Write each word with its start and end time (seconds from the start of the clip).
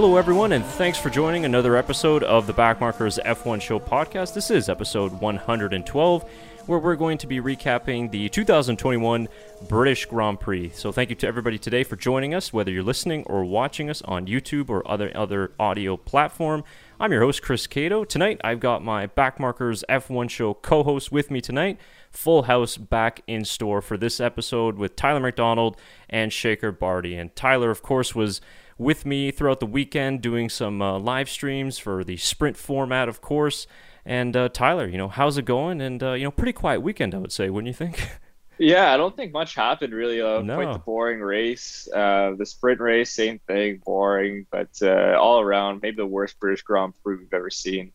Hello, 0.00 0.14
everyone, 0.14 0.52
and 0.52 0.64
thanks 0.64 0.96
for 0.96 1.10
joining 1.10 1.44
another 1.44 1.74
episode 1.74 2.22
of 2.22 2.46
the 2.46 2.54
Backmarkers 2.54 3.18
F1 3.24 3.60
Show 3.60 3.80
podcast. 3.80 4.32
This 4.32 4.48
is 4.48 4.68
episode 4.68 5.10
112, 5.20 6.30
where 6.66 6.78
we're 6.78 6.94
going 6.94 7.18
to 7.18 7.26
be 7.26 7.40
recapping 7.40 8.08
the 8.08 8.28
2021 8.28 9.26
British 9.68 10.06
Grand 10.06 10.38
Prix. 10.38 10.68
So, 10.68 10.92
thank 10.92 11.10
you 11.10 11.16
to 11.16 11.26
everybody 11.26 11.58
today 11.58 11.82
for 11.82 11.96
joining 11.96 12.32
us, 12.32 12.52
whether 12.52 12.70
you're 12.70 12.84
listening 12.84 13.24
or 13.24 13.44
watching 13.44 13.90
us 13.90 14.00
on 14.02 14.28
YouTube 14.28 14.70
or 14.70 14.88
other 14.88 15.10
other 15.16 15.50
audio 15.58 15.96
platform. 15.96 16.62
I'm 17.00 17.10
your 17.10 17.22
host, 17.22 17.42
Chris 17.42 17.66
Cato. 17.66 18.04
Tonight, 18.04 18.40
I've 18.44 18.60
got 18.60 18.84
my 18.84 19.08
Backmarkers 19.08 19.82
F1 19.88 20.30
Show 20.30 20.54
co-host 20.54 21.10
with 21.10 21.28
me 21.28 21.40
tonight. 21.40 21.76
Full 22.12 22.42
house 22.42 22.76
back 22.76 23.22
in 23.26 23.44
store 23.44 23.82
for 23.82 23.96
this 23.96 24.20
episode 24.20 24.76
with 24.76 24.94
Tyler 24.94 25.18
McDonald 25.18 25.76
and 26.08 26.32
Shaker 26.32 26.70
Barty. 26.70 27.16
And 27.16 27.34
Tyler, 27.34 27.72
of 27.72 27.82
course, 27.82 28.14
was 28.14 28.40
with 28.78 29.04
me 29.04 29.30
throughout 29.30 29.60
the 29.60 29.66
weekend 29.66 30.22
doing 30.22 30.48
some 30.48 30.80
uh, 30.80 30.98
live 30.98 31.28
streams 31.28 31.78
for 31.78 32.04
the 32.04 32.16
sprint 32.16 32.56
format, 32.56 33.08
of 33.08 33.20
course. 33.20 33.66
And 34.04 34.34
uh, 34.36 34.48
Tyler, 34.48 34.86
you 34.88 34.96
know, 34.96 35.08
how's 35.08 35.36
it 35.36 35.44
going? 35.44 35.80
And 35.82 36.02
uh, 36.02 36.12
you 36.12 36.24
know, 36.24 36.30
pretty 36.30 36.52
quiet 36.54 36.80
weekend, 36.80 37.14
I 37.14 37.18
would 37.18 37.32
say, 37.32 37.50
wouldn't 37.50 37.68
you 37.68 37.74
think? 37.74 38.08
Yeah, 38.60 38.92
I 38.92 38.96
don't 38.96 39.14
think 39.16 39.32
much 39.32 39.54
happened 39.54 39.92
really. 39.92 40.20
Uh, 40.20 40.42
No. 40.42 40.56
Quite 40.56 40.72
the 40.72 40.78
boring 40.80 41.20
race. 41.20 41.86
Uh, 41.94 42.32
the 42.36 42.44
sprint 42.44 42.80
race, 42.80 43.12
same 43.12 43.38
thing, 43.46 43.80
boring. 43.86 44.46
But 44.50 44.70
uh, 44.82 45.16
all 45.16 45.38
around, 45.40 45.78
maybe 45.80 45.98
the 45.98 46.06
worst 46.06 46.40
British 46.40 46.62
Grand 46.62 46.92
Prix 47.04 47.18
we've 47.18 47.32
ever 47.32 47.50
seen. 47.50 47.92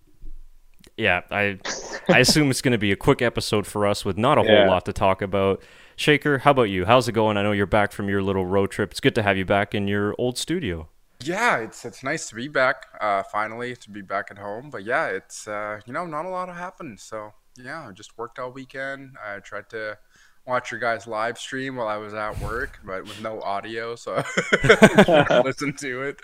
yeah, 0.95 1.19
I 1.29 1.59
I 2.07 2.19
assume 2.19 2.49
it's 2.49 2.61
going 2.61 2.71
to 2.71 2.77
be 2.77 2.93
a 2.93 2.95
quick 2.95 3.21
episode 3.21 3.67
for 3.67 3.85
us 3.85 4.05
with 4.05 4.17
not 4.17 4.37
a 4.37 4.41
whole 4.43 4.51
Yeah. 4.51 4.69
lot 4.69 4.85
to 4.85 4.93
talk 4.93 5.21
about. 5.21 5.61
Shaker, 5.95 6.39
how 6.39 6.51
about 6.51 6.63
you? 6.63 6.85
How's 6.85 7.07
it 7.07 7.11
going? 7.11 7.37
I 7.37 7.43
know 7.43 7.51
you're 7.51 7.65
back 7.65 7.91
from 7.91 8.09
your 8.09 8.21
little 8.21 8.45
road 8.45 8.71
trip. 8.71 8.91
It's 8.91 8.99
good 8.99 9.15
to 9.15 9.23
have 9.23 9.37
you 9.37 9.45
back 9.45 9.75
in 9.75 9.87
your 9.87 10.15
old 10.17 10.37
studio. 10.37 10.89
Yeah, 11.21 11.57
it's 11.57 11.85
it's 11.85 12.03
nice 12.03 12.27
to 12.29 12.35
be 12.35 12.47
back. 12.47 12.87
Uh, 12.99 13.23
finally 13.23 13.75
to 13.77 13.89
be 13.89 14.01
back 14.01 14.27
at 14.31 14.37
home. 14.37 14.69
But 14.69 14.83
yeah, 14.83 15.07
it's 15.07 15.47
uh, 15.47 15.79
you 15.85 15.93
know 15.93 16.05
not 16.05 16.25
a 16.25 16.29
lot 16.29 16.49
happened. 16.49 16.99
So 16.99 17.33
yeah, 17.57 17.87
I 17.87 17.91
just 17.91 18.17
worked 18.17 18.39
all 18.39 18.51
weekend. 18.51 19.15
I 19.23 19.39
tried 19.39 19.69
to 19.69 19.97
watch 20.45 20.71
your 20.71 20.79
guys 20.79 21.07
live 21.07 21.37
stream 21.37 21.77
while 21.77 21.87
I 21.87 21.97
was 21.97 22.13
at 22.13 22.39
work, 22.41 22.79
but 22.83 23.03
with 23.03 23.21
no 23.21 23.41
audio, 23.41 23.95
so 23.95 24.21
I 24.63 25.41
listen 25.45 25.73
to 25.77 26.01
it. 26.03 26.19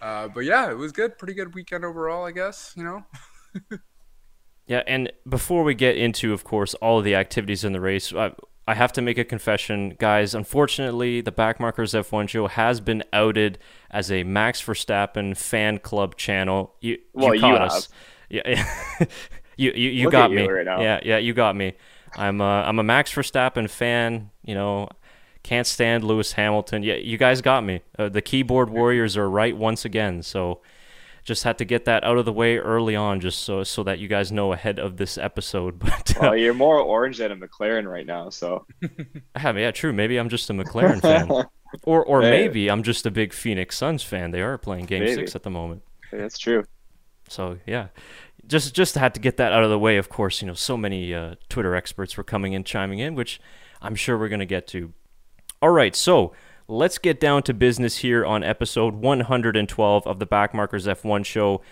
Uh, 0.00 0.28
but 0.28 0.44
yeah, 0.44 0.70
it 0.70 0.76
was 0.76 0.92
good. 0.92 1.18
Pretty 1.18 1.34
good 1.34 1.54
weekend 1.54 1.84
overall, 1.84 2.24
I 2.24 2.32
guess. 2.32 2.72
You 2.76 2.84
know. 2.84 3.04
Yeah, 4.68 4.82
and 4.86 5.10
before 5.26 5.64
we 5.64 5.74
get 5.74 5.96
into, 5.96 6.34
of 6.34 6.44
course, 6.44 6.74
all 6.74 6.98
of 6.98 7.04
the 7.04 7.14
activities 7.14 7.64
in 7.64 7.72
the 7.72 7.80
race, 7.80 8.12
I, 8.12 8.32
I 8.68 8.74
have 8.74 8.92
to 8.92 9.02
make 9.02 9.16
a 9.18 9.24
confession, 9.24 9.96
guys. 9.98 10.34
Unfortunately, 10.34 11.20
the 11.22 11.32
Backmarkers 11.32 11.94
F1 11.98 12.28
show 12.28 12.46
has 12.48 12.80
been 12.80 13.02
outed 13.12 13.58
as 13.90 14.12
a 14.12 14.24
Max 14.24 14.60
Verstappen 14.62 15.36
fan 15.36 15.78
club 15.78 16.16
channel. 16.16 16.74
You, 16.80 16.98
Well, 17.14 17.28
you 17.34 17.34
you 17.36 17.40
caught 17.40 17.60
have. 17.62 17.70
us. 17.70 17.88
Yeah, 18.28 18.64
you 19.56 19.72
you, 19.74 19.90
you 19.90 20.04
Look 20.04 20.12
got 20.12 20.24
at 20.26 20.30
you 20.32 20.36
me. 20.36 20.48
right. 20.48 20.66
Yeah, 20.80 21.00
yeah, 21.02 21.16
you 21.18 21.32
got 21.32 21.56
me. 21.56 21.74
I'm 22.16 22.40
a, 22.40 22.44
I'm 22.44 22.78
a 22.78 22.82
Max 22.82 23.12
Verstappen 23.12 23.70
fan. 23.70 24.30
You 24.44 24.54
know, 24.54 24.88
can't 25.42 25.66
stand 25.66 26.04
Lewis 26.04 26.32
Hamilton. 26.32 26.82
Yeah, 26.82 26.96
you 26.96 27.16
guys 27.16 27.40
got 27.40 27.64
me. 27.64 27.80
Uh, 27.98 28.08
the 28.10 28.20
keyboard 28.22 28.70
warriors 28.70 29.16
are 29.16 29.30
right 29.30 29.56
once 29.56 29.84
again. 29.86 30.22
So 30.22 30.60
just 31.28 31.44
had 31.44 31.58
to 31.58 31.64
get 31.66 31.84
that 31.84 32.02
out 32.04 32.16
of 32.18 32.24
the 32.24 32.32
way 32.32 32.56
early 32.56 32.96
on, 32.96 33.20
just 33.20 33.40
so 33.44 33.62
so 33.62 33.84
that 33.84 33.98
you 34.00 34.08
guys 34.08 34.32
know 34.32 34.52
ahead 34.52 34.78
of 34.80 34.96
this 34.96 35.16
episode. 35.18 35.78
But 35.84 36.16
uh, 36.16 36.20
well, 36.22 36.36
you're 36.36 36.54
more 36.54 36.80
orange 36.80 37.18
than 37.18 37.30
a 37.30 37.36
McLaren 37.36 37.86
right 37.88 38.06
now, 38.06 38.30
so 38.30 38.66
yeah, 39.36 39.52
yeah, 39.56 39.70
true. 39.70 39.92
Maybe 39.92 40.16
I'm 40.16 40.28
just 40.30 40.50
a 40.50 40.54
McLaren 40.54 41.00
fan, 41.00 41.30
or 41.84 42.02
or 42.04 42.22
Hey. 42.22 42.30
maybe 42.30 42.68
I'm 42.70 42.82
just 42.82 43.06
a 43.06 43.10
big 43.10 43.32
Phoenix 43.32 43.76
Suns 43.76 44.02
fan. 44.02 44.30
They 44.32 44.40
are 44.40 44.58
playing 44.58 44.86
Game 44.86 45.00
Maybe. 45.04 45.14
Six 45.14 45.36
at 45.36 45.42
the 45.44 45.50
moment. 45.50 45.82
that's 46.10 46.38
true. 46.38 46.64
So 47.28 47.58
yeah, 47.66 47.88
just 48.46 48.74
just 48.74 48.94
had 48.94 49.12
to 49.14 49.20
get 49.20 49.36
that 49.36 49.52
out 49.52 49.62
of 49.62 49.70
the 49.70 49.78
way. 49.78 49.98
Of 49.98 50.08
course, 50.08 50.40
you 50.40 50.48
know, 50.48 50.54
so 50.54 50.76
many 50.78 51.14
uh, 51.14 51.34
Twitter 51.50 51.74
experts 51.76 52.16
were 52.16 52.24
coming 52.24 52.54
in, 52.54 52.64
chiming 52.64 52.98
in, 53.00 53.14
which 53.14 53.38
I'm 53.82 53.94
sure 53.94 54.16
we're 54.18 54.30
gonna 54.30 54.46
get 54.46 54.66
to. 54.68 54.92
All 55.60 55.70
right, 55.70 55.94
so 55.94 56.32
let's 56.70 56.98
get 56.98 57.18
down 57.18 57.42
to 57.42 57.54
business 57.54 57.98
here 57.98 58.26
on 58.26 58.44
episode 58.44 58.94
112 58.94 60.06
of 60.06 60.18
the 60.18 60.26
Backmarkers 60.26 60.86
F1 60.86 61.24
show. 61.24 61.62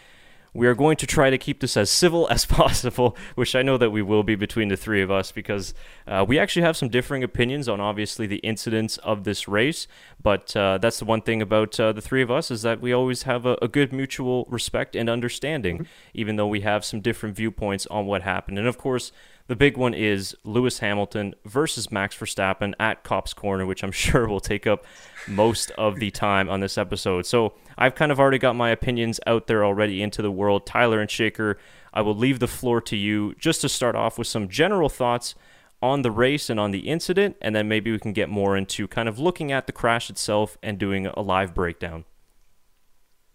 We 0.55 0.67
are 0.67 0.75
going 0.75 0.97
to 0.97 1.07
try 1.07 1.29
to 1.29 1.37
keep 1.37 1.61
this 1.61 1.77
as 1.77 1.91
civil 1.91 2.27
as 2.31 2.47
possible, 2.47 3.15
which 3.35 3.55
I 3.55 3.61
know 3.61 3.77
that 3.77 3.91
we 3.91 4.01
will 4.01 4.23
be 4.23 4.37
between 4.37 4.69
the 4.69 4.77
three 4.77 5.03
of 5.03 5.11
us 5.11 5.33
because 5.33 5.75
uh, 6.07 6.25
we 6.27 6.39
actually 6.39 6.63
have 6.63 6.79
some 6.79 6.89
differing 6.89 7.23
opinions 7.23 7.69
on 7.69 7.79
obviously 7.79 8.27
the 8.27 8.39
incidents 8.39 8.97
of 8.99 9.25
this 9.25 9.47
race. 9.47 9.87
But 10.23 10.57
uh, 10.57 10.79
that's 10.79 10.99
the 10.99 11.05
one 11.05 11.21
thing 11.21 11.43
about 11.43 11.79
uh, 11.79 11.93
the 11.93 12.01
three 12.01 12.23
of 12.23 12.31
us 12.31 12.51
is 12.51 12.63
that 12.63 12.81
we 12.81 12.95
always 12.95 13.25
have 13.25 13.45
a, 13.45 13.59
a 13.61 13.69
good 13.69 13.93
mutual 13.93 14.47
respect 14.49 14.97
and 14.97 15.11
understanding, 15.11 15.87
even 16.15 16.37
though 16.37 16.47
we 16.47 16.63
have 16.63 16.87
some 16.87 17.03
different 17.03 17.37
viewpoints 17.37 17.87
on 17.89 18.07
what 18.07 18.23
happened. 18.23 18.59
And 18.59 18.67
of 18.67 18.79
course, 18.79 19.13
the 19.47 19.57
big 19.57 19.77
one 19.77 19.95
is 19.95 20.37
Lewis 20.45 20.81
Hamilton 20.81 21.35
versus 21.45 21.91
Max 21.91 22.17
Verstappen 22.17 22.75
at 22.81 23.05
Copse 23.05 23.33
Corner, 23.33 23.67
which 23.67 23.83
I'm 23.83 23.93
sure 24.05 24.29
will 24.29 24.41
take 24.41 24.67
up 24.67 24.85
most 25.29 25.71
of 25.73 25.97
the 25.97 26.11
time 26.11 26.49
on 26.49 26.61
this 26.61 26.79
episode. 26.79 27.27
So 27.27 27.55
I've 27.79 27.95
kind 27.95 28.13
of 28.13 28.19
already 28.19 28.39
got 28.39 28.57
my 28.57 28.71
opinions 28.71 29.21
out 29.27 29.47
there 29.47 29.65
already 29.65 30.03
into 30.03 30.23
the 30.23 30.31
world. 30.31 30.67
Tyler 30.67 31.01
and 31.01 31.11
Shaker, 31.11 31.59
I 31.93 32.03
will 32.03 32.17
leave 32.17 32.41
the 32.41 32.49
floor 32.49 32.81
to 32.83 32.97
you 32.97 33.35
just 33.39 33.61
to 33.63 33.69
start 33.69 33.95
off 33.97 34.19
with 34.19 34.27
some 34.27 34.49
general 34.49 34.89
thoughts 34.89 35.35
on 35.83 36.03
the 36.03 36.11
race 36.11 36.51
and 36.51 36.59
on 36.59 36.71
the 36.71 36.89
incident, 36.89 37.37
and 37.41 37.55
then 37.55 37.69
maybe 37.69 37.93
we 37.93 37.99
can 37.99 38.13
get 38.13 38.29
more 38.29 38.57
into 38.57 38.89
kind 38.89 39.09
of 39.09 39.19
looking 39.19 39.53
at 39.53 39.67
the 39.67 39.73
crash 39.73 40.11
itself 40.11 40.57
and 40.63 40.79
doing 40.79 41.07
a 41.07 41.21
live 41.21 41.55
breakdown. 41.55 42.05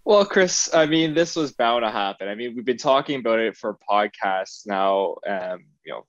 Well, 0.04 0.26
Chris, 0.26 0.74
I 0.74 0.88
mean, 0.88 1.14
this 1.14 1.36
was 1.36 1.52
bound 1.52 1.84
to 1.84 1.92
happen. 1.92 2.28
I 2.28 2.36
mean, 2.36 2.56
we've 2.56 2.66
been 2.66 2.78
talking 2.78 3.20
about 3.20 3.40
it 3.40 3.56
for 3.56 3.78
podcasts 3.88 4.66
now, 4.66 5.18
um, 5.28 5.66
you 5.86 5.94
know, 5.94 6.06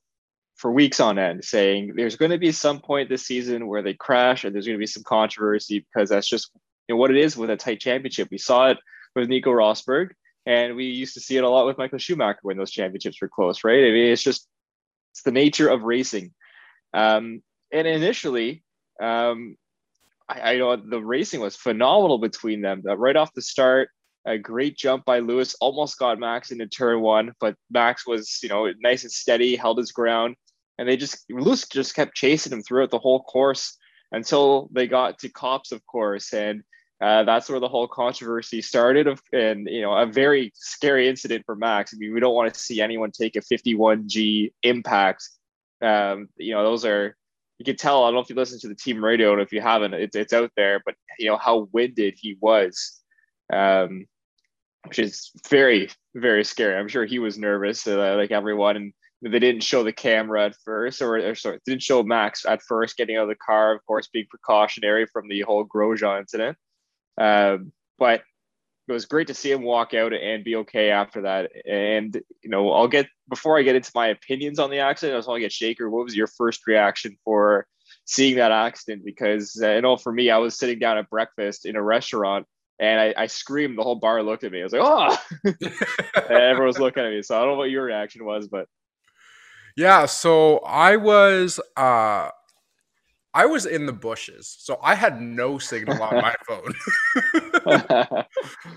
for 0.56 0.70
weeks 0.70 1.00
on 1.00 1.18
end, 1.18 1.44
saying 1.44 1.94
there's 1.96 2.16
going 2.16 2.30
to 2.30 2.38
be 2.38 2.52
some 2.52 2.80
point 2.80 3.08
this 3.08 3.26
season 3.26 3.66
where 3.66 3.82
they 3.82 3.94
crash, 3.94 4.44
and 4.44 4.54
there's 4.54 4.66
going 4.66 4.78
to 4.78 4.82
be 4.82 4.86
some 4.86 5.02
controversy 5.02 5.80
because 5.80 6.10
that's 6.10 6.28
just 6.28 6.50
you 6.88 6.94
know, 6.94 6.98
what 6.98 7.10
it 7.10 7.16
is 7.16 7.36
with 7.36 7.50
a 7.50 7.56
tight 7.56 7.80
championship. 7.80 8.28
We 8.30 8.38
saw 8.38 8.70
it 8.70 8.78
with 9.14 9.28
Nico 9.28 9.50
Rosberg, 9.50 10.10
and 10.46 10.76
we 10.76 10.86
used 10.86 11.14
to 11.14 11.20
see 11.20 11.36
it 11.36 11.44
a 11.44 11.48
lot 11.48 11.66
with 11.66 11.78
Michael 11.78 11.98
Schumacher 11.98 12.38
when 12.42 12.56
those 12.56 12.70
championships 12.70 13.20
were 13.20 13.28
close, 13.28 13.64
right? 13.64 13.84
I 13.84 13.90
mean, 13.90 14.12
it's 14.12 14.22
just 14.22 14.48
it's 15.12 15.22
the 15.22 15.32
nature 15.32 15.68
of 15.68 15.82
racing. 15.82 16.32
Um, 16.94 17.42
and 17.72 17.86
initially, 17.86 18.62
um, 19.00 19.56
I, 20.28 20.52
I 20.52 20.58
know 20.58 20.76
the 20.76 21.02
racing 21.02 21.40
was 21.40 21.56
phenomenal 21.56 22.18
between 22.18 22.60
them. 22.60 22.82
Uh, 22.88 22.96
right 22.96 23.16
off 23.16 23.34
the 23.34 23.42
start, 23.42 23.90
a 24.24 24.38
great 24.38 24.76
jump 24.76 25.04
by 25.04 25.18
Lewis, 25.18 25.56
almost 25.60 25.98
got 25.98 26.18
Max 26.18 26.50
into 26.50 26.66
turn 26.66 27.00
one, 27.00 27.32
but 27.40 27.56
Max 27.70 28.06
was, 28.06 28.38
you 28.42 28.48
know, 28.48 28.70
nice 28.80 29.02
and 29.02 29.12
steady, 29.12 29.56
held 29.56 29.78
his 29.78 29.92
ground, 29.92 30.36
and 30.78 30.88
they 30.88 30.96
just 30.96 31.24
Lewis 31.30 31.66
just 31.68 31.94
kept 31.94 32.14
chasing 32.14 32.52
him 32.52 32.62
throughout 32.62 32.90
the 32.90 32.98
whole 32.98 33.22
course 33.22 33.76
until 34.12 34.68
they 34.72 34.86
got 34.86 35.18
to 35.20 35.28
Copse, 35.28 35.72
of 35.72 35.84
course, 35.86 36.32
and 36.32 36.62
uh, 37.02 37.24
that's 37.24 37.50
where 37.50 37.58
the 37.58 37.68
whole 37.68 37.88
controversy 37.88 38.62
started. 38.62 39.08
Of 39.08 39.20
and 39.32 39.66
you 39.68 39.82
know, 39.82 39.92
a 39.92 40.06
very 40.06 40.52
scary 40.54 41.08
incident 41.08 41.44
for 41.44 41.56
Max. 41.56 41.92
I 41.92 41.98
mean, 41.98 42.14
we 42.14 42.20
don't 42.20 42.34
want 42.34 42.52
to 42.52 42.60
see 42.60 42.80
anyone 42.80 43.10
take 43.10 43.34
a 43.34 43.40
51G 43.40 44.52
impact. 44.62 45.28
Um, 45.80 46.28
you 46.36 46.54
know, 46.54 46.62
those 46.62 46.84
are 46.84 47.16
you 47.58 47.64
can 47.64 47.76
tell. 47.76 48.04
I 48.04 48.08
don't 48.08 48.14
know 48.14 48.20
if 48.20 48.30
you 48.30 48.36
listen 48.36 48.60
to 48.60 48.68
the 48.68 48.76
team 48.76 49.04
radio, 49.04 49.32
and 49.32 49.42
if 49.42 49.52
you 49.52 49.60
haven't, 49.60 49.94
it's 49.94 50.14
it's 50.14 50.32
out 50.32 50.52
there. 50.56 50.80
But 50.84 50.94
you 51.18 51.26
know 51.26 51.36
how 51.36 51.68
winded 51.72 52.14
he 52.20 52.36
was, 52.40 53.00
um, 53.52 54.06
which 54.86 54.98
is 54.98 55.30
very 55.48 55.88
very 56.14 56.44
scary. 56.44 56.76
I'm 56.76 56.88
sure 56.88 57.04
he 57.04 57.18
was 57.18 57.38
nervous, 57.38 57.86
uh, 57.86 58.16
like 58.16 58.30
everyone. 58.30 58.76
And 58.76 58.92
they 59.22 59.38
didn't 59.38 59.62
show 59.62 59.84
the 59.84 59.92
camera 59.92 60.46
at 60.46 60.56
first, 60.64 61.00
or, 61.00 61.16
or 61.16 61.34
sorry, 61.34 61.60
didn't 61.64 61.82
show 61.82 62.02
Max 62.02 62.44
at 62.44 62.62
first 62.62 62.96
getting 62.96 63.16
out 63.16 63.22
of 63.22 63.28
the 63.28 63.36
car. 63.36 63.74
Of 63.74 63.84
course, 63.86 64.08
being 64.08 64.26
precautionary 64.28 65.06
from 65.06 65.28
the 65.28 65.42
whole 65.42 65.64
Grosjean 65.64 66.20
incident. 66.20 66.58
Um, 67.18 67.72
but 67.98 68.22
it 68.88 68.92
was 68.92 69.06
great 69.06 69.28
to 69.28 69.34
see 69.34 69.52
him 69.52 69.62
walk 69.62 69.94
out 69.94 70.12
and 70.12 70.42
be 70.42 70.56
okay 70.56 70.90
after 70.90 71.22
that. 71.22 71.52
And 71.66 72.20
you 72.42 72.50
know, 72.50 72.72
I'll 72.72 72.88
get 72.88 73.06
before 73.28 73.58
I 73.58 73.62
get 73.62 73.76
into 73.76 73.92
my 73.94 74.08
opinions 74.08 74.58
on 74.58 74.70
the 74.70 74.80
accident. 74.80 75.14
I 75.14 75.18
just 75.18 75.28
want 75.28 75.38
to 75.38 75.42
get 75.42 75.52
Shaker. 75.52 75.88
What 75.88 76.04
was 76.04 76.16
your 76.16 76.26
first 76.26 76.66
reaction 76.66 77.16
for 77.24 77.66
seeing 78.06 78.36
that 78.36 78.50
accident? 78.50 79.04
Because 79.04 79.58
uh, 79.62 79.74
you 79.74 79.82
know, 79.82 79.96
for 79.96 80.12
me, 80.12 80.30
I 80.30 80.38
was 80.38 80.58
sitting 80.58 80.80
down 80.80 80.98
at 80.98 81.08
breakfast 81.08 81.64
in 81.64 81.76
a 81.76 81.82
restaurant. 81.82 82.44
And 82.80 83.00
I, 83.00 83.14
I 83.16 83.26
screamed. 83.26 83.78
The 83.78 83.82
whole 83.82 83.96
bar 83.96 84.22
looked 84.22 84.44
at 84.44 84.52
me. 84.52 84.60
I 84.60 84.64
was 84.64 84.72
like, 84.72 84.82
"Oh!" 84.84 85.16
everyone 86.30 86.66
was 86.66 86.78
looking 86.78 87.04
at 87.04 87.10
me. 87.10 87.22
So 87.22 87.36
I 87.36 87.40
don't 87.40 87.50
know 87.50 87.56
what 87.56 87.70
your 87.70 87.84
reaction 87.84 88.24
was, 88.24 88.48
but 88.48 88.66
Yeah, 89.76 90.06
so 90.06 90.58
I 90.58 90.96
was 90.96 91.60
uh 91.76 92.30
I 93.34 93.46
was 93.46 93.64
in 93.64 93.86
the 93.86 93.92
bushes. 93.94 94.54
So 94.60 94.78
I 94.82 94.94
had 94.94 95.20
no 95.20 95.58
signal 95.58 96.02
on 96.02 96.20
my 96.20 96.34
phone. 96.46 96.74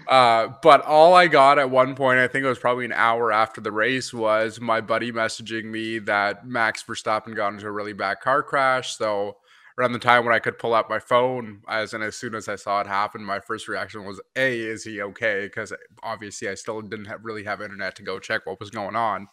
uh 0.08 0.48
but 0.62 0.82
all 0.86 1.14
I 1.14 1.28
got 1.28 1.60
at 1.60 1.70
one 1.70 1.96
point, 1.96 2.20
I 2.20 2.28
think 2.28 2.46
it 2.46 2.50
was 2.50 2.60
probably 2.60 2.86
an 2.86 2.94
hour 2.94 3.32
after 3.32 3.60
the 3.60 3.72
race 3.72 4.14
was 4.14 4.62
my 4.62 4.80
buddy 4.82 5.12
messaging 5.12 5.66
me 5.66 6.00
that 6.00 6.48
Max 6.48 6.84
Verstappen 6.84 7.36
got 7.36 7.54
into 7.54 7.68
a 7.68 7.72
really 7.72 7.94
bad 7.94 8.22
car 8.22 8.44
crash. 8.44 8.96
So 8.98 9.38
around 9.78 9.94
the 9.94 10.00
time 10.00 10.26
when 10.26 10.34
I 10.34 10.40
could 10.40 10.58
pull 10.58 10.74
out 10.74 10.90
my 10.90 11.00
phone. 11.00 11.62
As 11.68 11.94
and 11.94 12.04
as 12.04 12.16
soon 12.16 12.36
as 12.36 12.48
I 12.48 12.56
saw 12.56 12.82
it 12.82 12.88
happen, 12.88 13.24
my 13.24 13.40
first 13.40 13.68
reaction 13.68 14.06
was, 14.06 14.22
"A, 14.36 14.60
is 14.60 14.84
he 14.84 15.02
okay?" 15.02 15.46
Because 15.46 15.74
obviously 16.04 16.50
I 16.50 16.56
still 16.56 16.82
didn't 16.82 17.06
have, 17.06 17.24
really 17.24 17.44
have 17.44 17.62
internet 17.62 17.96
to 17.98 18.04
go 18.04 18.20
check 18.20 18.46
what 18.46 18.60
was 18.60 18.70
going 18.70 18.96
on. 18.96 19.28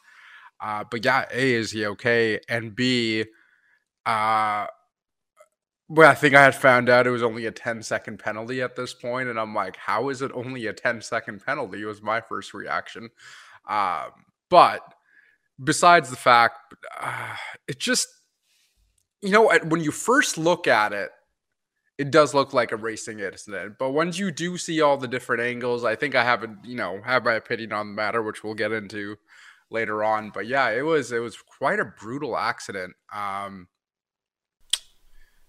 Uh, 0.60 0.84
but 0.90 1.04
yeah, 1.04 1.26
A, 1.32 1.54
is 1.54 1.72
he 1.72 1.86
okay? 1.86 2.40
And 2.48 2.74
B, 2.76 3.24
uh, 4.06 4.66
well, 5.88 6.10
I 6.10 6.14
think 6.14 6.34
I 6.34 6.42
had 6.42 6.54
found 6.54 6.88
out 6.88 7.06
it 7.06 7.10
was 7.10 7.22
only 7.22 7.46
a 7.46 7.50
10 7.50 7.82
second 7.82 8.18
penalty 8.18 8.62
at 8.62 8.76
this 8.76 8.94
point, 8.94 9.28
and 9.28 9.38
I'm 9.38 9.54
like, 9.54 9.76
how 9.76 10.08
is 10.08 10.22
it 10.22 10.30
only 10.34 10.66
a 10.66 10.72
10 10.72 11.02
second 11.02 11.44
penalty? 11.44 11.84
Was 11.84 12.00
my 12.02 12.20
first 12.20 12.54
reaction. 12.54 13.10
Um, 13.68 14.10
but 14.48 14.80
besides 15.62 16.10
the 16.10 16.16
fact, 16.16 16.74
uh, 17.00 17.36
it 17.68 17.78
just, 17.78 18.08
you 19.22 19.30
know, 19.30 19.50
when 19.64 19.82
you 19.82 19.92
first 19.92 20.36
look 20.36 20.66
at 20.66 20.92
it, 20.92 21.10
it 21.98 22.10
does 22.10 22.34
look 22.34 22.52
like 22.52 22.72
a 22.72 22.76
racing 22.76 23.20
incident. 23.20 23.76
But 23.78 23.90
once 23.90 24.18
you 24.18 24.30
do 24.30 24.58
see 24.58 24.80
all 24.80 24.96
the 24.96 25.06
different 25.06 25.42
angles, 25.42 25.84
I 25.84 25.94
think 25.94 26.14
I 26.14 26.24
have 26.24 26.42
a, 26.42 26.56
you 26.64 26.74
know, 26.74 27.00
have 27.04 27.24
my 27.24 27.34
opinion 27.34 27.72
on 27.72 27.88
the 27.88 27.94
matter, 27.94 28.22
which 28.22 28.42
we'll 28.42 28.54
get 28.54 28.72
into 28.72 29.16
later 29.70 30.02
on. 30.02 30.30
But 30.30 30.46
yeah, 30.46 30.70
it 30.70 30.82
was 30.82 31.12
it 31.12 31.20
was 31.20 31.36
quite 31.36 31.78
a 31.78 31.84
brutal 31.84 32.36
accident. 32.36 32.94
Um, 33.14 33.68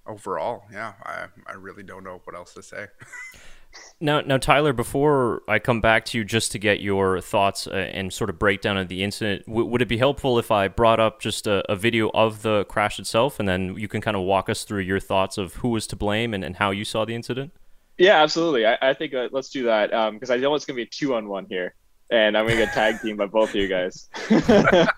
overall, 0.05 0.63
yeah, 0.71 0.93
I 1.03 1.25
I 1.47 1.53
really 1.53 1.83
don't 1.83 2.03
know 2.03 2.21
what 2.23 2.35
else 2.35 2.53
to 2.53 2.63
say. 2.63 2.87
Now, 3.99 4.21
now, 4.21 4.37
Tyler, 4.37 4.73
before 4.73 5.43
I 5.47 5.59
come 5.59 5.79
back 5.79 6.05
to 6.05 6.17
you 6.17 6.25
just 6.25 6.51
to 6.51 6.59
get 6.59 6.81
your 6.81 7.21
thoughts 7.21 7.67
uh, 7.67 7.71
and 7.71 8.11
sort 8.11 8.29
of 8.29 8.37
breakdown 8.37 8.77
of 8.77 8.89
the 8.89 9.03
incident, 9.03 9.45
w- 9.45 9.65
would 9.65 9.81
it 9.81 9.87
be 9.87 9.97
helpful 9.97 10.37
if 10.37 10.51
I 10.51 10.67
brought 10.67 10.99
up 10.99 11.21
just 11.21 11.47
a, 11.47 11.63
a, 11.71 11.75
video 11.75 12.09
of 12.13 12.41
the 12.41 12.65
crash 12.65 12.99
itself, 12.99 13.39
and 13.39 13.47
then 13.47 13.75
you 13.77 13.87
can 13.87 14.01
kind 14.01 14.17
of 14.17 14.23
walk 14.23 14.49
us 14.49 14.63
through 14.63 14.81
your 14.81 14.99
thoughts 14.99 15.37
of 15.37 15.55
who 15.55 15.69
was 15.69 15.87
to 15.87 15.95
blame 15.95 16.33
and, 16.33 16.43
and 16.43 16.57
how 16.57 16.71
you 16.71 16.83
saw 16.83 17.05
the 17.05 17.15
incident? 17.15 17.53
Yeah, 17.97 18.21
absolutely. 18.21 18.65
I, 18.65 18.77
I 18.81 18.93
think 18.93 19.13
uh, 19.13 19.29
let's 19.31 19.49
do 19.49 19.63
that 19.63 19.91
because 20.11 20.29
um, 20.29 20.33
I 20.33 20.37
know 20.37 20.53
it's 20.55 20.65
going 20.65 20.75
to 20.75 20.83
be 20.83 20.87
a 20.87 20.91
two 20.91 21.15
on 21.15 21.29
one 21.29 21.45
here, 21.47 21.73
and 22.11 22.37
I'm 22.37 22.45
going 22.45 22.57
to 22.57 22.65
get 22.65 22.73
tag 22.73 23.01
teamed 23.01 23.19
by 23.19 23.27
both 23.27 23.49
of 23.49 23.55
you 23.55 23.67
guys. 23.67 24.09
but 24.29 24.89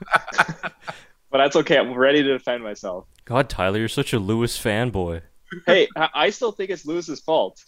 that's 1.31 1.55
okay. 1.57 1.77
I'm 1.77 1.93
ready 1.93 2.23
to 2.23 2.33
defend 2.33 2.63
myself. 2.63 3.05
God, 3.25 3.49
Tyler, 3.49 3.79
you're 3.79 3.87
such 3.87 4.13
a 4.13 4.19
Lewis 4.19 4.57
fanboy. 4.57 5.21
hey, 5.67 5.87
I 5.95 6.31
still 6.31 6.51
think 6.51 6.71
it's 6.71 6.85
Lewis's 6.85 7.19
fault 7.19 7.63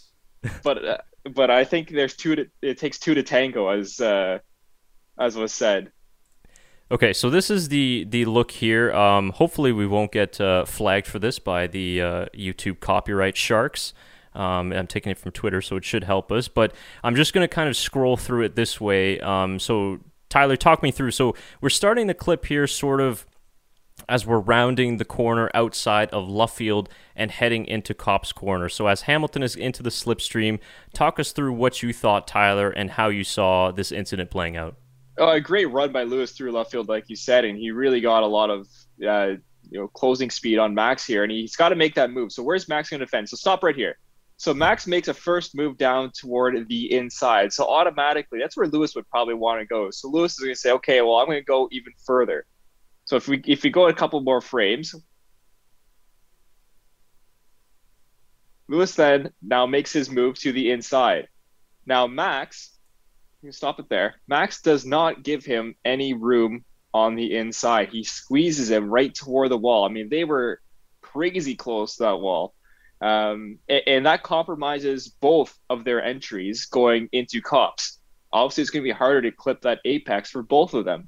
but 0.64 0.86
uh, 0.86 0.98
but 1.34 1.50
I 1.50 1.64
think 1.64 1.90
there's 1.90 2.16
two. 2.16 2.36
To, 2.36 2.48
it 2.62 2.78
takes 2.78 3.00
two 3.00 3.14
to 3.14 3.24
tango, 3.24 3.70
as 3.70 4.00
uh, 4.00 4.40
as 5.20 5.36
was 5.36 5.54
said. 5.54 5.92
Okay, 6.90 7.12
so 7.12 7.30
this 7.30 7.50
is 7.50 7.70
the 7.70 8.06
the 8.08 8.26
look 8.26 8.52
here. 8.52 8.94
Um, 8.94 9.32
hopefully, 9.32 9.72
we 9.72 9.86
won't 9.86 10.12
get 10.12 10.40
uh, 10.40 10.66
flagged 10.66 11.08
for 11.08 11.20
this 11.20 11.38
by 11.40 11.68
the 11.68 12.02
uh, 12.02 12.26
YouTube 12.34 12.80
copyright 12.80 13.36
sharks. 13.36 13.94
Um, 14.34 14.72
I'm 14.72 14.88
taking 14.88 15.12
it 15.12 15.18
from 15.18 15.32
Twitter, 15.32 15.62
so 15.62 15.76
it 15.76 15.84
should 15.84 16.04
help 16.04 16.32
us. 16.32 16.48
But 16.48 16.74
I'm 17.04 17.16
just 17.16 17.34
going 17.34 17.44
to 17.44 17.54
kind 17.54 17.68
of 17.68 17.76
scroll 17.76 18.16
through 18.16 18.44
it 18.44 18.56
this 18.56 18.80
way. 18.80 19.20
Um, 19.20 19.60
so, 19.60 20.00
Tyler, 20.30 20.56
talk 20.56 20.82
me 20.84 20.92
through. 20.92 21.12
So, 21.12 21.36
we're 21.60 21.70
starting 21.70 22.08
the 22.08 22.14
clip 22.14 22.46
here, 22.46 22.68
sort 22.68 23.02
of 23.02 23.26
as 24.10 24.26
we're 24.26 24.40
rounding 24.40 24.98
the 24.98 25.06
corner 25.06 25.50
outside 25.54 26.10
of 26.10 26.28
Luffield 26.28 26.88
and 27.16 27.32
heading 27.32 27.66
into 27.66 27.94
Copse 27.94 28.32
Corner. 28.32 28.70
So, 28.70 28.88
as 28.88 29.02
Hamilton 29.02 29.44
is 29.44 29.56
into 29.56 29.84
the 29.84 29.90
slipstream, 29.90 30.60
talk 30.94 31.20
us 31.20 31.32
through 31.32 31.54
what 31.54 31.84
you 31.84 31.94
thought, 31.94 32.28
Tyler, 32.28 32.70
and 32.70 32.92
how 32.92 33.10
you 33.10 33.24
saw 33.24 33.72
this 33.72 33.92
incident 33.92 34.32
playing 34.32 34.56
out. 34.56 34.76
Oh, 35.18 35.32
a 35.32 35.42
great 35.42 35.66
run 35.72 35.92
by 35.92 36.04
Lewis 36.04 36.32
through 36.32 36.52
Luffield, 36.52 36.88
like 36.88 37.10
you 37.10 37.16
said, 37.16 37.44
and 37.44 37.58
he 37.58 37.72
really 37.72 38.02
got 38.02 38.24
a 38.24 38.28
lot 38.28 38.50
of 38.50 38.68
uh, 39.06 39.34
you 39.70 39.80
know 39.80 39.88
closing 39.88 40.30
speed 40.30 40.60
on 40.60 40.74
Max 40.74 41.06
here, 41.06 41.24
and 41.24 41.32
he's 41.32 41.56
got 41.56 41.70
to 41.70 41.76
make 41.76 41.96
that 41.96 42.12
move. 42.12 42.32
So, 42.32 42.44
where's 42.44 42.70
Max 42.70 42.90
going 42.90 43.00
to 43.00 43.06
defend? 43.06 43.30
So, 43.30 43.36
stop 43.36 43.64
right 43.64 43.76
here. 43.76 43.98
So 44.40 44.54
Max 44.54 44.86
makes 44.86 45.08
a 45.08 45.16
first 45.16 45.56
move 45.56 45.78
down 45.80 46.12
toward 46.12 46.70
the 46.70 46.94
inside. 46.94 47.52
So 47.52 47.66
automatically, 47.66 48.38
that's 48.40 48.56
where 48.56 48.68
Lewis 48.68 48.94
would 48.94 49.10
probably 49.10 49.34
want 49.34 49.60
to 49.62 49.66
go. 49.66 49.90
So 49.90 50.10
Lewis 50.10 50.34
is 50.34 50.40
going 50.40 50.54
to 50.54 50.60
say, 50.60 50.72
okay, 50.74 51.02
well, 51.02 51.16
I'm 51.16 51.26
going 51.26 51.40
to 51.40 51.44
go 51.44 51.68
even 51.72 51.92
further. 52.06 52.46
So 53.08 53.16
if 53.16 53.28
we 53.30 53.42
if 53.46 53.64
we 53.64 53.70
go 53.70 53.88
a 53.88 53.94
couple 53.94 54.20
more 54.20 54.42
frames, 54.42 54.94
Lewis 58.68 58.96
then 58.96 59.32
now 59.42 59.66
makes 59.66 59.94
his 59.94 60.12
move 60.12 60.38
to 60.40 60.52
the 60.52 60.72
inside. 60.72 61.30
Now 61.86 62.06
Max, 62.06 62.78
you 63.42 63.54
stop 63.54 63.80
it 63.80 63.88
there. 63.88 64.16
Max 64.28 64.62
does 64.62 64.86
not 64.86 65.24
give 65.24 65.46
him 65.46 65.76
any 65.86 66.14
room 66.14 66.66
on 66.94 67.16
the 67.16 67.38
inside. 67.38 67.90
He 67.94 68.04
squeezes 68.04 68.70
him 68.70 68.90
right 68.90 69.16
toward 69.16 69.52
the 69.52 69.58
wall. 69.58 69.86
I 69.86 69.90
mean, 69.90 70.10
they 70.10 70.26
were 70.26 70.60
crazy 71.00 71.56
close 71.56 71.96
to 71.96 72.04
that 72.04 72.20
wall. 72.20 72.56
Um, 73.00 73.60
and, 73.70 73.82
and, 73.88 74.06
that 74.08 74.24
compromises 74.24 75.08
both 75.08 75.58
of 75.70 75.84
their 75.84 76.04
entries 76.04 76.66
going 76.66 77.10
into 77.12 77.42
copse. 77.42 78.00
Obviously, 78.34 78.64
it's 78.64 78.72
going 78.72 78.84
to 78.84 78.90
be 78.90 78.98
harder 78.98 79.22
to 79.22 79.32
clip 79.32 79.62
that 79.62 79.80
apex 79.86 80.32
for 80.32 80.42
both 80.42 80.74
of 80.74 80.84
them. 80.84 81.08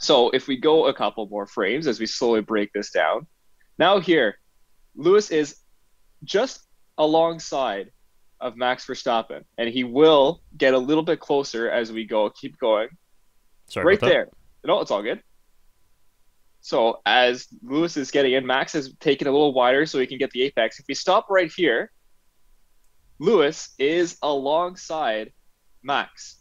So 0.00 0.30
if 0.30 0.48
we 0.48 0.56
go 0.56 0.86
a 0.86 0.94
couple 0.94 1.26
more 1.28 1.46
frames 1.46 1.86
as 1.86 2.00
we 2.00 2.06
slowly 2.06 2.40
break 2.40 2.72
this 2.72 2.90
down, 2.90 3.26
now 3.78 4.00
here, 4.00 4.38
Lewis 4.94 5.30
is 5.30 5.56
just 6.24 6.66
alongside 6.98 7.90
of 8.40 8.56
Max 8.56 8.86
Verstappen, 8.86 9.44
and 9.58 9.68
he 9.68 9.84
will 9.84 10.42
get 10.56 10.74
a 10.74 10.78
little 10.78 11.02
bit 11.02 11.20
closer 11.20 11.70
as 11.70 11.92
we 11.92 12.04
go. 12.04 12.30
Keep 12.30 12.58
going. 12.58 12.88
Sorry, 13.66 13.86
right 13.86 14.00
there. 14.00 14.28
No, 14.64 14.80
it's 14.80 14.90
all 14.90 15.02
good. 15.02 15.22
So 16.60 17.00
as 17.04 17.46
Lewis 17.62 17.96
is 17.96 18.10
getting 18.10 18.32
in, 18.32 18.46
Max 18.46 18.74
is 18.74 18.94
taking 19.00 19.28
a 19.28 19.30
little 19.30 19.52
wider 19.52 19.86
so 19.86 19.98
he 19.98 20.06
can 20.06 20.18
get 20.18 20.30
the 20.30 20.42
apex. 20.42 20.78
If 20.78 20.86
we 20.88 20.94
stop 20.94 21.28
right 21.30 21.52
here, 21.54 21.90
Lewis 23.18 23.74
is 23.78 24.16
alongside 24.22 25.32
Max. 25.82 26.40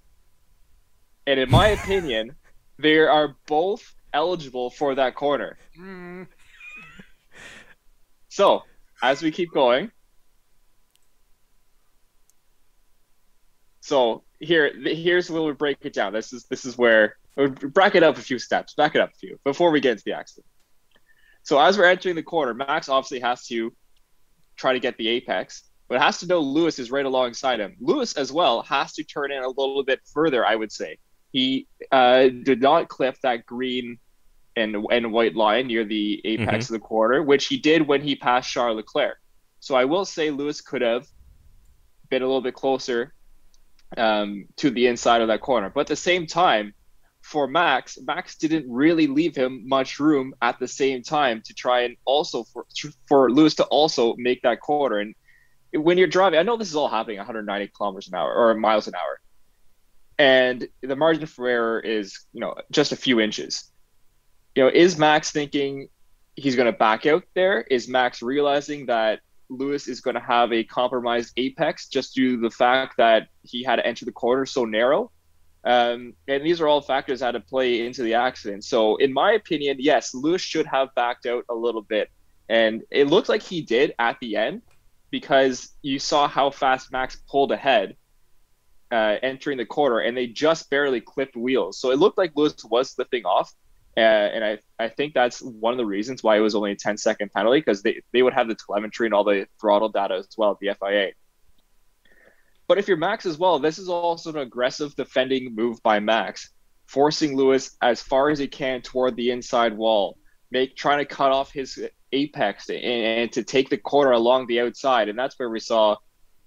And 1.28 1.40
in 1.40 1.50
my 1.50 1.70
opinion, 1.70 2.36
they 2.80 3.00
are 3.00 3.36
both 3.48 3.96
eligible 4.14 4.70
for 4.70 4.96
that 4.96 5.16
corner. 5.16 5.58
Mm. 5.80 6.28
So, 8.30 8.64
as 9.02 9.22
we 9.22 9.32
keep 9.32 9.52
going, 9.52 9.92
so 13.82 14.24
here, 14.40 14.72
here's 14.76 15.30
where 15.30 15.44
we 15.44 15.54
break 15.54 15.78
it 15.82 15.94
down. 15.94 16.14
This 16.14 16.34
is 16.34 16.46
this 16.46 16.66
is 16.66 16.78
where 16.78 17.18
back 17.36 17.96
it 17.96 18.04
up 18.04 18.18
a 18.18 18.22
few 18.22 18.40
steps. 18.40 18.74
Back 18.74 18.96
it 18.96 19.02
up 19.02 19.12
a 19.12 19.18
few 19.18 19.40
before 19.44 19.72
we 19.72 19.80
get 19.80 19.92
into 19.92 20.04
the 20.06 20.14
accident. 20.14 20.48
So 21.44 21.60
as 21.60 21.78
we're 21.78 21.86
entering 21.86 22.16
the 22.16 22.24
corner, 22.24 22.54
Max 22.54 22.88
obviously 22.90 23.20
has 23.20 23.46
to 23.48 23.74
try 24.56 24.74
to 24.74 24.80
get 24.80 24.98
the 24.98 25.10
apex, 25.10 25.64
but 25.90 26.02
has 26.02 26.20
to 26.20 26.28
know 26.28 26.40
Lewis 26.40 26.80
is 26.80 26.90
right 26.90 27.06
alongside 27.06 27.60
him. 27.60 27.76
Lewis 27.80 28.14
as 28.14 28.32
well 28.32 28.62
has 28.64 28.94
to 28.94 29.04
turn 29.04 29.32
in 29.32 29.44
a 29.44 29.48
little 29.48 29.84
bit 29.84 30.00
further, 30.14 30.46
I 30.46 30.56
would 30.56 30.72
say 30.72 30.98
he 31.34 31.68
uh, 31.92 32.30
did 32.30 32.62
not 32.62 32.88
clip 32.88 33.18
that 33.24 33.46
green 33.46 33.98
and 34.56 34.78
and 34.92 35.12
white 35.12 35.36
line 35.36 35.68
near 35.68 35.84
the 35.84 36.22
apex 36.24 36.66
mm-hmm. 36.66 36.76
of 36.76 36.80
the 36.80 36.88
corner, 36.88 37.24
which 37.24 37.48
he 37.48 37.58
did 37.58 37.88
when 37.88 38.02
he 38.02 38.16
passed 38.16 38.50
Charles 38.50 38.78
Leclerc. 38.78 39.18
So 39.60 39.76
I 39.76 39.86
will 39.86 40.06
say 40.06 40.30
Lewis 40.30 40.62
could 40.62 40.84
have 40.84 41.08
been 42.10 42.22
a 42.22 42.26
little 42.26 42.42
bit 42.42 42.54
closer 42.54 43.14
um, 43.98 44.46
to 44.58 44.70
the 44.70 44.86
inside 44.86 45.22
of 45.22 45.28
that 45.30 45.42
corner, 45.42 45.72
but 45.74 45.82
at 45.82 45.88
the 45.88 45.96
same 45.96 46.28
time, 46.28 46.74
for 47.22 47.48
Max, 47.48 47.98
Max 48.06 48.36
didn't 48.36 48.70
really 48.70 49.08
leave 49.08 49.36
him 49.36 49.68
much 49.68 50.00
room 50.00 50.36
at 50.42 50.60
the 50.60 50.68
same 50.68 51.02
time 51.02 51.42
to 51.46 51.54
try 51.54 51.82
and 51.82 51.96
also 52.06 52.44
for 52.44 52.66
for 53.08 53.32
Lewis 53.32 53.56
to 53.56 53.64
also 53.66 54.14
make 54.18 54.44
that 54.44 54.62
corner. 54.62 54.98
And 55.00 55.16
when 55.74 55.98
you're 55.98 56.06
driving, 56.06 56.38
I 56.38 56.44
know 56.44 56.58
this 56.58 56.70
is 56.70 56.76
all 56.76 56.90
happening 56.90 57.18
190 57.18 57.72
kilometers 57.76 58.08
an 58.10 58.16
hour 58.16 58.32
or 58.32 58.54
miles 58.54 58.88
an 58.88 58.94
hour 58.94 59.20
and 60.18 60.68
the 60.82 60.96
margin 60.96 61.26
for 61.26 61.48
error 61.48 61.80
is 61.80 62.20
you 62.34 62.40
know 62.40 62.56
just 62.72 62.92
a 62.92 62.96
few 62.96 63.20
inches. 63.20 63.72
You 64.56 64.64
know 64.64 64.70
is 64.70 64.98
max 64.98 65.32
thinking 65.32 65.90
he's 66.36 66.56
going 66.56 66.72
to 66.72 66.78
back 66.78 67.06
out 67.06 67.24
there? 67.34 67.62
Is 67.62 67.88
max 67.88 68.22
realizing 68.22 68.88
that 68.88 69.20
lewis 69.50 69.88
is 69.88 70.02
going 70.02 70.16
to 70.16 70.22
have 70.22 70.52
a 70.52 70.64
compromised 70.64 71.34
apex 71.38 71.88
just 71.88 72.16
due 72.16 72.38
to 72.38 72.42
the 72.42 72.50
fact 72.50 72.98
that 72.98 73.28
he 73.44 73.64
had 73.64 73.76
to 73.78 73.86
enter 73.86 74.06
the 74.06 74.12
corner 74.12 74.46
so 74.46 74.66
narrow? 74.66 75.12
Um, 75.66 76.14
and 76.28 76.46
these 76.46 76.60
are 76.60 76.68
all 76.68 76.82
factors 76.82 77.22
that 77.22 77.28
had 77.28 77.32
to 77.34 77.40
play 77.40 77.86
into 77.86 78.04
the 78.04 78.16
accident. 78.16 78.66
So 78.66 78.98
in 78.98 79.14
my 79.14 79.34
opinion 79.34 79.78
yes 79.80 80.14
lewis 80.14 80.42
should 80.42 80.66
have 80.68 80.94
backed 80.96 81.26
out 81.26 81.46
a 81.50 81.56
little 81.56 81.82
bit. 81.82 82.10
And 82.50 82.84
it 82.92 83.08
looked 83.08 83.30
like 83.30 83.42
he 83.42 83.62
did 83.62 83.94
at 83.98 84.20
the 84.20 84.36
end 84.36 84.62
because 85.10 85.70
you 85.82 86.00
saw 86.00 86.28
how 86.28 86.50
fast 86.50 86.92
max 86.92 87.22
pulled 87.30 87.52
ahead 87.52 87.96
uh, 88.94 89.18
entering 89.24 89.58
the 89.58 89.66
corner, 89.66 90.00
and 90.00 90.16
they 90.16 90.28
just 90.28 90.70
barely 90.70 91.02
clipped 91.02 91.36
wheels. 91.36 91.80
So 91.80 91.90
it 91.90 91.98
looked 91.98 92.20
like 92.20 92.32
Lewis 92.36 92.54
was 92.64 92.92
slipping 92.92 93.26
off, 93.26 93.52
uh, 93.98 94.00
and 94.00 94.46
I, 94.46 94.60
I 94.78 94.90
think 94.90 95.16
that's 95.16 95.42
one 95.42 95.74
of 95.74 95.78
the 95.78 95.86
reasons 95.86 96.22
why 96.22 96.38
it 96.38 96.42
was 96.42 96.54
only 96.54 96.74
a 96.74 96.76
10 96.76 96.98
second 96.98 97.34
penalty 97.34 97.60
because 97.60 97.82
they, 97.82 98.02
they 98.12 98.22
would 98.22 98.34
have 98.34 98.48
the 98.48 98.56
telemetry 98.56 99.08
and 99.08 99.14
all 99.16 99.24
the 99.24 99.48
throttle 99.60 99.90
data 99.90 100.14
as 100.16 100.28
well, 100.38 100.52
at 100.52 100.60
the 100.60 100.76
FIA. 100.80 101.12
But 102.68 102.78
if 102.78 102.88
you're 102.88 102.98
Max 102.98 103.26
as 103.26 103.40
well, 103.40 103.58
this 103.58 103.80
is 103.80 103.90
also 103.90 104.30
an 104.30 104.38
aggressive 104.38 104.96
defending 104.96 105.56
move 105.56 105.82
by 105.82 106.00
Max, 106.00 106.52
forcing 106.86 107.36
Lewis 107.36 107.76
as 107.82 108.00
far 108.02 108.30
as 108.30 108.38
he 108.38 108.48
can 108.48 108.84
toward 108.84 109.16
the 109.16 109.32
inside 109.32 109.76
wall, 109.76 110.18
make 110.52 110.76
trying 110.76 111.00
to 111.00 111.06
cut 111.06 111.32
off 111.32 111.52
his 111.52 111.84
apex 112.12 112.70
and, 112.70 112.78
and, 112.80 113.32
to 113.32 113.44
take 113.44 113.70
the 113.70 113.78
corner 113.78 114.12
along 114.12 114.46
the 114.46 114.60
outside, 114.60 115.10
and 115.10 115.18
that's 115.18 115.38
where 115.40 115.50
we 115.50 115.60
saw 115.60 115.96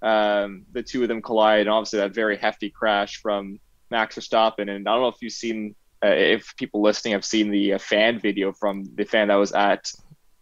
um, 0.02 0.66
the 0.72 0.82
two 0.82 1.02
of 1.02 1.08
them 1.08 1.22
collide, 1.22 1.60
and 1.60 1.70
obviously 1.70 1.98
that 2.00 2.14
very 2.14 2.36
hefty 2.36 2.70
crash 2.70 3.16
from 3.20 3.58
Max 3.90 4.16
Verstappen. 4.16 4.68
And 4.70 4.88
I 4.88 4.92
don't 4.92 5.02
know 5.02 5.08
if 5.08 5.20
you've 5.20 5.32
seen, 5.32 5.74
uh, 6.04 6.08
if 6.08 6.54
people 6.56 6.82
listening 6.82 7.12
have 7.12 7.24
seen 7.24 7.50
the 7.50 7.74
uh, 7.74 7.78
fan 7.78 8.20
video 8.20 8.52
from 8.52 8.84
the 8.94 9.04
fan 9.04 9.28
that 9.28 9.36
was 9.36 9.52
at 9.52 9.92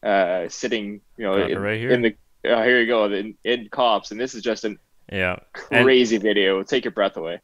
uh, 0.02 0.48
sitting, 0.48 1.00
you 1.16 1.24
know, 1.24 1.34
in, 1.34 1.58
right 1.58 1.78
here. 1.78 1.90
in 1.90 2.02
the 2.02 2.16
uh, 2.44 2.62
here 2.62 2.80
you 2.80 2.86
go 2.86 3.06
in, 3.06 3.36
in 3.44 3.68
Copse, 3.70 4.10
and 4.10 4.20
this 4.20 4.34
is 4.34 4.42
just 4.42 4.64
an 4.64 4.78
yeah 5.12 5.36
crazy 5.52 6.16
and, 6.16 6.22
video. 6.22 6.62
take 6.62 6.84
your 6.84 6.92
breath 6.92 7.16
away. 7.16 7.40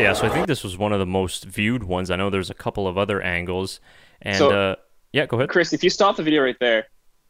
So 0.00 0.04
yeah, 0.04 0.12
so 0.14 0.26
I 0.26 0.30
think 0.30 0.46
this 0.46 0.64
was 0.64 0.78
one 0.78 0.94
of 0.94 0.98
the 0.98 1.04
most 1.04 1.44
viewed 1.44 1.84
ones. 1.84 2.10
I 2.10 2.16
know 2.16 2.30
there's 2.30 2.48
a 2.48 2.54
couple 2.54 2.88
of 2.88 2.96
other 2.96 3.20
angles, 3.20 3.80
and 4.22 4.36
so, 4.36 4.50
uh, 4.50 4.76
yeah, 5.12 5.26
go 5.26 5.36
ahead, 5.36 5.50
Chris. 5.50 5.74
If 5.74 5.84
you 5.84 5.90
stop 5.90 6.16
the 6.16 6.22
video 6.22 6.42
right 6.42 6.56
there, 6.58 6.86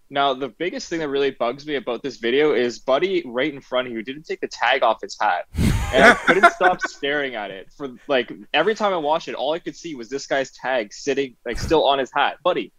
now 0.09 0.35
the 0.35 0.49
biggest 0.49 0.89
thing 0.89 1.00
that 1.00 1.09
really 1.09 1.33
bugs 1.33 1.67
me 1.67 1.75
about 1.75 2.05
this 2.05 2.19
video 2.19 2.55
is 2.55 2.79
Buddy 2.79 3.25
right 3.27 3.53
in 3.53 3.61
front 3.61 3.89
of 3.89 3.93
you 3.93 4.05
didn't 4.05 4.23
take 4.23 4.41
the 4.41 4.47
tag 4.47 4.85
off 4.85 5.00
his 5.03 5.17
hat, 5.21 5.47
and 5.57 6.05
I 6.05 6.15
couldn't 6.15 6.53
stop 6.53 6.81
staring 6.83 7.35
at 7.35 7.50
it 7.50 7.73
for 7.77 7.97
like 8.07 8.33
every 8.55 8.77
time 8.77 8.93
I 8.93 8.99
watched 8.99 9.27
it, 9.27 9.35
all 9.35 9.53
I 9.53 9.59
could 9.59 9.75
see 9.75 9.97
was 9.97 10.09
this 10.09 10.29
guy's 10.29 10.53
tag 10.53 10.93
sitting 10.93 11.35
like 11.45 11.59
still 11.59 11.85
on 11.89 11.99
his 11.99 12.12
hat, 12.15 12.37
Buddy. 12.45 12.73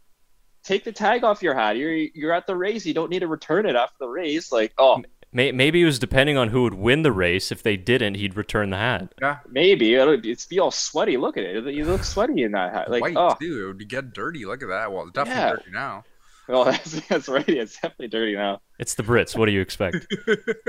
Take 0.63 0.86
the 0.86 0.93
tag 0.93 1.25
off 1.25 1.43
your 1.43 1.53
hat. 1.53 1.75
You're 1.75 1.91
you're 1.91 2.31
at 2.31 2.48
the 2.48 2.55
race. 2.55 2.86
You 2.86 2.93
don't 2.93 3.10
need 3.10 3.19
to 3.19 3.27
return 3.27 3.65
it 3.65 3.75
after 3.75 3.98
the 4.00 4.07
race. 4.07 4.53
Like, 4.53 4.74
oh, 4.77 5.03
Maybe 5.33 5.81
it 5.81 5.85
was 5.85 5.97
depending 5.97 6.38
on 6.38 6.50
who 6.50 6.63
would 6.63 6.73
win 6.73 7.03
the 7.03 7.11
race. 7.11 7.53
If 7.53 7.63
they 7.63 7.77
didn't, 7.77 8.15
he'd 8.15 8.35
return 8.35 8.69
the 8.69 8.77
hat. 8.77 9.13
Yeah, 9.21 9.38
maybe 9.50 9.93
it's 9.95 10.45
be 10.45 10.59
all 10.59 10.71
sweaty. 10.71 11.15
Look 11.15 11.38
at 11.38 11.45
it; 11.45 11.73
you 11.73 11.85
look 11.85 12.03
sweaty 12.03 12.43
in 12.43 12.51
that 12.51 12.73
hat. 12.73 12.91
Like, 12.91 13.01
White 13.01 13.15
oh, 13.15 13.35
too. 13.39 13.63
It 13.63 13.67
would 13.67 13.88
get 13.88 14.13
dirty. 14.13 14.45
Look 14.45 14.61
at 14.61 14.67
that. 14.67 14.91
Well, 14.91 15.03
it's 15.03 15.13
definitely 15.13 15.41
yeah. 15.41 15.50
dirty 15.51 15.71
now. 15.71 16.03
Well, 16.50 16.65
that's 16.65 17.07
that's 17.07 17.29
right. 17.29 17.47
It's 17.47 17.75
definitely 17.75 18.09
dirty 18.09 18.35
now. 18.35 18.59
It's 18.77 18.95
the 18.95 19.03
Brits. 19.03 19.38
What 19.38 19.45
do 19.45 19.53
you 19.53 19.61
expect? 19.61 20.05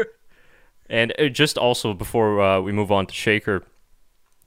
and 0.88 1.12
uh, 1.18 1.28
just 1.28 1.58
also 1.58 1.92
before 1.92 2.40
uh, 2.40 2.60
we 2.60 2.70
move 2.70 2.92
on 2.92 3.06
to 3.06 3.14
Shaker, 3.14 3.64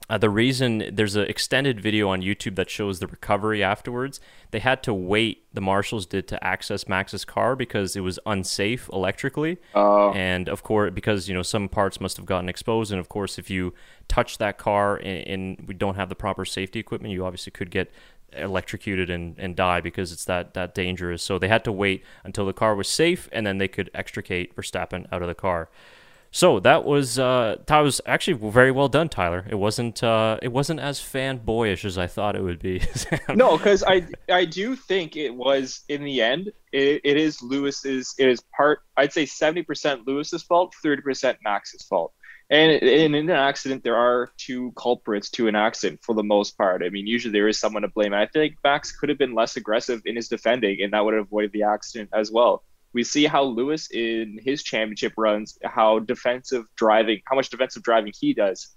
uh, 0.08 0.16
the 0.18 0.30
reason 0.30 0.88
there's 0.92 1.16
an 1.16 1.26
extended 1.26 1.80
video 1.80 2.08
on 2.08 2.22
YouTube 2.22 2.54
that 2.56 2.70
shows 2.70 3.00
the 3.00 3.08
recovery 3.08 3.62
afterwards. 3.62 4.20
They 4.52 4.60
had 4.60 4.82
to 4.84 4.94
wait, 4.94 5.44
the 5.52 5.60
marshals 5.60 6.06
did, 6.06 6.28
to 6.28 6.44
access 6.44 6.86
Max's 6.86 7.24
car 7.24 7.56
because 7.56 7.96
it 7.96 8.00
was 8.00 8.18
unsafe 8.24 8.88
electrically. 8.92 9.58
Uh, 9.74 10.10
and 10.10 10.48
of 10.48 10.62
course, 10.62 10.92
because 10.94 11.28
you 11.28 11.34
know 11.34 11.42
some 11.42 11.68
parts 11.68 12.00
must 12.00 12.16
have 12.18 12.26
gotten 12.26 12.48
exposed, 12.48 12.92
and 12.92 13.00
of 13.00 13.08
course, 13.08 13.36
if 13.38 13.50
you 13.50 13.74
touch 14.06 14.38
that 14.38 14.58
car 14.58 14.96
and, 14.96 15.26
and 15.26 15.68
we 15.68 15.74
don't 15.74 15.96
have 15.96 16.08
the 16.08 16.14
proper 16.14 16.44
safety 16.44 16.78
equipment, 16.78 17.12
you 17.12 17.24
obviously 17.24 17.50
could 17.50 17.70
get 17.70 17.90
electrocuted 18.32 19.08
and, 19.08 19.38
and 19.38 19.56
die 19.56 19.80
because 19.80 20.12
it's 20.12 20.24
that 20.26 20.54
that 20.54 20.72
dangerous. 20.72 21.22
So 21.22 21.38
they 21.38 21.48
had 21.48 21.64
to 21.64 21.72
wait 21.72 22.04
until 22.22 22.46
the 22.46 22.52
car 22.52 22.76
was 22.76 22.88
safe, 22.88 23.28
and 23.32 23.44
then 23.44 23.58
they 23.58 23.68
could 23.68 23.90
extricate 23.92 24.54
Verstappen 24.54 25.06
out 25.10 25.22
of 25.22 25.26
the 25.26 25.34
car. 25.34 25.68
So 26.36 26.60
that 26.60 26.84
was 26.84 27.18
uh, 27.18 27.56
that 27.64 27.78
was 27.78 28.02
actually 28.04 28.50
very 28.50 28.70
well 28.70 28.88
done, 28.88 29.08
Tyler. 29.08 29.46
It 29.48 29.54
wasn't 29.54 30.02
uh, 30.02 30.38
it 30.42 30.52
wasn't 30.52 30.80
as 30.80 31.00
fanboyish 31.00 31.86
as 31.86 31.96
I 31.96 32.06
thought 32.06 32.36
it 32.36 32.42
would 32.42 32.58
be. 32.58 32.82
no, 33.34 33.56
because 33.56 33.82
I 33.82 34.06
I 34.30 34.44
do 34.44 34.76
think 34.76 35.16
it 35.16 35.34
was 35.34 35.84
in 35.88 36.04
the 36.04 36.20
end. 36.20 36.52
It, 36.72 37.00
it 37.04 37.16
is 37.16 37.40
Lewis's. 37.40 38.14
It 38.18 38.28
is 38.28 38.42
part. 38.54 38.80
I'd 38.98 39.14
say 39.14 39.24
seventy 39.24 39.62
percent 39.62 40.06
Lewis's 40.06 40.42
fault, 40.42 40.74
thirty 40.82 41.00
percent 41.00 41.38
Max's 41.42 41.84
fault. 41.84 42.12
And 42.50 42.70
in, 42.70 43.14
in 43.14 43.30
an 43.30 43.30
accident, 43.30 43.82
there 43.82 43.96
are 43.96 44.28
two 44.36 44.72
culprits 44.76 45.30
to 45.30 45.48
an 45.48 45.56
accident 45.56 46.00
for 46.02 46.14
the 46.14 46.22
most 46.22 46.58
part. 46.58 46.82
I 46.82 46.90
mean, 46.90 47.06
usually 47.06 47.32
there 47.32 47.48
is 47.48 47.58
someone 47.58 47.80
to 47.80 47.88
blame. 47.88 48.12
And 48.12 48.20
I 48.20 48.26
think 48.26 48.56
Max 48.62 48.92
could 48.92 49.08
have 49.08 49.16
been 49.16 49.34
less 49.34 49.56
aggressive 49.56 50.02
in 50.04 50.16
his 50.16 50.28
defending, 50.28 50.82
and 50.82 50.92
that 50.92 51.02
would 51.02 51.14
have 51.14 51.24
avoided 51.24 51.52
the 51.52 51.62
accident 51.62 52.10
as 52.12 52.30
well 52.30 52.62
we 52.96 53.04
see 53.04 53.26
how 53.26 53.42
Lewis 53.42 53.90
in 53.90 54.40
his 54.42 54.62
championship 54.62 55.12
runs, 55.18 55.58
how 55.62 55.98
defensive 55.98 56.64
driving, 56.76 57.20
how 57.26 57.36
much 57.36 57.50
defensive 57.50 57.82
driving 57.82 58.10
he 58.18 58.32
does 58.32 58.74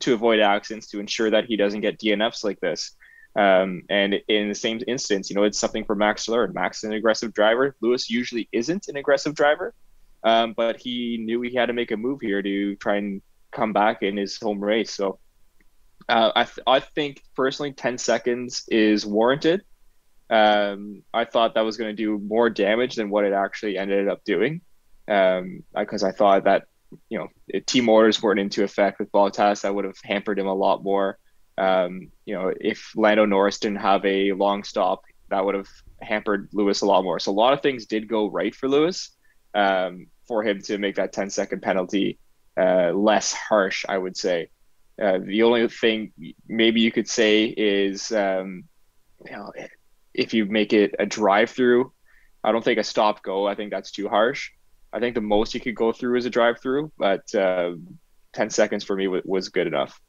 to 0.00 0.12
avoid 0.12 0.40
accidents 0.40 0.88
to 0.88 0.98
ensure 0.98 1.30
that 1.30 1.44
he 1.44 1.56
doesn't 1.56 1.80
get 1.80 2.00
DNFs 2.00 2.42
like 2.42 2.58
this. 2.58 2.96
Um, 3.36 3.82
and 3.88 4.14
in 4.26 4.48
the 4.48 4.56
same 4.56 4.80
instance, 4.88 5.30
you 5.30 5.36
know, 5.36 5.44
it's 5.44 5.60
something 5.60 5.84
for 5.84 5.94
Max 5.94 6.24
to 6.24 6.32
learn. 6.32 6.52
Max 6.52 6.78
is 6.78 6.88
an 6.88 6.94
aggressive 6.94 7.32
driver. 7.32 7.76
Lewis 7.80 8.10
usually 8.10 8.48
isn't 8.50 8.88
an 8.88 8.96
aggressive 8.96 9.36
driver, 9.36 9.72
um, 10.24 10.52
but 10.56 10.80
he 10.80 11.18
knew 11.18 11.40
he 11.40 11.54
had 11.54 11.66
to 11.66 11.72
make 11.72 11.92
a 11.92 11.96
move 11.96 12.20
here 12.20 12.42
to 12.42 12.74
try 12.74 12.96
and 12.96 13.22
come 13.52 13.72
back 13.72 14.02
in 14.02 14.16
his 14.16 14.36
home 14.36 14.58
race. 14.58 14.92
So 14.92 15.20
uh, 16.08 16.32
I, 16.34 16.42
th- 16.42 16.64
I 16.66 16.80
think 16.80 17.22
personally, 17.36 17.72
10 17.72 17.98
seconds 17.98 18.64
is 18.66 19.06
warranted. 19.06 19.62
Um, 20.30 21.02
I 21.12 21.24
thought 21.24 21.54
that 21.54 21.64
was 21.64 21.76
going 21.76 21.94
to 21.94 22.02
do 22.02 22.18
more 22.18 22.48
damage 22.48 22.94
than 22.94 23.10
what 23.10 23.24
it 23.24 23.32
actually 23.32 23.76
ended 23.76 24.08
up 24.08 24.24
doing, 24.24 24.60
because 25.06 26.02
um, 26.02 26.08
I 26.08 26.12
thought 26.12 26.44
that 26.44 26.66
you 27.08 27.18
know 27.18 27.28
team 27.66 27.88
orders 27.88 28.22
weren't 28.22 28.40
into 28.40 28.62
effect 28.62 28.98
with 28.98 29.10
Bottas, 29.12 29.62
that 29.62 29.74
would 29.74 29.84
have 29.84 29.98
hampered 30.04 30.38
him 30.38 30.46
a 30.46 30.54
lot 30.54 30.82
more. 30.82 31.18
Um, 31.58 32.10
you 32.24 32.34
know, 32.34 32.52
if 32.58 32.92
Lando 32.96 33.26
Norris 33.26 33.58
didn't 33.58 33.78
have 33.78 34.04
a 34.06 34.32
long 34.32 34.64
stop, 34.64 35.02
that 35.30 35.44
would 35.44 35.54
have 35.54 35.68
hampered 36.00 36.48
Lewis 36.52 36.80
a 36.80 36.86
lot 36.86 37.04
more. 37.04 37.18
So 37.18 37.32
a 37.32 37.34
lot 37.34 37.52
of 37.52 37.60
things 37.60 37.86
did 37.86 38.08
go 38.08 38.30
right 38.30 38.54
for 38.54 38.68
Lewis 38.68 39.10
um, 39.54 40.06
for 40.26 40.42
him 40.42 40.60
to 40.62 40.78
make 40.78 40.96
that 40.96 41.12
10 41.12 41.30
second 41.30 41.60
penalty 41.60 42.18
uh, 42.56 42.92
less 42.92 43.32
harsh, 43.32 43.84
I 43.88 43.98
would 43.98 44.16
say. 44.16 44.48
Uh, 45.00 45.18
the 45.22 45.42
only 45.42 45.66
thing 45.68 46.12
maybe 46.46 46.80
you 46.80 46.92
could 46.92 47.08
say 47.08 47.44
is, 47.44 48.12
um, 48.12 48.64
you 49.24 49.32
know, 49.32 49.52
if 50.14 50.34
you 50.34 50.46
make 50.46 50.72
it 50.72 50.94
a 50.98 51.06
drive 51.06 51.50
through, 51.50 51.92
I 52.42 52.52
don't 52.52 52.64
think 52.64 52.78
a 52.78 52.84
stop 52.84 53.22
go. 53.22 53.46
I 53.46 53.54
think 53.54 53.70
that's 53.70 53.90
too 53.90 54.08
harsh. 54.08 54.50
I 54.92 54.98
think 54.98 55.14
the 55.14 55.20
most 55.20 55.54
you 55.54 55.60
could 55.60 55.76
go 55.76 55.92
through 55.92 56.16
is 56.16 56.26
a 56.26 56.30
drive 56.30 56.60
through, 56.60 56.90
but 56.98 57.32
uh, 57.34 57.72
10 58.32 58.50
seconds 58.50 58.82
for 58.84 58.96
me 58.96 59.04
w- 59.04 59.22
was 59.24 59.48
good 59.48 59.66
enough. 59.66 60.00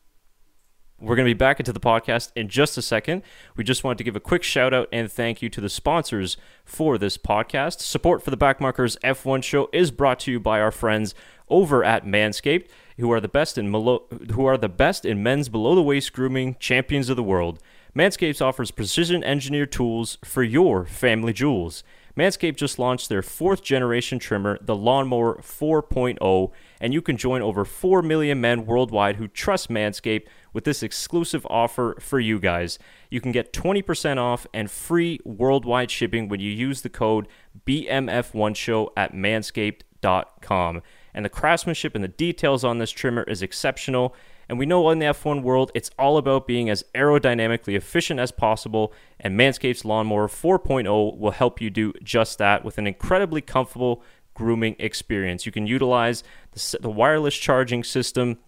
We're 1.00 1.15
going 1.15 1.27
to 1.27 1.34
be 1.34 1.38
back 1.38 1.60
into 1.60 1.74
the 1.74 1.79
podcast 1.79 2.31
in 2.36 2.48
just 2.48 2.77
a 2.77 2.81
second. 2.81 3.24
We 3.55 3.63
just 3.63 3.84
wanted 3.84 3.98
to 4.00 4.03
give 4.03 4.15
a 4.15 4.20
quick 4.20 4.43
shout 4.43 4.72
out 4.72 4.88
and 4.91 5.12
thank 5.12 5.41
you 5.41 5.50
to 5.50 5.60
the 5.60 5.70
sponsors 5.70 6.38
for 6.63 7.00
this 7.00 7.17
podcast. 7.17 7.79
Support 7.79 8.24
for 8.24 8.29
the 8.29 8.38
Backmarkers 8.38 9.00
F1 9.00 9.43
show 9.43 9.67
is 9.74 9.89
brought 9.89 10.20
to 10.22 10.31
you 10.31 10.39
by 10.39 10.62
our 10.62 10.72
friends 10.72 11.15
over 11.50 11.84
at 11.84 12.05
Manscaped, 12.05 12.67
who 13.00 13.12
are 13.12 13.20
the 13.20 13.27
best 13.27 13.58
in 13.58 13.72
melo- 13.72 14.05
who 14.34 14.46
are 14.46 14.58
the 14.58 14.70
best 14.70 15.03
in 15.03 15.24
men's 15.24 15.50
below 15.50 15.74
the 15.74 15.81
waist 15.81 16.13
grooming 16.13 16.55
champions 16.60 17.10
of 17.10 17.15
the 17.15 17.24
world. 17.24 17.60
Manscaped 17.95 18.41
offers 18.41 18.71
precision 18.71 19.24
engineered 19.24 19.71
tools 19.71 20.17
for 20.24 20.43
your 20.43 20.86
family 20.86 21.33
jewels. 21.33 21.83
Manscaped 22.17 22.57
just 22.57 22.79
launched 22.79 23.10
their 23.10 23.21
fourth 23.21 23.63
generation 23.63 24.19
trimmer, 24.19 24.57
the 24.62 24.75
Lawnmower 24.75 25.41
4.0, 25.41 26.51
and 26.79 26.93
you 26.93 27.01
can 27.01 27.17
join 27.17 27.41
over 27.41 27.65
4 27.65 28.01
million 28.01 28.39
men 28.41 28.65
worldwide 28.65 29.15
who 29.15 29.27
trust 29.27 29.69
Manscaped 29.69 30.27
with 30.53 30.63
this 30.63 30.83
exclusive 30.83 31.45
offer 31.50 31.95
for 32.00 32.19
you 32.19 32.39
guys. 32.39 32.77
You 33.10 33.21
can 33.21 33.31
get 33.31 33.53
20% 33.53 34.17
off 34.17 34.45
and 34.53 34.69
free 34.69 35.19
worldwide 35.24 35.91
shipping 35.91 36.27
when 36.27 36.39
you 36.39 36.51
use 36.51 36.81
the 36.81 36.89
code 36.89 37.27
BMF1Show 37.65 38.89
at 38.98 39.13
manscaped.com. 39.13 40.81
And 41.13 41.25
the 41.25 41.29
craftsmanship 41.29 41.95
and 41.95 42.03
the 42.03 42.10
details 42.10 42.63
on 42.63 42.77
this 42.77 42.91
trimmer 42.91 43.24
is 43.24 43.41
exceptional. 43.41 44.15
And 44.51 44.60
we 44.60 44.65
know 44.65 44.89
in 44.89 45.00
the 45.00 45.05
F1 45.05 45.43
world, 45.43 45.72
it's 45.74 45.91
all 45.98 46.17
about 46.17 46.46
being 46.46 46.70
as 46.70 46.84
aerodynamically 46.93 47.74
efficient 47.74 48.20
as 48.20 48.34
possible, 48.34 48.91
and 49.17 49.39
Manscaped's 49.39 49.86
Lawnmower 49.86 50.27
4.0 50.27 51.17
will 51.17 51.31
help 51.31 51.62
you 51.62 51.70
do 51.70 51.93
just 52.03 52.38
that 52.39 52.65
with 52.65 52.77
an 52.77 52.86
incredibly 52.86 53.39
comfortable 53.39 54.03
grooming 54.34 54.75
experience. 54.77 55.46
You 55.46 55.53
can 55.53 55.67
utilize 55.67 56.22
the, 56.51 56.79
the 56.81 56.89
wireless 56.89 57.38
charging 57.38 57.86
system 57.86 58.39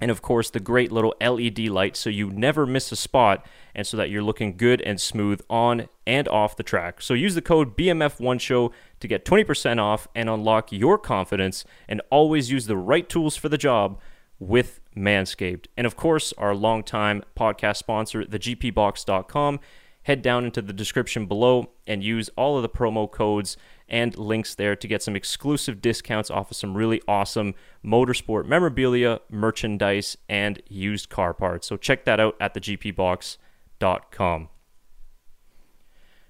and 0.00 0.10
of 0.10 0.22
course 0.22 0.48
the 0.48 0.60
great 0.60 0.90
little 0.90 1.14
LED 1.20 1.58
light 1.68 1.94
so 1.94 2.10
you 2.10 2.30
never 2.30 2.66
miss 2.66 2.90
a 2.90 2.96
spot 2.96 3.46
and 3.74 3.86
so 3.86 3.96
that 3.96 4.10
you're 4.10 4.24
looking 4.24 4.56
good 4.56 4.80
and 4.80 5.00
smooth 5.00 5.40
on 5.50 5.88
and 6.06 6.26
off 6.28 6.56
the 6.56 6.62
track. 6.62 7.02
So 7.02 7.12
use 7.12 7.34
the 7.34 7.42
code 7.42 7.76
BMF1show 7.76 8.72
to 8.98 9.08
get 9.08 9.26
20% 9.26 9.78
off 9.78 10.08
and 10.14 10.30
unlock 10.30 10.72
your 10.72 10.96
confidence 10.96 11.66
and 11.86 12.00
always 12.08 12.50
use 12.50 12.66
the 12.66 12.78
right 12.78 13.06
tools 13.06 13.36
for 13.36 13.50
the 13.50 13.58
job 13.58 14.00
with 14.38 14.80
Manscaped. 14.96 15.66
And 15.76 15.86
of 15.86 15.96
course, 15.96 16.32
our 16.38 16.54
longtime 16.54 17.22
podcast 17.36 17.76
sponsor, 17.76 18.24
thegpbox.com. 18.24 19.60
Head 20.04 20.20
down 20.20 20.44
into 20.44 20.60
the 20.60 20.74
description 20.74 21.24
below 21.24 21.70
and 21.86 22.04
use 22.04 22.28
all 22.36 22.56
of 22.56 22.62
the 22.62 22.68
promo 22.68 23.10
codes 23.10 23.56
and 23.88 24.16
links 24.18 24.54
there 24.54 24.76
to 24.76 24.86
get 24.86 25.02
some 25.02 25.16
exclusive 25.16 25.80
discounts 25.80 26.30
off 26.30 26.50
of 26.50 26.56
some 26.56 26.76
really 26.76 27.00
awesome 27.08 27.54
motorsport 27.84 28.46
memorabilia, 28.46 29.20
merchandise, 29.30 30.18
and 30.28 30.62
used 30.68 31.08
car 31.08 31.32
parts. 31.32 31.66
So 31.66 31.76
check 31.76 32.04
that 32.04 32.20
out 32.20 32.36
at 32.38 32.54
thegpbox.com. 32.54 34.48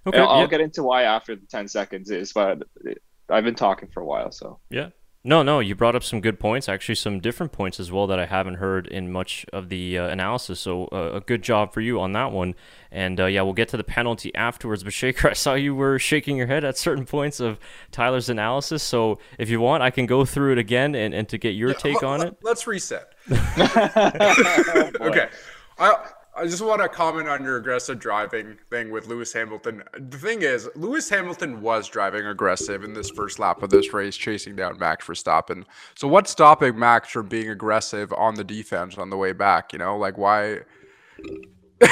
Okay, 0.06 0.18
I'll 0.18 0.40
yeah. 0.40 0.46
get 0.46 0.60
into 0.60 0.82
why 0.82 1.04
after 1.04 1.34
the 1.34 1.46
10 1.46 1.66
seconds 1.66 2.10
is, 2.10 2.32
but 2.32 2.62
I've 3.30 3.44
been 3.44 3.54
talking 3.54 3.88
for 3.88 4.00
a 4.00 4.04
while, 4.04 4.30
so. 4.30 4.58
Yeah. 4.70 4.90
No, 5.26 5.42
no, 5.42 5.58
you 5.58 5.74
brought 5.74 5.96
up 5.96 6.04
some 6.04 6.20
good 6.20 6.38
points, 6.38 6.68
actually, 6.68 6.96
some 6.96 7.18
different 7.18 7.50
points 7.50 7.80
as 7.80 7.90
well 7.90 8.06
that 8.08 8.18
I 8.18 8.26
haven't 8.26 8.56
heard 8.56 8.86
in 8.86 9.10
much 9.10 9.46
of 9.54 9.70
the 9.70 9.96
uh, 9.96 10.08
analysis. 10.08 10.60
So, 10.60 10.86
uh, 10.92 11.12
a 11.14 11.20
good 11.22 11.40
job 11.42 11.72
for 11.72 11.80
you 11.80 11.98
on 11.98 12.12
that 12.12 12.30
one. 12.30 12.54
And 12.90 13.18
uh, 13.18 13.24
yeah, 13.24 13.40
we'll 13.40 13.54
get 13.54 13.68
to 13.70 13.78
the 13.78 13.84
penalty 13.84 14.34
afterwards. 14.34 14.84
But, 14.84 14.92
Shaker, 14.92 15.28
I 15.30 15.32
saw 15.32 15.54
you 15.54 15.74
were 15.74 15.98
shaking 15.98 16.36
your 16.36 16.46
head 16.46 16.62
at 16.62 16.76
certain 16.76 17.06
points 17.06 17.40
of 17.40 17.58
Tyler's 17.90 18.28
analysis. 18.28 18.82
So, 18.82 19.18
if 19.38 19.48
you 19.48 19.60
want, 19.60 19.82
I 19.82 19.90
can 19.90 20.04
go 20.04 20.26
through 20.26 20.52
it 20.52 20.58
again 20.58 20.94
and, 20.94 21.14
and 21.14 21.26
to 21.30 21.38
get 21.38 21.54
your 21.54 21.70
yeah, 21.70 21.76
take 21.76 22.02
on 22.02 22.22
it. 22.22 22.36
Let's 22.42 22.66
reset. 22.66 23.14
okay. 23.30 25.28
I, 25.78 26.06
I 26.36 26.46
just 26.46 26.62
want 26.62 26.82
to 26.82 26.88
comment 26.88 27.28
on 27.28 27.44
your 27.44 27.58
aggressive 27.58 28.00
driving 28.00 28.56
thing 28.68 28.90
with 28.90 29.06
Lewis 29.06 29.32
Hamilton. 29.32 29.84
The 29.92 30.18
thing 30.18 30.42
is, 30.42 30.68
Lewis 30.74 31.08
Hamilton 31.08 31.60
was 31.60 31.88
driving 31.88 32.26
aggressive 32.26 32.82
in 32.82 32.92
this 32.92 33.08
first 33.10 33.38
lap 33.38 33.62
of 33.62 33.70
this 33.70 33.92
race, 33.92 34.16
chasing 34.16 34.56
down 34.56 34.78
Max 34.78 35.06
Verstappen. 35.06 35.64
So, 35.94 36.08
what's 36.08 36.32
stopping 36.32 36.76
Max 36.76 37.10
from 37.10 37.28
being 37.28 37.50
aggressive 37.50 38.12
on 38.12 38.34
the 38.34 38.42
defense 38.42 38.98
on 38.98 39.10
the 39.10 39.16
way 39.16 39.32
back? 39.32 39.72
You 39.72 39.78
know, 39.78 39.96
like 39.96 40.18
why? 40.18 40.60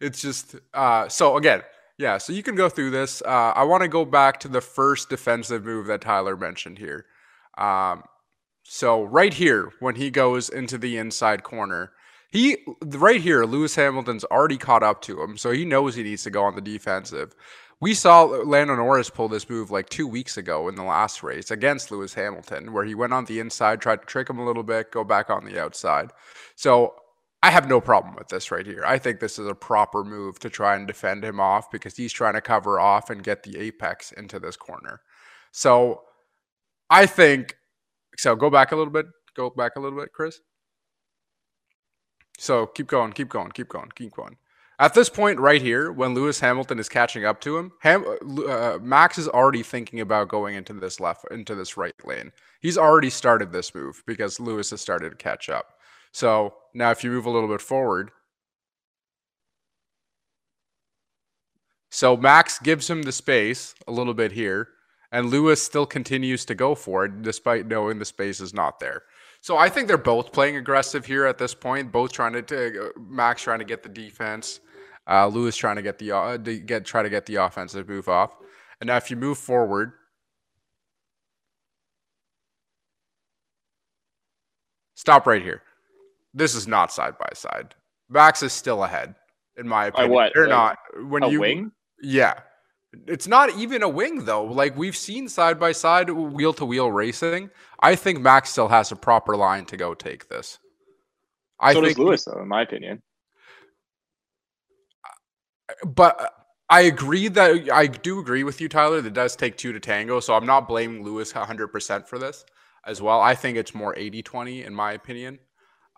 it's 0.00 0.22
just 0.22 0.54
uh, 0.72 1.08
so 1.08 1.36
again, 1.36 1.62
yeah. 1.98 2.18
So 2.18 2.32
you 2.32 2.44
can 2.44 2.54
go 2.54 2.68
through 2.68 2.90
this. 2.90 3.20
Uh, 3.22 3.52
I 3.54 3.64
want 3.64 3.82
to 3.82 3.88
go 3.88 4.04
back 4.04 4.38
to 4.40 4.48
the 4.48 4.60
first 4.60 5.10
defensive 5.10 5.64
move 5.64 5.86
that 5.86 6.02
Tyler 6.02 6.36
mentioned 6.36 6.78
here. 6.78 7.06
Um, 7.56 8.04
so 8.62 9.02
right 9.02 9.34
here, 9.34 9.72
when 9.80 9.96
he 9.96 10.10
goes 10.10 10.48
into 10.48 10.78
the 10.78 10.98
inside 10.98 11.42
corner 11.42 11.90
he 12.30 12.58
right 12.84 13.20
here, 13.20 13.44
Lewis 13.44 13.74
Hamilton's 13.74 14.24
already 14.24 14.58
caught 14.58 14.82
up 14.82 15.00
to 15.02 15.22
him, 15.22 15.36
so 15.36 15.50
he 15.50 15.64
knows 15.64 15.94
he 15.94 16.02
needs 16.02 16.22
to 16.24 16.30
go 16.30 16.44
on 16.44 16.54
the 16.54 16.60
defensive. 16.60 17.34
We 17.80 17.94
saw 17.94 18.24
Lando 18.24 18.74
Norris 18.74 19.08
pull 19.08 19.28
this 19.28 19.48
move 19.48 19.70
like 19.70 19.88
two 19.88 20.06
weeks 20.06 20.36
ago 20.36 20.68
in 20.68 20.74
the 20.74 20.82
last 20.82 21.22
race 21.22 21.50
against 21.50 21.90
Lewis 21.90 22.14
Hamilton, 22.14 22.72
where 22.72 22.84
he 22.84 22.94
went 22.94 23.12
on 23.12 23.24
the 23.24 23.38
inside, 23.38 23.80
tried 23.80 24.00
to 24.00 24.06
trick 24.06 24.28
him 24.28 24.38
a 24.38 24.44
little 24.44 24.64
bit, 24.64 24.90
go 24.90 25.04
back 25.04 25.30
on 25.30 25.44
the 25.44 25.60
outside. 25.60 26.10
So 26.56 26.94
I 27.42 27.50
have 27.50 27.68
no 27.68 27.80
problem 27.80 28.16
with 28.16 28.28
this 28.28 28.50
right 28.50 28.66
here. 28.66 28.82
I 28.84 28.98
think 28.98 29.20
this 29.20 29.38
is 29.38 29.46
a 29.46 29.54
proper 29.54 30.02
move 30.02 30.40
to 30.40 30.50
try 30.50 30.74
and 30.74 30.88
defend 30.88 31.24
him 31.24 31.38
off 31.38 31.70
because 31.70 31.96
he's 31.96 32.12
trying 32.12 32.34
to 32.34 32.40
cover 32.40 32.80
off 32.80 33.10
and 33.10 33.22
get 33.22 33.44
the 33.44 33.56
apex 33.58 34.10
into 34.10 34.40
this 34.40 34.56
corner. 34.56 35.00
So 35.52 36.02
I 36.90 37.06
think 37.06 37.56
so. 38.16 38.34
Go 38.34 38.50
back 38.50 38.72
a 38.72 38.76
little 38.76 38.92
bit. 38.92 39.06
Go 39.36 39.50
back 39.50 39.76
a 39.76 39.80
little 39.80 40.00
bit, 40.00 40.12
Chris. 40.12 40.40
So 42.38 42.66
keep 42.66 42.86
going, 42.86 43.12
keep 43.12 43.28
going, 43.28 43.50
keep 43.50 43.68
going, 43.68 43.90
keep 43.94 44.12
going. 44.12 44.36
At 44.80 44.94
this 44.94 45.08
point, 45.08 45.40
right 45.40 45.60
here, 45.60 45.90
when 45.90 46.14
Lewis 46.14 46.38
Hamilton 46.38 46.78
is 46.78 46.88
catching 46.88 47.24
up 47.24 47.40
to 47.40 47.58
him, 47.58 47.72
Ham, 47.80 48.04
uh, 48.48 48.78
Max 48.80 49.18
is 49.18 49.26
already 49.26 49.64
thinking 49.64 50.00
about 50.00 50.28
going 50.28 50.54
into 50.54 50.72
this 50.72 51.00
left, 51.00 51.24
into 51.32 51.56
this 51.56 51.76
right 51.76 51.92
lane. 52.04 52.30
He's 52.60 52.78
already 52.78 53.10
started 53.10 53.50
this 53.50 53.74
move 53.74 54.04
because 54.06 54.38
Lewis 54.38 54.70
has 54.70 54.80
started 54.80 55.10
to 55.10 55.16
catch 55.16 55.48
up. 55.48 55.74
So 56.12 56.54
now, 56.74 56.92
if 56.92 57.02
you 57.02 57.10
move 57.10 57.26
a 57.26 57.30
little 57.30 57.48
bit 57.48 57.60
forward, 57.60 58.12
so 61.90 62.16
Max 62.16 62.60
gives 62.60 62.88
him 62.88 63.02
the 63.02 63.12
space 63.12 63.74
a 63.88 63.92
little 63.92 64.14
bit 64.14 64.30
here, 64.30 64.68
and 65.10 65.28
Lewis 65.28 65.60
still 65.60 65.86
continues 65.86 66.44
to 66.44 66.54
go 66.54 66.76
for 66.76 67.04
it 67.04 67.22
despite 67.22 67.66
knowing 67.66 67.98
the 67.98 68.04
space 68.04 68.40
is 68.40 68.54
not 68.54 68.78
there. 68.78 69.02
So 69.40 69.56
I 69.56 69.68
think 69.68 69.88
they're 69.88 69.96
both 69.98 70.32
playing 70.32 70.56
aggressive 70.56 71.06
here 71.06 71.24
at 71.24 71.38
this 71.38 71.54
point. 71.54 71.92
Both 71.92 72.12
trying 72.12 72.44
to 72.44 72.86
uh, 72.86 72.88
Max 72.98 73.42
trying 73.42 73.60
to 73.60 73.64
get 73.64 73.82
the 73.82 73.88
defense, 73.88 74.60
uh, 75.08 75.26
Lewis 75.28 75.56
trying 75.56 75.76
to 75.76 75.82
get 75.82 75.98
the 75.98 76.12
uh, 76.12 76.36
get 76.36 76.84
try 76.84 77.02
to 77.02 77.08
get 77.08 77.26
the 77.26 77.36
offensive 77.36 77.88
move 77.88 78.08
off. 78.08 78.36
And 78.80 78.88
now 78.88 78.96
if 78.96 79.10
you 79.10 79.16
move 79.16 79.38
forward, 79.38 79.92
stop 84.94 85.26
right 85.26 85.42
here. 85.42 85.62
This 86.34 86.54
is 86.54 86.66
not 86.68 86.92
side 86.92 87.16
by 87.18 87.30
side. 87.34 87.74
Max 88.08 88.42
is 88.42 88.52
still 88.52 88.84
ahead, 88.84 89.14
in 89.56 89.66
my 89.66 89.86
opinion. 89.86 90.10
By 90.10 90.14
what? 90.14 90.32
They're 90.34 90.48
like 90.48 90.50
not 90.94 91.08
when 91.08 91.22
you 91.30 91.40
wing. 91.40 91.72
Yeah, 92.02 92.34
it's 93.06 93.26
not 93.26 93.50
even 93.56 93.82
a 93.82 93.88
wing 93.88 94.24
though. 94.24 94.44
Like 94.44 94.76
we've 94.76 94.96
seen 94.96 95.28
side 95.28 95.58
by 95.58 95.72
side, 95.72 96.10
wheel 96.10 96.52
to 96.54 96.64
wheel 96.64 96.90
racing. 96.90 97.50
I 97.80 97.94
think 97.94 98.20
Max 98.20 98.50
still 98.50 98.68
has 98.68 98.92
a 98.92 98.96
proper 98.96 99.36
line 99.36 99.64
to 99.66 99.76
go 99.76 99.94
take 99.94 100.28
this. 100.28 100.58
I 101.60 101.72
so 101.72 101.80
think 101.80 101.96
does 101.96 102.04
Lewis, 102.04 102.24
though, 102.24 102.40
in 102.40 102.48
my 102.48 102.62
opinion. 102.62 103.02
But 105.84 106.32
I 106.70 106.82
agree 106.82 107.28
that 107.28 107.70
I 107.72 107.86
do 107.86 108.20
agree 108.20 108.44
with 108.44 108.60
you, 108.60 108.68
Tyler. 108.68 109.00
That 109.00 109.14
does 109.14 109.36
take 109.36 109.56
two 109.56 109.72
to 109.72 109.80
tango. 109.80 110.20
So 110.20 110.34
I'm 110.34 110.46
not 110.46 110.68
blaming 110.68 111.02
Lewis 111.02 111.32
100% 111.32 112.06
for 112.06 112.18
this 112.18 112.44
as 112.86 113.02
well. 113.02 113.20
I 113.20 113.34
think 113.34 113.56
it's 113.56 113.74
more 113.74 113.94
80 113.96 114.22
20 114.22 114.64
in 114.64 114.74
my 114.74 114.92
opinion. 114.92 115.38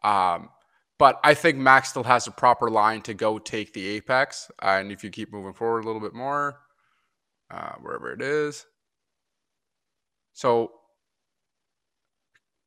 Um, 0.02 0.48
but 0.98 1.18
I 1.24 1.34
think 1.34 1.56
Max 1.56 1.90
still 1.90 2.04
has 2.04 2.26
a 2.26 2.30
proper 2.30 2.68
line 2.70 3.00
to 3.02 3.14
go 3.14 3.38
take 3.38 3.72
the 3.72 3.86
apex. 3.88 4.50
Uh, 4.62 4.78
and 4.80 4.92
if 4.92 5.02
you 5.02 5.10
keep 5.10 5.32
moving 5.32 5.54
forward 5.54 5.84
a 5.84 5.86
little 5.86 6.00
bit 6.00 6.14
more, 6.14 6.60
uh, 7.50 7.72
wherever 7.80 8.12
it 8.12 8.22
is. 8.22 8.66
So, 10.32 10.70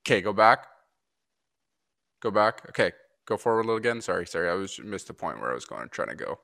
okay, 0.05 0.21
go 0.21 0.33
back. 0.33 0.67
Go 2.21 2.29
back. 2.31 2.63
Okay, 2.69 2.91
go 3.25 3.37
forward 3.37 3.61
a 3.61 3.63
little 3.63 3.77
again. 3.77 4.01
Sorry, 4.01 4.27
sorry, 4.27 4.49
I 4.49 4.53
was 4.53 4.77
missed 4.79 5.07
the 5.07 5.13
point 5.13 5.39
where 5.39 5.51
I 5.51 5.53
was 5.53 5.65
going 5.65 5.87
trying 5.89 6.09
to 6.09 6.15
go. 6.15 6.39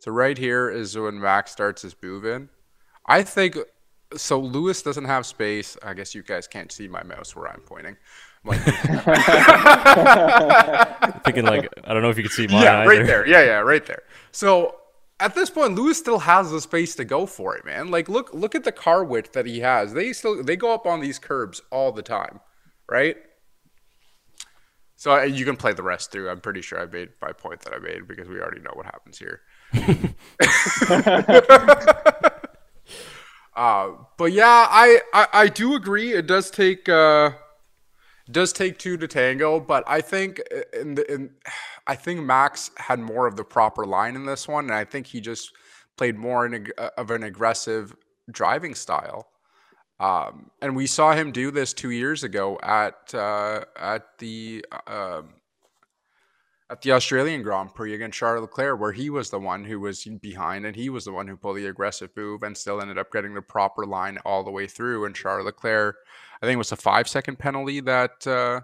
So 0.00 0.10
right 0.10 0.36
here 0.36 0.68
is 0.68 0.98
when 0.98 1.20
Max 1.20 1.52
starts 1.52 1.82
his 1.82 1.94
move 2.02 2.24
in. 2.24 2.48
I 3.06 3.22
think 3.22 3.56
so. 4.16 4.40
Lewis 4.40 4.82
doesn't 4.82 5.04
have 5.04 5.24
space. 5.26 5.76
I 5.82 5.94
guess 5.94 6.12
you 6.12 6.24
guys 6.24 6.48
can't 6.48 6.72
see 6.72 6.88
my 6.88 7.04
mouse 7.04 7.36
where 7.36 7.48
I'm 7.48 7.60
pointing. 7.60 7.96
I'm 8.44 8.50
like, 8.50 8.60
thinking 11.24 11.44
like 11.44 11.68
I 11.84 11.94
don't 11.94 12.02
know 12.02 12.10
if 12.10 12.16
you 12.16 12.24
can 12.24 12.32
see 12.32 12.48
mine. 12.48 12.62
Yeah, 12.62 12.80
either. 12.80 12.88
right 12.88 13.06
there. 13.06 13.24
Yeah, 13.28 13.44
yeah, 13.44 13.58
right 13.60 13.86
there. 13.86 14.02
So 14.32 14.74
at 15.22 15.34
this 15.36 15.50
point, 15.50 15.76
Lewis 15.76 15.98
still 15.98 16.18
has 16.18 16.50
the 16.50 16.60
space 16.60 16.96
to 16.96 17.04
go 17.04 17.26
for 17.26 17.56
it, 17.56 17.64
man. 17.64 17.92
Like, 17.92 18.08
look, 18.08 18.34
look 18.34 18.56
at 18.56 18.64
the 18.64 18.72
car 18.72 19.04
width 19.04 19.32
that 19.34 19.46
he 19.46 19.60
has. 19.60 19.94
They 19.94 20.12
still 20.12 20.42
they 20.42 20.56
go 20.56 20.74
up 20.74 20.84
on 20.84 21.00
these 21.00 21.20
curbs 21.20 21.62
all 21.70 21.92
the 21.92 22.02
time, 22.02 22.40
right? 22.90 23.16
So 24.96 25.14
uh, 25.14 25.22
you 25.22 25.44
can 25.44 25.56
play 25.56 25.74
the 25.74 25.82
rest 25.82 26.10
through. 26.10 26.28
I'm 26.28 26.40
pretty 26.40 26.60
sure 26.60 26.80
I 26.80 26.86
made 26.86 27.10
my 27.20 27.32
point 27.32 27.60
that 27.60 27.72
I 27.72 27.78
made 27.78 28.08
because 28.08 28.28
we 28.28 28.40
already 28.40 28.60
know 28.60 28.72
what 28.74 28.86
happens 28.86 29.18
here. 29.18 29.42
uh, 33.56 33.90
but 34.18 34.32
yeah, 34.32 34.66
I, 34.68 35.00
I, 35.14 35.28
I 35.32 35.48
do 35.48 35.74
agree. 35.74 36.14
It 36.14 36.26
does 36.26 36.50
take 36.50 36.88
uh, 36.88 37.30
does 38.28 38.52
take 38.52 38.78
two 38.78 38.96
to 38.96 39.06
tango, 39.06 39.60
but 39.60 39.84
I 39.86 40.00
think 40.00 40.40
in 40.72 40.96
the 40.96 41.12
in 41.12 41.30
I 41.86 41.96
think 41.96 42.20
Max 42.20 42.70
had 42.76 43.00
more 43.00 43.26
of 43.26 43.36
the 43.36 43.44
proper 43.44 43.84
line 43.84 44.14
in 44.14 44.24
this 44.24 44.46
one, 44.46 44.66
and 44.66 44.74
I 44.74 44.84
think 44.84 45.06
he 45.06 45.20
just 45.20 45.52
played 45.96 46.16
more 46.16 46.46
a, 46.46 46.82
of 46.98 47.10
an 47.10 47.22
aggressive 47.24 47.94
driving 48.30 48.74
style. 48.74 49.28
Um, 50.00 50.50
and 50.60 50.74
we 50.74 50.86
saw 50.86 51.12
him 51.12 51.32
do 51.32 51.50
this 51.50 51.72
two 51.72 51.90
years 51.90 52.24
ago 52.24 52.58
at 52.62 53.14
uh, 53.14 53.64
at 53.76 54.18
the 54.18 54.64
uh, 54.86 55.22
at 56.70 56.80
the 56.80 56.92
Australian 56.92 57.42
Grand 57.42 57.74
Prix 57.74 57.94
against 57.94 58.18
Charles 58.18 58.40
Leclerc, 58.40 58.80
where 58.80 58.92
he 58.92 59.10
was 59.10 59.30
the 59.30 59.38
one 59.38 59.62
who 59.62 59.78
was 59.78 60.04
behind 60.22 60.64
and 60.64 60.74
he 60.74 60.88
was 60.88 61.04
the 61.04 61.12
one 61.12 61.28
who 61.28 61.36
pulled 61.36 61.58
the 61.58 61.66
aggressive 61.66 62.10
move 62.16 62.42
and 62.42 62.56
still 62.56 62.80
ended 62.80 62.98
up 62.98 63.12
getting 63.12 63.34
the 63.34 63.42
proper 63.42 63.84
line 63.84 64.18
all 64.24 64.42
the 64.42 64.50
way 64.50 64.66
through. 64.66 65.04
And 65.04 65.14
Charles 65.14 65.44
Leclerc, 65.44 65.96
I 66.40 66.46
think 66.46 66.54
it 66.54 66.58
was 66.58 66.72
a 66.72 66.76
five 66.76 67.06
second 67.08 67.38
penalty 67.38 67.80
that 67.80 68.26
uh, 68.26 68.62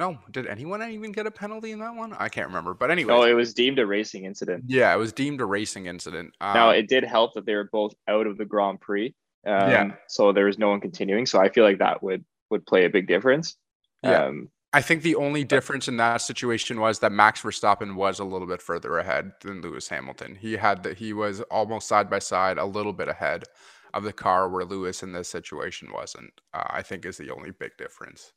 no, 0.00 0.18
did 0.30 0.46
anyone 0.46 0.82
even 0.90 1.12
get 1.12 1.26
a 1.26 1.30
penalty 1.30 1.72
in 1.72 1.78
that 1.80 1.94
one? 1.94 2.14
I 2.18 2.30
can't 2.30 2.46
remember. 2.46 2.72
But 2.72 2.90
anyway, 2.90 3.12
no, 3.12 3.22
it 3.24 3.34
was 3.34 3.52
deemed 3.52 3.78
a 3.78 3.86
racing 3.86 4.24
incident. 4.24 4.64
Yeah, 4.66 4.94
it 4.94 4.96
was 4.96 5.12
deemed 5.12 5.42
a 5.42 5.44
racing 5.44 5.86
incident. 5.86 6.32
Um, 6.40 6.54
now 6.54 6.70
it 6.70 6.88
did 6.88 7.04
help 7.04 7.34
that 7.34 7.44
they 7.44 7.54
were 7.54 7.68
both 7.70 7.92
out 8.08 8.26
of 8.26 8.38
the 8.38 8.46
Grand 8.46 8.80
Prix. 8.80 9.14
Um, 9.46 9.70
yeah. 9.70 9.92
So 10.08 10.32
there 10.32 10.46
was 10.46 10.58
no 10.58 10.70
one 10.70 10.80
continuing. 10.80 11.26
So 11.26 11.38
I 11.38 11.50
feel 11.50 11.64
like 11.64 11.78
that 11.78 12.02
would 12.02 12.24
would 12.48 12.64
play 12.64 12.86
a 12.86 12.90
big 12.90 13.08
difference. 13.08 13.56
Yeah. 14.02 14.24
Um, 14.24 14.48
I 14.72 14.80
think 14.80 15.02
the 15.02 15.16
only 15.16 15.44
difference 15.44 15.86
in 15.86 15.98
that 15.98 16.22
situation 16.22 16.80
was 16.80 17.00
that 17.00 17.12
Max 17.12 17.42
Verstappen 17.42 17.94
was 17.94 18.20
a 18.20 18.24
little 18.24 18.46
bit 18.46 18.62
further 18.62 18.98
ahead 18.98 19.32
than 19.42 19.60
Lewis 19.60 19.88
Hamilton. 19.88 20.34
He 20.34 20.56
had 20.56 20.82
that 20.84 20.96
he 20.96 21.12
was 21.12 21.42
almost 21.50 21.88
side 21.88 22.08
by 22.08 22.20
side, 22.20 22.56
a 22.56 22.64
little 22.64 22.94
bit 22.94 23.08
ahead 23.08 23.44
of 23.92 24.04
the 24.04 24.12
car 24.14 24.48
where 24.48 24.64
Lewis 24.64 25.02
in 25.02 25.12
this 25.12 25.28
situation 25.28 25.92
wasn't. 25.92 26.32
Uh, 26.54 26.64
I 26.70 26.80
think 26.82 27.04
is 27.04 27.18
the 27.18 27.30
only 27.30 27.50
big 27.50 27.76
difference. 27.76 28.32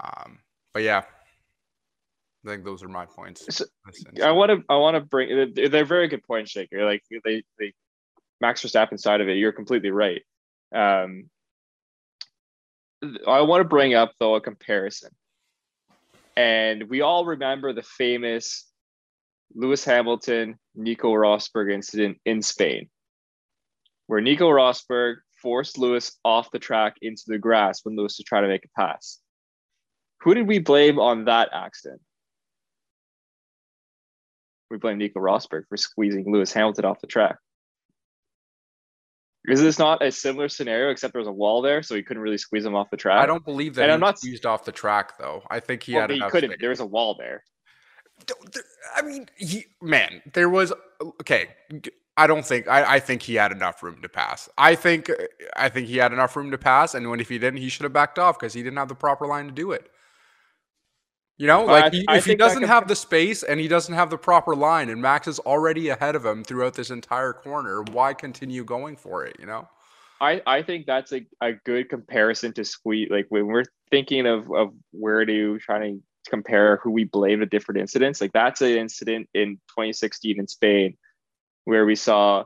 Um, 0.00 0.40
but 0.72 0.82
yeah, 0.82 1.02
I 2.44 2.48
think 2.48 2.64
those 2.64 2.82
are 2.82 2.88
my 2.88 3.06
points. 3.06 3.44
So, 3.56 3.64
I 4.22 4.30
want 4.30 4.50
to 4.50 4.62
I 4.68 4.76
want 4.76 4.94
to 4.96 5.00
bring 5.00 5.52
they're 5.54 5.84
very 5.84 6.08
good 6.08 6.22
points, 6.24 6.50
Shaker. 6.50 6.84
Like 6.84 7.02
they 7.24 7.42
they 7.58 7.72
Max 8.40 8.62
Verstappen 8.62 8.98
side 8.98 9.20
of 9.20 9.28
it, 9.28 9.38
you're 9.38 9.52
completely 9.52 9.90
right. 9.90 10.22
Um, 10.74 11.30
I 13.26 13.42
want 13.42 13.60
to 13.60 13.68
bring 13.68 13.94
up 13.94 14.12
though 14.18 14.34
a 14.34 14.40
comparison, 14.40 15.10
and 16.36 16.84
we 16.84 17.00
all 17.00 17.24
remember 17.24 17.72
the 17.72 17.82
famous 17.82 18.64
Lewis 19.54 19.84
Hamilton, 19.84 20.58
Nico 20.74 21.12
Rosberg 21.12 21.72
incident 21.72 22.18
in 22.24 22.42
Spain, 22.42 22.88
where 24.06 24.20
Nico 24.20 24.48
Rosberg 24.48 25.16
forced 25.42 25.78
Lewis 25.78 26.16
off 26.24 26.50
the 26.50 26.58
track 26.58 26.96
into 27.02 27.22
the 27.26 27.38
grass 27.38 27.80
when 27.84 27.96
Lewis 27.96 28.18
was 28.18 28.24
trying 28.24 28.42
to 28.42 28.48
make 28.48 28.64
a 28.64 28.80
pass. 28.80 29.18
Who 30.22 30.34
did 30.34 30.46
we 30.46 30.58
blame 30.58 30.98
on 30.98 31.24
that 31.26 31.50
accident? 31.52 32.00
We 34.70 34.76
blame 34.78 34.98
Nico 34.98 35.20
Rosberg 35.20 35.62
for 35.68 35.76
squeezing 35.76 36.30
Lewis 36.30 36.52
Hamilton 36.52 36.84
off 36.84 37.00
the 37.00 37.06
track. 37.06 37.36
Is 39.46 39.62
this 39.62 39.78
not 39.78 40.02
a 40.02 40.12
similar 40.12 40.48
scenario 40.50 40.90
except 40.90 41.14
there 41.14 41.20
was 41.20 41.28
a 41.28 41.32
wall 41.32 41.62
there, 41.62 41.82
so 41.82 41.94
he 41.94 42.02
couldn't 42.02 42.22
really 42.22 42.36
squeeze 42.36 42.66
him 42.66 42.74
off 42.74 42.90
the 42.90 42.98
track? 42.98 43.18
I 43.22 43.24
don't 43.26 43.44
believe 43.44 43.76
that 43.76 43.82
And 43.84 43.90
he 43.90 43.94
I'm 43.94 44.00
not- 44.00 44.18
squeezed 44.18 44.44
off 44.44 44.64
the 44.64 44.72
track 44.72 45.16
though. 45.18 45.42
I 45.48 45.60
think 45.60 45.84
he 45.84 45.92
Well, 45.94 46.02
had 46.02 46.10
he 46.10 46.16
enough 46.16 46.32
couldn't. 46.32 46.50
space. 46.50 46.60
There 46.60 46.70
was 46.70 46.80
a 46.80 46.86
wall 46.86 47.14
there. 47.18 47.44
I 48.96 49.02
mean, 49.02 49.26
he, 49.36 49.64
man, 49.80 50.20
there 50.34 50.48
was 50.50 50.72
okay. 51.20 51.50
I 52.16 52.26
don't 52.26 52.44
think 52.44 52.66
I, 52.66 52.96
I 52.96 53.00
think 53.00 53.22
he 53.22 53.36
had 53.36 53.52
enough 53.52 53.80
room 53.82 54.02
to 54.02 54.08
pass. 54.08 54.48
I 54.58 54.74
think 54.74 55.08
I 55.56 55.68
think 55.68 55.86
he 55.86 55.96
had 55.98 56.12
enough 56.12 56.34
room 56.36 56.50
to 56.50 56.58
pass, 56.58 56.94
and 56.94 57.08
when 57.08 57.20
if 57.20 57.28
he 57.28 57.38
didn't, 57.38 57.60
he 57.60 57.68
should 57.68 57.84
have 57.84 57.92
backed 57.92 58.18
off 58.18 58.38
because 58.38 58.52
he 58.54 58.62
didn't 58.62 58.76
have 58.76 58.88
the 58.88 58.96
proper 58.96 59.24
line 59.26 59.46
to 59.46 59.52
do 59.52 59.70
it. 59.70 59.88
You 61.38 61.46
know, 61.46 61.68
I 61.68 61.80
like 61.80 61.92
th- 61.92 62.02
he- 62.02 62.08
I 62.08 62.16
if 62.18 62.24
he 62.24 62.34
doesn't 62.34 62.64
compa- 62.64 62.66
have 62.66 62.88
the 62.88 62.96
space 62.96 63.42
and 63.44 63.60
he 63.60 63.68
doesn't 63.68 63.94
have 63.94 64.10
the 64.10 64.18
proper 64.18 64.54
line, 64.56 64.90
and 64.90 65.00
Max 65.00 65.28
is 65.28 65.38
already 65.38 65.88
ahead 65.88 66.16
of 66.16 66.26
him 66.26 66.42
throughout 66.42 66.74
this 66.74 66.90
entire 66.90 67.32
corner, 67.32 67.82
why 67.82 68.12
continue 68.12 68.64
going 68.64 68.96
for 68.96 69.24
it? 69.24 69.36
You 69.38 69.46
know, 69.46 69.68
I, 70.20 70.42
I 70.46 70.62
think 70.62 70.86
that's 70.86 71.12
a, 71.12 71.24
a 71.40 71.52
good 71.52 71.88
comparison 71.88 72.52
to 72.54 72.64
squeeze. 72.64 73.08
Like 73.10 73.26
when 73.28 73.46
we're 73.46 73.64
thinking 73.90 74.26
of, 74.26 74.50
of 74.52 74.74
where 74.90 75.24
to 75.24 75.58
try 75.60 75.78
to 75.78 76.02
compare 76.28 76.78
who 76.82 76.90
we 76.90 77.04
blame 77.04 77.40
the 77.40 77.46
different 77.46 77.80
incidents, 77.80 78.20
like 78.20 78.32
that's 78.32 78.60
an 78.60 78.70
incident 78.70 79.28
in 79.32 79.56
2016 79.68 80.40
in 80.40 80.48
Spain 80.48 80.96
where 81.64 81.86
we 81.86 81.94
saw 81.94 82.44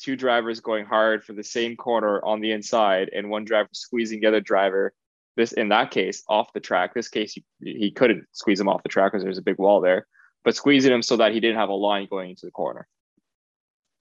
two 0.00 0.16
drivers 0.16 0.60
going 0.60 0.84
hard 0.84 1.24
for 1.24 1.34
the 1.34 1.44
same 1.44 1.76
corner 1.76 2.22
on 2.24 2.40
the 2.40 2.50
inside 2.50 3.10
and 3.14 3.30
one 3.30 3.44
driver 3.44 3.68
squeezing 3.72 4.20
the 4.20 4.26
other 4.26 4.40
driver. 4.40 4.92
This 5.36 5.52
in 5.52 5.68
that 5.68 5.90
case 5.90 6.22
off 6.28 6.52
the 6.54 6.60
track. 6.60 6.94
This 6.94 7.08
case 7.08 7.32
he, 7.34 7.44
he 7.60 7.90
couldn't 7.90 8.24
squeeze 8.32 8.58
him 8.60 8.68
off 8.68 8.82
the 8.82 8.88
track 8.88 9.12
because 9.12 9.22
there's 9.22 9.38
a 9.38 9.42
big 9.42 9.58
wall 9.58 9.80
there, 9.80 10.06
but 10.44 10.56
squeezing 10.56 10.92
him 10.92 11.02
so 11.02 11.16
that 11.18 11.32
he 11.32 11.40
didn't 11.40 11.58
have 11.58 11.68
a 11.68 11.74
line 11.74 12.06
going 12.08 12.30
into 12.30 12.46
the 12.46 12.52
corner. 12.52 12.86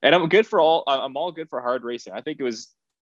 And 0.01 0.13
I'm 0.15 0.29
good 0.29 0.47
for 0.47 0.59
all. 0.61 0.83
I'm 0.87 1.17
all 1.17 1.31
good 1.31 1.49
for 1.49 1.61
hard 1.61 1.83
racing. 1.83 2.13
I 2.13 2.21
think 2.21 2.39
it 2.39 2.43
was, 2.43 2.69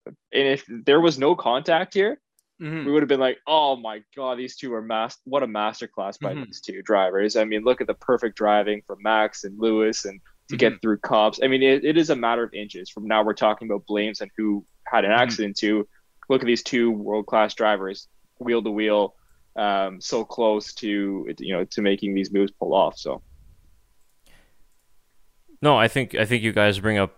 and 0.07 0.17
if 0.33 0.65
there 0.69 1.01
was 1.01 1.19
no 1.19 1.35
contact 1.35 1.95
here, 1.95 2.21
Hmm. 2.59 2.85
we 2.85 2.93
would 2.93 3.01
have 3.03 3.09
been 3.09 3.21
like, 3.21 3.39
"Oh 3.47 3.77
my 3.77 4.03
god, 4.15 4.39
these 4.39 4.55
two 4.57 4.75
are 4.75 4.83
mas- 4.83 5.17
What 5.25 5.43
a 5.43 5.47
masterclass 5.47 6.21
by 6.21 6.35
Mhm. 6.35 6.45
these 6.47 6.61
two 6.61 6.83
drivers." 6.83 7.37
I 7.37 7.45
mean, 7.45 7.63
look 7.63 7.81
at 7.81 7.87
the 7.87 7.95
perfect 7.95 8.37
driving 8.37 8.83
from 8.87 8.99
Max 9.03 9.45
and 9.45 9.59
Lewis, 9.59 10.05
and 10.05 10.21
to 10.51 10.57
get 10.59 10.83
through 10.83 10.99
copse. 10.99 11.41
I 11.43 11.47
mean, 11.47 11.63
it, 11.63 11.85
it 11.87 11.97
is 11.97 12.11
a 12.11 12.17
matter 12.17 12.43
of 12.43 12.53
inches. 12.53 12.91
From 12.91 13.07
now, 13.07 13.23
we're 13.25 13.33
talking 13.35 13.67
about 13.71 13.87
blames 13.87 14.21
and 14.21 14.31
who 14.37 14.67
had 14.85 15.05
an 15.07 15.11
Mhm. 15.13 15.17
accident. 15.17 15.57
To 15.59 15.89
look 16.31 16.43
at 16.43 16.47
these 16.47 16.63
two 16.63 16.91
world 16.91 17.27
class 17.27 17.53
drivers, 17.53 18.09
wheel 18.39 18.63
to 18.63 18.71
wheel, 18.71 19.17
um, 19.57 20.01
so 20.01 20.25
close 20.25 20.73
to 20.75 21.29
you 21.39 21.53
know 21.53 21.65
to 21.65 21.83
making 21.83 22.15
these 22.15 22.33
moves 22.33 22.53
pull 22.53 22.73
off. 22.73 22.97
So. 22.97 23.21
No, 25.61 25.77
I 25.77 25.89
think 25.89 26.15
I 26.15 26.25
think 26.25 26.43
you 26.43 26.53
guys 26.53 26.79
bring 26.79 26.97
up 26.97 27.17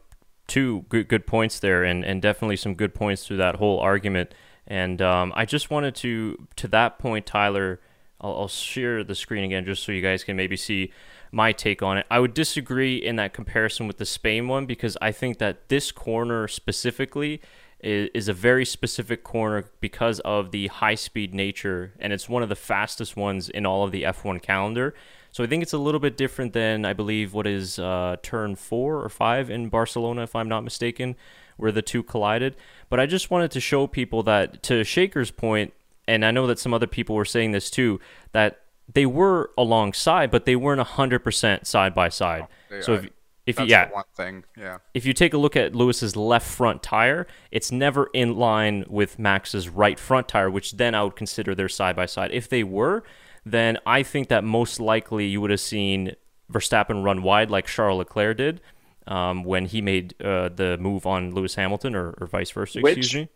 two 0.48 0.84
good 0.88 1.06
good 1.06 1.26
points 1.26 1.60
there, 1.60 1.84
and 1.84 2.04
and 2.04 2.20
definitely 2.20 2.56
some 2.56 2.74
good 2.74 2.94
points 2.94 3.24
through 3.24 3.36
that 3.36 3.56
whole 3.56 3.78
argument. 3.78 4.34
And 4.66 5.02
um, 5.02 5.32
I 5.36 5.44
just 5.44 5.70
wanted 5.70 5.94
to 5.96 6.48
to 6.56 6.66
that 6.68 6.98
point, 6.98 7.26
Tyler. 7.26 7.80
I'll, 8.20 8.34
I'll 8.42 8.48
share 8.48 9.04
the 9.04 9.14
screen 9.14 9.44
again 9.44 9.64
just 9.64 9.84
so 9.84 9.92
you 9.92 10.00
guys 10.00 10.24
can 10.24 10.36
maybe 10.36 10.56
see 10.56 10.92
my 11.32 11.52
take 11.52 11.82
on 11.82 11.98
it. 11.98 12.06
I 12.10 12.20
would 12.20 12.34
disagree 12.34 12.96
in 12.96 13.16
that 13.16 13.32
comparison 13.32 13.86
with 13.86 13.98
the 13.98 14.06
Spain 14.06 14.48
one 14.48 14.66
because 14.66 14.96
I 15.02 15.12
think 15.12 15.38
that 15.38 15.68
this 15.68 15.90
corner 15.90 16.46
specifically 16.46 17.40
is, 17.82 18.10
is 18.14 18.28
a 18.28 18.32
very 18.32 18.64
specific 18.64 19.22
corner 19.24 19.64
because 19.80 20.20
of 20.20 20.50
the 20.50 20.68
high 20.68 20.94
speed 20.94 21.34
nature, 21.34 21.92
and 21.98 22.12
it's 22.12 22.28
one 22.28 22.42
of 22.42 22.48
the 22.48 22.56
fastest 22.56 23.16
ones 23.16 23.48
in 23.48 23.66
all 23.66 23.84
of 23.84 23.92
the 23.92 24.02
F1 24.04 24.40
calendar. 24.42 24.94
So 25.30 25.42
I 25.42 25.46
think 25.46 25.62
it's 25.62 25.72
a 25.72 25.78
little 25.78 26.00
bit 26.00 26.16
different 26.16 26.52
than 26.52 26.84
I 26.84 26.92
believe 26.92 27.32
what 27.32 27.46
is 27.46 27.78
uh, 27.78 28.16
turn 28.22 28.54
four 28.54 29.02
or 29.02 29.08
five 29.08 29.50
in 29.50 29.68
Barcelona, 29.68 30.22
if 30.22 30.36
I'm 30.36 30.48
not 30.48 30.62
mistaken, 30.62 31.16
where 31.56 31.72
the 31.72 31.82
two 31.82 32.02
collided. 32.02 32.54
But 32.90 33.00
I 33.00 33.06
just 33.06 33.30
wanted 33.30 33.50
to 33.52 33.60
show 33.60 33.86
people 33.86 34.22
that, 34.24 34.62
to 34.64 34.84
Shaker's 34.84 35.30
point, 35.30 35.72
and 36.06 36.24
I 36.24 36.30
know 36.32 36.46
that 36.48 36.58
some 36.58 36.74
other 36.74 36.86
people 36.86 37.16
were 37.16 37.24
saying 37.24 37.52
this 37.52 37.70
too, 37.70 37.98
that 38.32 38.60
they 38.92 39.06
were 39.06 39.50
alongside, 39.56 40.30
but 40.30 40.44
they 40.44 40.56
weren't 40.56 40.80
100% 40.86 41.66
side 41.66 41.94
by 41.94 42.08
side. 42.10 42.46
So 42.82 42.94
I- 42.96 43.08
if, 43.46 43.58
if 43.58 43.60
you, 43.60 43.66
yeah, 43.66 43.86
the 43.88 43.94
one 43.94 44.04
thing. 44.16 44.44
Yeah, 44.56 44.78
if 44.94 45.04
you 45.04 45.12
take 45.12 45.34
a 45.34 45.38
look 45.38 45.56
at 45.56 45.74
Lewis's 45.74 46.16
left 46.16 46.46
front 46.46 46.82
tire, 46.82 47.26
it's 47.50 47.72
never 47.72 48.08
in 48.12 48.36
line 48.36 48.84
with 48.88 49.18
Max's 49.18 49.68
right 49.68 49.98
front 49.98 50.28
tire, 50.28 50.50
which 50.50 50.72
then 50.72 50.94
I 50.94 51.02
would 51.02 51.16
consider 51.16 51.54
their 51.54 51.68
side 51.68 51.96
by 51.96 52.06
side. 52.06 52.30
If 52.32 52.48
they 52.48 52.62
were, 52.62 53.02
then 53.44 53.78
I 53.84 54.02
think 54.02 54.28
that 54.28 54.44
most 54.44 54.80
likely 54.80 55.26
you 55.26 55.40
would 55.40 55.50
have 55.50 55.60
seen 55.60 56.14
Verstappen 56.52 57.02
run 57.04 57.22
wide 57.22 57.50
like 57.50 57.66
Charles 57.66 57.98
Leclerc 57.98 58.36
did 58.36 58.60
um, 59.06 59.42
when 59.44 59.66
he 59.66 59.80
made 59.80 60.14
uh, 60.22 60.48
the 60.48 60.78
move 60.78 61.06
on 61.06 61.34
Lewis 61.34 61.54
Hamilton, 61.56 61.94
or, 61.96 62.10
or 62.20 62.26
vice 62.26 62.50
versa. 62.50 62.80
Which- 62.80 62.98
Excuse 62.98 63.22
me. 63.22 63.28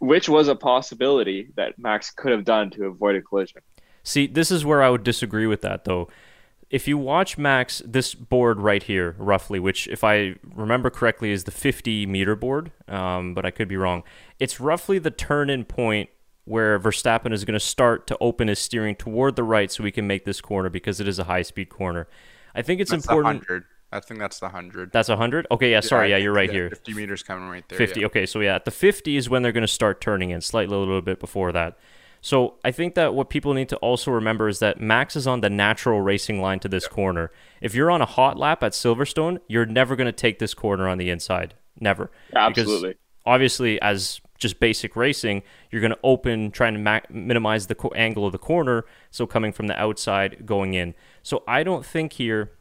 Which 0.00 0.28
was 0.28 0.48
a 0.48 0.56
possibility 0.56 1.48
that 1.54 1.78
Max 1.78 2.10
could 2.10 2.32
have 2.32 2.44
done 2.44 2.68
to 2.70 2.86
avoid 2.86 3.16
a 3.16 3.22
collision. 3.22 3.62
See, 4.02 4.26
this 4.26 4.50
is 4.50 4.62
where 4.64 4.82
I 4.82 4.90
would 4.90 5.04
disagree 5.04 5.46
with 5.46 5.62
that, 5.62 5.84
though. 5.84 6.08
If 6.70 6.88
you 6.88 6.98
watch 6.98 7.38
Max, 7.38 7.82
this 7.84 8.14
board 8.14 8.58
right 8.60 8.82
here, 8.82 9.14
roughly, 9.18 9.60
which, 9.60 9.86
if 9.88 10.02
I 10.02 10.36
remember 10.54 10.90
correctly, 10.90 11.30
is 11.30 11.44
the 11.44 11.50
50 11.50 12.06
meter 12.06 12.34
board, 12.34 12.72
um, 12.88 13.34
but 13.34 13.46
I 13.46 13.50
could 13.50 13.68
be 13.68 13.76
wrong. 13.76 14.02
It's 14.40 14.60
roughly 14.60 14.98
the 14.98 15.10
turn 15.10 15.50
in 15.50 15.64
point 15.64 16.10
where 16.44 16.78
Verstappen 16.78 17.32
is 17.32 17.44
going 17.44 17.54
to 17.54 17.60
start 17.60 18.06
to 18.08 18.18
open 18.20 18.48
his 18.48 18.58
steering 18.58 18.96
toward 18.96 19.36
the 19.36 19.42
right 19.42 19.70
so 19.70 19.82
we 19.82 19.90
can 19.90 20.06
make 20.06 20.24
this 20.24 20.40
corner 20.40 20.68
because 20.68 21.00
it 21.00 21.08
is 21.08 21.18
a 21.18 21.24
high 21.24 21.42
speed 21.42 21.68
corner. 21.68 22.06
I 22.54 22.62
think 22.62 22.80
it's 22.80 22.90
that's 22.90 23.04
important. 23.04 23.44
I 23.92 24.00
think 24.00 24.18
that's 24.18 24.40
the 24.40 24.48
hundred. 24.48 24.90
That's 24.92 25.08
100? 25.08 25.46
Okay, 25.52 25.70
yeah, 25.70 25.80
sorry. 25.80 26.10
Yeah, 26.10 26.16
I 26.16 26.18
you're 26.18 26.32
right 26.32 26.48
yeah, 26.48 26.52
here. 26.52 26.70
Fifty 26.70 26.94
meters 26.94 27.22
coming 27.22 27.48
right 27.48 27.66
there. 27.68 27.78
50. 27.78 28.00
yeah. 28.00 28.06
Okay, 28.06 28.26
so 28.26 28.40
yeah, 28.40 28.56
at 28.56 28.64
the 28.64 28.72
50 28.72 29.16
is 29.16 29.30
when 29.30 29.42
they're 29.42 29.52
going 29.52 29.62
to 29.62 29.68
start 29.68 30.00
turning 30.00 30.30
in, 30.30 30.40
slightly 30.40 30.74
a 30.74 30.78
little 30.78 31.00
bit 31.00 31.20
before 31.20 31.52
that. 31.52 31.78
So 32.24 32.54
I 32.64 32.70
think 32.70 32.94
that 32.94 33.12
what 33.12 33.28
people 33.28 33.52
need 33.52 33.68
to 33.68 33.76
also 33.76 34.10
remember 34.10 34.48
is 34.48 34.58
that 34.60 34.80
Max 34.80 35.14
is 35.14 35.26
on 35.26 35.42
the 35.42 35.50
natural 35.50 36.00
racing 36.00 36.40
line 36.40 36.58
to 36.60 36.68
this 36.68 36.88
corner. 36.88 37.30
If 37.60 37.74
you're 37.74 37.90
on 37.90 38.00
a 38.00 38.06
hot 38.06 38.38
lap 38.38 38.62
at 38.62 38.72
Silverstone, 38.72 39.40
you're 39.46 39.66
never 39.66 39.94
going 39.94 40.06
to 40.06 40.12
take 40.12 40.38
this 40.38 40.54
corner 40.54 40.88
on 40.88 40.96
the 40.96 41.10
inside. 41.10 41.52
Never. 41.78 42.10
Absolutely. 42.34 42.88
Because 42.88 42.98
obviously, 43.26 43.78
as 43.82 44.22
just 44.38 44.58
basic 44.58 44.96
racing, 44.96 45.42
you're 45.70 45.82
going 45.82 45.90
to 45.90 45.98
open, 46.02 46.50
trying 46.50 46.72
to 46.72 46.80
ma- 46.80 47.00
minimize 47.10 47.66
the 47.66 47.74
co- 47.74 47.90
angle 47.90 48.24
of 48.24 48.32
the 48.32 48.38
corner, 48.38 48.86
so 49.10 49.26
coming 49.26 49.52
from 49.52 49.66
the 49.66 49.78
outside, 49.78 50.46
going 50.46 50.72
in. 50.72 50.94
So 51.22 51.44
I 51.46 51.62
don't 51.62 51.84
think 51.84 52.14
here 52.14 52.52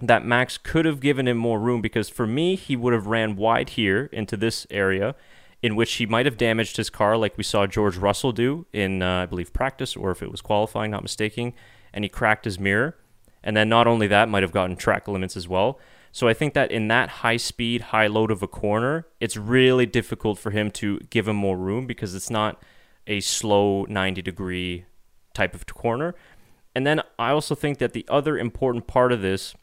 that 0.00 0.24
Max 0.24 0.56
could 0.56 0.86
have 0.86 1.00
given 1.00 1.28
him 1.28 1.36
more 1.36 1.60
room 1.60 1.82
because 1.82 2.08
for 2.08 2.26
me, 2.26 2.56
he 2.56 2.74
would 2.74 2.94
have 2.94 3.06
ran 3.06 3.36
wide 3.36 3.68
here 3.70 4.08
into 4.14 4.34
this 4.34 4.66
area 4.70 5.14
in 5.62 5.74
which 5.74 5.94
he 5.94 6.06
might 6.06 6.26
have 6.26 6.36
damaged 6.36 6.76
his 6.76 6.90
car 6.90 7.16
like 7.16 7.36
we 7.36 7.42
saw 7.42 7.66
George 7.66 7.96
Russell 7.96 8.32
do 8.32 8.66
in, 8.72 9.02
uh, 9.02 9.22
I 9.22 9.26
believe, 9.26 9.52
practice 9.52 9.96
or 9.96 10.10
if 10.10 10.22
it 10.22 10.30
was 10.30 10.40
qualifying, 10.40 10.90
not 10.90 11.02
mistaking, 11.02 11.54
and 11.92 12.04
he 12.04 12.08
cracked 12.08 12.44
his 12.44 12.58
mirror. 12.58 12.96
And 13.42 13.56
then 13.56 13.68
not 13.68 13.86
only 13.86 14.06
that, 14.06 14.28
might 14.28 14.42
have 14.42 14.52
gotten 14.52 14.76
track 14.76 15.08
limits 15.08 15.36
as 15.36 15.48
well. 15.48 15.78
So 16.12 16.28
I 16.28 16.34
think 16.34 16.54
that 16.54 16.70
in 16.70 16.88
that 16.88 17.08
high 17.08 17.36
speed, 17.36 17.82
high 17.82 18.06
load 18.06 18.30
of 18.30 18.42
a 18.42 18.48
corner, 18.48 19.06
it's 19.20 19.36
really 19.36 19.86
difficult 19.86 20.38
for 20.38 20.50
him 20.50 20.70
to 20.72 20.98
give 21.10 21.28
him 21.28 21.36
more 21.36 21.56
room 21.56 21.86
because 21.86 22.14
it's 22.14 22.30
not 22.30 22.62
a 23.06 23.20
slow 23.20 23.84
90 23.88 24.22
degree 24.22 24.84
type 25.34 25.54
of 25.54 25.66
corner. 25.66 26.14
And 26.74 26.86
then 26.86 27.02
I 27.18 27.30
also 27.30 27.54
think 27.54 27.78
that 27.78 27.92
the 27.92 28.06
other 28.08 28.38
important 28.38 28.86
part 28.86 29.12
of 29.12 29.22
this 29.22 29.54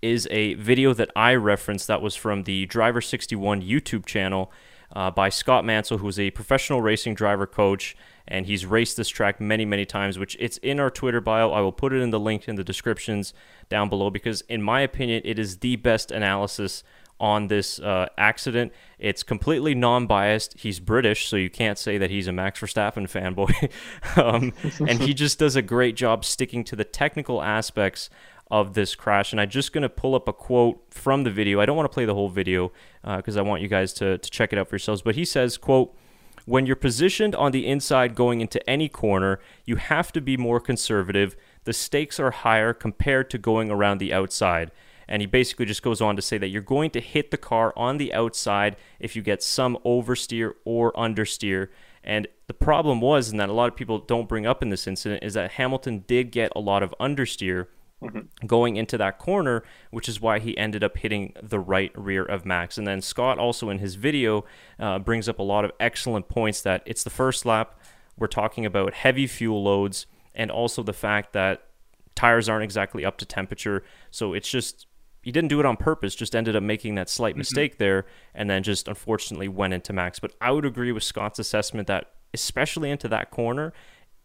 is 0.00 0.26
a 0.30 0.54
video 0.54 0.92
that 0.94 1.10
I 1.14 1.34
referenced 1.34 1.86
that 1.86 2.02
was 2.02 2.16
from 2.16 2.42
the 2.42 2.66
Driver 2.66 3.00
61 3.00 3.62
YouTube 3.62 4.04
channel 4.04 4.50
uh, 4.92 5.10
by 5.10 5.28
Scott 5.28 5.64
Mansell, 5.64 5.98
who 5.98 6.08
is 6.08 6.18
a 6.18 6.30
professional 6.30 6.82
racing 6.82 7.14
driver 7.14 7.46
coach, 7.46 7.96
and 8.28 8.46
he's 8.46 8.64
raced 8.64 8.96
this 8.96 9.08
track 9.08 9.40
many, 9.40 9.64
many 9.64 9.84
times. 9.84 10.18
Which 10.18 10.36
it's 10.38 10.58
in 10.58 10.78
our 10.78 10.90
Twitter 10.90 11.20
bio. 11.20 11.50
I 11.50 11.60
will 11.60 11.72
put 11.72 11.92
it 11.92 12.00
in 12.00 12.10
the 12.10 12.20
link 12.20 12.48
in 12.48 12.56
the 12.56 12.64
descriptions 12.64 13.34
down 13.68 13.88
below 13.88 14.10
because, 14.10 14.42
in 14.42 14.62
my 14.62 14.80
opinion, 14.80 15.22
it 15.24 15.38
is 15.38 15.58
the 15.58 15.76
best 15.76 16.10
analysis 16.10 16.84
on 17.22 17.46
this 17.46 17.78
uh, 17.78 18.08
accident. 18.18 18.72
It's 18.98 19.22
completely 19.22 19.74
non-biased. 19.74 20.58
He's 20.58 20.80
British, 20.80 21.28
so 21.28 21.36
you 21.36 21.48
can't 21.48 21.78
say 21.78 21.96
that 21.96 22.10
he's 22.10 22.26
a 22.26 22.32
Max 22.32 22.60
Verstappen 22.60 23.08
fanboy, 23.08 23.70
um, 24.22 24.52
and 24.86 25.00
he 25.00 25.14
just 25.22 25.38
does 25.38 25.54
a 25.54 25.62
great 25.62 25.94
job 25.94 26.24
sticking 26.24 26.64
to 26.64 26.76
the 26.76 26.84
technical 26.84 27.40
aspects 27.40 28.10
of 28.52 28.74
this 28.74 28.94
crash. 28.94 29.32
And 29.32 29.40
I'm 29.40 29.48
just 29.48 29.72
going 29.72 29.82
to 29.82 29.88
pull 29.88 30.14
up 30.14 30.28
a 30.28 30.32
quote 30.32 30.84
from 30.90 31.24
the 31.24 31.30
video. 31.30 31.58
I 31.58 31.64
don't 31.64 31.76
want 31.76 31.90
to 31.90 31.94
play 31.94 32.04
the 32.04 32.14
whole 32.14 32.28
video 32.28 32.70
uh, 33.02 33.16
because 33.16 33.38
I 33.38 33.42
want 33.42 33.62
you 33.62 33.68
guys 33.68 33.94
to, 33.94 34.18
to 34.18 34.30
check 34.30 34.52
it 34.52 34.58
out 34.58 34.68
for 34.68 34.74
yourselves. 34.74 35.00
But 35.00 35.14
he 35.14 35.24
says, 35.24 35.56
quote, 35.56 35.96
when 36.44 36.66
you're 36.66 36.76
positioned 36.76 37.34
on 37.34 37.52
the 37.52 37.66
inside 37.66 38.14
going 38.14 38.42
into 38.42 38.68
any 38.68 38.90
corner, 38.90 39.40
you 39.64 39.76
have 39.76 40.12
to 40.12 40.20
be 40.20 40.36
more 40.36 40.60
conservative. 40.60 41.34
the 41.64 41.72
stakes 41.72 42.20
are 42.20 42.30
higher 42.30 42.74
compared 42.74 43.30
to 43.30 43.38
going 43.38 43.70
around 43.70 43.98
the 43.98 44.12
outside. 44.12 44.70
And 45.08 45.22
he 45.22 45.26
basically 45.26 45.66
just 45.66 45.82
goes 45.82 46.00
on 46.00 46.16
to 46.16 46.22
say 46.22 46.36
that 46.38 46.48
you're 46.48 46.60
going 46.60 46.90
to 46.90 47.00
hit 47.00 47.30
the 47.30 47.36
car 47.38 47.72
on 47.74 47.96
the 47.96 48.12
outside 48.12 48.76
if 49.00 49.16
you 49.16 49.22
get 49.22 49.42
some 49.42 49.78
oversteer 49.84 50.54
or 50.64 50.92
understeer. 50.92 51.68
And 52.04 52.26
the 52.48 52.54
problem 52.54 53.00
was, 53.00 53.30
and 53.30 53.40
that 53.40 53.48
a 53.48 53.52
lot 53.52 53.68
of 53.68 53.76
people 53.76 53.98
don't 53.98 54.28
bring 54.28 54.46
up 54.46 54.62
in 54.62 54.68
this 54.68 54.86
incident, 54.86 55.22
is 55.22 55.34
that 55.34 55.52
Hamilton 55.52 56.04
did 56.06 56.32
get 56.32 56.52
a 56.54 56.60
lot 56.60 56.82
of 56.82 56.94
understeer 57.00 57.68
mm-hmm. 58.02 58.46
going 58.46 58.76
into 58.76 58.98
that 58.98 59.18
corner, 59.18 59.62
which 59.90 60.08
is 60.08 60.20
why 60.20 60.38
he 60.38 60.56
ended 60.56 60.82
up 60.82 60.98
hitting 60.98 61.34
the 61.42 61.60
right 61.60 61.92
rear 61.96 62.24
of 62.24 62.44
Max. 62.44 62.78
And 62.78 62.86
then 62.86 63.00
Scott 63.00 63.38
also 63.38 63.70
in 63.70 63.78
his 63.78 63.94
video 63.94 64.44
uh, 64.78 64.98
brings 64.98 65.28
up 65.28 65.38
a 65.38 65.42
lot 65.42 65.64
of 65.64 65.72
excellent 65.80 66.28
points 66.28 66.62
that 66.62 66.82
it's 66.86 67.04
the 67.04 67.10
first 67.10 67.46
lap. 67.46 67.78
We're 68.18 68.26
talking 68.26 68.66
about 68.66 68.94
heavy 68.94 69.26
fuel 69.26 69.62
loads 69.62 70.06
and 70.34 70.50
also 70.50 70.82
the 70.82 70.92
fact 70.92 71.32
that 71.32 71.64
tires 72.14 72.48
aren't 72.48 72.64
exactly 72.64 73.04
up 73.04 73.18
to 73.18 73.24
temperature. 73.24 73.82
So 74.10 74.34
it's 74.34 74.50
just 74.50 74.86
he 75.22 75.30
didn't 75.30 75.48
do 75.48 75.60
it 75.60 75.66
on 75.66 75.76
purpose, 75.76 76.14
just 76.14 76.34
ended 76.34 76.56
up 76.56 76.62
making 76.62 76.96
that 76.96 77.08
slight 77.08 77.32
mm-hmm. 77.32 77.38
mistake 77.38 77.78
there, 77.78 78.06
and 78.34 78.50
then 78.50 78.62
just 78.62 78.88
unfortunately 78.88 79.48
went 79.48 79.72
into 79.72 79.92
Max. 79.92 80.18
But 80.18 80.32
I 80.40 80.50
would 80.50 80.64
agree 80.64 80.92
with 80.92 81.04
Scott's 81.04 81.38
assessment 81.38 81.86
that, 81.88 82.10
especially 82.34 82.90
into 82.90 83.08
that 83.08 83.30
corner, 83.30 83.72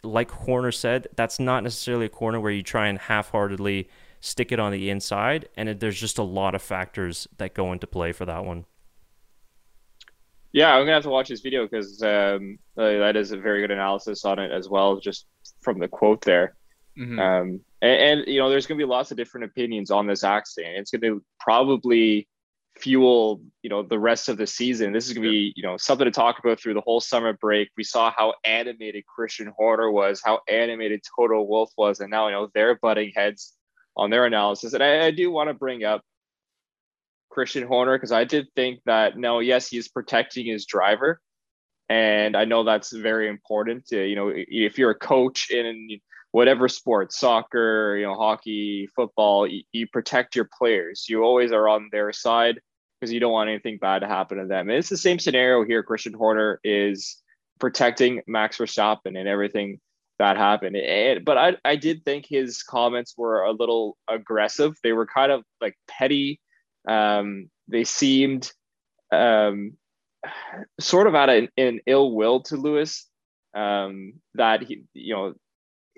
like 0.08 0.32
Horner 0.32 0.72
said, 0.72 1.08
that's 1.15 1.39
not 1.39 1.63
necessarily 1.63 2.06
a 2.06 2.10
corner 2.10 2.39
where 2.39 2.52
you 2.52 2.63
try 2.63 2.88
and 2.88 2.98
half 2.98 3.32
heartedly 3.32 3.89
stick 4.20 4.52
it 4.52 4.60
on 4.60 4.72
the 4.72 4.89
inside. 4.89 5.50
And 5.56 5.70
it, 5.70 5.80
there's 5.80 6.00
just 6.00 6.17
a 6.17 6.24
lot 6.24 6.56
of 6.56 6.62
factors 6.62 7.28
that 7.38 7.54
go 7.54 7.72
into 7.72 7.88
play 7.88 8.12
for 8.12 8.26
that 8.26 8.46
one. 8.46 8.65
Yeah, 10.54 10.74
I'm 10.74 10.82
gonna 10.82 10.93
have 10.93 11.04
to 11.04 11.10
watch 11.10 11.30
this 11.30 11.41
video 11.41 11.67
because 11.67 12.02
um, 12.02 12.58
that 12.76 13.15
is 13.15 13.32
a 13.32 13.38
very 13.38 13.62
good 13.62 13.72
analysis 13.72 14.26
on 14.26 14.39
it 14.39 14.52
as 14.52 14.70
well, 14.70 15.00
just 15.00 15.28
from 15.62 15.78
the 15.78 15.88
quote 15.88 16.24
there. 16.24 16.56
Mm-hmm. 16.98 17.20
Um, 17.20 17.60
and, 17.82 18.20
and, 18.22 18.28
you 18.28 18.39
know, 18.39 18.50
there's 18.50 18.65
gonna 18.65 18.78
be 18.78 18.86
lots 18.86 19.12
of 19.12 19.17
different 19.17 19.46
opinions 19.46 19.91
on 19.91 20.08
this 20.08 20.24
accident. 20.24 20.78
It's 20.78 20.89
gonna 20.89 21.20
probably 21.39 22.28
fuel 22.79 23.41
you 23.63 23.69
know 23.69 23.83
the 23.83 23.99
rest 23.99 24.29
of 24.29 24.37
the 24.37 24.47
season. 24.47 24.93
This 24.93 25.07
is 25.07 25.13
gonna 25.13 25.29
be 25.29 25.53
you 25.55 25.63
know 25.63 25.77
something 25.77 26.05
to 26.05 26.11
talk 26.11 26.39
about 26.39 26.59
through 26.59 26.73
the 26.73 26.81
whole 26.81 27.01
summer 27.01 27.33
break. 27.33 27.69
We 27.77 27.83
saw 27.83 28.11
how 28.15 28.33
animated 28.43 29.05
Christian 29.05 29.51
Horner 29.55 29.91
was, 29.91 30.21
how 30.23 30.41
animated 30.47 31.01
Toto 31.15 31.41
Wolff 31.41 31.71
was, 31.77 31.99
and 31.99 32.09
now 32.09 32.27
you 32.27 32.33
know 32.33 32.49
they're 32.53 32.79
butting 32.81 33.11
heads 33.15 33.53
on 33.95 34.09
their 34.09 34.25
analysis. 34.25 34.73
And 34.73 34.83
I, 34.83 35.07
I 35.07 35.11
do 35.11 35.31
want 35.31 35.49
to 35.49 35.53
bring 35.53 35.83
up 35.83 36.01
Christian 37.29 37.67
Horner 37.67 37.97
because 37.97 38.11
I 38.11 38.23
did 38.23 38.47
think 38.55 38.79
that 38.85 39.17
no, 39.17 39.39
yes, 39.39 39.67
he's 39.67 39.87
protecting 39.87 40.45
his 40.45 40.65
driver, 40.65 41.21
and 41.89 42.35
I 42.35 42.45
know 42.45 42.63
that's 42.63 42.91
very 42.91 43.27
important. 43.27 43.87
To, 43.87 44.03
you 44.03 44.15
know, 44.15 44.31
if 44.33 44.77
you're 44.77 44.91
a 44.91 44.95
coach 44.95 45.49
in 45.51 45.65
whatever 46.38 46.69
sport, 46.69 47.12
soccer, 47.12 47.97
you 47.97 48.06
know, 48.06 48.13
hockey, 48.13 48.88
football, 48.95 49.47
you, 49.47 49.63
you 49.71 49.88
protect 49.88 50.36
your 50.36 50.47
players. 50.56 51.08
You 51.10 51.23
always 51.23 51.52
are 51.52 51.67
on 51.67 51.89
their 51.91 52.13
side 52.13 52.60
because 53.00 53.12
you 53.12 53.19
don't 53.19 53.32
want 53.32 53.50
anything 53.50 53.80
bad 53.80 54.00
to 54.02 54.08
happen 54.08 54.38
to 54.38 54.45
them. 54.45 54.69
And 54.69 54.78
it's 54.78 54.88
the 54.88 54.97
same 54.97 55.17
scenario 55.17 55.65
here. 55.65 55.82
Christian 55.82 56.13
Horner 56.13 56.60
is 56.63 57.17
protecting 57.60 58.21
Max 58.28 58.60
Verstappen 58.60 59.17
and 59.17 59.28
everything 59.28 59.80
that 60.19 60.38
happened. 60.38 60.76
And, 60.76 61.26
but 61.26 61.39
I, 61.39 61.58
I 61.65 61.76
did 61.76 62.06
think 62.06 62.28
his 62.30 62.62
comments 62.62 63.15
were 63.17 63.41
a 63.41 63.52
little 63.52 63.97
aggressive. 64.08 64.76
They 64.84 64.93
were 64.93 65.08
kind 65.08 65.32
of 65.32 65.43
like 65.60 65.73
petty. 65.88 66.39
Um, 66.88 67.50
they 67.67 67.84
seemed 67.84 68.52
um, 69.12 69.73
sort 70.80 71.08
of 71.08 71.15
out 71.15 71.30
of 71.30 71.50
an, 71.58 71.80
ill 71.88 72.12
will 72.15 72.41
to 72.41 72.58
Lewis. 72.58 73.08
Um, 73.56 74.13
that 74.36 74.62
he, 74.62 74.84
you 74.93 75.15
know, 75.15 75.34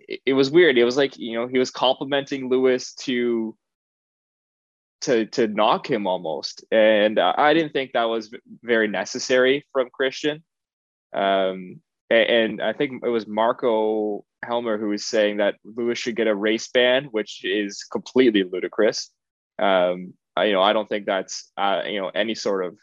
it, 0.10 0.22
it 0.26 0.34
was 0.34 0.52
weird. 0.52 0.78
It 0.78 0.84
was 0.84 0.98
like 0.98 1.17
you 1.17 1.36
know 1.36 1.48
he 1.48 1.60
was 1.60 1.72
complimenting 1.72 2.50
Lewis 2.50 2.93
to 3.06 3.56
to 5.02 5.26
to 5.28 5.48
knock 5.48 5.89
him 5.89 6.08
almost, 6.08 6.65
and 6.72 7.19
I 7.19 7.54
didn't 7.54 7.72
think 7.72 7.93
that 7.93 8.10
was 8.10 8.34
very 8.62 8.88
necessary 8.88 9.65
from 9.72 9.89
Christian. 9.91 10.43
Um, 11.13 11.82
and, 12.10 12.30
and 12.30 12.62
I 12.62 12.74
think 12.74 13.04
it 13.06 13.10
was 13.10 13.28
Marco 13.28 14.26
Helmer 14.43 14.78
who 14.78 14.89
was 14.89 15.06
saying 15.06 15.38
that 15.38 15.56
Lewis 15.63 15.98
should 15.98 16.15
get 16.15 16.28
a 16.28 16.36
race 16.36 16.67
ban, 16.67 17.06
which 17.06 17.45
is 17.45 17.84
completely 17.84 18.43
ludicrous. 18.43 19.12
Um, 19.58 20.13
I, 20.36 20.45
you 20.45 20.54
know, 20.54 20.62
I 20.62 20.74
don't 20.74 20.89
think 20.89 21.06
that's 21.06 21.52
uh, 21.58 21.84
you 21.86 22.02
know 22.02 22.10
any 22.10 22.36
sort 22.36 22.65
of 22.65 22.76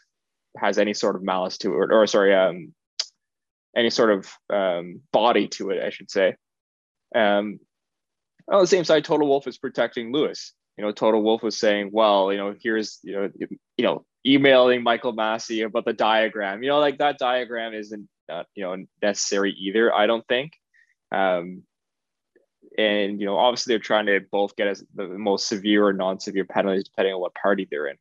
has 0.57 0.79
any 0.79 0.93
sort 0.93 1.15
of 1.15 1.23
malice 1.23 1.57
to 1.59 1.73
it, 1.73 1.75
or, 1.75 1.93
or 1.93 2.07
sorry, 2.07 2.33
um, 2.33 2.73
any 3.75 3.89
sort 3.91 4.11
of 4.11 4.31
um, 4.49 5.01
body 5.11 5.47
to 5.49 5.69
it, 5.69 5.83
I 5.83 5.89
should 5.89 6.09
say. 6.09 6.35
Um, 7.15 7.59
on 8.49 8.61
the 8.61 8.67
same 8.67 8.83
side, 8.83 9.05
Toto 9.05 9.25
Wolff 9.25 9.47
is 9.47 9.57
protecting 9.57 10.13
Lewis 10.13 10.53
you 10.77 10.85
know, 10.85 10.91
Toto 10.91 11.19
Wolff 11.19 11.41
was 11.41 11.57
saying, 11.57 11.89
well, 11.91 12.31
you 12.31 12.37
know, 12.37 12.55
here's, 12.61 12.99
you 13.03 13.13
know, 13.13 13.29
you 13.77 13.83
know, 13.83 14.05
emailing 14.25 14.83
Michael 14.83 15.15
Masi 15.15 15.65
about 15.65 15.85
the 15.85 15.93
diagram, 15.93 16.61
you 16.61 16.69
know, 16.69 16.79
like 16.79 16.99
that 16.99 17.17
diagram 17.17 17.73
isn't, 17.73 18.07
uh, 18.29 18.43
you 18.53 18.63
know, 18.63 18.85
necessary 19.01 19.53
either. 19.53 19.93
I 19.93 20.05
don't 20.05 20.27
think. 20.27 20.53
Um, 21.11 21.63
and 22.77 23.19
you 23.19 23.25
know, 23.25 23.37
obviously 23.37 23.71
they're 23.71 23.79
trying 23.79 24.05
to 24.05 24.19
both 24.31 24.55
get 24.55 24.67
as 24.67 24.83
the 24.93 25.07
most 25.07 25.47
severe 25.47 25.87
or 25.87 25.93
non-severe 25.93 26.45
penalties 26.45 26.83
depending 26.83 27.15
on 27.15 27.21
what 27.21 27.33
party 27.33 27.67
they're 27.69 27.87
in. 27.87 27.97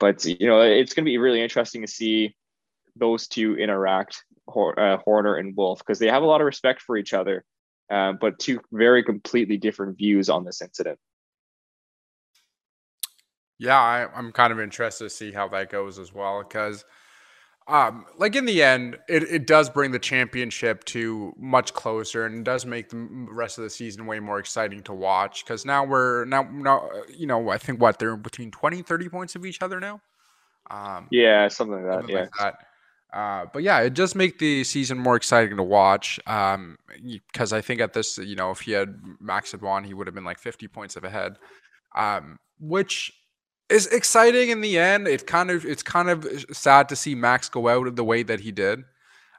But 0.00 0.24
you 0.24 0.48
know, 0.48 0.62
it's 0.62 0.94
going 0.94 1.04
to 1.04 1.10
be 1.10 1.18
really 1.18 1.42
interesting 1.42 1.82
to 1.82 1.86
see 1.86 2.34
those 2.96 3.28
two 3.28 3.56
interact, 3.56 4.24
uh, 4.48 4.96
Horner 4.96 5.36
and 5.36 5.56
Wolff, 5.56 5.78
because 5.78 6.00
they 6.00 6.08
have 6.08 6.24
a 6.24 6.26
lot 6.26 6.40
of 6.40 6.46
respect 6.46 6.82
for 6.82 6.96
each 6.96 7.12
other, 7.12 7.44
uh, 7.90 8.12
but 8.12 8.38
two 8.38 8.60
very 8.72 9.02
completely 9.02 9.56
different 9.56 9.96
views 9.96 10.28
on 10.28 10.44
this 10.44 10.62
incident. 10.62 10.98
Yeah, 13.58 13.78
I, 13.78 14.08
I'm 14.14 14.32
kind 14.32 14.52
of 14.52 14.60
interested 14.60 15.04
to 15.04 15.10
see 15.10 15.32
how 15.32 15.48
that 15.48 15.70
goes 15.70 15.98
as 15.98 16.12
well 16.12 16.42
because, 16.42 16.84
um, 17.68 18.04
like 18.18 18.34
in 18.34 18.46
the 18.46 18.62
end, 18.62 18.98
it, 19.08 19.22
it 19.22 19.46
does 19.46 19.70
bring 19.70 19.92
the 19.92 19.98
championship 19.98 20.84
to 20.86 21.32
much 21.38 21.72
closer 21.72 22.26
and 22.26 22.44
does 22.44 22.66
make 22.66 22.88
the 22.90 23.26
rest 23.30 23.58
of 23.58 23.64
the 23.64 23.70
season 23.70 24.06
way 24.06 24.18
more 24.18 24.38
exciting 24.38 24.82
to 24.82 24.92
watch 24.92 25.44
because 25.44 25.64
now 25.64 25.84
we're 25.84 26.24
now 26.24 26.42
now 26.42 26.90
you 27.08 27.26
know 27.26 27.48
I 27.48 27.58
think 27.58 27.80
what 27.80 27.98
they're 27.98 28.16
between 28.16 28.50
20 28.50 28.82
30 28.82 29.08
points 29.08 29.34
of 29.36 29.46
each 29.46 29.62
other 29.62 29.78
now. 29.80 30.00
Um, 30.70 31.08
yeah, 31.10 31.46
something 31.48 31.76
like 31.76 31.84
that. 31.84 32.00
Something 32.00 32.16
yeah. 32.16 32.20
Like 32.22 32.30
that. 32.40 32.54
Uh, 33.14 33.46
but 33.52 33.62
yeah, 33.62 33.78
it 33.78 33.94
does 33.94 34.16
make 34.16 34.40
the 34.40 34.64
season 34.64 34.98
more 34.98 35.14
exciting 35.14 35.56
to 35.56 35.62
watch. 35.62 36.18
Um, 36.26 36.76
because 37.32 37.52
I 37.52 37.60
think 37.60 37.80
at 37.80 37.92
this, 37.92 38.18
you 38.18 38.34
know, 38.34 38.50
if 38.50 38.62
he 38.62 38.72
had 38.72 39.00
Max 39.20 39.52
had 39.52 39.62
won, 39.62 39.84
he 39.84 39.94
would 39.94 40.08
have 40.08 40.14
been 40.14 40.24
like 40.24 40.40
50 40.40 40.66
points 40.66 40.96
of 40.96 41.04
ahead. 41.04 41.36
Um, 41.94 42.38
which 42.58 43.12
is 43.68 43.86
exciting 43.86 44.50
in 44.50 44.60
the 44.62 44.78
end. 44.78 45.06
It 45.06 45.28
kind 45.28 45.52
of 45.52 45.64
it's 45.64 45.82
kind 45.82 46.10
of 46.10 46.26
sad 46.52 46.88
to 46.88 46.96
see 46.96 47.14
Max 47.14 47.48
go 47.48 47.68
out 47.68 47.86
of 47.86 47.94
the 47.94 48.04
way 48.04 48.24
that 48.24 48.40
he 48.40 48.50
did. 48.50 48.80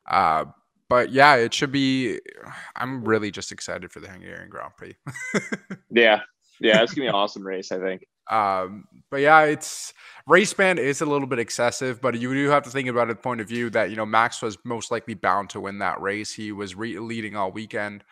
Uh, 0.09 0.45
but 0.87 1.11
yeah, 1.11 1.35
it 1.35 1.53
should 1.53 1.73
be. 1.73 2.19
I'm 2.77 3.03
really 3.03 3.29
just 3.29 3.51
excited 3.51 3.91
for 3.91 3.99
the 3.99 4.07
Hungarian 4.07 4.49
Grand 4.49 4.71
Prix. 4.77 4.95
yeah, 5.91 6.21
yeah, 6.61 6.81
it's 6.81 6.93
gonna 6.93 7.05
be 7.05 7.09
an 7.09 7.15
awesome 7.15 7.45
race. 7.45 7.73
I 7.73 7.79
think. 7.79 8.07
Um, 8.29 8.87
but 9.09 9.17
yeah, 9.17 9.41
it's 9.43 9.93
race 10.27 10.53
ban 10.53 10.77
is 10.77 11.01
a 11.01 11.05
little 11.05 11.27
bit 11.27 11.39
excessive, 11.39 12.01
but 12.01 12.19
you 12.19 12.33
do 12.33 12.49
have 12.49 12.63
to 12.63 12.69
think 12.69 12.87
about 12.87 13.09
it 13.09 13.21
point 13.21 13.41
of 13.41 13.47
view 13.47 13.69
that 13.71 13.89
you 13.89 13.95
know 13.95 14.05
Max 14.05 14.41
was 14.41 14.57
most 14.63 14.91
likely 14.91 15.13
bound 15.13 15.49
to 15.51 15.59
win 15.59 15.79
that 15.79 16.01
race. 16.01 16.33
He 16.33 16.51
was 16.51 16.75
re- 16.75 16.99
leading 16.99 17.35
all 17.35 17.51
weekend. 17.51 18.03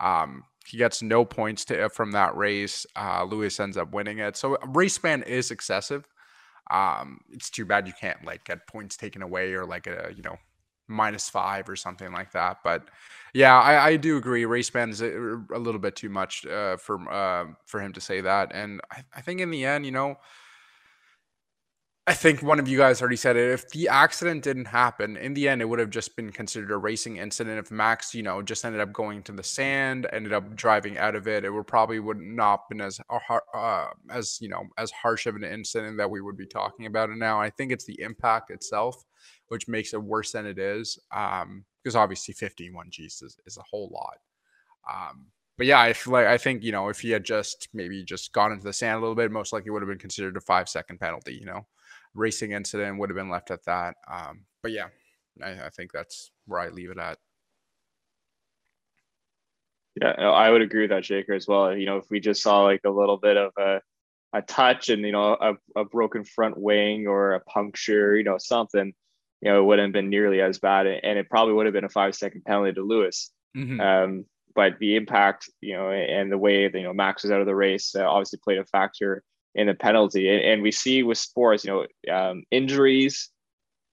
Um, 0.00 0.44
he 0.66 0.76
gets 0.76 1.02
no 1.02 1.24
points 1.24 1.64
to, 1.66 1.88
from 1.88 2.12
that 2.12 2.36
race. 2.36 2.86
Uh, 2.96 3.24
Lewis 3.24 3.58
ends 3.58 3.76
up 3.76 3.92
winning 3.92 4.18
it. 4.18 4.36
So 4.36 4.56
race 4.66 4.98
ban 4.98 5.22
is 5.22 5.50
excessive. 5.50 6.06
Um, 6.70 7.20
it's 7.30 7.50
too 7.50 7.64
bad 7.64 7.86
you 7.86 7.92
can't 7.98 8.24
like 8.24 8.44
get 8.44 8.66
points 8.66 8.96
taken 8.96 9.22
away 9.22 9.52
or 9.54 9.66
like 9.66 9.86
a 9.86 10.12
you 10.14 10.22
know 10.22 10.36
minus 10.88 11.28
five 11.28 11.68
or 11.68 11.76
something 11.76 12.12
like 12.12 12.32
that. 12.32 12.58
But 12.62 12.88
yeah, 13.34 13.58
I, 13.58 13.88
I 13.88 13.96
do 13.96 14.16
agree. 14.16 14.44
Race 14.44 14.70
ban 14.70 14.90
is 14.90 15.00
a, 15.02 15.42
a 15.54 15.58
little 15.58 15.80
bit 15.80 15.96
too 15.96 16.08
much 16.08 16.46
uh, 16.46 16.76
for 16.76 17.10
uh, 17.10 17.46
for 17.66 17.80
him 17.80 17.92
to 17.92 18.00
say 18.00 18.20
that. 18.20 18.50
And 18.54 18.80
I, 18.90 19.04
I 19.14 19.20
think 19.20 19.40
in 19.40 19.50
the 19.50 19.64
end, 19.64 19.86
you 19.86 19.92
know, 19.92 20.16
I 22.06 22.14
think 22.14 22.42
one 22.42 22.58
of 22.58 22.66
you 22.66 22.76
guys 22.76 23.00
already 23.00 23.14
said 23.16 23.36
it. 23.36 23.52
If 23.52 23.68
the 23.70 23.88
accident 23.88 24.42
didn't 24.42 24.64
happen, 24.64 25.16
in 25.16 25.32
the 25.34 25.48
end, 25.48 25.62
it 25.62 25.66
would 25.66 25.78
have 25.78 25.90
just 25.90 26.16
been 26.16 26.32
considered 26.32 26.72
a 26.72 26.76
racing 26.76 27.18
incident. 27.18 27.58
If 27.58 27.70
Max, 27.70 28.14
you 28.14 28.22
know, 28.24 28.42
just 28.42 28.64
ended 28.64 28.80
up 28.80 28.92
going 28.92 29.22
to 29.24 29.32
the 29.32 29.44
sand, 29.44 30.08
ended 30.12 30.32
up 30.32 30.56
driving 30.56 30.98
out 30.98 31.14
of 31.14 31.28
it, 31.28 31.44
it 31.44 31.50
would 31.50 31.68
probably 31.68 32.00
would 32.00 32.18
not 32.18 32.60
have 32.62 32.68
been 32.68 32.80
as 32.80 33.00
uh, 33.54 33.86
as 34.10 34.38
you 34.40 34.48
know 34.48 34.64
as 34.76 34.90
harsh 34.90 35.26
of 35.26 35.36
an 35.36 35.44
incident 35.44 35.98
that 35.98 36.10
we 36.10 36.20
would 36.20 36.36
be 36.36 36.46
talking 36.46 36.86
about 36.86 37.10
it 37.10 37.16
now. 37.16 37.40
I 37.40 37.50
think 37.50 37.70
it's 37.70 37.84
the 37.84 38.00
impact 38.00 38.50
itself, 38.50 39.04
which 39.46 39.68
makes 39.68 39.94
it 39.94 40.02
worse 40.02 40.32
than 40.32 40.46
it 40.46 40.58
is. 40.58 40.98
Um, 41.12 41.64
because 41.82 41.96
obviously 41.96 42.34
51 42.34 42.86
G's 42.90 43.22
is, 43.22 43.38
is 43.46 43.56
a 43.56 43.62
whole 43.62 43.90
lot. 43.92 44.18
Um, 44.90 45.26
but 45.58 45.66
yeah, 45.66 45.80
I 45.80 45.92
feel 45.92 46.14
like 46.14 46.26
I 46.26 46.38
think 46.38 46.62
you 46.62 46.72
know 46.72 46.88
if 46.88 47.00
he 47.00 47.10
had 47.10 47.24
just 47.24 47.68
maybe 47.74 48.02
just 48.02 48.32
gone 48.32 48.52
into 48.52 48.64
the 48.64 48.72
sand 48.72 48.96
a 48.96 49.00
little 49.00 49.14
bit, 49.14 49.30
most 49.30 49.52
likely 49.52 49.70
would 49.70 49.82
have 49.82 49.88
been 49.88 49.98
considered 49.98 50.36
a 50.36 50.40
five 50.40 50.68
second 50.68 50.98
penalty. 50.98 51.34
You 51.34 51.46
know 51.46 51.66
racing 52.14 52.52
incident 52.52 52.98
would 52.98 53.10
have 53.10 53.16
been 53.16 53.30
left 53.30 53.50
at 53.50 53.64
that. 53.64 53.94
Um, 54.08 54.44
but 54.62 54.72
yeah, 54.72 54.88
I, 55.42 55.66
I 55.66 55.68
think 55.70 55.92
that's 55.92 56.30
where 56.46 56.60
I 56.60 56.68
leave 56.68 56.90
it 56.90 56.98
at. 56.98 57.18
Yeah, 60.00 60.10
I 60.10 60.50
would 60.50 60.62
agree 60.62 60.82
with 60.82 60.90
that, 60.90 61.04
Shaker, 61.04 61.34
as 61.34 61.48
well. 61.48 61.76
You 61.76 61.86
know, 61.86 61.96
if 61.96 62.10
we 62.10 62.20
just 62.20 62.42
saw 62.42 62.62
like 62.62 62.82
a 62.84 62.90
little 62.90 63.16
bit 63.16 63.36
of 63.36 63.52
a, 63.58 63.80
a 64.32 64.42
touch 64.42 64.88
and, 64.88 65.02
you 65.02 65.12
know, 65.12 65.36
a, 65.40 65.54
a 65.80 65.84
broken 65.84 66.24
front 66.24 66.56
wing 66.56 67.06
or 67.06 67.32
a 67.32 67.40
puncture, 67.40 68.16
you 68.16 68.22
know, 68.22 68.38
something, 68.38 68.92
you 69.40 69.50
know, 69.50 69.60
it 69.60 69.64
wouldn't 69.64 69.86
have 69.86 69.92
been 69.92 70.10
nearly 70.10 70.40
as 70.40 70.58
bad. 70.58 70.86
And 70.86 71.18
it 71.18 71.30
probably 71.30 71.54
would 71.54 71.66
have 71.66 71.72
been 71.72 71.84
a 71.84 71.90
five 71.90 72.14
second 72.14 72.44
penalty 72.44 72.72
to 72.72 72.82
Lewis. 72.82 73.30
Mm-hmm. 73.56 73.80
Um, 73.80 74.24
but 74.54 74.78
the 74.80 74.96
impact, 74.96 75.48
you 75.60 75.74
know, 75.74 75.90
and 75.90 76.30
the 76.30 76.38
way 76.38 76.68
that, 76.68 76.76
you 76.76 76.84
know, 76.84 76.92
Max 76.92 77.22
was 77.22 77.32
out 77.32 77.40
of 77.40 77.46
the 77.46 77.54
race 77.54 77.94
uh, 77.94 78.04
obviously 78.04 78.38
played 78.42 78.58
a 78.58 78.64
factor 78.66 79.22
in 79.54 79.66
the 79.66 79.74
penalty. 79.74 80.28
And, 80.28 80.40
and 80.44 80.62
we 80.62 80.72
see 80.72 81.02
with 81.02 81.18
sports, 81.18 81.64
you 81.64 81.86
know, 82.06 82.14
um, 82.14 82.42
injuries 82.50 83.30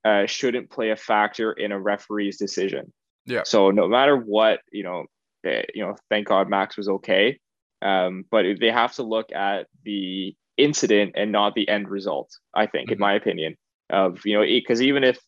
uh, 0.03 0.25
shouldn't 0.25 0.69
play 0.69 0.89
a 0.89 0.95
factor 0.95 1.53
in 1.53 1.71
a 1.71 1.79
referee's 1.79 2.37
decision. 2.37 2.91
Yeah. 3.25 3.43
So 3.45 3.71
no 3.71 3.87
matter 3.87 4.17
what, 4.17 4.61
you 4.71 4.83
know, 4.83 5.05
eh, 5.45 5.63
you 5.73 5.85
know, 5.85 5.95
thank 6.09 6.27
God 6.27 6.49
Max 6.49 6.77
was 6.77 6.89
okay. 6.89 7.39
Um, 7.81 8.25
but 8.31 8.45
they 8.59 8.71
have 8.71 8.93
to 8.95 9.03
look 9.03 9.31
at 9.31 9.67
the 9.83 10.35
incident 10.57 11.13
and 11.15 11.31
not 11.31 11.53
the 11.53 11.69
end 11.69 11.89
result. 11.89 12.31
I 12.53 12.65
think, 12.65 12.87
mm-hmm. 12.87 12.93
in 12.93 12.99
my 12.99 13.13
opinion, 13.13 13.55
of 13.89 14.25
you 14.25 14.37
know, 14.37 14.43
because 14.43 14.81
even 14.81 15.03
if 15.03 15.19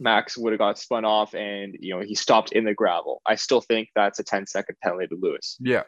Max 0.00 0.36
would 0.38 0.52
have 0.52 0.58
got 0.58 0.78
spun 0.78 1.04
off 1.04 1.34
and 1.34 1.76
you 1.80 1.94
know 1.94 2.00
he 2.00 2.14
stopped 2.14 2.52
in 2.52 2.64
the 2.64 2.74
gravel, 2.74 3.20
I 3.26 3.34
still 3.34 3.60
think 3.60 3.88
that's 3.94 4.18
a 4.18 4.24
10 4.24 4.46
second 4.46 4.76
penalty 4.82 5.06
to 5.08 5.18
Lewis. 5.20 5.56
Yeah, 5.60 5.82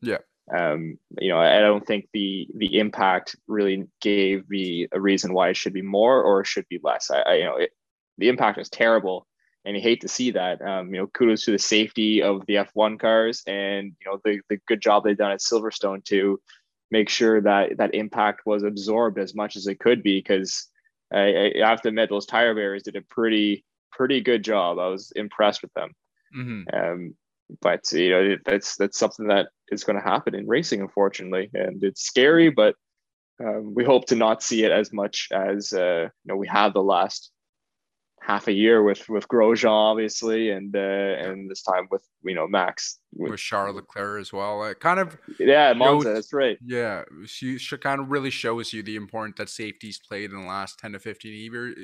yeah. 0.00 0.18
Um, 0.54 0.98
you 1.20 1.30
know, 1.30 1.38
I 1.38 1.60
don't 1.60 1.86
think 1.86 2.08
the 2.12 2.46
the 2.56 2.78
impact 2.78 3.34
really 3.48 3.86
gave 4.02 4.48
me 4.48 4.88
a 4.92 5.00
reason 5.00 5.32
why 5.32 5.48
it 5.48 5.56
should 5.56 5.72
be 5.72 5.82
more 5.82 6.22
or 6.22 6.40
it 6.40 6.46
should 6.46 6.68
be 6.68 6.80
less. 6.82 7.10
I, 7.10 7.20
I 7.20 7.34
you 7.34 7.44
know, 7.44 7.56
it, 7.56 7.70
the 8.18 8.28
impact 8.28 8.58
was 8.58 8.68
terrible, 8.68 9.26
and 9.64 9.74
you 9.74 9.82
hate 9.82 10.02
to 10.02 10.08
see 10.08 10.30
that. 10.32 10.60
Um, 10.60 10.92
you 10.92 11.00
know, 11.00 11.06
kudos 11.06 11.44
to 11.44 11.52
the 11.52 11.58
safety 11.58 12.22
of 12.22 12.44
the 12.46 12.56
F1 12.56 13.00
cars 13.00 13.42
and 13.46 13.92
you 14.00 14.10
know 14.10 14.20
the 14.24 14.40
the 14.50 14.58
good 14.68 14.82
job 14.82 15.04
they've 15.04 15.16
done 15.16 15.32
at 15.32 15.40
Silverstone 15.40 16.04
to 16.04 16.38
make 16.90 17.08
sure 17.08 17.40
that 17.40 17.78
that 17.78 17.94
impact 17.94 18.42
was 18.44 18.62
absorbed 18.62 19.18
as 19.18 19.34
much 19.34 19.56
as 19.56 19.66
it 19.66 19.80
could 19.80 20.02
be. 20.02 20.18
Because 20.18 20.68
I, 21.14 21.52
I 21.62 21.68
have 21.68 21.82
to 21.82 21.88
admit, 21.88 22.10
those 22.10 22.26
tire 22.26 22.54
barriers 22.54 22.82
did 22.82 22.96
a 22.96 23.02
pretty 23.02 23.64
pretty 23.92 24.20
good 24.20 24.42
job. 24.42 24.78
I 24.78 24.88
was 24.88 25.12
impressed 25.14 25.62
with 25.62 25.72
them. 25.74 25.92
Mm-hmm. 26.36 26.76
Um, 26.76 27.14
but 27.60 27.90
you 27.92 28.10
know 28.10 28.36
that's 28.44 28.76
that's 28.76 28.98
something 28.98 29.28
that 29.28 29.48
is 29.68 29.84
going 29.84 29.96
to 29.96 30.02
happen 30.02 30.34
in 30.34 30.48
racing, 30.48 30.80
unfortunately, 30.80 31.50
and 31.54 31.82
it's 31.82 32.02
scary. 32.02 32.50
But 32.50 32.74
um, 33.42 33.74
we 33.74 33.84
hope 33.84 34.06
to 34.06 34.16
not 34.16 34.42
see 34.42 34.64
it 34.64 34.72
as 34.72 34.92
much 34.92 35.28
as 35.32 35.72
uh, 35.72 36.02
you 36.02 36.26
know 36.26 36.36
we 36.36 36.48
have 36.48 36.72
the 36.72 36.82
last 36.82 37.30
half 38.26 38.48
a 38.48 38.52
year 38.52 38.82
with 38.82 39.08
with 39.08 39.28
Grosjean, 39.28 39.70
obviously, 39.70 40.50
and 40.50 40.74
uh, 40.74 40.78
and 40.78 41.50
this 41.50 41.62
time 41.62 41.86
with 41.90 42.02
you 42.22 42.34
know 42.34 42.48
Max 42.48 42.98
with, 43.12 43.32
with 43.32 43.40
Charles 43.40 43.76
Leclerc 43.76 44.20
as 44.20 44.32
well. 44.32 44.64
It 44.64 44.80
kind 44.80 44.98
of 44.98 45.16
yeah, 45.38 45.72
Monza. 45.74 46.08
Shows, 46.08 46.14
that's 46.14 46.32
right. 46.32 46.58
Yeah, 46.64 47.02
she, 47.26 47.58
she 47.58 47.76
kind 47.76 48.00
of 48.00 48.10
really 48.10 48.30
shows 48.30 48.72
you 48.72 48.82
the 48.82 48.96
importance 48.96 49.36
that 49.38 49.50
safety's 49.50 49.98
played 49.98 50.30
in 50.30 50.40
the 50.40 50.46
last 50.46 50.78
ten 50.78 50.92
to 50.92 50.98
fifteen 50.98 51.34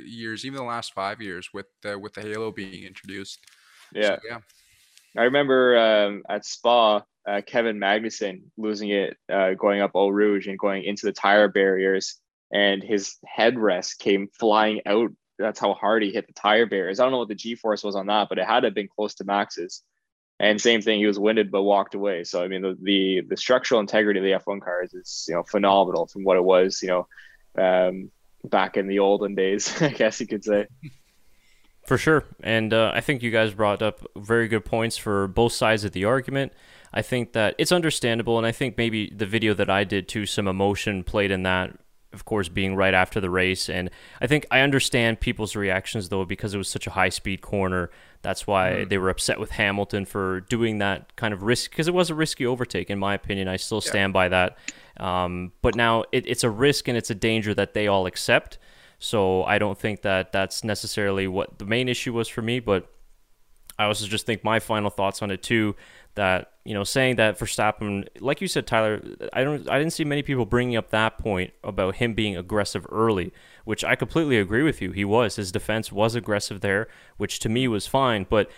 years, 0.06 0.44
even 0.44 0.56
the 0.56 0.64
last 0.64 0.94
five 0.94 1.20
years 1.20 1.50
with 1.52 1.66
uh, 1.88 1.98
with 1.98 2.14
the 2.14 2.22
Halo 2.22 2.50
being 2.50 2.84
introduced. 2.84 3.40
Yeah, 3.92 4.16
so, 4.16 4.20
yeah. 4.28 4.38
I 5.16 5.24
remember 5.24 5.76
um, 5.76 6.22
at 6.28 6.46
Spa, 6.46 7.02
uh, 7.26 7.40
Kevin 7.46 7.78
Magnussen 7.78 8.42
losing 8.56 8.90
it, 8.90 9.16
uh, 9.30 9.54
going 9.54 9.80
up 9.80 9.90
Eau 9.94 10.08
Rouge 10.08 10.46
and 10.46 10.58
going 10.58 10.84
into 10.84 11.06
the 11.06 11.12
tire 11.12 11.48
barriers, 11.48 12.16
and 12.52 12.82
his 12.82 13.16
headrest 13.38 13.98
came 13.98 14.28
flying 14.38 14.80
out. 14.86 15.10
That's 15.40 15.58
how 15.58 15.74
hard 15.74 16.02
he 16.02 16.10
hit 16.10 16.26
the 16.26 16.32
tire 16.32 16.66
barriers. 16.66 17.00
I 17.00 17.04
don't 17.04 17.12
know 17.12 17.18
what 17.18 17.28
the 17.28 17.34
G 17.34 17.54
force 17.54 17.82
was 17.82 17.96
on 17.96 18.06
that, 18.06 18.28
but 18.28 18.38
it 18.38 18.46
had 18.46 18.60
to 18.60 18.66
have 18.68 18.74
been 18.74 18.88
close 18.88 19.14
to 19.16 19.24
Max's. 19.24 19.82
And 20.38 20.60
same 20.60 20.80
thing, 20.80 21.00
he 21.00 21.06
was 21.06 21.18
winded 21.18 21.50
but 21.50 21.62
walked 21.62 21.94
away. 21.94 22.24
So 22.24 22.42
I 22.42 22.48
mean, 22.48 22.62
the 22.62 22.76
the, 22.80 23.20
the 23.28 23.36
structural 23.36 23.80
integrity 23.80 24.20
of 24.20 24.24
the 24.24 24.50
F1 24.50 24.62
cars 24.62 24.94
is 24.94 25.26
you 25.28 25.34
know 25.34 25.42
phenomenal 25.42 26.06
from 26.06 26.24
what 26.24 26.36
it 26.36 26.44
was, 26.44 26.80
you 26.82 26.88
know, 26.88 27.08
um, 27.62 28.10
back 28.44 28.76
in 28.76 28.86
the 28.86 29.00
olden 29.00 29.34
days, 29.34 29.80
I 29.82 29.88
guess 29.88 30.20
you 30.20 30.26
could 30.26 30.44
say. 30.44 30.66
For 31.86 31.98
sure. 31.98 32.24
And 32.42 32.72
uh, 32.72 32.92
I 32.94 33.00
think 33.00 33.22
you 33.22 33.30
guys 33.30 33.52
brought 33.52 33.82
up 33.82 34.06
very 34.16 34.48
good 34.48 34.64
points 34.64 34.96
for 34.96 35.26
both 35.26 35.52
sides 35.52 35.84
of 35.84 35.92
the 35.92 36.04
argument. 36.04 36.52
I 36.92 37.02
think 37.02 37.32
that 37.32 37.54
it's 37.58 37.72
understandable, 37.72 38.36
and 38.36 38.46
I 38.46 38.52
think 38.52 38.76
maybe 38.76 39.10
the 39.10 39.26
video 39.26 39.54
that 39.54 39.70
I 39.70 39.84
did 39.84 40.08
too, 40.08 40.26
some 40.26 40.48
emotion 40.48 41.04
played 41.04 41.30
in 41.30 41.42
that, 41.44 41.78
of 42.12 42.24
course, 42.24 42.48
being 42.48 42.74
right 42.74 42.94
after 42.94 43.20
the 43.20 43.30
race. 43.30 43.68
And 43.68 43.90
I 44.20 44.26
think 44.26 44.46
I 44.50 44.60
understand 44.60 45.20
people's 45.20 45.54
reactions 45.54 46.08
though, 46.08 46.24
because 46.24 46.54
it 46.54 46.58
was 46.58 46.68
such 46.68 46.86
a 46.86 46.90
high 46.90 47.08
speed 47.08 47.40
corner. 47.40 47.90
That's 48.22 48.46
why 48.46 48.70
mm. 48.70 48.88
they 48.88 48.98
were 48.98 49.10
upset 49.10 49.38
with 49.38 49.52
Hamilton 49.52 50.04
for 50.04 50.40
doing 50.40 50.78
that 50.78 51.14
kind 51.16 51.32
of 51.32 51.42
risk, 51.42 51.70
because 51.70 51.88
it 51.88 51.94
was 51.94 52.10
a 52.10 52.14
risky 52.14 52.44
overtake, 52.44 52.90
in 52.90 52.98
my 52.98 53.14
opinion. 53.14 53.48
I 53.48 53.56
still 53.56 53.80
stand 53.80 54.10
yeah. 54.10 54.14
by 54.14 54.28
that. 54.28 54.58
Um, 54.96 55.52
but 55.62 55.74
now 55.76 56.04
it, 56.12 56.26
it's 56.26 56.44
a 56.44 56.50
risk 56.50 56.88
and 56.88 56.96
it's 56.96 57.10
a 57.10 57.14
danger 57.14 57.54
that 57.54 57.74
they 57.74 57.86
all 57.86 58.06
accept. 58.06 58.58
So 58.98 59.44
I 59.44 59.58
don't 59.58 59.78
think 59.78 60.02
that 60.02 60.32
that's 60.32 60.62
necessarily 60.62 61.26
what 61.26 61.58
the 61.58 61.64
main 61.64 61.88
issue 61.88 62.12
was 62.12 62.28
for 62.28 62.42
me, 62.42 62.60
but 62.60 62.90
I 63.78 63.84
also 63.84 64.06
just 64.06 64.26
think 64.26 64.44
my 64.44 64.60
final 64.60 64.90
thoughts 64.90 65.22
on 65.22 65.30
it 65.30 65.42
too. 65.42 65.74
That 66.20 66.52
you 66.64 66.74
know, 66.74 66.84
saying 66.84 67.16
that 67.16 67.38
Verstappen, 67.38 68.06
like 68.20 68.42
you 68.42 68.46
said, 68.46 68.66
Tyler, 68.66 69.02
I 69.32 69.42
don't, 69.42 69.66
I 69.70 69.78
didn't 69.78 69.94
see 69.94 70.04
many 70.04 70.22
people 70.22 70.44
bringing 70.44 70.76
up 70.76 70.90
that 70.90 71.16
point 71.16 71.54
about 71.64 71.96
him 71.96 72.12
being 72.12 72.36
aggressive 72.36 72.86
early, 72.92 73.32
which 73.64 73.82
I 73.82 73.96
completely 73.96 74.38
agree 74.38 74.62
with 74.62 74.82
you. 74.82 74.92
He 74.92 75.04
was, 75.04 75.36
his 75.36 75.50
defense 75.50 75.90
was 75.90 76.14
aggressive 76.14 76.60
there, 76.60 76.88
which 77.16 77.38
to 77.40 77.48
me 77.48 77.66
was 77.68 77.86
fine. 77.86 78.26
But 78.28 78.50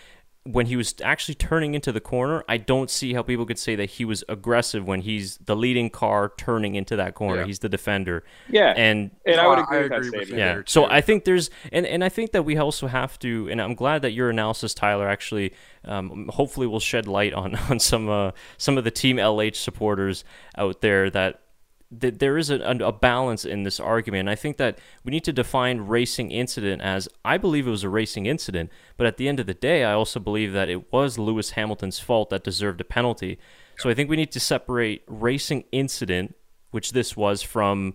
when 0.45 0.67
he 0.67 0.75
was 0.75 0.95
actually 1.05 1.37
turning 1.37 1.75
into 1.75 1.93
the 1.93 2.01
corner, 2.01 2.45
I 2.49 2.57
don't 2.57 2.91
see 2.91 3.15
how 3.15 3.23
people 3.23 3.47
could 3.47 3.59
say 3.59 3.77
that 3.77 3.91
he 3.91 4.05
was 4.05 4.25
aggressive 4.29 4.87
when 4.87 5.03
he's 5.03 5.37
the 5.37 5.55
leading 5.55 5.89
car 5.89 6.33
turning 6.37 6.75
into 6.75 6.97
that 6.97 7.15
corner. 7.15 7.43
Yeah. 7.43 7.47
He's 7.47 7.61
the 7.61 7.69
defender. 7.69 8.25
Yeah, 8.49 8.75
and 8.77 9.13
and 9.25 9.41
I 9.41 9.47
would 9.47 9.61
agree, 9.61 9.79
I 9.79 9.81
agree 9.83 10.11
with, 10.11 10.31
that 10.31 10.37
Yeah, 10.37 10.63
so 10.67 10.87
I 10.87 11.01
think 11.01 11.25
there's 11.25 11.51
and 11.71 11.87
and 11.87 12.03
I 12.03 12.09
think 12.09 12.33
that 12.33 12.43
we 12.45 12.57
also 12.57 12.89
have 12.89 13.19
to, 13.21 13.49
and 13.51 13.63
I'm 13.63 13.75
glad 13.75 14.03
that 14.03 14.13
your 14.13 14.31
analysis, 14.31 14.75
Tyler, 14.75 15.09
actually, 15.09 15.53
um, 15.85 16.29
hopefully 16.33 16.67
will 16.67 16.81
shed 16.81 17.07
light 17.07 17.33
on 17.35 17.55
on 17.71 17.79
some 17.79 18.09
uh, 18.09 18.33
some 18.59 18.77
of 18.77 18.83
the 18.83 18.91
Team 18.91 19.19
LH 19.19 19.57
supporters 19.57 20.25
out 20.57 20.81
there 20.81 21.09
that 21.11 21.42
that 22.01 22.19
there 22.19 22.39
is 22.39 22.49
a, 22.51 22.59
a, 22.61 22.93
balance 22.93 23.45
in 23.45 23.65
this 23.65 23.79
argument. 23.79 24.21
And 24.21 24.31
I 24.31 24.35
think 24.35 24.57
that 24.57 24.79
we 25.05 25.11
need 25.11 25.25
to 25.25 25.33
define 25.33 25.83
racing 25.83 26.31
incident 26.31 26.81
as 26.81 27.09
I 27.25 27.37
believe 27.37 27.67
it 27.67 27.71
was 27.71 27.85
a 27.85 27.89
racing 27.89 28.27
incident, 28.27 28.71
but 28.97 29.07
at 29.07 29.19
the 29.19 29.29
end 29.29 29.39
of 29.39 29.47
the 29.47 29.55
day, 29.55 29.85
I 29.85 29.93
also 29.93 30.19
believe 30.19 30.53
that 30.55 30.71
it 30.71 30.91
was 30.93 31.19
Lewis 31.19 31.51
Hamilton's 31.51 31.99
fault 31.99 32.31
that 32.31 32.45
deserved 32.45 32.81
a 32.81 32.85
penalty. 32.85 33.39
So 33.79 33.91
I 33.91 33.95
think 33.95 34.09
we 34.09 34.17
need 34.17 34.33
to 34.33 34.41
separate 34.41 35.03
racing 35.07 35.65
incident, 35.73 36.35
which 36.71 36.93
this 36.93 37.17
was, 37.17 37.43
from 37.43 37.95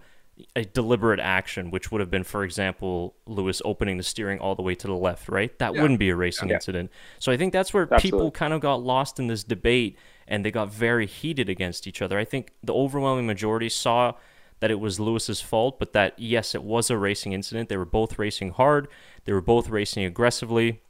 a 0.55 0.63
deliberate 0.63 1.19
action, 1.19 1.71
which 1.71 1.91
would 1.91 2.01
have 2.01 2.11
been, 2.11 2.23
for 2.23 2.43
example, 2.43 3.15
Lewis 3.25 3.61
opening 3.65 3.97
the 3.97 4.03
steering 4.03 4.39
all 4.39 4.53
the 4.53 4.61
way 4.61 4.75
to 4.75 4.87
the 4.87 4.93
left, 4.93 5.29
right? 5.29 5.57
That 5.59 5.73
yeah. 5.73 5.81
wouldn't 5.81 5.99
be 5.99 6.09
a 6.09 6.15
racing 6.15 6.49
yeah. 6.49 6.55
incident. 6.55 6.91
So 7.19 7.31
I 7.31 7.37
think 7.37 7.53
that's 7.53 7.73
where 7.73 7.83
Absolutely. 7.83 8.11
people 8.11 8.31
kind 8.31 8.53
of 8.53 8.61
got 8.61 8.83
lost 8.83 9.19
in 9.19 9.27
this 9.27 9.43
debate 9.43 9.97
and 10.27 10.43
they 10.43 10.51
got 10.51 10.71
very 10.71 11.05
heated 11.05 11.49
against 11.49 11.87
each 11.87 12.01
other. 12.01 12.17
I 12.17 12.25
think 12.25 12.51
the 12.63 12.73
overwhelming 12.73 13.27
majority 13.27 13.69
saw 13.69 14.13
that 14.59 14.71
it 14.71 14.79
was 14.79 14.99
Lewis's 14.99 15.41
fault, 15.41 15.79
but 15.79 15.93
that 15.93 16.17
yes, 16.17 16.55
it 16.55 16.63
was 16.63 16.89
a 16.89 16.97
racing 16.97 17.33
incident. 17.33 17.69
They 17.69 17.77
were 17.77 17.85
both 17.85 18.17
racing 18.17 18.51
hard, 18.51 18.87
they 19.25 19.33
were 19.33 19.41
both 19.41 19.69
racing 19.69 20.03
aggressively, 20.03 20.81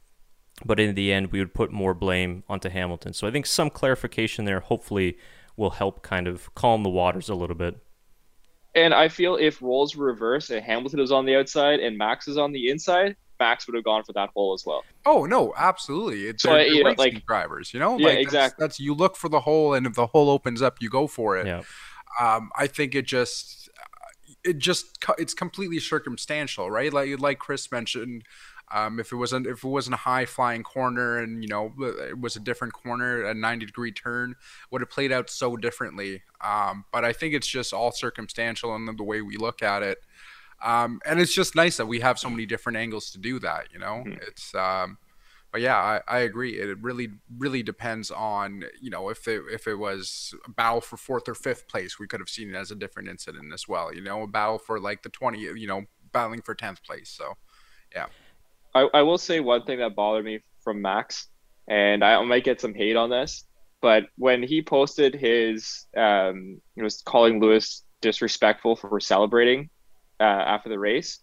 but 0.64 0.80
in 0.80 0.94
the 0.94 1.12
end, 1.12 1.32
we 1.32 1.38
would 1.38 1.54
put 1.54 1.70
more 1.70 1.94
blame 1.94 2.44
onto 2.48 2.68
Hamilton. 2.68 3.12
So 3.12 3.26
I 3.26 3.30
think 3.30 3.46
some 3.46 3.70
clarification 3.70 4.44
there 4.44 4.60
hopefully 4.60 5.18
will 5.56 5.70
help 5.70 6.02
kind 6.02 6.26
of 6.26 6.54
calm 6.54 6.82
the 6.82 6.90
waters 6.90 7.28
a 7.28 7.34
little 7.34 7.56
bit. 7.56 7.76
And 8.74 8.94
I 8.94 9.08
feel 9.08 9.36
if 9.36 9.60
roles 9.60 9.96
were 9.96 10.06
reversed 10.06 10.50
and 10.50 10.64
Hamilton 10.64 11.00
was 11.00 11.10
on 11.10 11.26
the 11.26 11.36
outside 11.36 11.80
and 11.80 11.98
Max 11.98 12.28
is 12.28 12.38
on 12.38 12.52
the 12.52 12.70
inside, 12.70 13.16
Max 13.38 13.66
would 13.66 13.74
have 13.74 13.84
gone 13.84 14.04
for 14.04 14.12
that 14.14 14.30
hole 14.34 14.54
as 14.54 14.64
well. 14.66 14.84
Oh 15.06 15.24
no, 15.24 15.52
absolutely. 15.56 16.26
It's 16.26 16.42
so, 16.42 16.56
you 16.56 16.84
know, 16.84 16.94
like 16.98 17.24
drivers, 17.26 17.72
you 17.72 17.80
know, 17.80 17.98
yeah, 17.98 18.08
like 18.08 18.18
exactly. 18.18 18.62
That's, 18.62 18.76
that's, 18.76 18.80
you 18.80 18.94
look 18.94 19.16
for 19.16 19.28
the 19.28 19.40
hole, 19.40 19.74
and 19.74 19.86
if 19.86 19.94
the 19.94 20.06
hole 20.06 20.30
opens 20.30 20.62
up, 20.62 20.78
you 20.80 20.88
go 20.90 21.06
for 21.06 21.36
it. 21.36 21.46
Yeah. 21.46 21.62
Um, 22.20 22.50
I 22.56 22.66
think 22.66 22.94
it 22.94 23.06
just, 23.06 23.68
it 24.44 24.58
just, 24.58 25.04
it's 25.18 25.34
completely 25.34 25.78
circumstantial, 25.78 26.70
right? 26.70 26.92
Like 26.92 27.20
like 27.20 27.38
Chris 27.38 27.70
mentioned. 27.70 28.24
Um, 28.70 29.00
if 29.00 29.12
it 29.12 29.16
wasn't 29.16 29.46
if 29.46 29.64
it 29.64 29.68
wasn't 29.68 29.94
a 29.94 29.98
high 29.98 30.26
flying 30.26 30.62
corner 30.62 31.16
and 31.16 31.42
you 31.42 31.48
know 31.48 31.72
it 31.80 32.20
was 32.20 32.36
a 32.36 32.40
different 32.40 32.74
corner, 32.74 33.24
a 33.24 33.32
90 33.32 33.64
degree 33.64 33.92
turn, 33.92 34.34
would 34.70 34.82
have 34.82 34.90
played 34.90 35.10
out 35.10 35.30
so 35.30 35.56
differently. 35.56 36.22
Um, 36.44 36.84
but 36.92 37.02
I 37.02 37.14
think 37.14 37.32
it's 37.32 37.46
just 37.46 37.72
all 37.72 37.92
circumstantial 37.92 38.76
in 38.76 38.84
the 38.84 39.02
way 39.02 39.22
we 39.22 39.38
look 39.38 39.62
at 39.62 39.82
it. 39.82 39.98
Um, 40.62 41.00
and 41.06 41.20
it's 41.20 41.34
just 41.34 41.54
nice 41.54 41.76
that 41.76 41.86
we 41.86 42.00
have 42.00 42.18
so 42.18 42.28
many 42.28 42.46
different 42.46 42.78
angles 42.78 43.10
to 43.12 43.18
do 43.18 43.38
that. 43.40 43.66
You 43.72 43.78
know, 43.78 44.02
mm-hmm. 44.06 44.18
it's. 44.26 44.54
Um, 44.54 44.98
but 45.50 45.62
yeah, 45.62 45.76
I, 45.76 46.00
I 46.06 46.18
agree. 46.20 46.60
It 46.60 46.78
really, 46.82 47.08
really 47.38 47.62
depends 47.62 48.10
on 48.10 48.64
you 48.80 48.90
know 48.90 49.08
if 49.08 49.26
it 49.26 49.42
if 49.50 49.66
it 49.66 49.76
was 49.76 50.34
a 50.46 50.50
battle 50.50 50.80
for 50.80 50.96
fourth 50.96 51.28
or 51.28 51.34
fifth 51.34 51.68
place, 51.68 51.98
we 51.98 52.06
could 52.06 52.20
have 52.20 52.28
seen 52.28 52.50
it 52.50 52.56
as 52.56 52.70
a 52.70 52.74
different 52.74 53.08
incident 53.08 53.52
as 53.52 53.66
well. 53.66 53.94
You 53.94 54.02
know, 54.02 54.22
a 54.22 54.26
battle 54.26 54.58
for 54.58 54.78
like 54.78 55.02
the 55.02 55.08
twenty, 55.08 55.40
you 55.40 55.66
know, 55.66 55.84
battling 56.12 56.42
for 56.42 56.54
tenth 56.54 56.82
place. 56.82 57.08
So, 57.08 57.34
yeah. 57.94 58.06
I, 58.74 58.88
I 58.92 59.02
will 59.02 59.18
say 59.18 59.40
one 59.40 59.64
thing 59.64 59.78
that 59.78 59.96
bothered 59.96 60.24
me 60.24 60.40
from 60.60 60.82
Max, 60.82 61.28
and 61.66 62.04
I 62.04 62.22
might 62.24 62.44
get 62.44 62.60
some 62.60 62.74
hate 62.74 62.96
on 62.96 63.08
this, 63.08 63.46
but 63.80 64.04
when 64.16 64.42
he 64.42 64.60
posted 64.60 65.14
his, 65.14 65.86
um, 65.96 66.60
he 66.74 66.82
was 66.82 67.00
calling 67.02 67.40
Lewis 67.40 67.84
disrespectful 68.02 68.76
for 68.76 69.00
celebrating 69.00 69.70
uh, 70.20 70.22
after 70.22 70.68
the 70.68 70.78
race. 70.78 71.20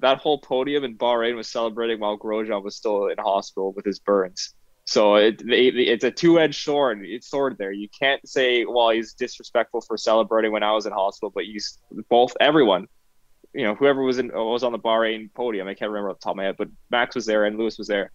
That 0.00 0.18
whole 0.18 0.38
podium 0.38 0.84
in 0.84 0.96
Bahrain 0.96 1.34
was 1.34 1.48
celebrating 1.48 1.98
while 1.98 2.18
Grosjean 2.18 2.62
was 2.62 2.76
still 2.76 3.08
in 3.08 3.18
hospital 3.18 3.72
with 3.72 3.84
his 3.84 3.98
burns. 3.98 4.54
So 4.84 5.16
it, 5.16 5.42
it, 5.42 5.76
it's 5.76 6.04
a 6.04 6.10
two-edged 6.10 6.62
sword. 6.62 7.04
It's 7.04 7.28
sword 7.28 7.56
there. 7.58 7.72
You 7.72 7.88
can't 7.90 8.26
say, 8.26 8.64
"Well, 8.64 8.90
he's 8.90 9.12
disrespectful 9.12 9.82
for 9.82 9.98
celebrating 9.98 10.50
when 10.52 10.62
I 10.62 10.72
was 10.72 10.86
in 10.86 10.92
hospital," 10.92 11.30
but 11.34 11.46
you 11.46 11.60
both 12.08 12.34
everyone, 12.40 12.86
you 13.52 13.64
know, 13.64 13.74
whoever 13.74 14.02
was 14.02 14.18
in 14.18 14.28
was 14.28 14.62
on 14.62 14.72
the 14.72 14.78
Bahrain 14.78 15.32
podium. 15.34 15.68
I 15.68 15.74
can't 15.74 15.90
remember 15.90 16.10
off 16.10 16.20
the 16.20 16.24
top 16.24 16.32
of 16.32 16.36
my 16.36 16.44
head, 16.44 16.56
but 16.56 16.68
Max 16.90 17.14
was 17.14 17.26
there 17.26 17.44
and 17.44 17.58
Lewis 17.58 17.76
was 17.76 17.88
there. 17.88 18.12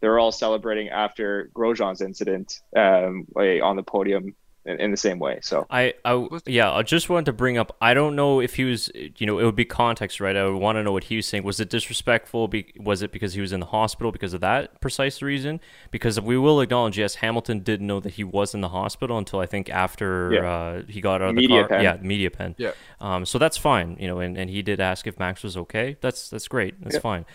They 0.00 0.08
were 0.08 0.18
all 0.18 0.32
celebrating 0.32 0.88
after 0.88 1.50
Grosjean's 1.54 2.00
incident 2.00 2.60
um, 2.76 3.26
on 3.36 3.76
the 3.76 3.82
podium 3.82 4.34
in, 4.64 4.80
in 4.80 4.90
the 4.90 4.96
same 4.96 5.18
way. 5.18 5.38
So 5.42 5.66
I, 5.70 5.94
I, 6.04 6.28
yeah, 6.46 6.72
I 6.72 6.82
just 6.82 7.08
wanted 7.08 7.26
to 7.26 7.32
bring 7.32 7.58
up. 7.58 7.76
I 7.80 7.94
don't 7.94 8.16
know 8.16 8.40
if 8.40 8.54
he 8.54 8.64
was, 8.64 8.90
you 8.94 9.26
know, 9.26 9.38
it 9.38 9.44
would 9.44 9.56
be 9.56 9.64
context, 9.64 10.20
right? 10.20 10.36
I 10.36 10.44
would 10.44 10.56
want 10.56 10.76
to 10.76 10.82
know 10.82 10.92
what 10.92 11.04
he 11.04 11.16
was 11.16 11.26
saying. 11.26 11.44
Was 11.44 11.60
it 11.60 11.70
disrespectful? 11.70 12.48
Be, 12.48 12.72
was 12.78 13.02
it 13.02 13.12
because 13.12 13.34
he 13.34 13.40
was 13.40 13.52
in 13.52 13.60
the 13.60 13.66
hospital 13.66 14.12
because 14.12 14.34
of 14.34 14.40
that 14.40 14.80
precise 14.80 15.22
reason? 15.22 15.60
Because 15.90 16.20
we 16.20 16.38
will 16.38 16.60
acknowledge, 16.60 16.98
yes, 16.98 17.16
Hamilton 17.16 17.60
didn't 17.60 17.86
know 17.86 18.00
that 18.00 18.14
he 18.14 18.24
was 18.24 18.54
in 18.54 18.60
the 18.60 18.70
hospital 18.70 19.18
until 19.18 19.40
I 19.40 19.46
think 19.46 19.68
after 19.70 20.32
yeah. 20.32 20.50
uh, 20.50 20.82
he 20.88 21.00
got 21.00 21.22
out 21.22 21.30
of 21.30 21.34
media 21.34 21.62
the 21.62 21.68
car. 21.68 21.78
Pen. 21.78 21.84
Yeah, 21.84 21.96
media 22.00 22.30
pen. 22.30 22.54
Yeah. 22.58 22.72
Um, 23.00 23.26
so 23.26 23.38
that's 23.38 23.56
fine, 23.56 23.96
you 24.00 24.06
know, 24.06 24.20
and, 24.20 24.36
and 24.36 24.48
he 24.50 24.62
did 24.62 24.80
ask 24.80 25.06
if 25.06 25.18
Max 25.18 25.42
was 25.42 25.56
okay. 25.56 25.96
That's 26.00 26.30
that's 26.30 26.48
great. 26.48 26.82
That's 26.82 26.94
yeah. 26.94 27.00
fine. 27.00 27.26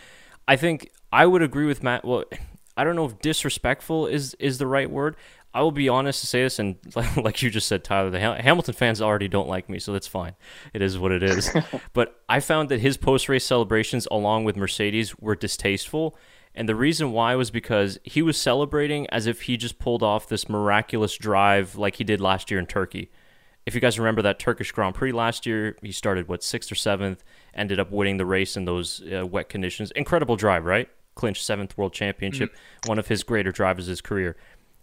I 0.48 0.56
think 0.56 0.92
I 1.12 1.26
would 1.26 1.42
agree 1.42 1.68
with 1.68 1.84
Matt. 1.84 2.04
Well, 2.04 2.24
I 2.76 2.84
don't 2.84 2.96
know 2.96 3.06
if 3.06 3.20
disrespectful 3.20 4.08
is 4.08 4.36
is 4.40 4.58
the 4.58 4.66
right 4.66 4.90
word. 4.90 5.16
I 5.54 5.62
will 5.64 5.72
be 5.72 5.90
honest 5.90 6.22
to 6.22 6.28
say 6.28 6.44
this, 6.44 6.60
and 6.60 6.76
like 7.18 7.42
you 7.42 7.50
just 7.50 7.68
said, 7.68 7.84
Tyler, 7.84 8.10
the 8.10 8.20
Hamilton 8.20 8.74
fans 8.74 9.02
already 9.02 9.28
don't 9.28 9.48
like 9.48 9.70
me, 9.70 9.80
so 9.80 9.92
that's 9.92 10.08
fine. 10.08 10.36
It 10.74 10.82
is 10.82 10.98
what 10.98 11.12
it 11.12 11.24
is. 11.24 11.52
but 11.94 12.22
I 12.30 12.40
found 12.40 12.70
that 12.70 12.82
his 12.82 12.98
post 12.98 13.28
race 13.30 13.46
celebrations, 13.46 14.08
along 14.12 14.44
with 14.44 14.56
Mercedes, 14.56 15.18
were 15.18 15.36
distasteful. 15.36 16.16
And 16.54 16.68
the 16.68 16.76
reason 16.76 17.12
why 17.12 17.36
was 17.36 17.52
because 17.52 18.00
he 18.04 18.22
was 18.22 18.38
celebrating 18.38 19.08
as 19.10 19.28
if 19.28 19.44
he 19.44 19.58
just 19.58 19.80
pulled 19.80 20.04
off 20.04 20.28
this 20.28 20.50
miraculous 20.50 21.16
drive 21.16 21.76
like 21.76 21.96
he 21.96 22.04
did 22.04 22.22
last 22.22 22.52
year 22.52 22.60
in 22.60 22.66
Turkey. 22.66 23.12
If 23.66 23.76
you 23.76 23.82
guys 23.82 24.00
remember 24.00 24.22
that 24.24 24.40
Turkish 24.40 24.72
Grand 24.72 24.96
Prix 24.96 25.12
last 25.12 25.46
year, 25.46 25.78
he 25.82 25.92
started, 25.92 26.28
what, 26.28 26.44
sixth 26.44 26.72
or 26.72 26.76
seventh, 26.76 27.24
ended 27.54 27.80
up 27.80 27.92
winning 27.92 28.18
the 28.18 28.26
race 28.26 28.58
in 28.58 28.66
those 28.66 29.02
uh, 29.02 29.26
wet 29.26 29.50
conditions. 29.50 29.92
Incredible 29.92 30.36
drive, 30.36 30.66
right? 30.66 30.90
Clinched 31.16 31.44
seventh 31.44 31.78
world 31.78 31.94
championship, 31.94 32.52
mm-hmm. 32.52 32.90
one 32.90 33.00
of 33.00 33.08
his 33.08 33.24
greater 33.24 33.52
drives 33.52 33.86
of 33.86 33.90
his 33.90 34.02
career. 34.02 34.38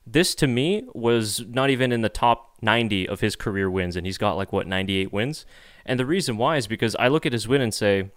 This 0.06 0.34
to 0.36 0.46
me 0.46 0.84
was 0.94 1.44
not 1.48 1.70
even 1.70 1.90
in 1.90 2.02
the 2.02 2.08
top 2.08 2.56
90 2.62 3.08
of 3.08 3.20
his 3.20 3.34
career 3.34 3.68
wins, 3.70 3.96
and 3.96 4.06
he's 4.06 4.18
got 4.18 4.36
like 4.36 4.52
what 4.52 4.66
98 4.66 5.12
wins. 5.12 5.44
And 5.84 5.98
the 5.98 6.06
reason 6.06 6.36
why 6.36 6.56
is 6.56 6.66
because 6.66 6.94
I 6.96 7.08
look 7.08 7.26
at 7.26 7.32
his 7.32 7.48
win 7.48 7.60
and 7.60 7.74
say, 7.74 8.10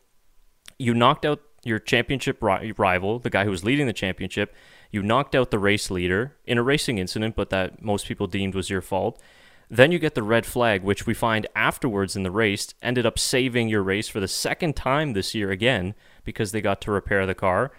you 0.78 0.94
knocked 0.94 1.26
out 1.26 1.42
your 1.64 1.80
championship 1.80 2.42
ri- 2.42 2.74
rival, 2.78 3.20
the 3.20 3.30
guy 3.30 3.44
who 3.44 3.52
was 3.52 3.64
leading 3.64 3.88
the 3.88 3.94
championship. 3.94 4.56
You 4.92 5.04
knocked 5.04 5.36
out 5.36 5.52
the 5.52 5.60
race 5.60 5.92
leader 5.92 6.36
in 6.46 6.58
a 6.58 6.64
racing 6.64 6.98
incident, 6.98 7.36
but 7.36 7.50
that 7.50 7.82
most 7.82 8.08
people 8.08 8.28
deemed 8.28 8.56
was 8.56 8.70
your 8.70 8.82
fault. 8.82 9.22
Then 9.70 9.92
you 9.92 10.00
get 10.00 10.16
the 10.16 10.24
red 10.24 10.46
flag, 10.46 10.84
which 10.84 11.06
we 11.06 11.14
find 11.14 11.46
afterwards 11.56 12.16
in 12.16 12.24
the 12.24 12.32
race 12.32 12.74
ended 12.82 13.06
up 13.06 13.20
saving 13.20 13.70
your 13.70 13.84
race 13.84 14.08
for 14.08 14.20
the 14.20 14.28
second 14.28 14.76
time 14.76 15.14
this 15.14 15.36
year 15.36 15.52
again 15.52 15.94
because 16.24 16.52
they 16.52 16.62
got 16.62 16.82
to 16.82 16.92
repair 16.92 17.26
the 17.28 17.36
car. 17.36 17.72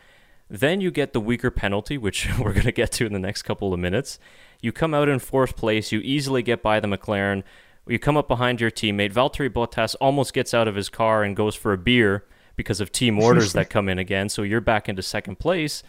Then 0.51 0.80
you 0.80 0.90
get 0.90 1.12
the 1.12 1.20
weaker 1.20 1.51
penalty, 1.51 1.96
which 1.96 2.28
we're 2.38 2.53
going 2.53 2.64
to 2.64 2.72
get 2.72 2.90
to 2.92 3.07
in 3.07 3.12
the 3.12 3.20
next 3.20 3.42
couple 3.42 3.72
of 3.72 3.78
minutes. 3.78 4.18
You 4.61 4.72
come 4.72 4.92
out 4.92 5.09
in 5.09 5.20
fourth 5.20 5.57
place. 5.57 5.92
You 5.92 6.01
easily 6.01 6.42
get 6.42 6.62
by 6.62 6.80
the 6.80 6.88
McLaren. 6.88 7.44
You 7.86 7.98
come 7.98 8.16
up 8.16 8.28
behind 8.28 8.61
your 8.61 8.70
teammate. 8.70 9.12
Valtteri 9.12 9.48
Bottas 9.48 9.94
almost 10.01 10.34
gets 10.34 10.53
out 10.53 10.68
of 10.68 10.74
his 10.74 10.88
car 10.88 11.22
and 11.22 11.36
goes 11.36 11.55
for 11.55 11.72
a 11.72 11.78
beer 11.78 12.26
because 12.57 12.80
of 12.80 12.90
team 12.92 13.18
orders 13.22 13.53
that 13.53 13.70
come 13.70 13.88
in 13.88 13.98
again. 13.98 14.28
So 14.28 14.42
you're 14.42 14.61
back 14.61 14.88
into 14.88 15.03
second 15.03 15.38
place. 15.38 15.82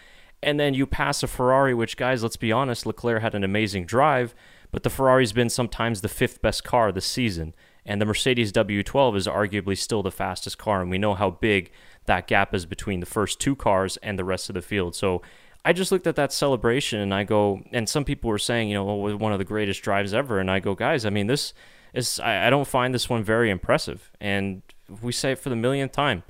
And 0.44 0.60
then 0.60 0.74
you 0.74 0.88
pass 0.88 1.22
a 1.22 1.28
Ferrari, 1.28 1.74
which, 1.74 1.98
guys, 1.98 2.24
let's 2.24 2.38
be 2.38 2.52
honest, 2.52 2.86
Leclerc 2.86 3.22
had 3.22 3.36
an 3.36 3.44
amazing 3.44 3.86
drive, 3.86 4.34
but 4.72 4.82
the 4.82 4.90
Ferrari's 4.90 5.34
been 5.34 5.50
sometimes 5.50 6.02
the 6.02 6.10
fifth 6.10 6.42
best 6.42 6.64
car 6.64 6.92
this 6.92 7.06
season. 7.06 7.54
And 7.86 8.00
the 8.00 8.06
Mercedes 8.06 8.52
W12 8.52 9.16
is 9.18 9.28
arguably 9.28 9.78
still 9.78 10.04
the 10.04 10.12
fastest 10.12 10.58
car. 10.58 10.82
And 10.82 10.90
we 10.90 10.98
know 10.98 11.14
how 11.14 11.32
big 11.32 11.72
that 12.06 12.28
gap 12.28 12.54
is 12.54 12.66
between 12.66 13.00
the 13.00 13.06
first 13.06 13.40
two 13.40 13.56
cars 13.56 13.98
and 13.98 14.18
the 14.18 14.24
rest 14.24 14.50
of 14.50 14.54
the 14.54 14.62
field. 14.62 14.96
So 14.96 15.22
I 15.64 15.74
just 15.74 15.92
looked 15.92 16.08
at 16.08 16.16
that 16.16 16.34
celebration 16.34 17.00
and 17.00 17.14
I 17.14 17.24
go, 17.24 17.62
and 17.72 17.88
some 17.88 18.04
people 18.04 18.30
were 18.30 18.40
saying, 18.40 18.70
you 18.70 18.74
know, 18.74 18.90
oh, 18.90 19.16
one 19.18 19.32
of 19.32 19.40
the 19.40 19.46
greatest 19.46 19.84
drives 19.84 20.14
ever. 20.14 20.40
And 20.40 20.50
I 20.50 20.60
go, 20.60 20.74
guys, 20.74 21.06
I 21.06 21.10
mean, 21.10 21.28
this 21.28 21.54
is, 21.94 22.20
I, 22.20 22.48
I 22.48 22.50
don't 22.50 22.68
find 22.68 22.94
this 22.94 23.10
one 23.10 23.24
very 23.24 23.50
impressive. 23.50 24.12
And 24.20 24.64
we 25.02 25.12
say 25.12 25.34
it 25.34 25.40
for 25.40 25.50
the 25.50 25.56
millionth 25.56 25.92
time. 25.92 26.24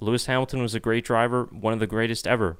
Lewis 0.00 0.26
Hamilton 0.26 0.60
was 0.60 0.74
a 0.74 0.80
great 0.80 1.04
driver, 1.04 1.48
one 1.50 1.72
of 1.72 1.78
the 1.78 1.86
greatest 1.86 2.26
ever. 2.26 2.58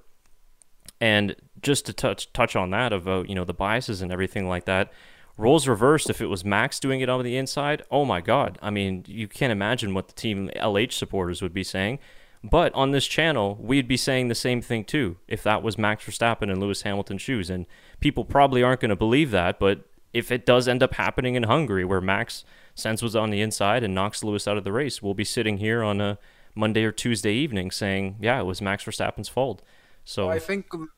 And 1.00 1.36
just 1.60 1.86
to 1.86 1.92
touch 1.92 2.32
touch 2.32 2.54
on 2.54 2.70
that 2.70 2.92
about 2.92 3.28
you 3.28 3.34
know 3.34 3.44
the 3.44 3.54
biases 3.54 4.00
and 4.00 4.12
everything 4.12 4.48
like 4.48 4.66
that, 4.66 4.92
roles 5.36 5.66
reversed. 5.66 6.08
If 6.08 6.20
it 6.20 6.26
was 6.26 6.44
Max 6.44 6.78
doing 6.78 7.00
it 7.00 7.08
on 7.08 7.22
the 7.24 7.36
inside, 7.36 7.82
oh 7.90 8.04
my 8.04 8.20
God! 8.20 8.58
I 8.62 8.70
mean, 8.70 9.04
you 9.08 9.26
can't 9.26 9.52
imagine 9.52 9.94
what 9.94 10.08
the 10.08 10.14
team 10.14 10.50
LH 10.56 10.92
supporters 10.92 11.42
would 11.42 11.52
be 11.52 11.64
saying. 11.64 11.98
But 12.44 12.74
on 12.74 12.90
this 12.90 13.06
channel, 13.06 13.56
we'd 13.58 13.88
be 13.88 13.96
saying 13.96 14.28
the 14.28 14.34
same 14.34 14.60
thing 14.60 14.84
too 14.84 15.16
if 15.26 15.42
that 15.44 15.62
was 15.62 15.78
Max 15.78 16.04
Verstappen 16.04 16.50
and 16.50 16.60
Lewis 16.60 16.82
Hamilton's 16.82 17.22
shoes. 17.22 17.48
And 17.48 17.64
people 18.00 18.24
probably 18.24 18.62
aren't 18.62 18.82
going 18.82 18.90
to 18.90 18.96
believe 18.96 19.30
that, 19.30 19.58
but 19.58 19.86
if 20.12 20.30
it 20.30 20.44
does 20.44 20.68
end 20.68 20.82
up 20.82 20.94
happening 20.94 21.36
in 21.36 21.44
Hungary 21.44 21.86
where 21.86 22.02
Max 22.02 22.44
Sense 22.74 23.02
was 23.02 23.16
on 23.16 23.30
the 23.30 23.40
inside 23.40 23.82
and 23.82 23.94
knocks 23.94 24.22
Lewis 24.22 24.46
out 24.46 24.58
of 24.58 24.64
the 24.64 24.72
race, 24.72 25.00
we'll 25.00 25.14
be 25.14 25.24
sitting 25.24 25.56
here 25.56 25.82
on 25.82 26.02
a 26.02 26.18
Monday 26.54 26.84
or 26.84 26.92
Tuesday 26.92 27.32
evening 27.32 27.70
saying, 27.70 28.16
yeah, 28.20 28.38
it 28.38 28.44
was 28.44 28.60
Max 28.60 28.84
Verstappen's 28.84 29.28
fault. 29.28 29.62
So 30.04 30.28
I 30.28 30.38
think 30.38 30.66
um, 30.74 30.90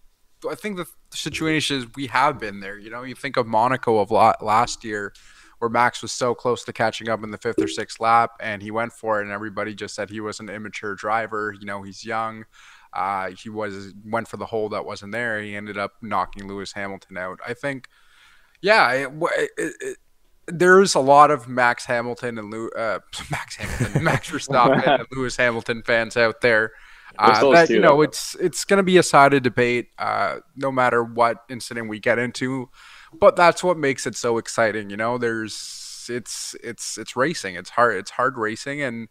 I 0.51 0.57
think 0.57 0.76
the 0.76 0.86
situation 1.11 1.76
is 1.76 1.86
we 1.94 2.09
have 2.09 2.40
been 2.40 2.61
there. 2.61 2.76
You 2.78 2.90
know, 2.90 3.05
you 3.05 3.14
think 3.14 3.36
of 3.36 3.47
Monaco 3.47 3.99
of 3.99 4.11
last 4.11 4.84
year 4.84 5.12
where 5.59 5.71
Max 5.71 6.03
was 6.03 6.13
so 6.13 6.35
close 6.35 6.65
to 6.65 6.73
catching 6.73 7.09
up 7.09 7.25
in 7.25 7.31
the 7.31 7.39
fifth 7.39 7.61
or 7.61 7.69
sixth 7.69 8.01
lap, 8.01 8.33
and 8.41 8.63
he 8.63 8.71
went 8.71 8.93
for 8.93 9.21
it, 9.21 9.25
and 9.25 9.33
everybody 9.33 9.75
just 9.75 9.95
said 9.95 10.11
he 10.11 10.21
was 10.21 10.41
an 10.41 10.49
immature 10.49 10.95
driver. 10.95 11.55
You 11.59 11.67
know, 11.67 11.83
he's 11.83 12.05
young. 12.05 12.45
Uh, 12.93 13.31
he 13.31 13.49
was 13.49 13.93
went 14.05 14.29
for 14.29 14.37
the 14.37 14.47
hole 14.47 14.69
that 14.71 14.85
wasn't 14.85 15.13
there. 15.13 15.41
He 15.41 15.57
ended 15.57 15.79
up 15.79 15.93
knocking 16.03 16.47
Lewis 16.47 16.73
Hamilton 16.73 17.17
out. 17.17 17.41
I 17.47 17.55
think, 17.55 17.89
yeah, 18.61 18.93
it, 18.93 19.11
it, 19.57 19.75
it, 19.81 19.99
there's 20.47 20.95
a 20.95 21.01
lot 21.01 21.31
of 21.31 21.49
Max 21.49 21.87
Hamilton 21.87 22.39
and 22.39 22.51
Lew, 22.51 22.71
uh, 22.71 23.01
Max 23.31 23.57
Hamilton, 23.57 24.05
Max 24.05 24.31
Verstappen 24.31 25.01
and 25.01 25.07
Lewis 25.13 25.37
Hamilton 25.37 25.83
fans 25.85 26.17
out 26.17 26.41
there. 26.41 26.73
Uh, 27.19 27.51
that 27.53 27.71
you 27.71 27.81
know, 27.81 28.03
it's 28.03 28.35
it's 28.41 28.67
going 28.67 28.77
to 28.77 28.83
be 28.83 28.99
a 28.99 29.03
sided 29.03 29.43
debate, 29.43 29.89
uh, 29.99 30.37
no 30.55 30.71
matter 30.71 31.03
what 31.03 31.45
incident 31.49 31.89
we 31.89 31.99
get 31.99 32.19
into 32.19 32.69
but 33.19 33.37
that's 33.37 33.62
what 33.62 33.79
makes 33.79 34.07
it 34.07 34.17
so 34.17 34.39
exciting. 34.39 34.91
You 34.91 34.97
know, 34.97 35.19
there's 35.19 36.07
it's 36.09 36.55
it's 36.62 36.99
it's 36.99 37.17
racing. 37.17 37.57
It's 37.57 37.71
hard. 37.71 37.97
It's 37.97 38.11
hard 38.11 38.37
racing, 38.37 38.83
and 38.83 39.09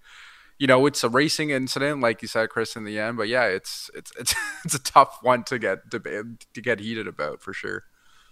you 0.58 0.68
know, 0.68 0.86
it's 0.86 1.04
a 1.04 1.10
racing 1.10 1.50
incident, 1.50 2.02
like 2.02 2.22
you 2.22 2.28
said, 2.28 2.50
Chris, 2.50 2.76
in 2.76 2.86
the 2.86 3.00
end. 3.00 3.18
But 3.18 3.28
yeah, 3.28 3.46
it's 3.46 3.90
it's 3.94 4.12
it's 4.20 4.36
it's 4.66 4.76
a 4.76 4.84
tough 4.84 5.20
one 5.22 5.44
to 5.46 5.60
get 5.60 5.92
to, 5.92 6.00
to 6.00 6.62
get 6.62 6.80
heated 6.80 7.08
about 7.08 7.42
for 7.42 7.54
sure. 7.54 7.84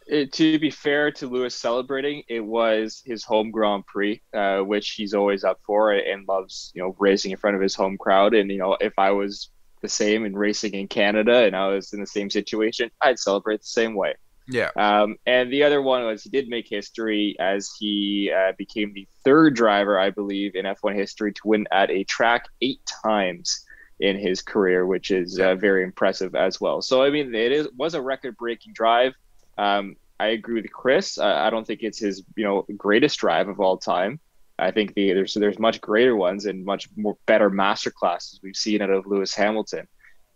It, 0.06 0.34
to 0.34 0.60
be 0.60 0.70
fair 0.70 1.12
to 1.14 1.28
Lewis 1.28 1.56
celebrating, 1.56 2.24
it 2.28 2.42
was 2.42 3.02
his 3.06 3.24
home 3.24 3.52
Grand 3.52 3.86
Prix, 3.86 4.22
uh, 4.34 4.60
which 4.60 4.92
he's 4.92 5.14
always 5.14 5.46
up 5.46 5.62
for 5.66 5.94
and 5.94 6.28
loves, 6.28 6.74
you 6.76 6.82
know, 6.82 6.94
racing 7.00 7.32
in 7.32 7.38
front 7.38 7.56
of 7.56 7.62
his 7.62 7.74
home 7.74 7.98
crowd. 7.98 8.34
And 8.34 8.52
you 8.52 8.58
know, 8.58 8.78
if 8.82 8.94
I 8.98 9.12
was 9.12 9.50
the 9.82 9.88
same 9.90 10.26
in 10.26 10.36
racing 10.36 10.74
in 10.74 10.88
Canada 10.88 11.44
and 11.44 11.56
I 11.56 11.68
was 11.68 11.94
in 11.94 12.02
the 12.02 12.08
same 12.08 12.30
situation, 12.30 12.92
I'd 13.02 13.20
celebrate 13.20 13.62
the 13.62 13.68
same 13.68 13.96
way. 13.96 14.16
Yeah. 14.48 14.70
Um, 14.76 15.18
and 15.26 15.52
the 15.52 15.64
other 15.64 15.82
one 15.82 16.04
was 16.04 16.24
he 16.24 16.30
did 16.30 16.50
make 16.50 16.68
history 16.68 17.36
as 17.40 17.72
he 17.80 18.32
uh, 18.36 18.54
became 18.58 18.94
the 18.94 19.08
third 19.24 19.56
driver, 19.56 20.00
I 20.00 20.10
believe, 20.10 20.56
in 20.56 20.66
F1 20.66 20.96
history 20.96 21.34
to 21.34 21.42
win 21.46 21.68
at 21.72 21.90
a 21.90 22.04
track 22.04 22.48
eight 22.62 22.82
times 23.04 23.66
in 24.00 24.18
his 24.18 24.42
career, 24.42 24.86
which 24.86 25.12
is 25.12 25.40
uh, 25.40 25.56
very 25.56 25.84
impressive 25.84 26.36
as 26.36 26.60
well. 26.60 26.82
So 26.82 27.04
I 27.04 27.10
mean, 27.10 27.34
it 27.34 27.52
is 27.52 27.68
was 27.78 27.94
a 27.94 28.02
record-breaking 28.02 28.74
drive. 28.74 29.14
Um, 29.58 29.96
I 30.20 30.28
agree 30.28 30.62
with 30.62 30.72
Chris. 30.72 31.18
Uh, 31.18 31.26
I 31.26 31.50
don't 31.50 31.66
think 31.66 31.84
it's 31.84 32.00
his 32.00 32.24
you 32.36 32.44
know 32.44 32.66
greatest 32.78 33.20
drive 33.20 33.48
of 33.48 33.60
all 33.60 33.78
time. 33.78 34.20
I 34.60 34.72
think 34.72 34.94
the 34.94 35.14
there's 35.14 35.34
there's 35.34 35.60
much 35.60 35.82
greater 35.82 36.16
ones 36.16 36.46
and 36.46 36.66
much 36.66 36.90
more 36.96 37.18
better 37.26 37.50
master 37.50 37.92
classes 37.92 38.40
we've 38.44 38.56
seen 38.56 38.82
out 38.82 38.90
of 38.90 39.08
Lewis 39.08 39.34
Hamilton. 39.34 39.88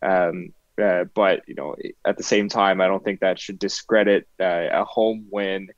Um, 0.02 0.54
uh, 0.82 1.06
but 1.14 1.42
you 1.48 1.56
know, 1.56 1.76
at 2.06 2.18
the 2.18 2.24
same 2.24 2.50
time, 2.50 2.82
I 2.82 2.88
don't 2.88 3.04
think 3.04 3.22
that 3.22 3.40
should 3.40 3.60
discredit 3.60 4.28
uh, 4.40 4.68
a 4.72 4.84
home 4.84 5.28
win 5.32 5.70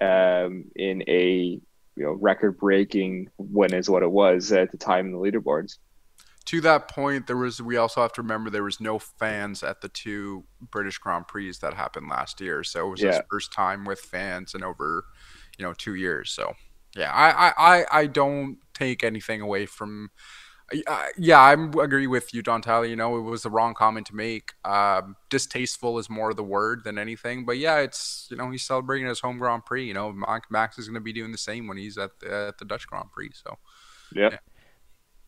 um, 0.00 0.64
in 0.74 1.02
a 1.08 1.60
you 1.96 2.04
know 2.04 2.12
record-breaking 2.12 3.30
win 3.38 3.74
is 3.74 3.88
what 3.88 4.02
it 4.02 4.10
was 4.10 4.52
at 4.52 4.70
the 4.70 4.78
time 4.78 5.06
in 5.06 5.12
the 5.12 5.18
leaderboards. 5.18 5.78
to 6.46 6.60
that 6.62 6.88
point, 6.88 7.26
there 7.26 7.36
was. 7.36 7.60
We 7.60 7.76
also 7.76 8.00
have 8.02 8.12
to 8.14 8.22
remember 8.22 8.50
there 8.50 8.62
was 8.62 8.80
no 8.80 8.98
fans 8.98 9.62
at 9.62 9.80
the 9.80 9.88
two 9.88 10.44
British 10.70 10.98
Grand 10.98 11.28
Prix 11.28 11.52
that 11.60 11.74
happened 11.74 12.08
last 12.08 12.40
year, 12.40 12.64
so 12.64 12.86
it 12.86 12.90
was 12.90 13.00
his 13.00 13.20
first 13.30 13.52
time 13.52 13.84
with 13.84 14.00
fans 14.00 14.54
in 14.54 14.62
over, 14.62 15.04
you 15.58 15.64
know, 15.64 15.72
two 15.72 15.94
years. 15.94 16.30
So 16.30 16.54
yeah, 16.94 17.12
I 17.12 17.48
I 17.48 17.52
I, 17.58 17.84
I 17.92 18.06
don't 18.06 18.58
take 18.74 19.04
anything 19.04 19.40
away 19.40 19.66
from. 19.66 20.10
Uh, 20.86 21.04
yeah, 21.16 21.38
I 21.38 21.52
agree 21.52 22.08
with 22.08 22.34
you, 22.34 22.42
Don 22.42 22.60
Tyler. 22.60 22.86
You 22.86 22.96
know, 22.96 23.16
it 23.18 23.20
was 23.20 23.44
the 23.44 23.50
wrong 23.50 23.72
comment 23.74 24.06
to 24.08 24.16
make. 24.16 24.52
Um, 24.64 25.14
distasteful 25.30 25.98
is 25.98 26.10
more 26.10 26.34
the 26.34 26.42
word 26.42 26.82
than 26.82 26.98
anything. 26.98 27.44
But 27.44 27.58
yeah, 27.58 27.78
it's 27.78 28.26
you 28.30 28.36
know 28.36 28.50
he's 28.50 28.64
celebrating 28.64 29.06
his 29.06 29.20
home 29.20 29.38
Grand 29.38 29.64
Prix. 29.64 29.86
You 29.86 29.94
know, 29.94 30.12
Max, 30.12 30.48
Max 30.50 30.78
is 30.78 30.86
going 30.88 30.94
to 30.94 31.00
be 31.00 31.12
doing 31.12 31.30
the 31.30 31.38
same 31.38 31.68
when 31.68 31.76
he's 31.76 31.96
at 31.98 32.18
the, 32.18 32.48
at 32.48 32.58
the 32.58 32.64
Dutch 32.64 32.86
Grand 32.88 33.12
Prix. 33.12 33.30
So 33.34 33.58
Yeah. 34.12 34.38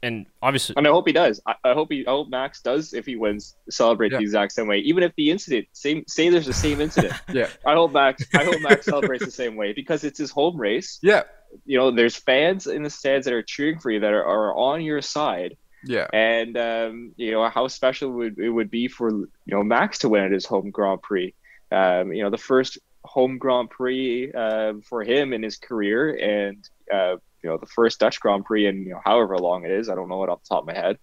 And 0.01 0.27
obviously, 0.43 0.75
And 0.77 0.87
I 0.87 0.91
hope 0.91 1.09
he 1.09 1.13
does. 1.13 1.41
I, 1.47 1.55
I 1.65 1.73
hope 1.73 1.91
he. 1.91 2.07
I 2.07 2.11
hope 2.11 2.29
Max 2.29 2.63
does 2.63 2.93
if 2.95 3.05
he 3.07 3.17
wins 3.17 3.57
celebrate 3.69 4.13
Yeah. 4.13 4.19
the 4.19 4.23
exact 4.25 4.53
same 4.53 4.69
way. 4.69 4.79
Even 4.79 5.03
if 5.03 5.13
the 5.17 5.31
incident 5.31 5.67
same 5.73 6.05
say 6.07 6.29
there's 6.31 6.47
the 6.47 6.53
same 6.53 6.81
incident. 6.81 7.15
yeah, 7.33 7.49
I 7.67 7.75
hope 7.75 7.93
Max. 7.93 8.25
I 8.35 8.45
hope 8.45 8.61
Max 8.61 8.87
celebrates 8.87 9.25
the 9.25 9.31
same 9.33 9.57
way 9.57 9.73
because 9.73 10.05
it's 10.05 10.19
his 10.19 10.31
home 10.31 10.57
race. 10.57 10.99
yeah, 11.03 11.23
You 11.65 11.79
know, 11.79 11.91
there's 11.91 12.17
fans 12.17 12.67
in 12.67 12.83
the 12.83 12.91
stands 12.91 13.25
that 13.25 13.35
are 13.35 13.43
cheering 13.43 13.79
for 13.79 13.91
you 13.91 14.01
that 14.01 14.13
are, 14.13 14.25
are 14.25 14.55
on 14.55 14.83
your 14.83 15.03
side, 15.03 15.57
yeah. 15.85 16.07
and 16.13 16.57
um, 16.57 17.13
you 17.17 17.33
know 17.33 17.49
how 17.49 17.69
special 17.69 18.11
would 18.13 18.39
it 18.39 18.51
would 18.51 18.71
be 18.71 18.89
for 18.89 19.11
you 19.11 19.29
know 19.47 19.63
Max 19.63 19.99
to 19.99 20.09
win 20.09 20.25
at 20.25 20.33
his 20.33 20.47
home 20.47 20.71
Grand 20.71 21.03
Prix. 21.03 21.35
Um, 21.71 22.13
you 22.13 22.23
know, 22.23 22.31
the 22.31 22.39
first 22.39 22.79
home 23.05 23.39
Grand 23.39 23.71
Prix 23.71 24.33
uh, 24.33 24.75
for 24.85 25.03
him 25.03 25.33
in 25.33 25.43
his 25.43 25.57
career, 25.57 26.15
and 26.17 26.69
uh, 26.93 27.17
you 27.43 27.51
know 27.51 27.59
the 27.59 27.67
first 27.67 28.01
Dutch 28.01 28.21
Grand 28.21 28.45
Prix 28.45 28.67
in 28.67 28.83
you 28.83 28.91
know 28.91 29.01
however 29.05 29.39
long 29.39 29.65
it 29.65 29.71
is. 29.71 29.89
I 29.89 29.95
don't 29.95 30.09
know 30.09 30.23
it 30.25 30.31
off 30.31 30.43
the 30.43 30.49
top 30.49 30.63
of 30.63 30.67
my 30.67 30.75
head. 30.75 30.99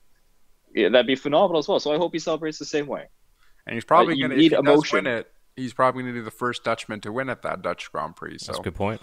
Yeah, 0.73 0.89
that'd 0.89 1.07
be 1.07 1.15
phenomenal 1.15 1.59
as 1.59 1.67
well. 1.67 1.79
So 1.79 1.93
I 1.93 1.97
hope 1.97 2.11
he 2.13 2.19
celebrates 2.19 2.59
the 2.59 2.65
same 2.65 2.87
way. 2.87 3.05
And 3.65 3.73
he's 3.73 3.85
probably 3.85 4.19
going 4.19 4.31
to, 4.31 4.35
if 4.35 4.41
need 4.41 4.51
he 4.51 4.57
emotion. 4.57 5.05
win 5.05 5.07
it, 5.07 5.31
he's 5.55 5.73
probably 5.73 6.03
going 6.03 6.13
to 6.13 6.19
be 6.19 6.25
the 6.25 6.31
first 6.31 6.63
Dutchman 6.63 7.01
to 7.01 7.11
win 7.11 7.29
at 7.29 7.41
that 7.43 7.61
Dutch 7.61 7.91
Grand 7.91 8.15
Prix. 8.15 8.39
So 8.39 8.51
that's 8.51 8.59
a 8.59 8.61
good 8.61 8.75
point. 8.75 9.01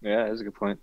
Yeah, 0.00 0.28
that's 0.28 0.40
a 0.40 0.44
good 0.44 0.54
point. 0.54 0.80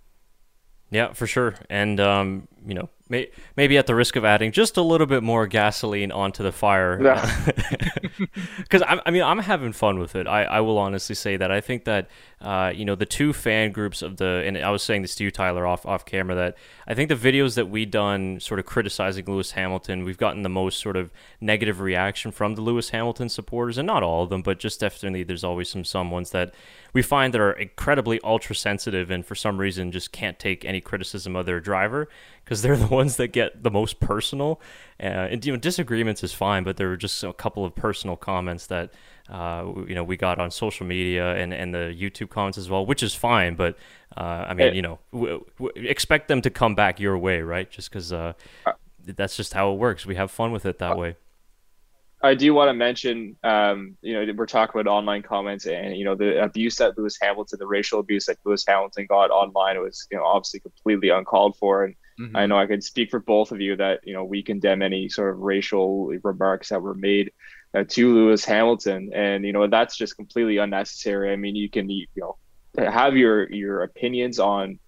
Yeah, 0.90 1.12
for 1.12 1.26
sure. 1.26 1.56
And 1.68 1.98
um, 1.98 2.46
you 2.64 2.74
know, 2.74 2.88
may, 3.08 3.30
maybe 3.56 3.76
at 3.76 3.86
the 3.86 3.94
risk 3.94 4.16
of 4.16 4.24
adding 4.24 4.52
just 4.52 4.76
a 4.76 4.82
little 4.82 5.06
bit 5.06 5.22
more 5.22 5.46
gasoline 5.46 6.12
onto 6.12 6.42
the 6.42 6.52
fire, 6.52 6.98
because 8.58 8.82
I, 8.86 9.00
I 9.04 9.10
mean, 9.10 9.22
I'm 9.22 9.40
having 9.40 9.72
fun 9.72 9.98
with 9.98 10.14
it. 10.14 10.26
I, 10.26 10.44
I 10.44 10.60
will 10.60 10.78
honestly 10.78 11.14
say 11.14 11.36
that 11.36 11.50
I 11.50 11.60
think 11.60 11.84
that 11.84 12.08
uh, 12.40 12.72
you 12.74 12.84
know 12.84 12.94
the 12.94 13.06
two 13.06 13.32
fan 13.32 13.72
groups 13.72 14.02
of 14.02 14.18
the, 14.18 14.44
and 14.46 14.56
I 14.58 14.70
was 14.70 14.82
saying 14.82 15.02
this 15.02 15.14
to 15.16 15.24
you, 15.24 15.30
Tyler, 15.30 15.66
off 15.66 15.84
off 15.84 16.04
camera, 16.04 16.34
that 16.36 16.56
I 16.86 16.94
think 16.94 17.08
the 17.08 17.16
videos 17.16 17.54
that 17.56 17.68
we 17.68 17.86
done 17.86 18.38
sort 18.40 18.60
of 18.60 18.66
criticizing 18.66 19.24
Lewis 19.26 19.52
Hamilton, 19.52 20.04
we've 20.04 20.18
gotten 20.18 20.42
the 20.42 20.48
most 20.48 20.80
sort 20.80 20.96
of 20.96 21.10
negative 21.40 21.80
reaction 21.80 22.30
from 22.30 22.54
the 22.54 22.60
Lewis 22.60 22.90
Hamilton 22.90 23.28
supporters, 23.28 23.78
and 23.78 23.86
not 23.86 24.02
all 24.02 24.22
of 24.22 24.30
them, 24.30 24.42
but 24.42 24.58
just 24.58 24.80
definitely 24.80 25.24
there's 25.24 25.44
always 25.44 25.68
some 25.68 25.84
some 25.84 26.10
ones 26.10 26.30
that 26.30 26.54
we 26.94 27.02
find 27.02 27.34
that 27.34 27.40
are 27.40 27.52
incredibly 27.52 28.20
ultra 28.24 28.54
sensitive 28.54 29.10
and 29.10 29.26
for 29.26 29.34
some 29.34 29.58
reason 29.58 29.92
just 29.92 30.12
can't 30.12 30.38
take 30.38 30.64
any 30.64 30.80
criticism 30.80 31.34
of 31.36 31.44
their 31.44 31.60
driver 31.60 32.08
because 32.44 32.62
they're 32.62 32.76
the 32.86 32.86
ones 32.86 33.16
that 33.16 33.28
get 33.28 33.62
the 33.62 33.70
most 33.70 34.00
personal. 34.00 34.60
Uh, 35.00 35.06
and 35.30 35.44
you 35.44 35.52
know, 35.52 35.58
disagreements 35.58 36.22
is 36.22 36.32
fine, 36.32 36.62
but 36.64 36.76
there 36.76 36.88
were 36.88 36.96
just 36.96 37.22
a 37.24 37.32
couple 37.32 37.64
of 37.64 37.74
personal 37.74 38.16
comments 38.16 38.66
that 38.68 38.92
uh, 39.28 39.64
you 39.88 39.94
know 39.94 40.04
we 40.04 40.16
got 40.16 40.38
on 40.38 40.50
social 40.50 40.86
media 40.86 41.34
and, 41.34 41.52
and 41.52 41.74
the 41.74 41.94
YouTube 41.98 42.30
comments 42.30 42.58
as 42.58 42.70
well, 42.70 42.86
which 42.86 43.02
is 43.02 43.14
fine. 43.14 43.54
But 43.56 43.76
uh, 44.16 44.46
I 44.48 44.54
mean, 44.54 44.68
Hey. 44.68 44.76
you 44.76 44.82
know, 44.82 44.98
w- 45.12 45.44
w- 45.58 45.88
expect 45.88 46.28
them 46.28 46.40
to 46.42 46.50
come 46.50 46.74
back 46.74 47.00
your 47.00 47.18
way, 47.18 47.40
right? 47.40 47.68
Just 47.68 47.90
because 47.90 48.12
uh, 48.12 48.34
that's 49.04 49.36
just 49.36 49.52
how 49.52 49.72
it 49.72 49.78
works. 49.78 50.06
We 50.06 50.14
have 50.14 50.30
fun 50.30 50.52
with 50.52 50.64
it 50.64 50.78
that 50.78 50.96
way. 50.96 51.16
I 52.24 52.34
do 52.34 52.54
want 52.54 52.70
to 52.70 52.74
mention, 52.74 53.36
um, 53.44 53.96
you 54.02 54.14
know, 54.14 54.32
we're 54.34 54.46
talking 54.46 54.80
about 54.80 54.90
online 54.90 55.22
comments 55.22 55.66
and 55.66 55.96
you 55.96 56.04
know 56.04 56.14
the 56.16 56.42
abuse 56.42 56.76
that 56.76 56.96
Lewis 56.98 57.18
Hamilton, 57.20 57.58
the 57.58 57.66
racial 57.66 58.00
abuse 58.00 58.26
that 58.26 58.38
Lewis 58.44 58.64
Hamilton 58.66 59.06
got 59.08 59.30
online 59.30 59.80
was, 59.82 60.06
you 60.10 60.16
know, 60.16 60.24
obviously 60.24 60.60
completely 60.60 61.10
uncalled 61.10 61.56
for. 61.58 61.84
And 61.84 61.96
Mhm. 62.20 62.30
I 62.34 62.46
know 62.46 62.56
I 62.58 62.66
could 62.66 62.84
speak 62.84 63.10
for 63.10 63.20
both 63.20 63.52
of 63.52 63.60
you 63.60 63.76
that 63.76 64.00
you 64.04 64.14
know 64.14 64.24
we 64.24 64.42
condemn 64.42 64.82
any 64.82 65.08
sort 65.08 65.34
of 65.34 65.40
racial 65.40 66.06
remarks 66.22 66.70
that 66.70 66.82
were 66.82 66.94
made 66.94 67.32
uh, 67.74 67.84
to 67.88 68.14
Lewis 68.14 68.44
Hamilton, 68.44 69.10
and 69.14 69.44
you 69.44 69.52
know 69.52 69.66
that's 69.66 69.96
just 69.96 70.16
completely 70.16 70.58
unnecessary. 70.58 71.32
I 71.32 71.36
mean, 71.36 71.56
you 71.56 71.68
can 71.68 71.90
you 71.90 72.06
know 72.16 72.36
have 72.78 73.16
your 73.16 73.50
your 73.52 73.82
opinions 73.82 74.38
on 74.38 74.78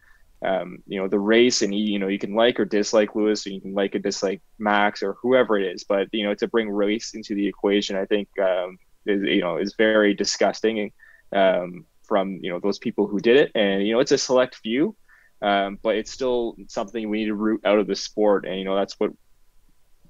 um, 0.44 0.78
you 0.86 1.00
know 1.00 1.08
the 1.08 1.18
race, 1.18 1.62
and 1.62 1.74
you, 1.74 1.98
know 1.98 2.08
you 2.08 2.18
can 2.18 2.34
like 2.34 2.60
or 2.60 2.64
dislike 2.64 3.14
Lewis, 3.14 3.46
or 3.46 3.50
you 3.50 3.60
can 3.60 3.74
like 3.74 3.94
or 3.94 3.98
dislike 3.98 4.42
Max 4.58 5.02
or 5.02 5.14
whoever 5.22 5.58
it 5.58 5.74
is, 5.74 5.84
but 5.84 6.08
you 6.12 6.24
know 6.24 6.34
to 6.34 6.48
bring 6.48 6.70
race 6.70 7.14
into 7.14 7.34
the 7.34 7.46
equation, 7.46 7.96
I 7.96 8.06
think 8.06 8.28
um, 8.38 8.78
is 9.06 9.22
you 9.22 9.40
know 9.40 9.56
is 9.56 9.74
very 9.76 10.14
disgusting 10.14 10.92
um, 11.32 11.86
from 12.02 12.38
you 12.42 12.50
know 12.50 12.60
those 12.60 12.78
people 12.78 13.06
who 13.06 13.20
did 13.20 13.36
it, 13.36 13.52
and 13.54 13.86
you 13.86 13.92
know 13.92 14.00
it's 14.00 14.12
a 14.12 14.18
select 14.18 14.56
few 14.56 14.96
um, 15.42 15.78
but 15.82 15.96
it's 15.96 16.10
still 16.10 16.56
something 16.68 17.08
we 17.08 17.18
need 17.18 17.26
to 17.26 17.34
root 17.34 17.60
out 17.64 17.78
of 17.78 17.86
the 17.86 17.94
sport, 17.94 18.46
and 18.46 18.58
you 18.58 18.64
know 18.64 18.74
that's 18.74 18.98
what 18.98 19.12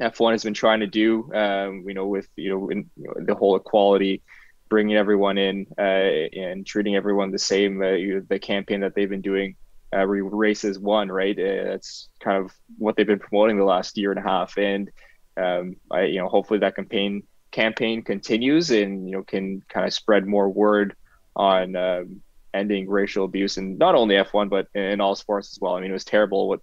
F1 0.00 0.32
has 0.32 0.44
been 0.44 0.54
trying 0.54 0.80
to 0.80 0.86
do. 0.86 1.32
Um, 1.34 1.84
you 1.86 1.94
know, 1.94 2.06
with 2.06 2.28
you 2.36 2.50
know, 2.50 2.68
in, 2.68 2.90
you 2.96 3.04
know 3.04 3.14
the 3.24 3.34
whole 3.34 3.56
equality, 3.56 4.22
bringing 4.68 4.96
everyone 4.96 5.36
in 5.36 5.66
uh, 5.78 5.82
and 5.82 6.64
treating 6.64 6.94
everyone 6.94 7.32
the 7.32 7.38
same. 7.38 7.82
Uh, 7.82 7.90
you, 7.90 8.24
the 8.28 8.38
campaign 8.38 8.80
that 8.80 8.94
they've 8.94 9.10
been 9.10 9.20
doing, 9.20 9.56
uh, 9.94 10.06
re- 10.06 10.20
races 10.20 10.78
one, 10.78 11.10
right? 11.10 11.38
Uh, 11.38 11.64
that's 11.64 12.08
kind 12.20 12.44
of 12.44 12.52
what 12.78 12.96
they've 12.96 13.06
been 13.06 13.18
promoting 13.18 13.56
the 13.56 13.64
last 13.64 13.96
year 13.96 14.10
and 14.10 14.18
a 14.18 14.22
half, 14.22 14.56
and 14.56 14.90
um, 15.36 15.76
I, 15.90 16.02
you 16.02 16.18
know, 16.18 16.28
hopefully 16.28 16.60
that 16.60 16.76
campaign 16.76 17.22
campaign 17.52 18.02
continues 18.02 18.70
and 18.70 19.08
you 19.08 19.16
know 19.16 19.22
can 19.22 19.62
kind 19.68 19.86
of 19.86 19.92
spread 19.92 20.26
more 20.26 20.48
word 20.48 20.96
on. 21.34 21.76
Um, 21.76 22.22
ending 22.54 22.88
racial 22.88 23.26
abuse 23.26 23.58
and 23.58 23.78
not 23.78 23.94
only 23.94 24.14
F1 24.14 24.48
but 24.48 24.66
in 24.74 24.98
all 24.98 25.14
sports 25.14 25.52
as 25.52 25.60
well. 25.60 25.74
I 25.74 25.80
mean, 25.82 25.90
it 25.90 25.92
was 25.92 26.06
terrible 26.06 26.48
what 26.48 26.60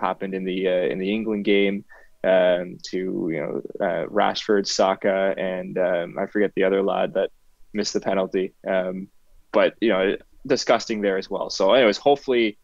happened 0.00 0.34
in 0.34 0.44
the 0.44 0.68
uh, 0.68 0.86
in 0.86 0.98
the 0.98 1.12
England 1.12 1.44
game 1.44 1.84
um, 2.24 2.78
to 2.84 3.28
you 3.32 3.40
know 3.40 3.62
uh, 3.80 4.06
Rashford, 4.06 4.66
Saka, 4.66 5.34
and 5.36 5.78
um, 5.78 6.18
I 6.18 6.26
forget 6.26 6.52
the 6.54 6.64
other 6.64 6.82
lad 6.82 7.14
that 7.14 7.30
missed 7.72 7.92
the 7.92 8.00
penalty. 8.00 8.54
Um, 8.66 9.08
but 9.52 9.74
you 9.80 9.90
know, 9.90 10.16
disgusting 10.46 11.00
there 11.00 11.18
as 11.18 11.28
well. 11.28 11.50
So, 11.50 11.72
anyways, 11.72 11.98
hopefully 11.98 12.58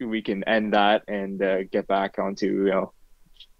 we 0.00 0.22
can 0.22 0.44
end 0.44 0.74
that 0.74 1.02
and 1.08 1.42
uh, 1.42 1.64
get 1.64 1.86
back 1.88 2.18
onto 2.18 2.46
you 2.46 2.70
know 2.70 2.92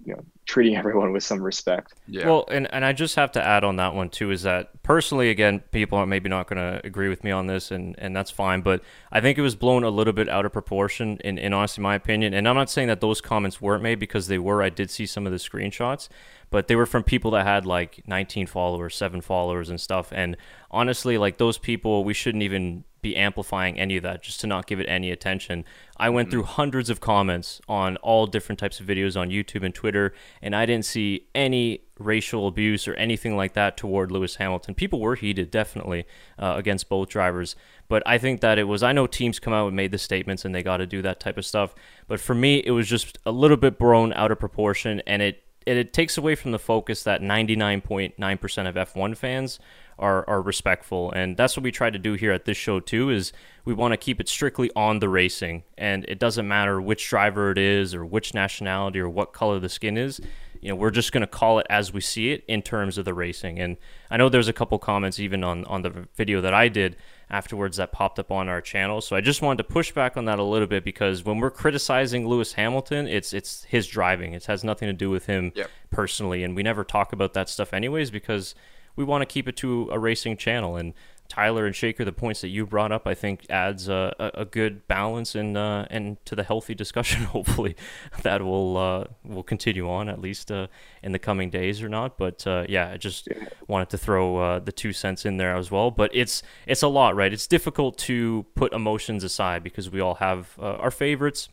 you 0.05 0.15
know 0.15 0.25
treating 0.49 0.77
everyone 0.79 1.13
with 1.13 1.23
some 1.23 1.41
respect. 1.41 1.95
Yeah. 2.07 2.27
Well, 2.27 2.45
and, 2.51 2.73
and 2.73 2.85
I 2.85 2.93
just 2.93 3.15
have 3.17 3.33
to 3.33 3.43
add 3.45 3.63
on 3.63 3.77
that 3.77 3.95
one 3.95 4.09
too 4.09 4.31
is 4.31 4.43
that 4.43 4.83
personally, 4.83 5.31
again, 5.31 5.61
people 5.71 5.99
are 5.99 6.07
maybe 6.07 6.29
not 6.29 6.49
going 6.49 6.57
to 6.57 6.85
agree 6.85 7.09
with 7.09 7.23
me 7.23 7.31
on 7.31 7.47
this, 7.47 7.71
and, 7.71 7.95
and 7.99 8.17
that's 8.17 8.31
fine. 8.31 8.63
But 8.63 8.83
I 9.13 9.21
think 9.21 9.39
it 9.39 9.43
was 9.43 9.55
blown 9.55 9.85
a 9.85 9.91
little 9.91 10.15
bit 10.15 10.29
out 10.29 10.47
of 10.47 10.53
proportion, 10.53 11.19
in, 11.23 11.39
in 11.39 11.53
honestly 11.53 11.83
my 11.83 11.95
opinion. 11.95 12.35
And 12.35 12.49
I'm 12.49 12.57
not 12.57 12.71
saying 12.71 12.89
that 12.89 13.01
those 13.01 13.21
comments 13.21 13.61
weren't 13.61 13.83
made 13.83 13.99
because 13.99 14.27
they 14.27 14.39
were. 14.39 14.63
I 14.63 14.71
did 14.71 14.91
see 14.91 15.07
some 15.07 15.27
of 15.27 15.33
the 15.33 15.39
screenshots, 15.39 16.09
but 16.51 16.67
they 16.67 16.77
were 16.77 16.87
from 16.87 17.03
people 17.03 17.33
that 17.33 17.47
had 17.47 17.67
like 17.67 18.03
19 18.09 18.47
followers, 18.47 18.97
seven 18.97 19.21
followers, 19.21 19.69
and 19.69 19.81
stuff. 19.81 20.13
And 20.13 20.37
honestly, 20.71 21.19
like 21.19 21.37
those 21.37 21.59
people, 21.59 22.05
we 22.05 22.15
shouldn't 22.15 22.43
even 22.43 22.85
be 23.01 23.17
amplifying 23.17 23.79
any 23.79 23.97
of 23.97 24.03
that 24.03 24.23
just 24.23 24.41
to 24.41 24.47
not 24.47 24.67
give 24.67 24.81
it 24.81 24.87
any 24.87 25.11
attention. 25.11 25.65
I 25.97 26.11
went 26.11 26.31
through 26.31 26.45
hundreds 26.45 26.91
of 26.91 27.01
comments 27.01 27.61
on 27.69 27.97
all 27.99 28.27
different 28.27 28.59
types 28.59 28.81
of 28.81 28.87
videos 28.87 29.19
on 29.19 29.31
YouTube 29.31 29.65
and 29.65 29.75
Twitter, 29.75 30.13
and 30.43 30.55
I 30.55 30.67
didn't 30.67 30.85
see 30.85 31.29
any 31.35 31.83
racial 31.99 32.47
abuse 32.47 32.87
or 32.87 32.95
anything 32.95 33.37
like 33.37 33.55
that 33.55 33.77
toward 33.77 34.11
Lewis 34.11 34.37
Hamilton. 34.37 34.75
People 34.75 35.01
were 35.01 35.17
heated, 35.17 35.51
definitely, 35.51 36.07
uh, 36.39 36.55
against 36.57 36.89
both 36.89 37.09
drivers. 37.09 37.57
But 37.89 38.03
I 38.07 38.19
think 38.19 38.41
that 38.41 38.59
it 38.59 38.65
was, 38.65 38.83
I 38.83 38.93
know 38.93 39.07
teams 39.07 39.39
come 39.39 39.53
out 39.53 39.69
and 39.69 39.77
made 39.77 39.91
the 39.91 39.99
statements 39.99 40.45
and 40.45 40.55
they 40.55 40.63
got 40.63 40.79
to 40.79 40.87
do 40.87 41.03
that 41.03 41.21
type 41.21 41.39
of 41.39 41.47
stuff. 41.47 41.75
But 42.07 42.21
for 42.21 42.35
me, 42.35 42.63
it 42.65 42.71
was 42.71 42.89
just 42.89 43.19
a 43.25 43.33
little 43.33 43.57
bit 43.57 43.79
blown 43.79 44.13
out 44.13 44.31
of 44.31 44.39
proportion, 44.39 45.03
and 45.07 45.23
it, 45.23 45.43
it, 45.67 45.77
it 45.77 45.93
takes 45.93 46.17
away 46.17 46.35
from 46.35 46.53
the 46.53 46.59
focus 46.59 47.03
that 47.03 47.21
99.9% 47.21 48.69
of 48.69 48.75
F1 48.75 49.17
fans 49.17 49.59
are, 49.99 50.29
are 50.29 50.41
respectful. 50.43 51.13
And 51.13 51.37
that's 51.37 51.57
what 51.57 51.65
we 51.65 51.71
try 51.73 51.91
to 51.91 51.99
do 51.99 52.15
here 52.15 52.33
at 52.33 52.45
this 52.45 52.57
show 52.57 52.81
too 52.81 53.11
is 53.11 53.33
we 53.65 53.75
want 53.75 53.93
to 53.93 53.97
keep 53.97 54.21
it 54.21 54.29
strictly 54.29 54.71
on 54.75 54.99
the 55.01 55.09
racing. 55.09 55.65
And 55.77 56.05
it 56.07 56.19
doesn't 56.19 56.47
matter 56.47 56.81
which 56.81 57.09
driver 57.09 57.51
it 57.51 57.59
is 57.59 57.95
or 57.95 58.05
which 58.05 58.35
nationality 58.35 59.01
or 59.01 59.09
what 59.09 59.33
color 59.33 59.59
the 59.59 59.69
skin 59.69 59.97
is 59.97 60.21
you 60.61 60.69
know 60.69 60.75
we're 60.75 60.91
just 60.91 61.13
going 61.13 61.21
to 61.21 61.27
call 61.27 61.59
it 61.59 61.67
as 61.71 61.93
we 61.93 62.01
see 62.01 62.31
it 62.33 62.45
in 62.49 62.63
terms 62.63 62.99
of 62.99 63.05
the 63.05 63.15
racing. 63.15 63.59
And 63.59 63.77
i 64.11 64.17
know 64.17 64.29
there's 64.29 64.49
a 64.49 64.53
couple 64.53 64.79
comments 64.79 65.19
even 65.21 65.45
on 65.45 65.65
on 65.67 65.83
the 65.83 66.09
video 66.17 66.41
that 66.41 66.55
i 66.55 66.69
did 66.69 66.97
afterwards 67.31 67.77
that 67.77 67.93
popped 67.93 68.19
up 68.19 68.31
on 68.33 68.49
our 68.49 68.61
channel. 68.61 69.01
So 69.01 69.17
i 69.17 69.21
just 69.21 69.43
wanted 69.43 69.59
to 69.59 69.65
push 69.73 69.93
back 69.93 70.17
on 70.17 70.25
that 70.25 70.39
a 70.39 70.43
little 70.43 70.67
bit 70.67 70.85
because 70.85 71.25
when 71.25 71.39
we're 71.39 71.51
criticizing 71.51 72.27
lewis 72.27 72.55
hamilton 72.55 73.07
it's 73.07 73.33
it's 73.33 73.65
his 73.65 73.87
driving. 73.87 74.33
It 74.35 74.47
has 74.47 74.65
nothing 74.65 74.89
to 74.89 74.93
do 74.93 75.11
with 75.11 75.27
him 75.27 75.53
Yep. 75.55 75.71
personally. 75.91 76.43
And 76.45 76.57
we 76.57 76.63
never 76.63 76.85
talk 76.85 77.13
about 77.13 77.35
that 77.35 77.49
stuff 77.49 77.73
anyways 77.73 78.11
because 78.11 78.55
we 78.99 79.05
want 79.05 79.23
to 79.23 79.27
keep 79.27 79.47
it 79.47 79.57
to 79.59 79.89
a 79.93 79.99
racing 79.99 80.37
channel 80.37 80.77
and 80.77 80.93
Tyler 81.29 81.67
and 81.67 81.77
Shaker, 81.77 82.05
the 82.05 82.13
points 82.13 82.41
that 82.41 82.49
you 82.49 82.67
brought 82.67 82.91
up, 82.91 83.07
I 83.07 83.15
think 83.15 83.47
adds 83.51 83.87
a, 83.89 84.15
a, 84.19 84.41
a 84.41 84.45
good 84.47 84.89
balance 84.89 85.35
and 85.35 85.57
uh, 85.59 85.85
and 85.91 86.17
to 86.25 86.35
the 86.35 86.43
healthy 86.43 86.75
discussion. 86.75 87.25
Hopefully, 87.37 87.77
that 88.23 88.43
will 88.43 88.77
uh, 88.77 89.05
will 89.25 89.43
continue 89.43 89.89
on 89.89 90.09
at 90.09 90.21
least 90.21 90.51
uh, 90.51 90.69
in 91.03 91.13
the 91.13 91.19
coming 91.19 91.51
days 91.51 91.83
or 91.83 91.89
not. 91.89 92.17
But 92.17 92.47
uh, 92.47 92.65
yeah, 92.69 92.91
I 92.91 92.97
just 92.97 93.29
wanted 93.69 93.91
to 93.91 93.99
throw 93.99 94.39
uh, 94.39 94.59
the 94.61 94.73
two 94.73 94.95
cents 94.95 95.27
in 95.27 95.37
there 95.37 95.55
as 95.55 95.71
well. 95.71 95.91
But 95.91 96.11
it's 96.15 96.43
it's 96.67 96.83
a 96.83 96.89
lot, 96.89 97.15
right? 97.15 97.33
It's 97.33 97.47
difficult 97.47 97.99
to 97.99 98.47
put 98.55 98.73
emotions 98.73 99.23
aside 99.23 99.63
because 99.63 99.91
we 99.91 100.01
all 100.01 100.15
have 100.15 100.57
uh, 100.59 100.77
our 100.77 100.91
favorites, 100.91 101.51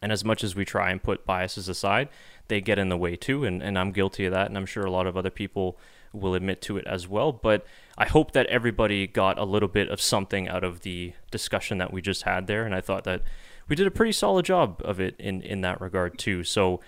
and 0.00 0.12
as 0.12 0.24
much 0.24 0.44
as 0.44 0.54
we 0.54 0.64
try 0.64 0.92
and 0.92 1.02
put 1.02 1.26
biases 1.26 1.68
aside, 1.68 2.08
they 2.46 2.60
get 2.60 2.78
in 2.78 2.90
the 2.90 2.96
way 2.96 3.16
too. 3.16 3.44
And 3.44 3.60
and 3.60 3.76
I'm 3.76 3.90
guilty 3.90 4.24
of 4.24 4.32
that, 4.32 4.46
and 4.46 4.56
I'm 4.56 4.66
sure 4.66 4.84
a 4.84 4.90
lot 4.90 5.08
of 5.08 5.16
other 5.16 5.30
people 5.30 5.80
will 6.14 6.34
admit 6.34 6.62
to 6.62 6.76
it 6.76 6.86
as 6.86 7.08
well. 7.08 7.32
But 7.32 7.66
I 7.98 8.06
hope 8.06 8.32
that 8.32 8.46
everybody 8.46 9.06
got 9.06 9.38
a 9.38 9.44
little 9.44 9.68
bit 9.68 9.88
of 9.88 10.00
something 10.00 10.48
out 10.48 10.64
of 10.64 10.80
the 10.80 11.12
discussion 11.30 11.78
that 11.78 11.92
we 11.92 12.00
just 12.00 12.22
had 12.22 12.46
there. 12.46 12.64
And 12.64 12.74
I 12.74 12.80
thought 12.80 13.04
that 13.04 13.22
we 13.68 13.76
did 13.76 13.86
a 13.86 13.90
pretty 13.90 14.12
solid 14.12 14.44
job 14.44 14.80
of 14.84 15.00
it 15.00 15.14
in, 15.18 15.42
in 15.42 15.60
that 15.62 15.80
regard, 15.80 16.18
too. 16.18 16.44
So 16.44 16.80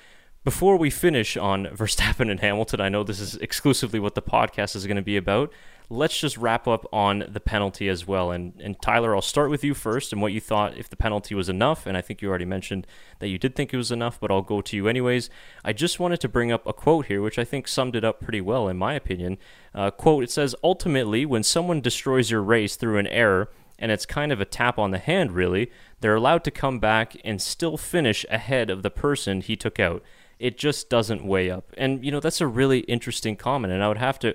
before 0.44 0.76
we 0.76 0.90
finish 0.90 1.36
on 1.36 1.66
Verstappen 1.72 2.30
and 2.30 2.40
Hamilton, 2.40 2.80
I 2.80 2.88
know 2.88 3.02
this 3.02 3.20
is 3.20 3.34
exclusively 3.36 3.98
what 3.98 4.14
the 4.14 4.22
podcast 4.22 4.76
is 4.76 4.86
going 4.86 4.96
to 4.96 5.02
be 5.02 5.16
about 5.16 5.52
let's 5.88 6.18
just 6.18 6.36
wrap 6.36 6.66
up 6.66 6.86
on 6.92 7.24
the 7.28 7.40
penalty 7.40 7.88
as 7.88 8.06
well. 8.06 8.30
And 8.30 8.54
and 8.60 8.80
Tyler, 8.80 9.14
I'll 9.14 9.22
start 9.22 9.50
with 9.50 9.62
you 9.62 9.74
first 9.74 10.12
and 10.12 10.20
what 10.20 10.32
you 10.32 10.40
thought 10.40 10.76
if 10.76 10.88
the 10.88 10.96
penalty 10.96 11.34
was 11.34 11.48
enough. 11.48 11.86
And 11.86 11.96
I 11.96 12.00
think 12.00 12.22
you 12.22 12.28
already 12.28 12.44
mentioned 12.44 12.86
that 13.18 13.28
you 13.28 13.38
did 13.38 13.54
think 13.54 13.72
it 13.72 13.76
was 13.76 13.92
enough, 13.92 14.18
but 14.20 14.30
I'll 14.30 14.42
go 14.42 14.60
to 14.60 14.76
you 14.76 14.88
anyways. 14.88 15.30
I 15.64 15.72
just 15.72 16.00
wanted 16.00 16.20
to 16.20 16.28
bring 16.28 16.50
up 16.50 16.66
a 16.66 16.72
quote 16.72 17.06
here, 17.06 17.22
which 17.22 17.38
I 17.38 17.44
think 17.44 17.68
summed 17.68 17.96
it 17.96 18.04
up 18.04 18.20
pretty 18.20 18.40
well, 18.40 18.68
in 18.68 18.76
my 18.76 18.94
opinion. 18.94 19.38
Uh, 19.74 19.90
quote: 19.90 20.24
It 20.24 20.30
says, 20.30 20.54
"Ultimately, 20.62 21.24
when 21.24 21.42
someone 21.42 21.80
destroys 21.80 22.30
your 22.30 22.42
race 22.42 22.76
through 22.76 22.98
an 22.98 23.06
error." 23.08 23.50
And 23.78 23.92
it's 23.92 24.06
kind 24.06 24.32
of 24.32 24.40
a 24.40 24.46
tap 24.46 24.78
on 24.78 24.90
the 24.90 24.98
hand, 24.98 25.32
really. 25.32 25.70
They're 26.00 26.14
allowed 26.14 26.44
to 26.44 26.50
come 26.50 26.78
back 26.78 27.14
and 27.26 27.42
still 27.42 27.76
finish 27.76 28.24
ahead 28.30 28.70
of 28.70 28.82
the 28.82 28.88
person 28.88 29.42
he 29.42 29.54
took 29.54 29.78
out 29.78 30.02
it 30.38 30.58
just 30.58 30.90
doesn't 30.90 31.24
weigh 31.24 31.50
up. 31.50 31.72
And 31.76 32.04
you 32.04 32.10
know 32.10 32.20
that's 32.20 32.40
a 32.40 32.46
really 32.46 32.80
interesting 32.80 33.36
comment, 33.36 33.72
and 33.72 33.82
I 33.82 33.88
would 33.88 33.98
have 33.98 34.18
to 34.20 34.34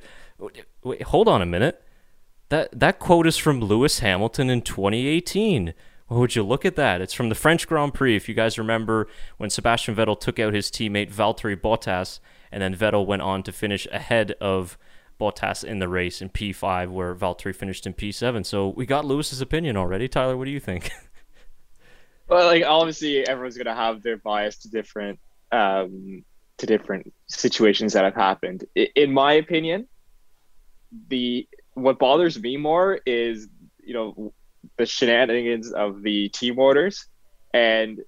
Wait, 0.83 1.03
hold 1.03 1.27
on 1.27 1.41
a 1.41 1.45
minute. 1.45 1.83
That 2.49 2.77
that 2.77 2.99
quote 2.99 3.27
is 3.27 3.37
from 3.37 3.61
Lewis 3.61 3.99
Hamilton 3.99 4.49
in 4.49 4.61
2018. 4.61 5.73
Well, 6.09 6.19
would 6.19 6.35
you 6.35 6.43
look 6.43 6.65
at 6.65 6.75
that? 6.75 6.99
It's 6.99 7.13
from 7.13 7.29
the 7.29 7.35
French 7.35 7.67
Grand 7.67 7.93
Prix. 7.93 8.15
If 8.15 8.27
you 8.27 8.35
guys 8.35 8.57
remember 8.57 9.07
when 9.37 9.49
Sebastian 9.49 9.95
Vettel 9.95 10.19
took 10.19 10.39
out 10.39 10.53
his 10.53 10.69
teammate 10.69 11.13
Valtteri 11.13 11.55
Bottas, 11.55 12.19
and 12.51 12.61
then 12.61 12.75
Vettel 12.75 13.05
went 13.05 13.21
on 13.21 13.43
to 13.43 13.53
finish 13.53 13.87
ahead 13.91 14.33
of 14.41 14.77
Bottas 15.19 15.63
in 15.63 15.79
the 15.79 15.87
race 15.87 16.21
in 16.21 16.29
P5, 16.29 16.89
where 16.89 17.15
Valtteri 17.15 17.55
finished 17.55 17.85
in 17.85 17.93
P7. 17.93 18.45
So 18.45 18.69
we 18.69 18.85
got 18.85 19.05
Lewis's 19.05 19.39
opinion 19.39 19.77
already. 19.77 20.09
Tyler, 20.09 20.35
what 20.35 20.45
do 20.45 20.51
you 20.51 20.59
think? 20.59 20.91
well, 22.27 22.47
like 22.47 22.63
obviously 22.65 23.25
everyone's 23.25 23.57
gonna 23.57 23.75
have 23.75 24.01
their 24.01 24.17
bias 24.17 24.57
to 24.57 24.69
different 24.69 25.19
um, 25.51 26.25
to 26.57 26.65
different 26.65 27.13
situations 27.27 27.93
that 27.93 28.03
have 28.03 28.15
happened. 28.15 28.65
In 28.75 29.13
my 29.13 29.33
opinion, 29.33 29.87
the 31.07 31.47
what 31.73 31.99
bothers 31.99 32.39
me 32.39 32.57
more 32.57 32.99
is 33.05 33.47
you 33.83 33.93
know 33.93 34.33
the 34.77 34.85
shenanigans 34.85 35.71
of 35.71 36.01
the 36.03 36.29
team 36.29 36.59
orders 36.59 37.07
and 37.53 38.01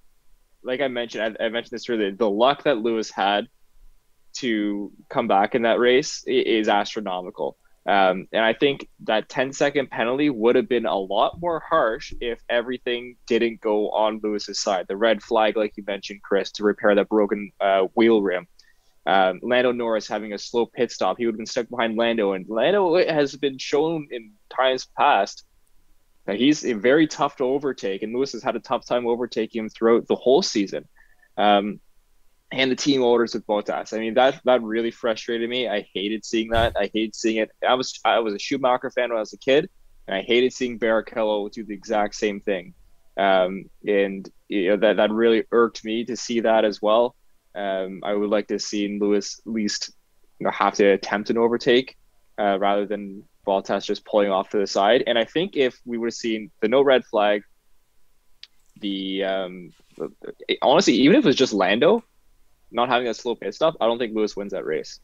like 0.63 0.81
I 0.81 0.87
mentioned, 0.87 1.37
I, 1.39 1.45
I 1.45 1.49
mentioned 1.49 1.71
this 1.71 1.89
earlier. 1.89 2.11
The 2.11 2.29
luck 2.29 2.63
that 2.63 2.77
Lewis 2.79 3.11
had 3.11 3.47
to 4.35 4.91
come 5.09 5.27
back 5.27 5.55
in 5.55 5.63
that 5.63 5.79
race 5.79 6.23
is 6.25 6.67
astronomical. 6.67 7.57
Um, 7.85 8.27
and 8.31 8.43
I 8.43 8.53
think 8.53 8.87
that 9.03 9.27
10 9.27 9.51
second 9.51 9.89
penalty 9.89 10.29
would 10.29 10.55
have 10.55 10.69
been 10.69 10.85
a 10.85 10.97
lot 10.97 11.39
more 11.41 11.59
harsh 11.59 12.13
if 12.21 12.41
everything 12.49 13.17
didn't 13.27 13.59
go 13.59 13.89
on 13.89 14.21
Lewis's 14.23 14.59
side. 14.59 14.85
The 14.87 14.95
red 14.95 15.21
flag, 15.21 15.57
like 15.57 15.73
you 15.75 15.83
mentioned, 15.85 16.21
Chris, 16.23 16.51
to 16.53 16.63
repair 16.63 16.95
that 16.95 17.09
broken 17.09 17.51
uh, 17.59 17.87
wheel 17.93 18.21
rim 18.21 18.47
um, 19.05 19.39
Lando 19.43 19.71
Norris 19.71 20.07
having 20.07 20.33
a 20.33 20.37
slow 20.37 20.65
pit 20.65 20.91
stop, 20.91 21.17
he 21.17 21.25
would 21.25 21.33
have 21.33 21.37
been 21.37 21.45
stuck 21.45 21.69
behind 21.69 21.97
Lando. 21.97 22.33
And 22.33 22.45
Lando 22.47 22.95
has 23.05 23.35
been 23.35 23.57
shown 23.57 24.07
in 24.11 24.31
times 24.55 24.87
past 24.97 25.45
that 26.25 26.37
he's 26.37 26.63
very 26.63 27.07
tough 27.07 27.35
to 27.37 27.43
overtake, 27.43 28.01
and 28.01 28.13
Lewis 28.13 28.31
has 28.31 28.43
had 28.43 28.55
a 28.55 28.59
tough 28.59 28.85
time 28.85 29.05
overtaking 29.05 29.63
him 29.63 29.69
throughout 29.69 30.07
the 30.07 30.15
whole 30.15 30.41
season. 30.41 30.87
Um, 31.37 31.79
and 32.53 32.71
the 32.71 32.75
team 32.75 33.01
orders 33.01 33.33
with 33.33 33.47
Bottas. 33.47 33.93
I 33.93 33.99
mean, 33.99 34.13
that 34.13 34.39
that 34.45 34.61
really 34.61 34.91
frustrated 34.91 35.49
me. 35.49 35.67
I 35.67 35.87
hated 35.93 36.23
seeing 36.23 36.49
that. 36.51 36.73
I 36.77 36.89
hated 36.93 37.15
seeing 37.15 37.37
it. 37.37 37.51
I 37.67 37.73
was 37.73 37.99
I 38.05 38.19
was 38.19 38.35
a 38.35 38.39
Schumacher 38.39 38.91
fan 38.91 39.09
when 39.09 39.17
I 39.17 39.21
was 39.21 39.33
a 39.33 39.37
kid, 39.37 39.69
and 40.07 40.15
I 40.15 40.21
hated 40.21 40.53
seeing 40.53 40.79
Barrichello 40.79 41.51
do 41.51 41.65
the 41.65 41.73
exact 41.73 42.15
same 42.15 42.39
thing. 42.41 42.75
Um, 43.17 43.65
and 43.87 44.29
you 44.47 44.69
know 44.69 44.77
that 44.77 44.97
that 44.97 45.11
really 45.11 45.45
irked 45.51 45.83
me 45.83 46.05
to 46.05 46.15
see 46.15 46.41
that 46.41 46.63
as 46.63 46.81
well. 46.81 47.15
Um, 47.55 48.01
I 48.03 48.13
would 48.13 48.29
like 48.29 48.47
to 48.47 48.59
see 48.59 48.97
Lewis 48.99 49.39
at 49.45 49.51
least 49.51 49.91
you 50.39 50.45
know, 50.45 50.51
have 50.51 50.73
to 50.75 50.85
attempt 50.85 51.29
an 51.29 51.37
overtake 51.37 51.97
uh, 52.39 52.57
rather 52.59 52.85
than 52.85 53.23
Bottas 53.45 53.85
just 53.85 54.05
pulling 54.05 54.31
off 54.31 54.49
to 54.49 54.57
the 54.57 54.67
side. 54.67 55.03
And 55.05 55.17
I 55.17 55.25
think 55.25 55.55
if 55.55 55.79
we 55.85 55.97
would 55.97 56.07
have 56.07 56.13
seen 56.13 56.51
the 56.61 56.67
no 56.67 56.81
red 56.81 57.05
flag, 57.05 57.43
the 58.79 59.23
um, 59.23 59.73
honestly, 60.61 60.93
even 60.93 61.15
if 61.15 61.25
it 61.25 61.27
was 61.27 61.35
just 61.35 61.53
Lando 61.53 62.03
not 62.71 62.89
having 62.89 63.05
that 63.05 63.15
slow 63.15 63.35
pit 63.35 63.53
stop, 63.53 63.75
I 63.79 63.85
don't 63.85 63.99
think 63.99 64.15
Lewis 64.15 64.35
wins 64.35 64.53
that 64.53 64.65
race. 64.65 64.99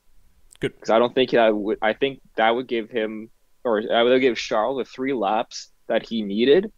Good, 0.59 0.73
because 0.73 0.89
I 0.89 0.99
don't 0.99 1.13
think 1.13 1.31
that 1.31 1.55
would. 1.55 1.77
I 1.81 1.93
think 1.93 2.21
that 2.35 2.53
would 2.53 2.67
give 2.67 2.89
him, 2.89 3.29
or 3.63 3.83
I 3.93 4.03
would 4.03 4.19
give 4.19 4.37
Charles 4.37 4.77
the 4.77 4.85
three 4.85 5.13
laps 5.13 5.69
that 5.87 6.05
he 6.05 6.21
needed 6.21 6.71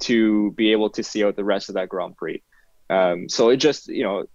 to 0.00 0.52
be 0.52 0.72
able 0.72 0.90
to 0.90 1.02
see 1.02 1.24
out 1.24 1.36
the 1.36 1.44
rest 1.44 1.68
of 1.68 1.74
that 1.76 1.88
Grand 1.88 2.16
Prix. 2.16 2.42
Um, 2.90 3.28
so 3.28 3.48
it 3.48 3.56
just, 3.56 3.88
you 3.88 4.02
know, 4.02 4.26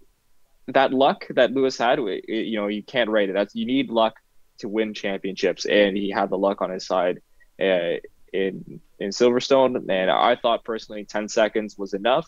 that 0.67 0.93
luck 0.93 1.25
that 1.29 1.51
Lewis 1.51 1.77
had, 1.77 1.99
you 1.99 2.57
know, 2.57 2.67
you 2.67 2.83
can't 2.83 3.09
write 3.09 3.29
it. 3.29 3.33
That's 3.33 3.55
you 3.55 3.65
need 3.65 3.89
luck 3.89 4.15
to 4.59 4.67
win 4.67 4.93
championships, 4.93 5.65
and 5.65 5.95
he 5.95 6.09
had 6.09 6.29
the 6.29 6.37
luck 6.37 6.61
on 6.61 6.69
his 6.69 6.85
side 6.85 7.19
uh, 7.61 7.95
in 8.33 8.81
in 8.99 9.09
Silverstone. 9.09 9.77
And 9.89 10.11
I 10.11 10.35
thought 10.35 10.63
personally, 10.63 11.05
ten 11.05 11.27
seconds 11.29 11.77
was 11.77 11.93
enough. 11.93 12.27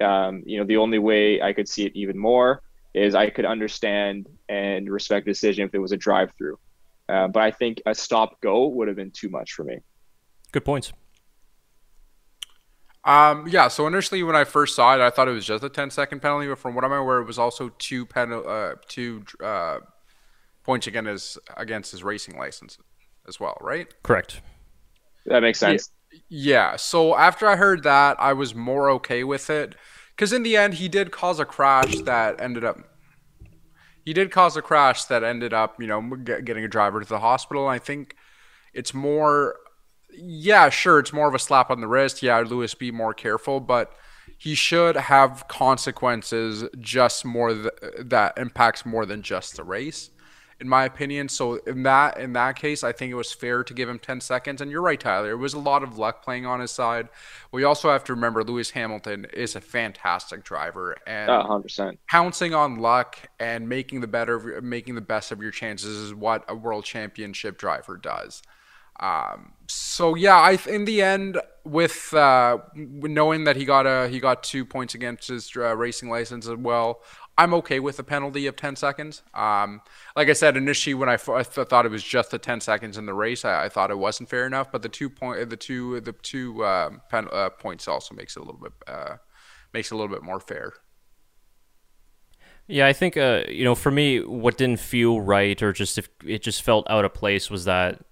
Um, 0.00 0.42
you 0.46 0.58
know, 0.58 0.64
the 0.64 0.78
only 0.78 0.98
way 0.98 1.40
I 1.42 1.52
could 1.52 1.68
see 1.68 1.84
it 1.84 1.92
even 1.94 2.18
more 2.18 2.62
is 2.94 3.14
I 3.14 3.30
could 3.30 3.44
understand 3.44 4.26
and 4.48 4.90
respect 4.90 5.26
the 5.26 5.32
decision 5.32 5.64
if 5.66 5.74
it 5.74 5.78
was 5.78 5.92
a 5.92 5.96
drive 5.96 6.32
through. 6.36 6.58
Uh, 7.08 7.28
but 7.28 7.42
I 7.42 7.50
think 7.50 7.82
a 7.86 7.94
stop 7.94 8.40
go 8.40 8.66
would 8.68 8.88
have 8.88 8.96
been 8.96 9.10
too 9.10 9.28
much 9.28 9.52
for 9.52 9.64
me. 9.64 9.78
Good 10.52 10.64
points. 10.64 10.92
Um, 13.04 13.48
yeah, 13.48 13.68
so 13.68 13.86
initially 13.86 14.22
when 14.22 14.36
I 14.36 14.44
first 14.44 14.74
saw 14.74 14.94
it, 14.94 15.00
I 15.00 15.10
thought 15.10 15.26
it 15.28 15.32
was 15.32 15.46
just 15.46 15.64
a 15.64 15.68
10 15.70 15.90
second 15.90 16.20
penalty, 16.20 16.48
but 16.48 16.58
from 16.58 16.74
what 16.74 16.84
I'm 16.84 16.92
aware, 16.92 17.20
it 17.20 17.26
was 17.26 17.38
also 17.38 17.70
two 17.78 18.04
pen, 18.04 18.32
uh, 18.32 18.74
two 18.88 19.24
uh, 19.42 19.78
points 20.64 20.86
against 20.86 21.08
his, 21.08 21.38
against 21.56 21.92
his 21.92 22.04
racing 22.04 22.36
license 22.36 22.78
as 23.26 23.40
well, 23.40 23.56
right? 23.60 23.88
Correct. 24.02 24.42
That 25.26 25.40
makes 25.40 25.58
sense. 25.58 25.90
Yeah. 26.12 26.18
yeah. 26.28 26.76
So 26.76 27.16
after 27.16 27.46
I 27.46 27.56
heard 27.56 27.84
that, 27.84 28.16
I 28.20 28.34
was 28.34 28.54
more 28.54 28.90
okay 28.90 29.24
with 29.24 29.48
it 29.48 29.74
because 30.14 30.32
in 30.32 30.42
the 30.42 30.56
end, 30.56 30.74
he 30.74 30.88
did 30.88 31.10
cause 31.10 31.40
a 31.40 31.46
crash 31.46 31.98
that 32.00 32.40
ended 32.40 32.64
up. 32.64 32.78
He 34.04 34.12
did 34.12 34.30
cause 34.30 34.56
a 34.56 34.62
crash 34.62 35.04
that 35.04 35.22
ended 35.22 35.54
up, 35.54 35.80
you 35.80 35.86
know, 35.86 36.02
getting 36.16 36.64
a 36.64 36.68
driver 36.68 37.00
to 37.00 37.08
the 37.08 37.20
hospital. 37.20 37.66
I 37.66 37.78
think 37.78 38.16
it's 38.74 38.92
more 38.92 39.56
yeah, 40.22 40.68
sure, 40.68 40.98
it's 40.98 41.12
more 41.12 41.28
of 41.28 41.34
a 41.34 41.38
slap 41.38 41.70
on 41.70 41.80
the 41.80 41.88
wrist. 41.88 42.22
Yeah, 42.22 42.38
Lewis, 42.40 42.74
be 42.74 42.90
more 42.90 43.14
careful, 43.14 43.60
but 43.60 43.92
he 44.36 44.54
should 44.54 44.96
have 44.96 45.46
consequences 45.48 46.64
just 46.78 47.24
more 47.24 47.52
th- 47.54 47.68
that 47.98 48.38
impacts 48.38 48.86
more 48.86 49.04
than 49.04 49.22
just 49.22 49.56
the 49.56 49.64
race 49.64 50.10
in 50.60 50.68
my 50.68 50.84
opinion. 50.84 51.28
So 51.28 51.54
in 51.66 51.82
that 51.84 52.18
in 52.18 52.34
that 52.34 52.56
case 52.56 52.84
i 52.84 52.92
think 52.92 53.10
it 53.10 53.14
was 53.14 53.32
fair 53.32 53.64
to 53.64 53.74
give 53.74 53.88
him 53.88 53.98
10 53.98 54.20
seconds. 54.20 54.60
And 54.60 54.70
you're 54.70 54.82
right 54.82 55.00
tyler 55.00 55.30
it 55.30 55.36
was 55.36 55.54
a 55.54 55.58
lot 55.58 55.82
of 55.82 55.98
luck 55.98 56.22
playing 56.22 56.46
on 56.46 56.60
his 56.60 56.70
side. 56.70 57.08
We 57.50 57.64
also 57.64 57.90
have 57.90 58.04
to 58.04 58.14
remember 58.14 58.44
lewis 58.44 58.70
hamilton 58.70 59.26
is 59.32 59.56
a 59.56 59.60
fantastic 59.60 60.44
driver 60.44 60.96
and 61.06 61.30
oh, 61.30 61.44
100% 61.48 61.98
pouncing 62.08 62.54
on 62.54 62.76
luck 62.76 63.18
and 63.38 63.68
making 63.68 64.00
the 64.00 64.06
better 64.06 64.60
making 64.60 64.94
the 64.94 65.00
best 65.00 65.32
of 65.32 65.40
your 65.40 65.50
chances 65.50 65.96
is 65.96 66.14
what 66.14 66.44
a 66.48 66.54
world 66.54 66.84
championship 66.84 67.58
driver 67.58 67.96
does 67.96 68.42
um, 69.00 69.54
so 69.66 70.14
yeah, 70.14 70.36
I 70.36 70.58
in 70.68 70.84
the 70.84 71.02
end, 71.02 71.40
with 71.64 72.12
uh, 72.14 72.58
knowing 72.74 73.44
that 73.44 73.56
he 73.56 73.64
got 73.64 73.86
a 73.86 74.08
he 74.08 74.20
got 74.20 74.42
two 74.42 74.64
points 74.64 74.94
against 74.94 75.28
his 75.28 75.50
uh, 75.56 75.74
racing 75.76 76.10
license 76.10 76.46
as 76.46 76.56
well, 76.56 77.02
I'm 77.38 77.54
okay 77.54 77.80
with 77.80 77.96
the 77.96 78.04
penalty 78.04 78.46
of 78.46 78.56
10 78.56 78.76
seconds. 78.76 79.22
Um, 79.32 79.80
like 80.14 80.28
I 80.28 80.34
said 80.34 80.58
initially, 80.58 80.92
when 80.92 81.08
I, 81.08 81.14
f- 81.14 81.28
I 81.30 81.42
th- 81.42 81.68
thought 81.68 81.86
it 81.86 81.90
was 81.90 82.04
just 82.04 82.30
the 82.32 82.38
10 82.38 82.60
seconds 82.60 82.98
in 82.98 83.06
the 83.06 83.14
race, 83.14 83.46
I, 83.46 83.64
I, 83.64 83.68
thought 83.70 83.90
it 83.90 83.98
wasn't 83.98 84.28
fair 84.28 84.46
enough. 84.46 84.70
But 84.70 84.82
the 84.82 84.90
two 84.90 85.08
point 85.08 85.48
the 85.48 85.56
two 85.56 86.00
the 86.00 86.12
two 86.12 86.64
um, 86.66 87.00
pen- 87.08 87.28
uh, 87.32 87.50
points 87.50 87.88
also 87.88 88.14
makes 88.14 88.36
it 88.36 88.40
a 88.40 88.44
little 88.44 88.60
bit 88.60 88.72
uh, 88.86 89.16
makes 89.72 89.90
it 89.90 89.94
a 89.94 89.96
little 89.96 90.14
bit 90.14 90.22
more 90.22 90.40
fair. 90.40 90.74
Yeah, 92.66 92.86
I 92.86 92.92
think 92.92 93.16
uh, 93.16 93.44
you 93.48 93.64
know, 93.64 93.74
for 93.74 93.90
me, 93.90 94.20
what 94.20 94.58
didn't 94.58 94.80
feel 94.80 95.20
right, 95.20 95.60
or 95.62 95.72
just 95.72 95.96
if 95.96 96.10
it 96.26 96.42
just 96.42 96.62
felt 96.62 96.86
out 96.90 97.06
of 97.06 97.14
place, 97.14 97.48
was 97.48 97.64
that 97.64 98.04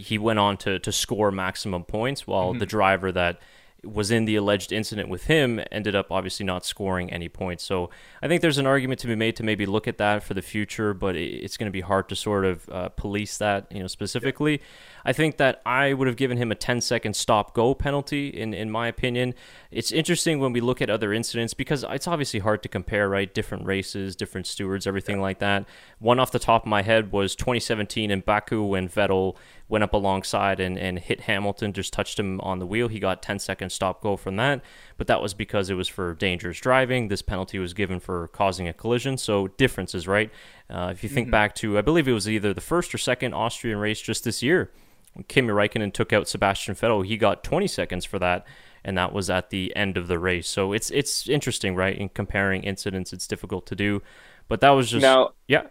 he 0.00 0.18
went 0.18 0.38
on 0.38 0.56
to 0.58 0.78
to 0.78 0.90
score 0.92 1.30
maximum 1.30 1.84
points, 1.84 2.26
while 2.26 2.50
Mm-hmm. 2.50 2.58
the 2.58 2.66
driver 2.66 3.12
that 3.12 3.40
was 3.84 4.12
in 4.12 4.26
the 4.26 4.36
alleged 4.36 4.70
incident 4.70 5.08
with 5.08 5.24
him 5.24 5.60
ended 5.72 5.96
up 5.96 6.12
obviously 6.12 6.46
not 6.46 6.64
scoring 6.64 7.12
any 7.12 7.28
points. 7.28 7.64
So 7.64 7.90
I 8.22 8.28
think 8.28 8.40
there's 8.40 8.58
an 8.58 8.66
argument 8.66 9.00
to 9.00 9.08
be 9.08 9.16
made 9.16 9.34
to 9.36 9.42
maybe 9.42 9.66
look 9.66 9.88
at 9.88 9.98
that 9.98 10.22
for 10.22 10.34
the 10.34 10.42
future, 10.42 10.94
but 10.94 11.16
it's 11.16 11.56
going 11.56 11.66
to 11.66 11.72
be 11.72 11.80
hard 11.80 12.08
to 12.10 12.14
sort 12.14 12.44
of 12.44 12.68
uh, 12.70 12.90
police 12.90 13.38
that, 13.38 13.66
you 13.72 13.80
know, 13.80 13.88
specifically. 13.88 14.62
I 15.04 15.12
think 15.12 15.36
that 15.38 15.62
I 15.66 15.94
would 15.94 16.06
have 16.06 16.16
given 16.16 16.38
him 16.38 16.52
a 16.52 16.54
10 16.54 16.80
second 16.80 17.16
stop 17.16 17.54
go 17.54 17.74
penalty, 17.74 18.28
in, 18.28 18.54
in 18.54 18.70
my 18.70 18.86
opinion. 18.86 19.34
It's 19.72 19.90
interesting 19.90 20.38
when 20.38 20.52
we 20.52 20.60
look 20.60 20.80
at 20.80 20.88
other 20.88 21.12
incidents 21.12 21.52
because 21.52 21.84
it's 21.90 22.06
obviously 22.06 22.38
hard 22.38 22.62
to 22.62 22.68
compare, 22.68 23.08
right? 23.08 23.34
Different 23.34 23.66
races, 23.66 24.14
different 24.14 24.46
stewards, 24.46 24.86
everything 24.86 25.20
like 25.20 25.40
that. 25.40 25.66
One 25.98 26.20
off 26.20 26.30
the 26.30 26.38
top 26.38 26.62
of 26.62 26.68
my 26.68 26.82
head 26.82 27.10
was 27.10 27.34
2017 27.34 28.12
in 28.12 28.20
Baku 28.20 28.62
when 28.62 28.88
Vettel 28.88 29.34
went 29.72 29.82
up 29.82 29.94
alongside 29.94 30.60
and, 30.60 30.76
and 30.76 30.98
hit 30.98 31.22
Hamilton, 31.22 31.72
just 31.72 31.94
touched 31.94 32.18
him 32.20 32.38
on 32.42 32.58
the 32.58 32.66
wheel. 32.66 32.88
He 32.88 33.00
got 33.00 33.22
10 33.22 33.38
second 33.38 33.70
stop 33.70 34.02
go 34.02 34.18
from 34.18 34.36
that, 34.36 34.60
but 34.98 35.06
that 35.06 35.22
was 35.22 35.32
because 35.32 35.70
it 35.70 35.74
was 35.74 35.88
for 35.88 36.12
dangerous 36.12 36.60
driving. 36.60 37.08
This 37.08 37.22
penalty 37.22 37.58
was 37.58 37.72
given 37.72 37.98
for 37.98 38.28
causing 38.28 38.68
a 38.68 38.74
collision. 38.74 39.16
So 39.16 39.48
differences, 39.48 40.06
right? 40.06 40.30
Uh, 40.68 40.90
if 40.92 41.02
you 41.02 41.08
think 41.08 41.30
back 41.30 41.54
to, 41.56 41.78
I 41.78 41.80
believe 41.80 42.06
it 42.06 42.12
was 42.12 42.28
either 42.28 42.52
the 42.52 42.60
first 42.60 42.94
or 42.94 42.98
second 42.98 43.32
Austrian 43.32 43.78
race 43.78 44.02
just 44.02 44.24
this 44.24 44.42
year. 44.42 44.70
When 45.14 45.24
Kimi 45.24 45.48
Räikkönen 45.48 45.94
took 45.94 46.12
out 46.12 46.28
Sebastian 46.28 46.74
Vettel. 46.74 47.06
He 47.06 47.16
got 47.16 47.42
20 47.42 47.66
seconds 47.66 48.04
for 48.04 48.18
that, 48.18 48.46
and 48.84 48.98
that 48.98 49.14
was 49.14 49.30
at 49.30 49.48
the 49.48 49.74
end 49.74 49.96
of 49.96 50.06
the 50.06 50.18
race. 50.18 50.48
So 50.48 50.74
it's 50.74 50.90
it's 50.90 51.28
interesting, 51.28 51.74
right? 51.74 51.96
In 51.96 52.10
comparing 52.10 52.62
incidents, 52.62 53.12
it's 53.12 53.26
difficult 53.26 53.66
to 53.66 53.74
do, 53.74 54.02
but 54.48 54.60
that 54.60 54.70
was 54.70 54.90
just 54.90 55.02
Now, 55.02 55.32
yeah, 55.48 55.64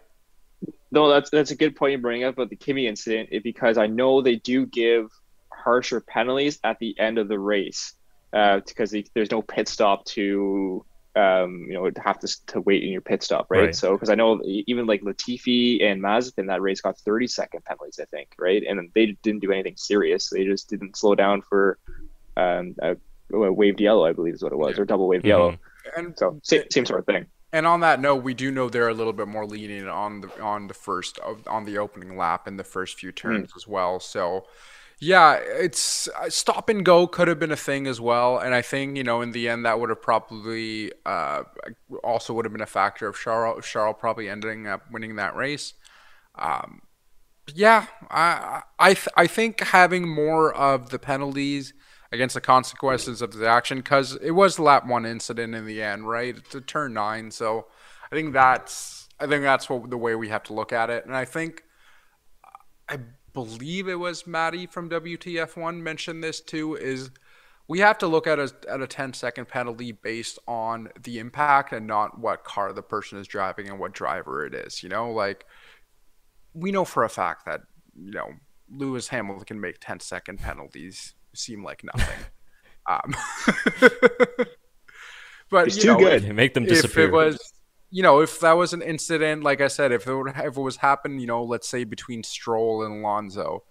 No, 0.91 1.09
that's 1.09 1.29
that's 1.29 1.51
a 1.51 1.55
good 1.55 1.75
point 1.75 1.93
you 1.93 1.97
bring 1.97 2.23
up 2.23 2.35
about 2.35 2.49
the 2.49 2.55
Kimi 2.55 2.87
incident, 2.87 3.29
it, 3.31 3.43
because 3.43 3.77
I 3.77 3.87
know 3.87 4.21
they 4.21 4.35
do 4.35 4.65
give 4.65 5.09
harsher 5.51 6.01
penalties 6.01 6.59
at 6.63 6.79
the 6.79 6.97
end 6.99 7.17
of 7.17 7.27
the 7.27 7.39
race, 7.39 7.93
uh, 8.33 8.59
because 8.65 8.91
they, 8.91 9.05
there's 9.13 9.31
no 9.31 9.41
pit 9.41 9.67
stop 9.69 10.03
to, 10.05 10.85
um, 11.15 11.65
you 11.67 11.73
know, 11.73 11.89
have 12.03 12.19
to 12.19 12.45
to 12.47 12.61
wait 12.61 12.83
in 12.83 12.89
your 12.89 13.01
pit 13.01 13.23
stop, 13.23 13.47
right? 13.49 13.61
Right. 13.61 13.75
So, 13.75 13.93
because 13.93 14.09
I 14.09 14.15
know 14.15 14.41
even 14.43 14.85
like 14.85 15.01
Latifi 15.01 15.83
and 15.83 16.01
Mazepin 16.01 16.47
that 16.47 16.61
race 16.61 16.81
got 16.81 16.97
30 16.99 17.27
second 17.27 17.63
penalties, 17.63 17.99
I 18.01 18.05
think, 18.05 18.29
right? 18.37 18.63
And 18.67 18.91
they 18.93 19.17
didn't 19.23 19.41
do 19.41 19.51
anything 19.51 19.77
serious; 19.77 20.29
they 20.29 20.43
just 20.43 20.69
didn't 20.69 20.97
slow 20.97 21.15
down 21.15 21.41
for, 21.41 21.77
um, 22.35 22.75
a, 22.81 22.97
a 23.33 23.51
waved 23.51 23.79
yellow, 23.79 24.05
I 24.05 24.11
believe 24.11 24.33
is 24.33 24.43
what 24.43 24.51
it 24.51 24.57
was, 24.57 24.77
or 24.77 24.83
double 24.83 25.07
waved 25.07 25.25
yellow. 25.25 25.57
And 25.95 26.17
So 26.17 26.39
same, 26.43 26.63
same 26.69 26.85
sort 26.85 26.99
of 26.99 27.05
thing. 27.05 27.27
And 27.53 27.67
on 27.67 27.81
that 27.81 27.99
note, 27.99 28.23
we 28.23 28.33
do 28.33 28.49
know 28.49 28.69
they're 28.69 28.87
a 28.87 28.93
little 28.93 29.13
bit 29.13 29.27
more 29.27 29.45
lenient 29.45 29.89
on 29.89 30.21
the 30.21 30.41
on 30.41 30.67
the 30.67 30.73
first 30.73 31.19
on 31.47 31.65
the 31.65 31.77
opening 31.77 32.15
lap 32.15 32.47
in 32.47 32.57
the 32.57 32.63
first 32.63 32.97
few 32.97 33.11
turns 33.11 33.51
as 33.55 33.67
well. 33.67 33.99
So, 33.99 34.45
yeah, 34.99 35.33
it's 35.33 36.07
uh, 36.09 36.29
stop 36.29 36.69
and 36.69 36.85
go 36.85 37.07
could 37.07 37.27
have 37.27 37.39
been 37.39 37.51
a 37.51 37.57
thing 37.57 37.87
as 37.87 37.99
well. 37.99 38.37
And 38.37 38.55
I 38.55 38.61
think 38.61 38.95
you 38.95 39.03
know 39.03 39.21
in 39.21 39.31
the 39.33 39.49
end 39.49 39.65
that 39.65 39.79
would 39.81 39.89
have 39.89 40.01
probably 40.01 40.93
uh, 41.05 41.43
also 42.03 42.33
would 42.33 42.45
have 42.45 42.53
been 42.53 42.61
a 42.61 42.65
factor 42.65 43.07
of 43.07 43.17
Charles 43.17 43.65
Charles 43.65 43.97
probably 43.99 44.29
ending 44.29 44.67
up 44.67 44.89
winning 44.89 45.17
that 45.17 45.35
race. 45.35 45.73
Um, 46.35 46.83
yeah, 47.53 47.87
I 48.09 48.61
I 48.79 48.93
th- 48.93 49.09
I 49.17 49.27
think 49.27 49.59
having 49.59 50.07
more 50.07 50.53
of 50.53 50.89
the 50.89 50.99
penalties 50.99 51.73
against 52.11 52.35
the 52.35 52.41
consequences 52.41 53.21
of 53.21 53.33
the 53.33 53.47
action 53.47 53.77
because 53.77 54.15
it 54.17 54.31
was 54.31 54.59
lap 54.59 54.85
one 54.85 55.05
incident 55.05 55.55
in 55.55 55.65
the 55.65 55.81
end, 55.81 56.07
right? 56.07 56.37
It's 56.37 56.55
a 56.55 56.61
turn 56.61 56.93
nine, 56.93 57.31
so 57.31 57.67
I 58.11 58.15
think 58.15 58.33
that's 58.33 59.07
I 59.19 59.27
think 59.27 59.43
that's 59.43 59.69
what 59.69 59.89
the 59.89 59.97
way 59.97 60.15
we 60.15 60.29
have 60.29 60.43
to 60.43 60.53
look 60.53 60.73
at 60.73 60.89
it, 60.89 61.05
and 61.05 61.15
I 61.15 61.25
think 61.25 61.63
I 62.89 62.99
believe 63.33 63.87
it 63.87 63.95
was 63.95 64.27
Maddie 64.27 64.67
from 64.67 64.89
WTF1 64.89 65.81
mentioned 65.81 66.23
this 66.23 66.41
too 66.41 66.75
is 66.75 67.11
we 67.67 67.79
have 67.79 67.97
to 67.99 68.07
look 68.07 68.27
at 68.27 68.39
a 68.39 68.51
at 68.67 68.81
a 68.81 68.87
10 68.87 69.13
second 69.13 69.47
penalty 69.47 69.93
based 69.93 70.37
on 70.47 70.89
the 71.01 71.19
impact 71.19 71.71
and 71.71 71.87
not 71.87 72.19
what 72.19 72.43
car 72.43 72.73
the 72.73 72.81
person 72.81 73.17
is 73.17 73.27
driving 73.27 73.69
and 73.69 73.79
what 73.79 73.93
driver 73.93 74.45
it 74.45 74.53
is, 74.53 74.83
you 74.83 74.89
know? 74.89 75.09
Like 75.11 75.45
we 76.53 76.71
know 76.71 76.83
for 76.83 77.05
a 77.05 77.09
fact 77.09 77.45
that, 77.45 77.61
you 77.95 78.11
know, 78.11 78.33
Lewis 78.69 79.07
Hamilton 79.07 79.45
can 79.45 79.61
make 79.61 79.77
10 79.79 80.01
second 80.01 80.39
penalties 80.39 81.13
seem 81.33 81.63
like 81.63 81.83
nothing. 81.83 82.19
um, 82.89 83.15
but 85.49 85.65
He's 85.65 85.77
you 85.77 85.81
too 85.83 85.87
know, 85.89 85.97
good. 85.99 86.23
if- 86.23 86.33
make 86.33 86.53
them 86.53 86.65
disappear. 86.65 87.05
if 87.05 87.11
disappear. 87.11 87.27
it 87.27 87.31
was 87.31 87.53
you 87.93 88.01
know 88.01 88.21
if 88.21 88.39
that 88.39 88.53
was 88.53 88.71
an 88.73 88.81
incident 88.81 89.43
like 89.43 89.59
i 89.59 89.67
said 89.67 89.91
if 89.91 90.07
it 90.07 90.15
would 90.15 90.29
if 90.29 90.57
it 90.57 90.61
was 90.61 90.77
happened 90.77 91.19
you 91.19 91.27
know 91.27 91.43
let's 91.43 91.67
say 91.67 91.83
between 91.83 92.23
stroll 92.23 92.83
and 92.83 93.01
alonso 93.03 93.63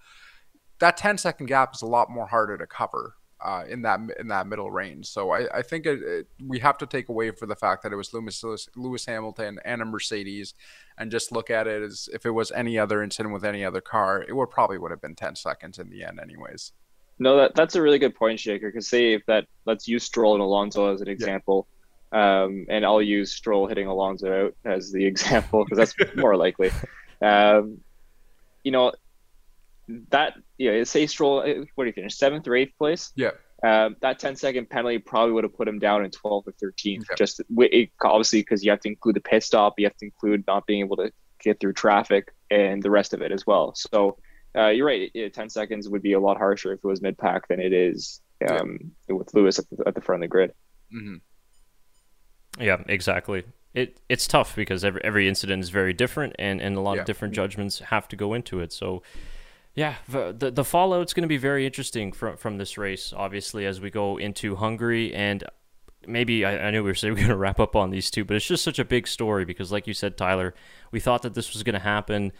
that 0.78 0.96
10 0.98 1.16
second 1.18 1.46
gap 1.46 1.74
is 1.74 1.80
a 1.82 1.86
lot 1.86 2.10
more 2.10 2.26
harder 2.26 2.56
to 2.58 2.66
cover 2.66 3.14
uh, 3.42 3.64
in 3.66 3.80
that 3.80 3.98
in 4.18 4.28
that 4.28 4.46
middle 4.46 4.70
range 4.70 5.06
so 5.06 5.30
i, 5.30 5.46
I 5.58 5.62
think 5.62 5.86
it, 5.86 6.02
it, 6.02 6.26
we 6.46 6.58
have 6.58 6.76
to 6.78 6.86
take 6.86 7.08
away 7.08 7.30
for 7.30 7.46
the 7.46 7.56
fact 7.56 7.82
that 7.82 7.92
it 7.92 7.96
was 7.96 8.12
lewis, 8.12 8.44
lewis 8.44 8.68
lewis 8.76 9.06
hamilton 9.06 9.58
and 9.64 9.80
a 9.80 9.86
mercedes 9.86 10.52
and 10.98 11.10
just 11.10 11.32
look 11.32 11.48
at 11.48 11.66
it 11.66 11.82
as 11.82 12.06
if 12.12 12.26
it 12.26 12.30
was 12.32 12.52
any 12.52 12.78
other 12.78 13.02
incident 13.02 13.32
with 13.32 13.42
any 13.44 13.64
other 13.64 13.80
car 13.80 14.22
it 14.28 14.36
would 14.36 14.50
probably 14.50 14.76
would 14.76 14.90
have 14.90 15.00
been 15.00 15.14
10 15.14 15.34
seconds 15.36 15.78
in 15.78 15.88
the 15.88 16.04
end 16.04 16.20
anyways 16.20 16.72
No, 17.20 17.36
that 17.36 17.54
that's 17.54 17.76
a 17.76 17.82
really 17.82 17.98
good 17.98 18.16
point, 18.16 18.40
Shaker. 18.40 18.68
Because 18.68 18.88
say 18.88 19.12
if 19.12 19.24
that 19.26 19.46
let's 19.66 19.86
use 19.86 20.02
Stroll 20.02 20.34
and 20.34 20.42
Alonso 20.42 20.92
as 20.92 21.02
an 21.02 21.08
example, 21.08 21.68
um, 22.12 22.66
and 22.70 22.84
I'll 22.84 23.02
use 23.02 23.32
Stroll 23.32 23.66
hitting 23.66 23.86
Alonso 23.86 24.46
out 24.46 24.54
as 24.64 24.90
the 24.90 25.04
example 25.12 25.64
because 25.64 25.76
that's 25.76 26.16
more 26.16 26.34
likely. 26.34 26.70
Um, 27.20 27.80
you 28.64 28.72
know, 28.72 28.92
that 30.08 30.34
yeah, 30.56 30.82
say 30.84 31.06
Stroll, 31.06 31.40
uh, 31.40 31.64
what 31.74 31.84
do 31.84 31.88
you 31.88 31.92
finish 31.92 32.16
seventh 32.16 32.48
or 32.48 32.56
eighth 32.56 32.76
place? 32.78 33.12
yeah 33.16 33.32
Um, 33.62 33.96
that 34.00 34.18
10 34.18 34.36
second 34.36 34.70
penalty 34.70 34.98
probably 34.98 35.32
would 35.32 35.44
have 35.44 35.54
put 35.54 35.68
him 35.68 35.78
down 35.78 36.04
in 36.04 36.10
12th 36.10 36.46
or 36.46 36.54
13th. 36.62 37.02
Okay. 37.02 37.14
Just 37.18 37.42
it, 37.48 37.90
obviously 38.02 38.40
because 38.40 38.64
you 38.64 38.70
have 38.70 38.80
to 38.80 38.88
include 38.88 39.16
the 39.16 39.20
pit 39.20 39.42
stop, 39.42 39.74
you 39.78 39.84
have 39.84 39.96
to 39.98 40.06
include 40.06 40.44
not 40.46 40.66
being 40.66 40.80
able 40.80 40.96
to 40.96 41.12
get 41.38 41.60
through 41.60 41.74
traffic 41.74 42.32
and 42.50 42.82
the 42.82 42.90
rest 42.90 43.12
of 43.12 43.20
it 43.20 43.30
as 43.30 43.46
well. 43.46 43.74
So 43.74 44.16
uh, 44.56 44.68
you're 44.68 44.86
right. 44.86 45.10
It, 45.14 45.34
10 45.34 45.48
seconds 45.50 45.88
would 45.88 46.02
be 46.02 46.12
a 46.14 46.20
lot 46.20 46.36
harsher 46.38 46.72
if 46.72 46.78
it 46.82 46.86
was 46.86 47.00
mid 47.02 47.16
pack 47.18 47.48
than 47.48 47.60
it 47.60 47.72
is 47.72 48.20
um, 48.48 48.92
with 49.08 49.32
Lewis 49.34 49.58
at 49.58 49.68
the, 49.70 49.84
at 49.86 49.94
the 49.94 50.00
front 50.00 50.22
of 50.22 50.28
the 50.28 50.32
grid. 50.32 50.52
hmm 50.90 51.16
Yeah, 52.58 52.82
exactly. 52.86 53.44
It 53.74 54.00
it's 54.08 54.26
tough 54.26 54.56
because 54.56 54.84
every 54.84 55.00
every 55.04 55.28
incident 55.28 55.62
is 55.62 55.70
very 55.70 55.92
different, 55.92 56.34
and, 56.38 56.60
and 56.60 56.76
a 56.76 56.80
lot 56.80 56.94
Yeah. 56.96 57.00
of 57.02 57.06
different 57.06 57.34
judgments 57.34 57.78
have 57.78 58.08
to 58.08 58.16
go 58.16 58.34
into 58.34 58.58
it. 58.60 58.72
So, 58.72 59.02
yeah, 59.76 59.94
the 60.08 60.34
the, 60.36 60.50
the 60.50 60.64
fallout's 60.64 61.14
going 61.14 61.22
to 61.22 61.28
be 61.28 61.36
very 61.36 61.64
interesting 61.64 62.10
from 62.10 62.36
from 62.36 62.58
this 62.58 62.76
race. 62.76 63.12
Obviously, 63.16 63.66
as 63.66 63.80
we 63.80 63.88
go 63.90 64.16
into 64.16 64.56
Hungary, 64.56 65.14
and 65.14 65.44
maybe 66.06 66.44
I, 66.44 66.68
I 66.68 66.70
knew 66.70 66.82
we 66.82 66.90
were 66.90 66.96
we 67.02 67.08
are 67.10 67.14
going 67.14 67.28
to 67.28 67.36
wrap 67.36 67.60
up 67.60 67.76
on 67.76 67.90
these 67.90 68.10
two, 68.10 68.24
but 68.24 68.36
it's 68.36 68.46
just 68.46 68.64
such 68.64 68.78
a 68.78 68.84
big 68.84 69.06
story 69.06 69.44
because, 69.44 69.70
like 69.70 69.86
you 69.86 69.94
said, 69.94 70.16
Tyler, 70.16 70.54
we 70.90 71.00
thought 71.00 71.22
that 71.22 71.34
this 71.34 71.52
was 71.52 71.62
going 71.62 71.74
to 71.74 71.80
happen, 71.80 72.32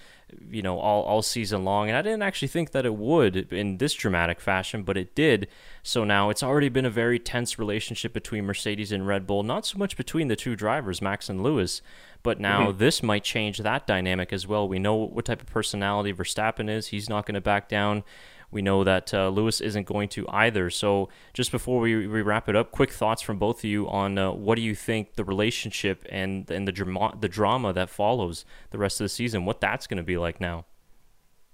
you 0.50 0.62
know, 0.62 0.78
all 0.78 1.02
all 1.02 1.22
season 1.22 1.64
long, 1.64 1.88
and 1.88 1.96
I 1.96 2.02
didn't 2.02 2.22
actually 2.22 2.48
think 2.48 2.72
that 2.72 2.86
it 2.86 2.94
would 2.94 3.52
in 3.52 3.78
this 3.78 3.94
dramatic 3.94 4.40
fashion, 4.40 4.82
but 4.82 4.96
it 4.96 5.14
did. 5.14 5.48
So 5.82 6.04
now 6.04 6.30
it's 6.30 6.42
already 6.42 6.68
been 6.68 6.86
a 6.86 6.90
very 6.90 7.18
tense 7.18 7.58
relationship 7.58 8.12
between 8.12 8.44
Mercedes 8.44 8.92
and 8.92 9.06
Red 9.06 9.26
Bull, 9.26 9.42
not 9.42 9.66
so 9.66 9.78
much 9.78 9.96
between 9.96 10.28
the 10.28 10.36
two 10.36 10.56
drivers, 10.56 11.02
Max 11.02 11.28
and 11.28 11.42
Lewis, 11.42 11.82
but 12.22 12.40
now 12.40 12.68
mm-hmm. 12.68 12.78
this 12.78 13.02
might 13.02 13.24
change 13.24 13.58
that 13.58 13.86
dynamic 13.86 14.32
as 14.32 14.46
well. 14.46 14.68
We 14.68 14.78
know 14.78 14.94
what 14.94 15.26
type 15.26 15.42
of 15.42 15.48
personality 15.48 16.12
Verstappen 16.12 16.70
is; 16.70 16.88
he's 16.88 17.08
not 17.08 17.26
going 17.26 17.34
to 17.34 17.40
back 17.40 17.68
down. 17.68 18.04
We 18.51 18.62
know 18.62 18.84
that 18.84 19.14
uh, 19.14 19.28
Lewis 19.28 19.61
isn't 19.61 19.86
going 19.86 20.09
to 20.11 20.26
either. 20.28 20.70
So, 20.70 21.09
just 21.32 21.53
before 21.53 21.80
we, 21.80 22.07
we 22.07 22.22
wrap 22.22 22.48
it 22.48 22.57
up, 22.57 22.70
quick 22.72 22.90
thoughts 22.92 23.22
from 23.22 23.38
both 23.38 23.59
of 23.59 23.64
you 23.64 23.88
on 23.88 24.18
uh, 24.18 24.32
what 24.32 24.57
do 24.57 24.62
you 24.62 24.74
think 24.74 25.14
the 25.14 25.24
relationship 25.24 26.05
and 26.11 26.51
and 26.51 26.66
the 26.66 26.72
drama 26.72 27.16
the 27.18 27.28
drama 27.28 27.72
that 27.72 27.90
follows 27.90 28.44
the 28.70 28.78
rest 28.78 29.01
of 29.01 29.05
the 29.05 29.09
season, 29.09 29.44
what 29.44 29.61
that's 29.61 29.86
going 29.86 29.98
to 29.98 30.03
be 30.03 30.18
like 30.18 30.40
now. 30.40 30.64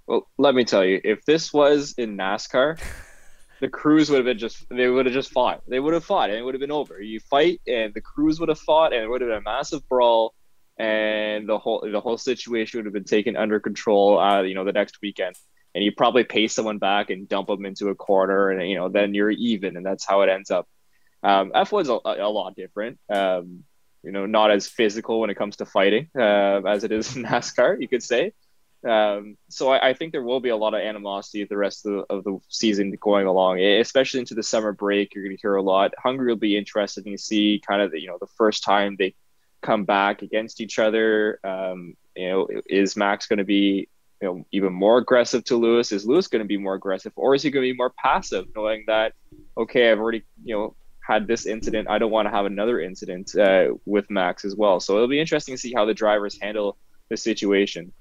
Well, 0.06 0.28
let 0.38 0.54
me 0.54 0.64
tell 0.64 0.84
you, 0.84 1.00
if 1.02 1.24
this 1.24 1.52
was 1.52 1.94
in 1.98 2.16
NASCAR, 2.16 2.80
the 3.60 3.68
crews 3.68 4.10
would 4.10 4.18
have 4.18 4.24
been 4.24 4.38
just 4.38 4.66
they 4.68 4.88
would 4.88 5.06
have 5.06 5.14
just 5.14 5.32
fought. 5.32 5.62
They 5.68 5.80
would 5.80 5.94
have 5.94 6.04
fought 6.04 6.30
and 6.30 6.38
it 6.38 6.42
would 6.42 6.54
have 6.54 6.60
been 6.60 6.72
over. 6.72 7.00
You 7.00 7.20
fight 7.20 7.60
and 7.66 7.92
the 7.94 8.00
crews 8.00 8.38
would 8.40 8.48
have 8.48 8.58
fought 8.58 8.92
and 8.92 9.02
it 9.02 9.08
would 9.08 9.20
have 9.20 9.30
been 9.30 9.38
a 9.38 9.42
massive 9.42 9.88
brawl 9.88 10.34
and 10.78 11.48
the 11.48 11.58
whole 11.58 11.86
the 11.90 12.00
whole 12.00 12.18
situation 12.18 12.78
would 12.78 12.86
have 12.86 12.92
been 12.92 13.04
taken 13.04 13.36
under 13.36 13.58
control 13.60 14.18
uh, 14.18 14.42
you 14.42 14.54
know, 14.54 14.64
the 14.64 14.72
next 14.72 14.98
weekend. 15.02 15.36
And 15.76 15.84
you 15.84 15.92
probably 15.92 16.24
pay 16.24 16.48
someone 16.48 16.78
back 16.78 17.10
and 17.10 17.28
dump 17.28 17.48
them 17.48 17.66
into 17.66 17.90
a 17.90 17.94
corner 17.94 18.48
and 18.48 18.66
you 18.66 18.76
know, 18.76 18.88
then 18.88 19.12
you're 19.12 19.30
even 19.30 19.76
and 19.76 19.84
that's 19.84 20.06
how 20.06 20.22
it 20.22 20.30
ends 20.30 20.50
up. 20.50 20.66
Um, 21.22 21.52
F1's 21.54 21.90
a, 21.90 22.22
a 22.22 22.30
lot 22.30 22.56
different. 22.56 22.98
Um, 23.12 23.64
you 24.02 24.10
know, 24.10 24.24
not 24.24 24.50
as 24.50 24.66
physical 24.66 25.20
when 25.20 25.28
it 25.28 25.34
comes 25.34 25.56
to 25.56 25.66
fighting 25.66 26.08
uh, 26.16 26.62
as 26.66 26.82
it 26.84 26.92
is 26.92 27.14
in 27.16 27.24
NASCAR, 27.24 27.78
you 27.78 27.88
could 27.88 28.02
say. 28.02 28.32
Um, 28.88 29.36
so 29.50 29.70
I, 29.70 29.88
I 29.88 29.92
think 29.92 30.12
there 30.12 30.22
will 30.22 30.40
be 30.40 30.48
a 30.48 30.56
lot 30.56 30.72
of 30.72 30.80
animosity 30.80 31.44
the 31.44 31.58
rest 31.58 31.84
of 31.84 31.92
the, 31.92 32.14
of 32.14 32.24
the 32.24 32.38
season 32.48 32.96
going 32.98 33.26
along, 33.26 33.60
especially 33.60 34.20
into 34.20 34.34
the 34.34 34.42
summer 34.42 34.72
break. 34.72 35.14
You're 35.14 35.24
going 35.24 35.36
to 35.36 35.42
hear 35.42 35.56
a 35.56 35.62
lot. 35.62 35.92
Hungary 35.98 36.28
will 36.28 36.36
be 36.36 36.56
interesting 36.56 37.04
to 37.04 37.18
see 37.18 37.60
kind 37.66 37.82
of 37.82 37.90
the, 37.90 38.00
you 38.00 38.08
know 38.08 38.16
the 38.18 38.32
first 38.38 38.64
time 38.64 38.96
they 38.96 39.14
come 39.60 39.84
back 39.84 40.22
against 40.22 40.60
each 40.60 40.78
other. 40.78 41.40
Um, 41.42 41.96
you 42.14 42.28
know, 42.30 42.48
is 42.66 42.96
Max 42.96 43.26
going 43.26 43.38
to 43.38 43.44
be 43.44 43.88
you 44.20 44.28
know 44.28 44.46
even 44.52 44.72
more 44.72 44.98
aggressive 44.98 45.44
to 45.44 45.56
Lewis? 45.56 45.92
Is 45.92 46.06
Lewis 46.06 46.28
going 46.28 46.42
to 46.42 46.48
be 46.48 46.56
more 46.56 46.74
aggressive, 46.74 47.12
or 47.16 47.34
is 47.34 47.42
he 47.42 47.50
going 47.50 47.64
to 47.66 47.72
be 47.72 47.76
more 47.76 47.92
passive, 47.98 48.46
knowing 48.54 48.84
that 48.86 49.12
okay, 49.56 49.90
I've 49.90 49.98
already 49.98 50.24
you 50.44 50.54
know 50.54 50.76
had 51.06 51.28
this 51.28 51.46
incident, 51.46 51.88
I 51.88 51.98
don't 51.98 52.10
want 52.10 52.26
to 52.26 52.32
have 52.32 52.46
another 52.46 52.80
incident 52.80 53.36
uh, 53.36 53.68
with 53.84 54.10
Max 54.10 54.44
as 54.44 54.56
well. 54.56 54.80
So 54.80 54.96
it'll 54.96 55.08
be 55.08 55.20
interesting 55.20 55.54
to 55.54 55.60
see 55.60 55.72
how 55.72 55.84
the 55.84 55.94
drivers 55.94 56.36
handle 56.40 56.76
the 57.08 57.16
situation. 57.16 57.92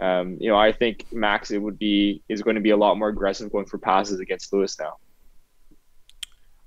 Um, 0.00 0.36
you 0.40 0.48
know, 0.48 0.56
I 0.56 0.72
think 0.72 1.06
Max 1.12 1.50
it 1.50 1.58
would 1.58 1.78
be 1.78 2.22
is 2.28 2.40
going 2.42 2.54
to 2.54 2.62
be 2.62 2.70
a 2.70 2.76
lot 2.76 2.96
more 2.96 3.08
aggressive 3.08 3.50
going 3.50 3.66
for 3.66 3.78
passes 3.78 4.20
against 4.20 4.52
Lewis 4.52 4.78
now. 4.78 4.96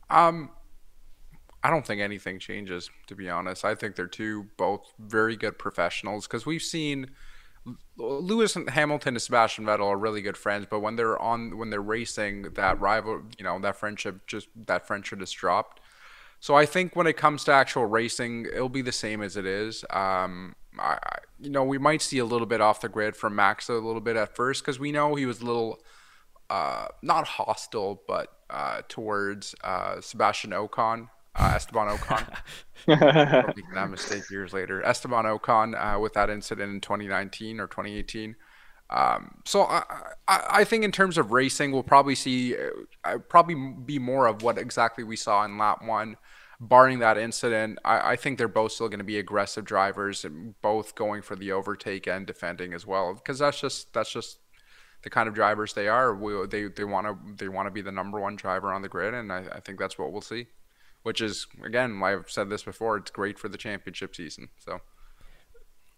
Um, 0.10 0.52
I 1.64 1.70
don't 1.70 1.86
think 1.86 2.02
anything 2.02 2.40
changes, 2.40 2.90
to 3.08 3.16
be 3.16 3.30
honest. 3.30 3.66
I 3.66 3.74
think 3.74 3.96
they're 3.96 4.08
two 4.08 4.48
both 4.58 4.94
very 5.00 5.36
good 5.36 5.58
professionals 5.58 6.28
because 6.28 6.46
we've 6.46 6.62
seen 6.62 7.12
Lewis 7.98 8.56
and 8.56 8.70
Hamilton 8.70 9.16
and 9.16 9.22
Sebastian 9.22 9.66
Vettel 9.66 9.88
are 9.88 9.98
really 9.98 10.22
good 10.22 10.38
friends, 10.38 10.68
but 10.70 10.82
when 10.82 10.96
they're 10.96 11.20
on 11.20 11.58
when 11.58 11.70
they're 11.70 11.82
racing, 11.82 12.44
that 12.54 12.80
rival, 12.80 13.24
you 13.38 13.44
know, 13.44 13.60
that 13.60 13.78
friendship 13.78 14.28
just 14.28 14.48
that 14.68 14.86
friendship 14.86 15.22
is 15.22 15.32
dropped. 15.32 15.80
So 16.40 16.56
I 16.56 16.66
think 16.66 16.96
when 16.96 17.08
it 17.08 17.18
comes 17.18 17.44
to 17.46 17.54
actual 17.54 17.86
racing, 17.86 18.46
it'll 18.54 18.70
be 18.70 18.82
the 18.82 18.92
same 18.92 19.22
as 19.22 19.36
it 19.38 19.46
is. 19.46 19.84
Um, 19.90 20.56
I, 20.78 21.00
you 21.40 21.50
know, 21.50 21.64
we 21.64 21.78
might 21.78 22.02
see 22.02 22.20
a 22.20 22.26
little 22.26 22.46
bit 22.46 22.62
off 22.62 22.82
the 22.82 22.90
grid 22.90 23.16
from 23.16 23.36
Max 23.36 23.70
a 23.70 23.74
little 23.74 24.02
bit 24.02 24.16
at 24.16 24.36
first 24.36 24.62
because 24.62 24.78
we 24.80 24.92
know 24.92 25.16
he 25.16 25.26
was 25.26 25.42
a 25.42 25.46
little 25.46 25.82
uh, 26.50 26.88
not 27.02 27.26
hostile, 27.26 28.04
but 28.08 28.30
uh, 28.50 28.82
towards 28.88 29.56
uh, 29.64 30.02
Sebastian 30.02 30.52
Ocon 30.52 31.10
uh, 31.36 31.54
Esteban 31.56 31.98
Ocon. 31.98 32.28
making 32.88 33.74
that 33.74 33.90
mistake 33.90 34.30
years 34.30 34.54
later. 34.54 34.84
Esteban 34.84 35.26
Ocon 35.26 35.74
uh, 35.76 36.00
with 36.00 36.14
that 36.14 36.30
incident 36.30 36.72
in 36.72 36.82
2019 36.82 37.60
or 37.60 37.68
2018. 37.68 38.36
Um, 38.92 39.40
so 39.46 39.64
I, 39.64 39.84
I, 40.28 40.46
I, 40.50 40.64
think 40.64 40.84
in 40.84 40.92
terms 40.92 41.18
of 41.18 41.32
racing, 41.32 41.72
we'll 41.72 41.82
probably 41.82 42.14
see 42.14 42.56
uh, 43.04 43.18
probably 43.30 43.56
be 43.84 43.98
more 43.98 44.28
of 44.28 44.44
what 44.44 44.60
exactly 44.60 45.04
we 45.04 45.16
saw 45.16 45.44
in 45.44 45.58
lap 45.58 45.84
one. 45.84 46.18
Barring 46.60 47.00
that 47.00 47.18
incident, 47.18 47.80
I, 47.84 48.12
I 48.12 48.16
think 48.16 48.38
they're 48.38 48.48
both 48.48 48.74
still 48.74 48.88
going 48.88 49.00
to 49.00 49.04
be 49.04 49.18
aggressive 49.18 49.66
drivers, 49.66 50.24
and 50.24 50.54
both 50.62 50.94
going 50.94 51.24
for 51.24 51.36
the 51.36 51.52
overtake 51.52 52.08
and 52.08 52.28
defending 52.28 52.74
as 52.74 52.86
well. 52.86 53.16
Because 53.16 53.40
that's 53.40 53.60
just 53.60 53.92
that's 53.92 54.12
just 54.12 54.38
the 55.02 55.10
kind 55.10 55.28
of 55.28 55.34
drivers 55.34 55.74
they 55.74 55.88
are. 55.88 56.14
We, 56.14 56.46
they 56.46 56.68
they 56.68 56.84
want 56.84 57.08
to 57.08 57.18
they 57.44 57.50
want 57.50 57.66
to 57.66 57.72
be 57.72 57.82
the 57.82 57.92
number 57.92 58.20
one 58.20 58.36
driver 58.36 58.72
on 58.72 58.84
the 58.84 58.88
grid, 58.90 59.16
and 59.16 59.34
I, 59.34 59.46
I 59.56 59.60
think 59.62 59.80
that's 59.80 59.98
what 59.98 60.12
we'll 60.12 60.22
see 60.22 60.46
which 61.06 61.22
is 61.22 61.46
again 61.64 62.02
I've 62.04 62.30
said 62.30 62.50
this 62.50 62.64
before. 62.64 62.98
It's 62.98 63.12
great 63.12 63.38
for 63.38 63.48
the 63.48 63.58
championship 63.58 64.16
season. 64.16 64.50
So. 64.58 64.82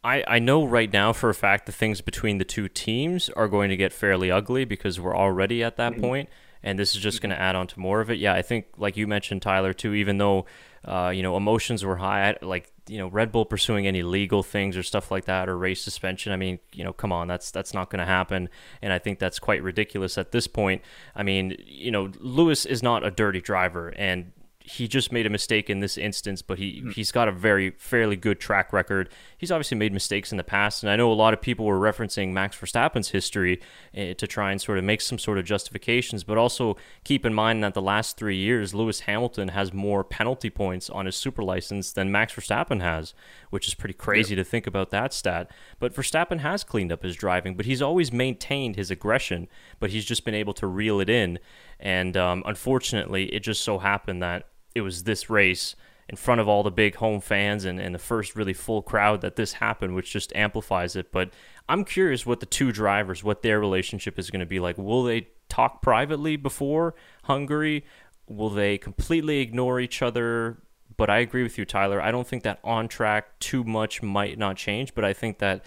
I, 0.03 0.23
I 0.27 0.39
know 0.39 0.65
right 0.65 0.91
now 0.91 1.11
for 1.11 1.29
a 1.29 1.33
fact 1.33 1.65
the 1.65 1.71
things 1.71 2.01
between 2.01 2.37
the 2.37 2.45
two 2.45 2.67
teams 2.67 3.29
are 3.29 3.47
going 3.47 3.69
to 3.69 3.77
get 3.77 3.91
fairly 3.91 4.29
ugly 4.29 4.63
because 4.63 4.99
we're 4.99 5.15
already 5.15 5.63
at 5.63 5.77
that 5.77 5.93
mm-hmm. 5.93 6.01
point, 6.01 6.29
and 6.61 6.77
this 6.77 6.95
is 6.95 7.01
just 7.01 7.21
going 7.21 7.31
to 7.31 7.39
add 7.39 7.55
on 7.55 7.67
to 7.67 7.79
more 7.79 7.99
of 7.99 8.11
it. 8.11 8.19
Yeah, 8.19 8.33
I 8.33 8.41
think 8.41 8.67
like 8.77 8.95
you 8.95 9.07
mentioned, 9.07 9.41
Tyler, 9.41 9.73
too. 9.73 9.93
Even 9.93 10.17
though 10.17 10.45
uh, 10.85 11.11
you 11.13 11.23
know 11.23 11.35
emotions 11.35 11.83
were 11.83 11.97
high, 11.97 12.35
like 12.41 12.71
you 12.87 12.97
know 12.97 13.07
Red 13.07 13.31
Bull 13.31 13.45
pursuing 13.45 13.87
any 13.87 14.03
legal 14.03 14.43
things 14.43 14.77
or 14.77 14.83
stuff 14.83 15.09
like 15.09 15.25
that 15.25 15.49
or 15.49 15.57
race 15.57 15.81
suspension. 15.81 16.31
I 16.31 16.37
mean, 16.37 16.59
you 16.73 16.83
know, 16.83 16.93
come 16.93 17.11
on, 17.11 17.27
that's 17.27 17.49
that's 17.49 17.73
not 17.73 17.89
going 17.89 17.99
to 17.99 18.05
happen, 18.05 18.49
and 18.81 18.93
I 18.93 18.99
think 18.99 19.19
that's 19.19 19.39
quite 19.39 19.63
ridiculous 19.63 20.17
at 20.17 20.31
this 20.31 20.47
point. 20.47 20.83
I 21.15 21.23
mean, 21.23 21.57
you 21.65 21.91
know, 21.91 22.11
Lewis 22.19 22.65
is 22.65 22.83
not 22.83 23.05
a 23.05 23.11
dirty 23.11 23.41
driver, 23.41 23.89
and 23.97 24.31
he 24.67 24.85
just 24.85 25.13
made 25.13 25.25
a 25.25 25.29
mistake 25.29 25.69
in 25.69 25.79
this 25.79 25.97
instance, 25.97 26.41
but 26.41 26.57
he 26.57 26.81
mm-hmm. 26.81 26.89
he's 26.91 27.11
got 27.11 27.29
a 27.29 27.31
very 27.31 27.69
fairly 27.71 28.17
good 28.17 28.37
track 28.37 28.73
record. 28.73 29.09
He's 29.37 29.49
obviously 29.49 29.77
made 29.77 29.93
mistakes 29.93 30.31
in 30.31 30.37
the 30.37 30.43
past, 30.43 30.83
and 30.83 30.89
I 30.89 30.97
know 30.97 31.09
a 31.09 31.13
lot 31.13 31.33
of 31.33 31.41
people 31.41 31.65
were 31.65 31.79
referencing 31.79 32.33
Max 32.33 32.57
Verstappen's 32.57 33.09
history 33.09 33.61
uh, 33.97 34.13
to 34.15 34.27
try 34.27 34.51
and 34.51 34.61
sort 34.61 34.77
of 34.77 34.83
make 34.83 34.99
some 34.99 35.17
sort 35.17 35.37
of 35.37 35.45
justifications, 35.45 36.25
but 36.25 36.37
also 36.37 36.75
keep 37.05 37.25
in 37.25 37.33
mind 37.33 37.63
that 37.63 37.75
the 37.75 37.81
last 37.81 38.17
three 38.17 38.35
years, 38.35 38.73
Lewis 38.73 39.01
Hamilton 39.01 39.49
has 39.49 39.71
more 39.71 40.03
penalty 40.03 40.49
points 40.49 40.89
on 40.89 41.05
his 41.05 41.15
super 41.15 41.43
license 41.43 41.93
than 41.93 42.11
Max 42.11 42.33
Verstappen 42.33 42.81
has, 42.81 43.13
which 43.49 43.67
is 43.69 43.73
pretty 43.73 43.93
crazy 43.93 44.35
to 44.35 44.43
think 44.43 44.67
about 44.67 44.91
that 44.91 45.13
stat. 45.13 45.49
But 45.79 45.95
Verstappen 45.95 46.39
has 46.39 46.65
cleaned 46.65 46.91
up 46.91 47.03
his 47.03 47.15
driving, 47.15 47.55
but 47.55 47.65
he's 47.65 47.81
always 47.81 48.11
maintained 48.11 48.75
his 48.75 48.91
aggression, 48.91 49.47
but 49.79 49.91
he's 49.91 50.03
just 50.03 50.25
been 50.25 50.35
able 50.35 50.53
to 50.55 50.67
reel 50.67 50.99
it 50.99 51.09
in. 51.09 51.39
And 51.79 52.17
um, 52.17 52.43
unfortunately, 52.45 53.33
it 53.33 53.39
just 53.39 53.61
so 53.61 53.77
happened 53.77 54.21
that 54.21 54.47
it 54.75 54.81
was 54.81 55.03
this 55.03 55.29
race 55.29 55.75
in 56.09 56.15
front 56.15 56.39
of 56.39 56.47
all 56.47 56.63
the 56.63 56.71
big 56.71 56.95
home 56.95 57.19
fans 57.19 57.65
and, 57.65 57.79
and 57.79 57.93
the 57.93 57.99
first 57.99 58.35
really 58.35 58.53
full 58.53 58.81
crowd 58.81 59.21
that 59.21 59.35
this 59.35 59.53
happened, 59.53 59.93
which 59.93 60.11
just 60.11 60.33
amplifies 60.35 60.95
it. 60.95 61.11
But 61.11 61.31
I'm 61.67 61.83
curious 61.83 62.25
what 62.25 62.39
the 62.39 62.45
two 62.45 62.71
drivers, 62.71 63.23
what 63.23 63.41
their 63.41 63.59
relationship 63.59 64.17
is 64.17 64.31
going 64.31 64.39
to 64.39 64.45
be 64.45 64.59
like. 64.59 64.77
Will 64.77 65.03
they 65.03 65.27
talk 65.49 65.81
privately 65.81 66.37
before 66.37 66.95
Hungary? 67.23 67.83
Will 68.27 68.49
they 68.49 68.77
completely 68.77 69.39
ignore 69.39 69.79
each 69.79 70.01
other? 70.01 70.57
But 70.95 71.09
I 71.09 71.19
agree 71.19 71.43
with 71.43 71.57
you, 71.57 71.65
Tyler. 71.65 72.01
I 72.01 72.11
don't 72.11 72.27
think 72.27 72.43
that 72.43 72.59
on 72.63 72.87
track 72.87 73.37
too 73.39 73.63
much 73.63 74.01
might 74.01 74.37
not 74.37 74.55
change, 74.55 74.95
but 74.95 75.03
I 75.03 75.13
think 75.13 75.39
that 75.39 75.65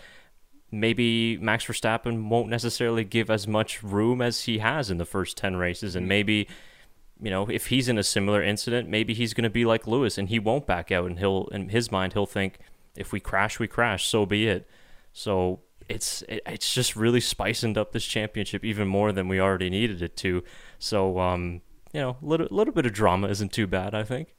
maybe 0.72 1.36
Max 1.38 1.66
Verstappen 1.66 2.28
won't 2.28 2.48
necessarily 2.48 3.04
give 3.04 3.30
as 3.30 3.46
much 3.46 3.82
room 3.82 4.22
as 4.22 4.44
he 4.44 4.58
has 4.58 4.90
in 4.90 4.98
the 4.98 5.04
first 5.04 5.36
10 5.36 5.56
races, 5.56 5.96
and 5.96 6.06
mm. 6.06 6.08
maybe 6.08 6.48
you 7.22 7.30
know, 7.30 7.46
if 7.48 7.66
he's 7.66 7.88
in 7.88 7.98
a 7.98 8.02
similar 8.02 8.42
incident, 8.42 8.88
maybe 8.88 9.14
he's 9.14 9.34
going 9.34 9.44
to 9.44 9.50
be 9.50 9.64
like 9.64 9.86
Lewis 9.86 10.18
and 10.18 10.28
he 10.28 10.38
won't 10.38 10.66
back 10.66 10.90
out 10.90 11.06
and 11.06 11.18
he'll 11.18 11.48
in 11.48 11.68
his 11.68 11.90
mind 11.90 12.12
he'll 12.14 12.26
think 12.26 12.58
if 12.96 13.12
we 13.12 13.20
crash, 13.20 13.58
we 13.58 13.68
crash, 13.68 14.06
so 14.06 14.26
be 14.26 14.46
it. 14.46 14.68
So 15.12 15.60
it's 15.88 16.22
it's 16.28 16.72
just 16.72 16.96
really 16.96 17.20
spicing 17.20 17.76
up 17.76 17.92
this 17.92 18.04
championship 18.04 18.64
even 18.64 18.88
more 18.88 19.12
than 19.12 19.28
we 19.28 19.40
already 19.40 19.70
needed 19.70 20.02
it 20.02 20.16
to. 20.18 20.42
So 20.78 21.18
um, 21.18 21.62
you 21.92 22.00
know, 22.00 22.16
a 22.22 22.26
little 22.26 22.48
little 22.50 22.72
bit 22.72 22.86
of 22.86 22.92
drama 22.92 23.28
isn't 23.28 23.52
too 23.52 23.66
bad, 23.66 23.94
I 23.94 24.04
think. 24.04 24.34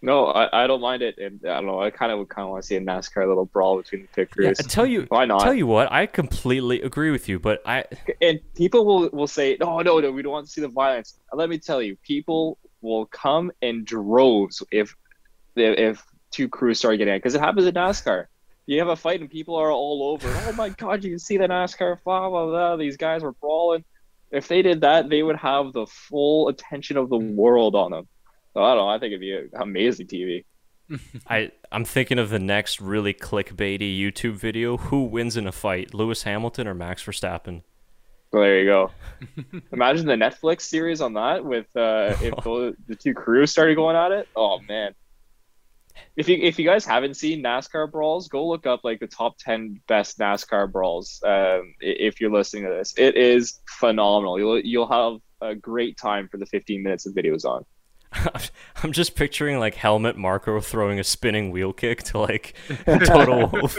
No, 0.00 0.26
I, 0.26 0.64
I 0.64 0.66
don't 0.68 0.80
mind 0.80 1.02
it. 1.02 1.18
And 1.18 1.40
I 1.44 1.54
don't 1.54 1.66
know. 1.66 1.80
I 1.80 1.90
kind 1.90 2.12
of 2.12 2.18
would 2.20 2.28
kind 2.28 2.44
of 2.44 2.50
want 2.50 2.62
to 2.62 2.66
see 2.66 2.76
a 2.76 2.80
NASCAR 2.80 3.26
little 3.26 3.46
brawl 3.46 3.78
between 3.78 4.02
the 4.02 4.08
pit 4.08 4.30
crews. 4.30 4.58
Yeah, 4.60 4.66
tell 4.68 4.86
you, 4.86 5.06
why 5.08 5.24
not? 5.24 5.42
Tell 5.42 5.54
you 5.54 5.66
what, 5.66 5.90
I 5.90 6.06
completely 6.06 6.82
agree 6.82 7.10
with 7.10 7.28
you. 7.28 7.38
But 7.38 7.62
I 7.66 7.84
and 8.20 8.40
people 8.54 8.84
will 8.84 9.10
will 9.12 9.26
say, 9.26 9.56
no, 9.60 9.80
no, 9.80 9.98
no, 9.98 10.12
we 10.12 10.22
don't 10.22 10.32
want 10.32 10.46
to 10.46 10.52
see 10.52 10.60
the 10.60 10.68
violence. 10.68 11.18
Let 11.32 11.48
me 11.48 11.58
tell 11.58 11.82
you, 11.82 11.96
people 11.96 12.58
will 12.80 13.06
come 13.06 13.50
in 13.60 13.84
droves 13.84 14.62
if 14.70 14.94
if 15.56 16.04
two 16.30 16.48
crews 16.48 16.78
start 16.78 16.98
getting 16.98 17.14
it 17.14 17.18
because 17.18 17.34
it 17.34 17.40
happens 17.40 17.66
in 17.66 17.74
NASCAR. 17.74 18.26
You 18.66 18.78
have 18.80 18.88
a 18.88 18.96
fight 18.96 19.20
and 19.20 19.30
people 19.30 19.56
are 19.56 19.72
all 19.72 20.10
over. 20.10 20.28
Oh 20.46 20.52
my 20.52 20.68
God, 20.68 21.02
you 21.02 21.10
can 21.10 21.18
see 21.18 21.38
the 21.38 21.48
NASCAR, 21.48 21.98
blah 22.04 22.28
blah 22.28 22.46
blah. 22.46 22.76
These 22.76 22.96
guys 22.98 23.22
were 23.22 23.32
brawling. 23.32 23.84
If 24.30 24.46
they 24.46 24.62
did 24.62 24.82
that, 24.82 25.08
they 25.08 25.22
would 25.22 25.36
have 25.36 25.72
the 25.72 25.86
full 25.86 26.48
attention 26.48 26.98
of 26.98 27.08
the 27.08 27.16
world 27.16 27.74
on 27.74 27.90
them. 27.92 28.06
So 28.58 28.64
I 28.64 28.74
don't 28.74 28.78
know. 28.78 28.88
I 28.88 28.98
think 28.98 29.12
it'd 29.12 29.20
be 29.20 29.38
amazing 29.54 30.08
TV. 30.08 30.44
I 31.28 31.52
I'm 31.70 31.84
thinking 31.84 32.18
of 32.18 32.28
the 32.28 32.40
next 32.40 32.80
really 32.80 33.14
clickbaity 33.14 33.96
YouTube 33.96 34.32
video. 34.32 34.78
Who 34.78 35.04
wins 35.04 35.36
in 35.36 35.46
a 35.46 35.52
fight, 35.52 35.94
Lewis 35.94 36.24
Hamilton 36.24 36.66
or 36.66 36.74
Max 36.74 37.04
Verstappen? 37.04 37.62
Well, 38.32 38.42
there 38.42 38.58
you 38.58 38.64
go. 38.64 38.90
Imagine 39.72 40.06
the 40.06 40.14
Netflix 40.14 40.62
series 40.62 41.00
on 41.00 41.12
that 41.12 41.44
with 41.44 41.66
uh, 41.76 42.16
if 42.20 42.34
the, 42.42 42.74
the 42.88 42.96
two 42.96 43.14
crews 43.14 43.52
started 43.52 43.76
going 43.76 43.94
at 43.94 44.10
it. 44.10 44.28
Oh 44.34 44.58
man! 44.68 44.92
If 46.16 46.28
you 46.28 46.38
if 46.42 46.58
you 46.58 46.64
guys 46.64 46.84
haven't 46.84 47.14
seen 47.14 47.44
NASCAR 47.44 47.92
brawls, 47.92 48.26
go 48.26 48.44
look 48.44 48.66
up 48.66 48.80
like 48.82 48.98
the 48.98 49.06
top 49.06 49.38
ten 49.38 49.80
best 49.86 50.18
NASCAR 50.18 50.72
brawls. 50.72 51.22
Um, 51.24 51.76
if 51.78 52.20
you're 52.20 52.32
listening 52.32 52.64
to 52.64 52.70
this, 52.70 52.92
it 52.98 53.16
is 53.16 53.60
phenomenal. 53.78 54.36
You'll 54.36 54.58
you'll 54.58 54.90
have 54.90 55.20
a 55.40 55.54
great 55.54 55.96
time 55.96 56.26
for 56.28 56.38
the 56.38 56.46
15 56.46 56.82
minutes 56.82 57.06
of 57.06 57.14
videos 57.14 57.44
on. 57.44 57.64
I'm 58.82 58.92
just 58.92 59.14
picturing 59.14 59.58
like 59.58 59.74
Helmut 59.74 60.16
Marko 60.16 60.60
throwing 60.60 60.98
a 60.98 61.04
spinning 61.04 61.50
wheel 61.50 61.72
kick 61.72 62.02
to 62.04 62.18
like 62.18 62.54
Toto 62.86 63.48
Wolff. 63.48 63.78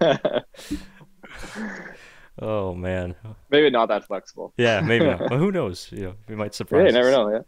oh 2.38 2.74
man. 2.74 3.14
Maybe 3.50 3.70
not 3.70 3.88
that 3.88 4.06
flexible. 4.06 4.52
Yeah, 4.56 4.80
maybe 4.80 5.06
not. 5.06 5.30
well, 5.30 5.38
who 5.38 5.52
knows? 5.52 5.88
You 5.90 6.02
know, 6.02 6.14
we 6.28 6.36
might 6.36 6.54
surprise. 6.54 6.82
Yeah, 6.82 6.88
you 6.88 6.92
never 6.92 7.10
know. 7.10 7.30
Yeah. 7.30 7.40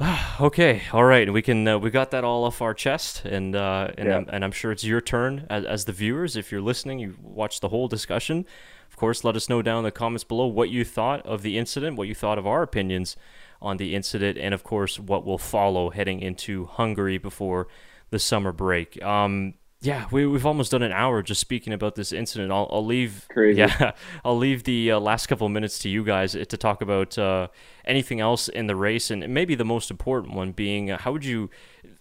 okay, 0.40 0.82
all 0.92 1.04
right. 1.04 1.32
We 1.32 1.42
can 1.42 1.68
uh, 1.68 1.78
we 1.78 1.90
got 1.90 2.10
that 2.10 2.24
all 2.24 2.44
off 2.44 2.62
our 2.62 2.74
chest, 2.74 3.24
and 3.24 3.54
uh, 3.54 3.90
and 3.96 4.08
yeah. 4.08 4.16
I'm, 4.16 4.28
and 4.30 4.44
I'm 4.44 4.52
sure 4.52 4.72
it's 4.72 4.84
your 4.84 5.00
turn 5.00 5.46
as, 5.50 5.64
as 5.64 5.84
the 5.84 5.92
viewers. 5.92 6.36
If 6.36 6.50
you're 6.50 6.62
listening, 6.62 6.98
you 6.98 7.16
watch 7.22 7.60
the 7.60 7.68
whole 7.68 7.86
discussion. 7.86 8.46
Of 8.88 8.96
course, 8.96 9.24
let 9.24 9.36
us 9.36 9.48
know 9.48 9.62
down 9.62 9.78
in 9.78 9.84
the 9.84 9.92
comments 9.92 10.24
below 10.24 10.46
what 10.46 10.68
you 10.68 10.84
thought 10.84 11.24
of 11.24 11.42
the 11.42 11.58
incident, 11.58 11.96
what 11.96 12.08
you 12.08 12.14
thought 12.14 12.38
of 12.38 12.46
our 12.46 12.62
opinions 12.62 13.16
on 13.62 13.76
the 13.76 13.94
incident, 13.94 14.38
and 14.38 14.54
of 14.54 14.62
course, 14.62 14.98
what 14.98 15.24
will 15.24 15.38
follow 15.38 15.90
heading 15.90 16.20
into 16.20 16.66
Hungary 16.66 17.18
before 17.18 17.68
the 18.10 18.18
summer 18.18 18.52
break. 18.52 19.02
Um, 19.02 19.54
yeah, 19.82 20.06
we 20.10 20.26
we've 20.26 20.44
almost 20.44 20.72
done 20.72 20.82
an 20.82 20.92
hour 20.92 21.22
just 21.22 21.40
speaking 21.40 21.72
about 21.72 21.94
this 21.94 22.12
incident. 22.12 22.52
I'll 22.52 22.68
I'll 22.70 22.84
leave 22.84 23.26
Crazy. 23.30 23.60
yeah, 23.60 23.92
I'll 24.24 24.36
leave 24.36 24.64
the 24.64 24.92
uh, 24.92 25.00
last 25.00 25.26
couple 25.26 25.46
of 25.46 25.52
minutes 25.52 25.78
to 25.80 25.88
you 25.88 26.04
guys 26.04 26.32
to 26.32 26.44
talk 26.44 26.82
about 26.82 27.16
uh, 27.16 27.48
anything 27.86 28.20
else 28.20 28.48
in 28.48 28.66
the 28.66 28.76
race, 28.76 29.10
and 29.10 29.26
maybe 29.32 29.54
the 29.54 29.64
most 29.64 29.90
important 29.90 30.34
one 30.34 30.52
being 30.52 30.90
uh, 30.90 30.98
how 30.98 31.12
would 31.12 31.24
you 31.24 31.48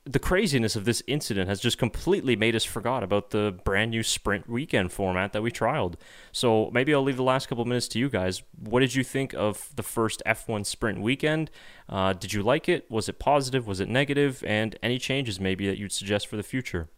the 0.10 0.20
craziness 0.20 0.76
of 0.76 0.86
this 0.86 1.04
incident 1.06 1.48
has 1.48 1.60
just 1.60 1.78
completely 1.78 2.36
made 2.36 2.56
us 2.56 2.66
forgot 2.66 3.04
about 3.04 3.30
the 3.30 3.56
brand 3.64 3.92
new 3.92 4.02
sprint 4.02 4.50
weekend 4.50 4.92
format 4.92 5.34
that 5.34 5.44
we 5.44 5.52
trialed. 5.52 5.94
So 6.32 6.72
maybe 6.74 6.96
I'll 6.96 7.04
leave 7.04 7.18
the 7.18 7.24
last 7.24 7.48
couple 7.48 7.64
minutes 7.64 7.88
to 7.90 8.00
you 8.00 8.10
guys. 8.10 8.42
What 8.60 8.80
did 8.80 8.96
you 8.96 9.04
think 9.04 9.36
of 9.36 9.70
the 9.76 9.84
first 9.84 10.24
F1 10.26 10.66
sprint 10.66 11.00
weekend? 11.00 11.52
Uh, 11.88 12.14
did 12.14 12.34
you 12.34 12.42
like 12.42 12.68
it? 12.68 12.90
Was 12.90 13.08
it 13.08 13.20
positive? 13.20 13.68
Was 13.68 13.80
it 13.80 13.88
negative? 13.88 14.44
And 14.48 14.80
any 14.82 14.98
changes 14.98 15.40
maybe 15.40 15.68
that 15.68 15.78
you'd 15.78 15.92
suggest 15.92 16.26
for 16.26 16.38
the 16.38 16.44
future? 16.44 16.90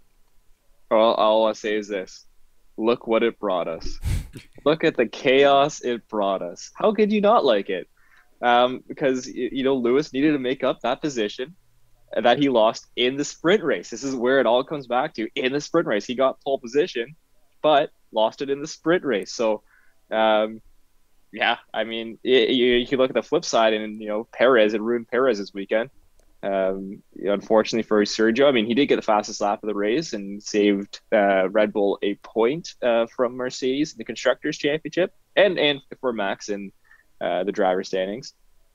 Well, 0.89 1.13
all 1.15 1.47
I'll 1.47 1.53
say 1.53 1.75
is 1.75 1.89
this 1.89 2.25
look 2.77 3.07
what 3.07 3.23
it 3.23 3.37
brought 3.39 3.67
us. 3.67 3.99
look 4.65 4.85
at 4.85 4.95
the 4.95 5.05
chaos 5.05 5.81
it 5.81 6.07
brought 6.07 6.41
us. 6.41 6.71
How 6.75 6.93
could 6.93 7.11
you 7.11 7.19
not 7.19 7.43
like 7.43 7.69
it? 7.69 7.89
Um, 8.41 8.85
because, 8.87 9.27
you 9.27 9.63
know, 9.63 9.75
Lewis 9.75 10.13
needed 10.13 10.31
to 10.31 10.39
make 10.39 10.63
up 10.63 10.79
that 10.81 11.01
position 11.01 11.55
that 12.15 12.37
he 12.37 12.49
lost 12.49 12.87
in 12.95 13.15
the 13.15 13.25
sprint 13.25 13.63
race. 13.63 13.89
This 13.89 14.03
is 14.03 14.15
where 14.15 14.39
it 14.39 14.45
all 14.45 14.63
comes 14.63 14.87
back 14.87 15.13
to. 15.15 15.29
In 15.35 15.53
the 15.53 15.61
sprint 15.61 15.87
race, 15.87 16.05
he 16.05 16.15
got 16.15 16.41
pole 16.41 16.59
position, 16.59 17.15
but 17.61 17.91
lost 18.11 18.41
it 18.41 18.49
in 18.49 18.61
the 18.61 18.67
sprint 18.67 19.03
race. 19.03 19.33
So, 19.33 19.63
um, 20.11 20.61
yeah, 21.31 21.57
I 21.73 21.83
mean, 21.85 22.19
it, 22.23 22.49
you, 22.49 22.73
you 22.75 22.97
look 22.97 23.09
at 23.09 23.15
the 23.15 23.23
flip 23.23 23.45
side, 23.45 23.73
and 23.73 24.01
you 24.01 24.07
know, 24.07 24.27
Perez 24.31 24.73
it 24.73 24.81
ruined 24.81 25.07
Perez 25.07 25.39
this 25.39 25.53
weekend. 25.53 25.89
Um, 26.43 27.03
unfortunately 27.23 27.83
for 27.83 28.01
Sergio, 28.03 28.47
I 28.47 28.51
mean, 28.51 28.65
he 28.65 28.73
did 28.73 28.87
get 28.87 28.95
the 28.95 29.03
fastest 29.03 29.41
lap 29.41 29.61
of 29.61 29.67
the 29.67 29.75
race 29.75 30.13
and 30.13 30.41
saved 30.41 30.99
uh, 31.11 31.47
Red 31.49 31.71
Bull 31.71 31.99
a 32.01 32.15
point 32.15 32.73
uh, 32.81 33.05
from 33.05 33.35
Mercedes 33.35 33.93
in 33.93 33.99
the 33.99 34.03
constructors' 34.03 34.57
championship, 34.57 35.13
and 35.35 35.59
and 35.59 35.81
for 35.99 36.11
Max 36.11 36.49
in 36.49 36.71
uh, 37.21 37.43
the 37.43 37.51
driver 37.51 37.83
standings. 37.83 38.33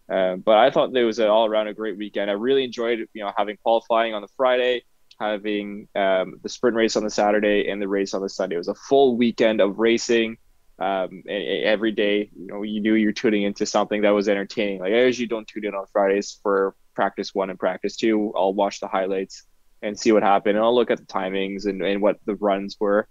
Uh, 0.08 0.36
but 0.36 0.56
I 0.56 0.70
thought 0.70 0.94
it 0.94 1.04
was 1.04 1.18
an 1.18 1.28
all 1.28 1.46
around 1.46 1.68
a 1.68 1.74
great 1.74 1.96
weekend. 1.96 2.30
I 2.30 2.34
really 2.34 2.64
enjoyed, 2.64 3.08
you 3.12 3.24
know, 3.24 3.32
having 3.36 3.56
qualifying 3.56 4.14
on 4.14 4.22
the 4.22 4.28
Friday, 4.36 4.84
having 5.18 5.88
um, 5.94 6.38
the 6.42 6.48
sprint 6.48 6.76
race 6.76 6.96
on 6.96 7.02
the 7.02 7.10
Saturday, 7.10 7.68
and 7.68 7.82
the 7.82 7.88
race 7.88 8.14
on 8.14 8.22
the 8.22 8.28
Sunday. 8.28 8.54
It 8.54 8.58
was 8.58 8.68
a 8.68 8.74
full 8.74 9.16
weekend 9.16 9.60
of 9.60 9.78
racing. 9.78 10.38
Um, 10.78 11.22
and 11.26 11.64
every 11.64 11.92
day, 11.92 12.30
you 12.38 12.46
know, 12.46 12.62
you 12.62 12.80
knew 12.80 12.94
you're 12.94 13.12
tuning 13.12 13.42
into 13.42 13.64
something 13.64 14.02
that 14.02 14.10
was 14.10 14.28
entertaining. 14.28 14.80
Like 14.80 14.92
as 14.92 15.18
you 15.18 15.26
don't 15.26 15.48
tune 15.48 15.64
in 15.64 15.74
on 15.74 15.86
Fridays 15.90 16.38
for 16.42 16.74
practice 16.94 17.34
one 17.34 17.50
and 17.50 17.58
practice 17.58 17.96
two, 17.96 18.32
I'll 18.36 18.52
watch 18.52 18.80
the 18.80 18.88
highlights 18.88 19.42
and 19.82 19.98
see 19.98 20.12
what 20.12 20.22
happened, 20.22 20.56
and 20.56 20.64
I'll 20.64 20.74
look 20.74 20.90
at 20.90 20.98
the 20.98 21.06
timings 21.06 21.66
and, 21.66 21.82
and 21.82 22.00
what 22.00 22.18
the 22.26 22.34
runs 22.34 22.76
were. 22.78 23.08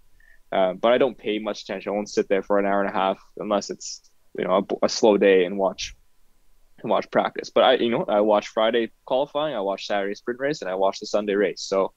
Uh, 0.52 0.74
but 0.74 0.92
I 0.92 0.98
don't 0.98 1.18
pay 1.18 1.38
much 1.40 1.62
attention. 1.62 1.90
I 1.90 1.94
won't 1.94 2.08
sit 2.08 2.28
there 2.28 2.42
for 2.42 2.58
an 2.58 2.66
hour 2.66 2.80
and 2.80 2.88
a 2.88 2.92
half 2.92 3.18
unless 3.36 3.68
it's 3.68 4.08
you 4.38 4.44
know 4.44 4.64
a, 4.82 4.86
a 4.86 4.88
slow 4.88 5.16
day 5.16 5.44
and 5.44 5.58
watch 5.58 5.94
watch 6.88 7.10
practice. 7.10 7.50
But 7.50 7.64
I, 7.64 7.74
you 7.74 7.90
know, 7.90 8.04
I 8.08 8.20
watch 8.20 8.48
Friday 8.48 8.90
qualifying, 9.04 9.54
I 9.54 9.60
watch 9.60 9.86
Saturday 9.86 10.14
sprint 10.14 10.40
race, 10.40 10.62
and 10.62 10.70
I 10.70 10.74
watch 10.74 11.00
the 11.00 11.06
Sunday 11.06 11.34
race. 11.34 11.62
So 11.62 11.92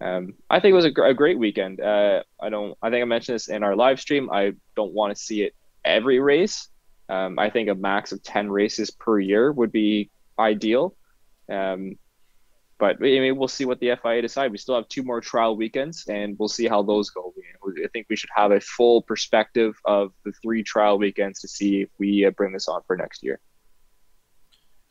um, 0.00 0.34
I 0.50 0.60
think 0.60 0.72
it 0.72 0.76
was 0.76 0.84
a, 0.84 0.90
gr- 0.90 1.04
a 1.04 1.14
great 1.14 1.38
weekend. 1.38 1.80
Uh, 1.80 2.22
I 2.40 2.48
don't. 2.48 2.76
I 2.82 2.90
think 2.90 3.02
I 3.02 3.04
mentioned 3.04 3.36
this 3.36 3.48
in 3.48 3.62
our 3.62 3.76
live 3.76 4.00
stream. 4.00 4.30
I 4.30 4.52
don't 4.76 4.92
want 4.92 5.14
to 5.14 5.22
see 5.22 5.42
it 5.42 5.54
every 5.84 6.18
race. 6.18 6.68
Um, 7.08 7.38
I 7.38 7.50
think 7.50 7.68
a 7.68 7.74
max 7.74 8.12
of 8.12 8.22
ten 8.22 8.50
races 8.50 8.90
per 8.90 9.20
year 9.20 9.52
would 9.52 9.70
be 9.70 10.10
ideal. 10.38 10.96
Um, 11.50 11.98
but 12.82 12.96
I 12.96 13.20
mean, 13.20 13.36
we'll 13.36 13.46
see 13.46 13.64
what 13.64 13.78
the 13.78 13.96
FIA 14.02 14.22
decide. 14.22 14.50
We 14.50 14.58
still 14.58 14.74
have 14.74 14.88
two 14.88 15.04
more 15.04 15.20
trial 15.20 15.56
weekends, 15.56 16.04
and 16.08 16.36
we'll 16.36 16.48
see 16.48 16.66
how 16.66 16.82
those 16.82 17.10
go. 17.10 17.32
I 17.64 17.86
think 17.92 18.06
we 18.10 18.16
should 18.16 18.30
have 18.34 18.50
a 18.50 18.60
full 18.60 19.02
perspective 19.02 19.76
of 19.84 20.12
the 20.24 20.32
three 20.42 20.64
trial 20.64 20.98
weekends 20.98 21.40
to 21.42 21.48
see 21.48 21.82
if 21.82 21.90
we 22.00 22.26
uh, 22.26 22.30
bring 22.30 22.52
this 22.52 22.66
on 22.66 22.80
for 22.88 22.96
next 22.96 23.22
year. 23.22 23.38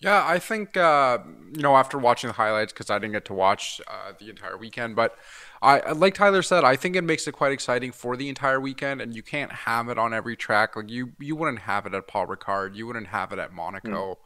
Yeah, 0.02 0.26
I 0.28 0.40
think 0.40 0.76
uh, 0.76 1.20
you 1.54 1.62
know 1.62 1.76
after 1.76 1.98
watching 2.00 2.30
the 2.30 2.34
highlights 2.34 2.74
because 2.74 2.90
I 2.90 2.98
didn't 2.98 3.14
get 3.14 3.26
to 3.26 3.34
watch 3.34 3.80
uh, 3.88 4.14
the 4.18 4.30
entire 4.32 4.58
weekend, 4.58 4.96
but 4.96 5.16
I 5.62 5.92
like 5.92 6.16
Tyler 6.16 6.42
said, 6.42 6.64
I 6.64 6.76
think 6.76 6.96
it 6.96 7.04
makes 7.04 7.28
it 7.28 7.34
quite 7.34 7.52
exciting 7.52 7.92
for 7.92 8.18
the 8.18 8.28
entire 8.28 8.60
weekend, 8.60 9.00
and 9.00 9.16
you 9.16 9.22
can't 9.22 9.52
have 9.52 9.90
it 9.90 10.00
on 10.00 10.12
every 10.12 10.36
track. 10.36 10.76
Like 10.76 10.90
you, 10.90 11.12
you 11.20 11.36
wouldn't 11.36 11.60
have 11.60 11.86
it 11.86 11.94
at 11.94 12.08
Paul 12.08 12.26
Ricard, 12.26 12.76
you 12.76 12.88
wouldn't 12.88 13.08
have 13.08 13.32
it 13.32 13.38
at 13.38 13.54
Monaco. 13.54 14.14
Mm. 14.14 14.18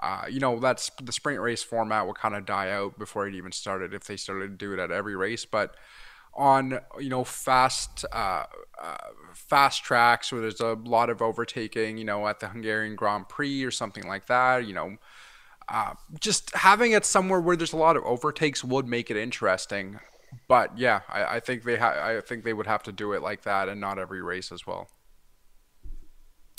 Uh, 0.00 0.26
you 0.28 0.40
know 0.40 0.60
that's 0.60 0.90
the 1.02 1.12
sprint 1.12 1.40
race 1.40 1.62
format 1.62 2.04
will 2.04 2.14
kind 2.14 2.34
of 2.34 2.44
die 2.44 2.70
out 2.70 2.98
before 2.98 3.26
it 3.26 3.34
even 3.34 3.52
started 3.52 3.94
if 3.94 4.04
they 4.04 4.16
started 4.16 4.48
to 4.48 4.56
do 4.56 4.74
it 4.74 4.78
at 4.78 4.90
every 4.90 5.16
race, 5.16 5.46
but 5.46 5.74
on 6.36 6.80
you 6.98 7.08
know 7.08 7.24
fast 7.24 8.04
uh, 8.12 8.44
uh, 8.82 8.96
fast 9.32 9.84
tracks 9.84 10.32
where 10.32 10.40
there's 10.40 10.60
a 10.60 10.74
lot 10.84 11.08
of 11.08 11.22
overtaking 11.22 11.96
you 11.96 12.04
know 12.04 12.26
at 12.26 12.40
the 12.40 12.48
Hungarian 12.48 12.96
Grand 12.96 13.28
Prix 13.28 13.64
or 13.64 13.70
something 13.70 14.06
like 14.06 14.26
that 14.26 14.66
you 14.66 14.74
know 14.74 14.96
uh, 15.68 15.94
just 16.20 16.54
having 16.54 16.92
it 16.92 17.04
somewhere 17.04 17.40
where 17.40 17.56
there's 17.56 17.72
a 17.72 17.76
lot 17.76 17.96
of 17.96 18.04
overtakes 18.04 18.62
would 18.64 18.86
make 18.86 19.10
it 19.10 19.16
interesting 19.16 19.98
but 20.48 20.76
yeah 20.78 21.00
I, 21.08 21.36
I 21.36 21.40
think 21.40 21.62
they 21.64 21.76
ha- 21.76 22.00
I 22.00 22.20
think 22.20 22.44
they 22.44 22.52
would 22.52 22.66
have 22.66 22.82
to 22.84 22.92
do 22.92 23.12
it 23.12 23.22
like 23.22 23.42
that 23.42 23.68
and 23.68 23.80
not 23.80 23.98
every 23.98 24.22
race 24.22 24.50
as 24.52 24.66
well 24.66 24.88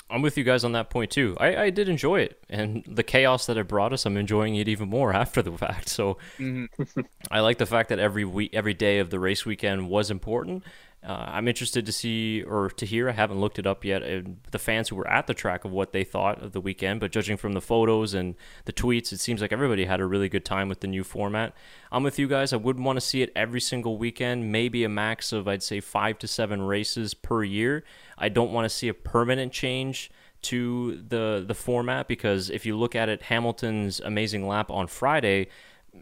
I'm 0.10 0.22
with 0.22 0.38
you 0.38 0.44
guys 0.44 0.64
on 0.64 0.74
that 0.74 0.90
point 0.90 1.10
too. 1.10 1.36
I, 1.40 1.64
I 1.64 1.70
did 1.72 1.90
enjoy 1.90 2.20
it, 2.22 2.44
and 2.48 2.84
the 2.88 3.04
chaos 3.04 3.48
that 3.48 3.58
it 3.58 3.68
brought 3.68 3.92
us, 3.92 4.06
I'm 4.06 4.18
enjoying 4.18 4.56
it 4.56 4.68
even 4.68 4.88
more 4.88 5.14
after 5.16 5.42
the 5.42 5.52
fact. 5.52 5.90
So 5.90 6.18
mm-hmm. 6.38 7.02
I 7.32 7.40
like 7.40 7.58
the 7.58 7.66
fact 7.66 7.90
that 7.90 8.00
every 8.00 8.24
week, 8.24 8.52
every 8.54 8.74
day 8.74 9.00
of 9.00 9.10
the 9.10 9.20
race 9.20 9.46
weekend 9.46 9.90
was 9.90 10.12
important, 10.12 10.64
uh, 11.06 11.26
I'm 11.28 11.48
interested 11.48 11.86
to 11.86 11.92
see 11.92 12.42
or 12.44 12.70
to 12.70 12.86
hear. 12.86 13.10
I 13.10 13.12
haven't 13.12 13.40
looked 13.40 13.60
it 13.60 13.68
up 13.68 13.86
yet. 13.86 14.02
Uh, 14.02 14.22
the 14.52 14.60
fans 14.60 14.90
who 14.90 14.96
were 14.96 15.08
at 15.08 15.28
the 15.28 15.34
track 15.34 15.64
of 15.64 15.72
what 15.72 15.92
they 15.92 16.04
thought 16.04 16.42
of 16.42 16.54
the 16.54 16.62
weekend, 16.62 17.00
but 17.00 17.12
judging 17.12 17.38
from 17.38 17.54
the 17.54 17.62
photos 17.62 18.14
and 18.14 18.36
the 18.66 18.74
tweets, 18.74 19.12
it 19.14 19.20
seems 19.20 19.42
like 19.42 19.52
everybody 19.52 19.86
had 19.86 20.00
a 20.00 20.06
really 20.06 20.30
good 20.30 20.46
time 20.46 20.68
with 20.68 20.80
the 20.80 20.88
new 20.88 21.04
format. 21.04 21.54
I'm 21.92 22.04
with 22.04 22.18
you 22.18 22.28
guys. 22.28 22.54
I 22.54 22.58
wouldn't 22.58 22.86
want 22.86 22.98
to 22.98 23.02
see 23.02 23.22
it 23.22 23.32
every 23.36 23.62
single 23.62 23.98
weekend. 23.98 24.52
Maybe 24.52 24.84
a 24.84 24.90
max 24.90 25.32
of 25.32 25.48
I'd 25.48 25.64
say 25.64 25.80
five 25.80 26.18
to 26.20 26.28
seven 26.28 26.64
races 26.64 27.14
per 27.14 27.44
year. 27.44 27.84
I 28.18 28.30
don't 28.30 28.52
want 28.52 28.66
to 28.66 28.70
see 28.70 28.88
a 28.88 28.94
permanent 28.94 29.54
change 29.54 30.10
to 30.44 31.04
the 31.08 31.44
the 31.46 31.56
format 31.56 32.08
because 32.08 32.50
if 32.50 32.66
you 32.66 32.78
look 32.78 32.96
at 32.96 33.10
it, 33.10 33.24
Hamilton's 33.24 34.00
amazing 34.00 34.48
lap 34.48 34.70
on 34.70 34.88
Friday 34.88 35.48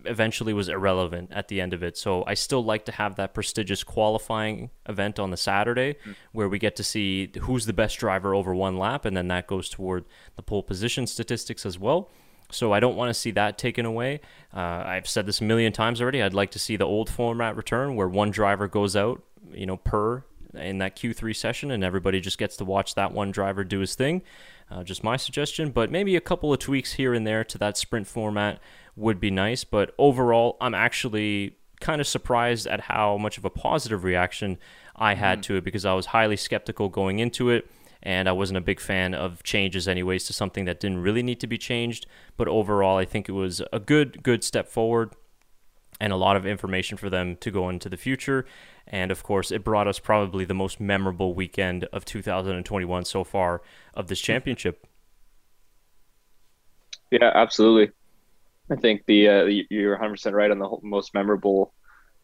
eventually 0.06 0.54
was 0.54 0.70
irrelevant 0.70 1.32
at 1.32 1.48
the 1.48 1.62
end 1.62 1.74
of 1.74 1.84
it. 1.84 1.98
So 1.98 2.24
I 2.26 2.34
still 2.34 2.64
like 2.64 2.86
to 2.86 2.91
have 2.91 3.16
that 3.16 3.34
prestigious 3.34 3.84
qualifying 3.84 4.70
event 4.88 5.20
on 5.20 5.32
the 5.32 5.38
Saturday 5.38 5.96
mm. 6.06 6.16
where 6.32 6.50
we 6.50 6.60
get 6.60 6.76
to 6.78 6.84
see 6.84 7.32
who's 7.41 7.66
the 7.66 7.74
best 7.74 7.98
driver 8.00 8.34
over 8.34 8.54
one 8.54 8.78
lap, 8.78 9.06
and 9.06 9.16
then 9.16 9.28
that 9.30 9.48
goes 9.48 9.70
toward 9.70 10.06
the 10.36 10.41
pole 10.41 10.64
position 10.64 11.08
statistics 11.08 11.66
as 11.66 11.80
well. 11.80 12.10
So 12.52 12.72
I 12.72 12.80
don't 12.80 12.96
want 12.96 13.10
to 13.10 13.14
see 13.14 13.32
that 13.32 13.58
taken 13.58 13.86
away. 13.86 14.22
Uh, 14.54 14.84
I've 14.86 15.08
said 15.08 15.26
this 15.26 15.41
a 15.41 15.44
million 15.44 15.74
times 15.74 16.02
already. 16.02 16.22
I'd 16.22 16.34
like 16.34 16.52
to 16.52 16.60
see 16.60 16.76
the 16.76 16.86
old 16.86 17.10
format 17.10 17.56
return 17.56 17.96
where 17.96 18.08
one 18.08 18.32
driver 18.32 18.68
goes 18.68 18.96
out, 18.96 19.24
you 19.52 19.66
know, 19.66 19.78
per 19.78 20.24
in 20.54 20.78
that 20.78 20.96
Q3 20.96 21.36
session, 21.36 21.72
and 21.72 21.84
everybody 21.84 22.20
just 22.20 22.38
gets 22.38 22.58
to 22.58 22.66
watch 22.66 22.94
that 22.96 23.12
one 23.12 23.32
driver 23.32 23.64
do 23.64 23.80
his 23.80 23.96
thing. 23.96 24.22
Uh, 24.70 24.84
just 24.84 25.04
my 25.04 25.18
suggestion, 25.18 25.72
but 25.72 25.91
maybe 25.91 26.16
a 26.16 26.22
couple 26.22 26.54
of 26.54 26.60
tweaks 26.60 26.94
here 26.94 27.14
and 27.14 27.28
there 27.28 27.44
to 27.44 27.58
that 27.58 27.78
sprint 27.78 28.08
format 28.08 28.60
would 28.96 29.20
be 29.20 29.32
nice. 29.32 29.64
But 29.64 29.94
overall, 29.98 30.58
I'm 30.62 30.74
actually 30.74 31.58
kind 31.80 32.00
of 32.00 32.08
surprised 32.08 32.66
at 32.68 32.82
how 32.82 33.18
much 33.18 33.38
of 33.38 33.46
a 33.46 33.50
positive 33.50 34.04
reaction 34.04 34.58
I 34.96 35.16
had 35.16 35.39
mm. 35.39 35.44
to 35.44 35.56
it 35.58 35.64
because 35.64 35.86
I 35.86 35.94
was 35.94 36.08
highly 36.08 36.38
skeptical 36.38 36.88
going 36.89 37.20
into 37.20 37.50
it 37.50 37.70
and 38.02 38.28
I 38.28 38.34
wasn't 38.34 38.58
a 38.58 38.62
big 38.62 38.80
fan 38.80 39.14
of 39.14 39.44
changes 39.44 39.88
anyways 39.88 40.26
to 40.26 40.34
something 40.34 40.66
that 40.66 40.80
didn't 40.80 41.00
really 41.00 41.24
need 41.24 41.39
to 41.39 41.48
be 41.48 41.58
changed. 41.58 42.06
But 42.38 42.48
overall, 42.48 42.98
I 42.98 43.06
think 43.06 43.30
it 43.30 43.32
was 43.32 43.62
a 43.72 43.80
good 43.80 44.22
good 44.24 44.44
step 44.44 44.68
forward 44.68 45.14
and 46.00 46.12
a 46.12 46.18
lot 46.18 46.36
of 46.36 46.46
information 46.46 46.98
for 46.98 47.10
them 47.10 47.38
to 47.38 47.50
go 47.50 47.70
into 47.70 47.88
the 47.89 47.98
future. 47.98 48.46
And 48.86 49.10
of 49.10 49.24
course, 49.24 49.52
it 49.52 49.64
brought 49.64 49.88
us 49.88 50.00
probably 50.00 50.44
the 50.44 50.54
most 50.54 50.80
memorable 50.80 51.34
weekend 51.34 51.86
of 51.86 52.04
2021 52.04 53.06
so 53.06 53.24
far 53.24 53.62
of 53.94 54.08
this 54.08 54.20
championship. 54.20 54.86
Yeah, 57.10 57.32
absolutely. 57.34 57.94
I 58.72 58.76
think 58.76 59.03
the 59.05 59.28
uh, 59.28 59.43
you're 59.70 59.91
100 59.91 60.11
percent 60.11 60.36
right 60.36 60.51
on 60.51 60.59
the 60.59 60.78
most 60.82 61.14
memorable 61.14 61.74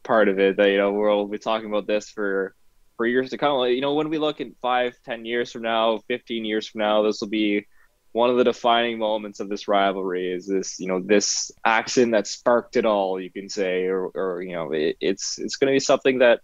part 0.04 0.30
of 0.30 0.40
it. 0.40 0.58
That 0.58 0.70
you 0.70 0.78
know 0.78 0.94
we'll 0.94 1.28
be 1.28 1.38
talking 1.38 1.68
about 1.68 1.88
this 1.88 2.10
for 2.10 2.56
for 2.98 3.06
years 3.06 3.30
to 3.30 3.38
come. 3.38 3.66
You 3.68 3.82
know, 3.82 3.94
when 3.94 4.10
we 4.10 4.18
look 4.18 4.42
in 4.42 4.56
five, 4.62 4.96
ten 5.06 5.26
years 5.26 5.52
from 5.52 5.62
now, 5.62 6.00
15 6.08 6.44
years 6.46 6.68
from 6.68 6.80
now, 6.80 7.02
this 7.02 7.22
will 7.22 7.30
be 7.30 7.66
one 8.12 8.30
of 8.30 8.38
the 8.38 8.44
defining 8.44 8.98
moments 8.98 9.40
of 9.40 9.50
this 9.50 9.68
rivalry. 9.68 10.32
Is 10.32 10.48
this 10.48 10.80
you 10.80 10.88
know 10.88 11.02
this 11.02 11.52
action 11.66 12.12
that 12.12 12.28
sparked 12.28 12.76
it 12.76 12.86
all? 12.86 13.20
You 13.20 13.32
can 13.32 13.50
say, 13.50 13.86
or, 13.86 14.08
or 14.08 14.42
you 14.42 14.54
know, 14.54 14.72
it, 14.72 14.98
it's 15.00 15.40
it's 15.40 15.58
going 15.58 15.72
to 15.72 15.76
be 15.76 15.80
something 15.80 16.20
that 16.20 16.42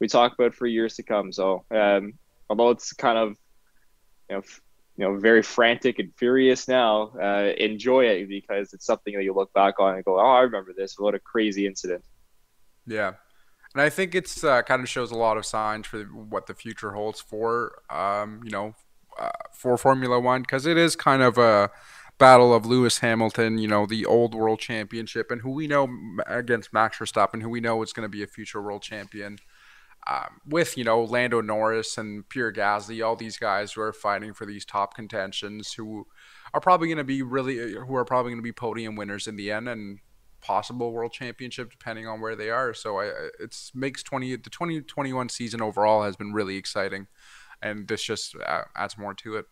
we 0.00 0.08
talk 0.08 0.34
about 0.34 0.54
for 0.54 0.66
years 0.66 0.96
to 0.96 1.02
come. 1.02 1.32
So, 1.32 1.64
um, 1.70 2.14
although 2.50 2.70
it's 2.70 2.92
kind 2.92 3.18
of 3.18 3.30
you 4.28 4.36
know 4.36 4.42
you 4.96 5.04
know 5.04 5.18
very 5.18 5.42
frantic 5.42 5.98
and 5.98 6.12
furious 6.16 6.68
now 6.68 7.10
uh, 7.20 7.52
enjoy 7.58 8.04
it 8.04 8.28
because 8.28 8.72
it's 8.72 8.86
something 8.86 9.14
that 9.14 9.24
you 9.24 9.34
look 9.34 9.52
back 9.52 9.80
on 9.80 9.96
and 9.96 10.04
go 10.04 10.18
oh 10.18 10.24
i 10.24 10.40
remember 10.40 10.72
this. 10.72 10.98
What 10.98 11.14
a 11.14 11.18
crazy 11.18 11.66
incident. 11.66 12.04
Yeah. 12.86 13.14
And 13.74 13.82
I 13.82 13.90
think 13.90 14.14
it's 14.14 14.44
uh, 14.44 14.62
kind 14.62 14.82
of 14.82 14.88
shows 14.88 15.10
a 15.10 15.16
lot 15.16 15.36
of 15.36 15.44
signs 15.44 15.86
for 15.88 16.04
what 16.04 16.46
the 16.46 16.54
future 16.54 16.92
holds 16.92 17.20
for 17.20 17.82
um, 17.90 18.40
you 18.44 18.50
know 18.50 18.74
uh, 19.18 19.30
for 19.52 19.76
Formula 19.76 20.20
One 20.20 20.42
because 20.42 20.66
it 20.66 20.76
is 20.76 20.96
kind 20.96 21.22
of 21.22 21.38
a 21.38 21.70
battle 22.18 22.54
of 22.54 22.64
Lewis 22.64 22.98
Hamilton, 22.98 23.58
you 23.58 23.68
know, 23.68 23.86
the 23.86 24.06
old 24.06 24.34
world 24.34 24.60
championship, 24.60 25.30
and 25.30 25.40
who 25.40 25.50
we 25.50 25.66
know 25.66 25.88
against 26.26 26.72
Max 26.72 26.98
Verstappen, 26.98 27.42
who 27.42 27.48
we 27.48 27.60
know 27.60 27.82
is 27.82 27.92
going 27.92 28.04
to 28.04 28.08
be 28.08 28.22
a 28.22 28.26
future 28.26 28.62
world 28.62 28.82
champion. 28.82 29.38
Um, 30.06 30.40
with 30.46 30.76
you 30.76 30.84
know 30.84 31.02
Lando 31.02 31.40
Norris 31.40 31.96
and 31.96 32.28
Pierre 32.28 32.52
Gasly, 32.52 33.04
all 33.04 33.16
these 33.16 33.38
guys 33.38 33.72
who 33.72 33.80
are 33.80 33.92
fighting 33.92 34.34
for 34.34 34.44
these 34.44 34.64
top 34.66 34.94
contentions, 34.94 35.72
who 35.72 36.06
are 36.52 36.60
probably 36.60 36.88
going 36.88 36.98
to 36.98 37.04
be 37.04 37.22
really, 37.22 37.72
who 37.72 37.96
are 37.96 38.04
probably 38.04 38.30
going 38.30 38.42
to 38.42 38.42
be 38.42 38.52
podium 38.52 38.96
winners 38.96 39.26
in 39.26 39.36
the 39.36 39.50
end, 39.50 39.68
and 39.68 40.00
possible 40.42 40.92
world 40.92 41.10
championship 41.10 41.70
depending 41.70 42.06
on 42.06 42.20
where 42.20 42.36
they 42.36 42.50
are. 42.50 42.74
So 42.74 43.00
it 43.00 43.56
makes 43.74 44.02
twenty 44.02 44.36
the 44.36 44.50
twenty 44.50 44.82
twenty 44.82 45.14
one 45.14 45.30
season 45.30 45.62
overall 45.62 46.02
has 46.02 46.16
been 46.16 46.34
really 46.34 46.56
exciting, 46.56 47.06
and 47.62 47.88
this 47.88 48.02
just 48.02 48.36
uh, 48.36 48.64
adds 48.76 48.98
more 48.98 49.14
to 49.14 49.36
it. 49.36 49.46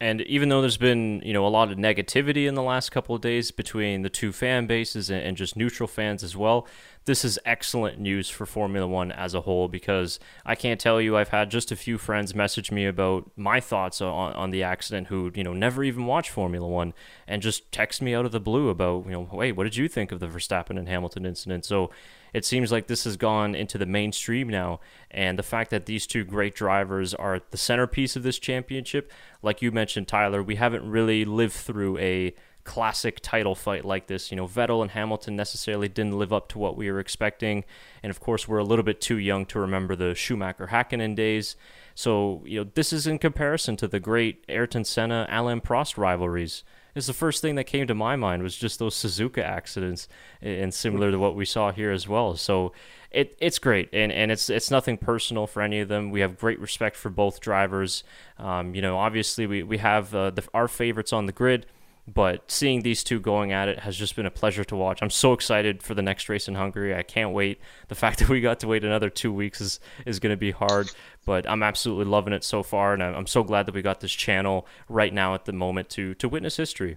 And 0.00 0.20
even 0.22 0.48
though 0.48 0.60
there's 0.60 0.76
been, 0.76 1.20
you 1.24 1.32
know, 1.32 1.44
a 1.44 1.48
lot 1.48 1.72
of 1.72 1.76
negativity 1.76 2.46
in 2.46 2.54
the 2.54 2.62
last 2.62 2.90
couple 2.90 3.14
of 3.14 3.20
days 3.20 3.50
between 3.50 4.02
the 4.02 4.08
two 4.08 4.30
fan 4.30 4.68
bases 4.68 5.10
and, 5.10 5.36
just 5.36 5.56
neutral 5.56 5.88
fans 5.88 6.22
as 6.22 6.36
well, 6.36 6.68
this 7.10 7.24
is 7.24 7.40
excellent 7.44 7.98
news 7.98 8.30
for 8.30 8.46
Formula 8.46 8.86
One 8.86 9.10
as 9.10 9.34
a 9.34 9.40
whole 9.40 9.66
because 9.66 10.20
I 10.46 10.54
can't 10.54 10.78
tell 10.78 11.00
you, 11.00 11.16
I've 11.16 11.30
had 11.30 11.50
just 11.50 11.72
a 11.72 11.76
few 11.76 11.98
friends 11.98 12.36
message 12.36 12.70
me 12.70 12.86
about 12.86 13.28
my 13.34 13.58
thoughts 13.58 14.00
on, 14.00 14.32
on 14.34 14.50
the 14.50 14.62
accident 14.62 15.08
who, 15.08 15.32
you 15.34 15.42
know, 15.42 15.52
never 15.52 15.82
even 15.82 16.06
watched 16.06 16.30
Formula 16.30 16.68
One 16.68 16.94
and 17.26 17.42
just 17.42 17.72
text 17.72 18.00
me 18.00 18.14
out 18.14 18.26
of 18.26 18.30
the 18.30 18.38
blue 18.38 18.68
about, 18.68 19.06
you 19.06 19.10
know, 19.10 19.28
hey, 19.40 19.50
what 19.50 19.64
did 19.64 19.74
you 19.74 19.88
think 19.88 20.12
of 20.12 20.20
the 20.20 20.28
Verstappen 20.28 20.78
and 20.78 20.88
Hamilton 20.88 21.26
incident? 21.26 21.64
So 21.64 21.90
it 22.32 22.44
seems 22.44 22.70
like 22.70 22.86
this 22.86 23.02
has 23.02 23.16
gone 23.16 23.56
into 23.56 23.76
the 23.76 23.86
mainstream 23.86 24.48
now. 24.48 24.78
And 25.10 25.36
the 25.36 25.42
fact 25.42 25.70
that 25.70 25.86
these 25.86 26.06
two 26.06 26.22
great 26.22 26.54
drivers 26.54 27.12
are 27.12 27.40
the 27.50 27.56
centerpiece 27.56 28.14
of 28.14 28.22
this 28.22 28.38
championship, 28.38 29.10
like 29.42 29.62
you 29.62 29.72
mentioned, 29.72 30.06
Tyler, 30.06 30.44
we 30.44 30.54
haven't 30.54 30.88
really 30.88 31.24
lived 31.24 31.54
through 31.54 31.98
a 31.98 32.36
classic 32.64 33.20
title 33.20 33.54
fight 33.54 33.84
like 33.84 34.06
this. 34.06 34.30
You 34.30 34.36
know, 34.36 34.46
Vettel 34.46 34.82
and 34.82 34.90
Hamilton 34.90 35.36
necessarily 35.36 35.88
didn't 35.88 36.18
live 36.18 36.32
up 36.32 36.48
to 36.50 36.58
what 36.58 36.76
we 36.76 36.90
were 36.90 37.00
expecting. 37.00 37.64
And 38.02 38.10
of 38.10 38.20
course, 38.20 38.46
we're 38.46 38.58
a 38.58 38.64
little 38.64 38.84
bit 38.84 39.00
too 39.00 39.18
young 39.18 39.46
to 39.46 39.58
remember 39.58 39.96
the 39.96 40.14
Schumacher 40.14 40.68
Hakkinen 40.68 41.14
days. 41.14 41.56
So, 41.94 42.42
you 42.46 42.60
know, 42.60 42.70
this 42.74 42.92
is 42.92 43.06
in 43.06 43.18
comparison 43.18 43.76
to 43.76 43.88
the 43.88 44.00
great 44.00 44.44
Ayrton 44.48 44.84
Senna 44.84 45.26
Alain 45.30 45.60
Prost 45.60 45.96
rivalries 45.96 46.64
is 46.94 47.06
the 47.06 47.12
first 47.12 47.40
thing 47.42 47.54
that 47.54 47.64
came 47.64 47.86
to 47.86 47.94
my 47.94 48.16
mind 48.16 48.42
was 48.42 48.56
just 48.56 48.78
those 48.78 48.94
Suzuka 48.94 49.42
accidents, 49.42 50.08
and 50.40 50.72
similar 50.72 51.10
to 51.10 51.18
what 51.18 51.36
we 51.36 51.44
saw 51.44 51.72
here 51.72 51.92
as 51.92 52.08
well. 52.08 52.36
So 52.36 52.72
it 53.10 53.36
it's 53.40 53.58
great, 53.58 53.88
and 53.92 54.10
and 54.10 54.30
it's 54.30 54.50
it's 54.50 54.70
nothing 54.70 54.98
personal 54.98 55.46
for 55.46 55.62
any 55.62 55.80
of 55.80 55.88
them. 55.88 56.10
We 56.10 56.20
have 56.20 56.38
great 56.38 56.60
respect 56.60 56.96
for 56.96 57.10
both 57.10 57.40
drivers. 57.40 58.04
Um, 58.38 58.74
you 58.74 58.82
know, 58.82 58.98
obviously 58.98 59.46
we 59.46 59.62
we 59.62 59.78
have 59.78 60.14
uh, 60.14 60.30
the, 60.30 60.46
our 60.52 60.68
favorites 60.68 61.12
on 61.12 61.26
the 61.26 61.32
grid. 61.32 61.66
But 62.12 62.50
seeing 62.50 62.82
these 62.82 63.04
two 63.04 63.20
going 63.20 63.52
at 63.52 63.68
it 63.68 63.80
has 63.80 63.96
just 63.96 64.16
been 64.16 64.26
a 64.26 64.30
pleasure 64.30 64.64
to 64.64 64.74
watch. 64.74 65.00
I'm 65.00 65.10
so 65.10 65.32
excited 65.32 65.82
for 65.82 65.94
the 65.94 66.02
next 66.02 66.28
race 66.28 66.48
in 66.48 66.54
Hungary. 66.54 66.94
I 66.94 67.02
can't 67.02 67.32
wait. 67.32 67.60
The 67.88 67.94
fact 67.94 68.18
that 68.18 68.28
we 68.28 68.40
got 68.40 68.58
to 68.60 68.66
wait 68.66 68.84
another 68.84 69.10
two 69.10 69.32
weeks 69.32 69.60
is, 69.60 69.78
is 70.06 70.18
going 70.18 70.32
to 70.32 70.36
be 70.36 70.50
hard, 70.50 70.90
but 71.24 71.48
I'm 71.48 71.62
absolutely 71.62 72.06
loving 72.06 72.32
it 72.32 72.42
so 72.42 72.62
far. 72.62 72.94
And 72.94 73.02
I'm 73.02 73.26
so 73.26 73.44
glad 73.44 73.66
that 73.66 73.74
we 73.74 73.82
got 73.82 74.00
this 74.00 74.12
channel 74.12 74.66
right 74.88 75.12
now 75.12 75.34
at 75.34 75.44
the 75.44 75.52
moment 75.52 75.88
to, 75.90 76.14
to 76.14 76.28
witness 76.28 76.56
history. 76.56 76.96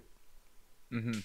Mm-hmm. 0.91 1.19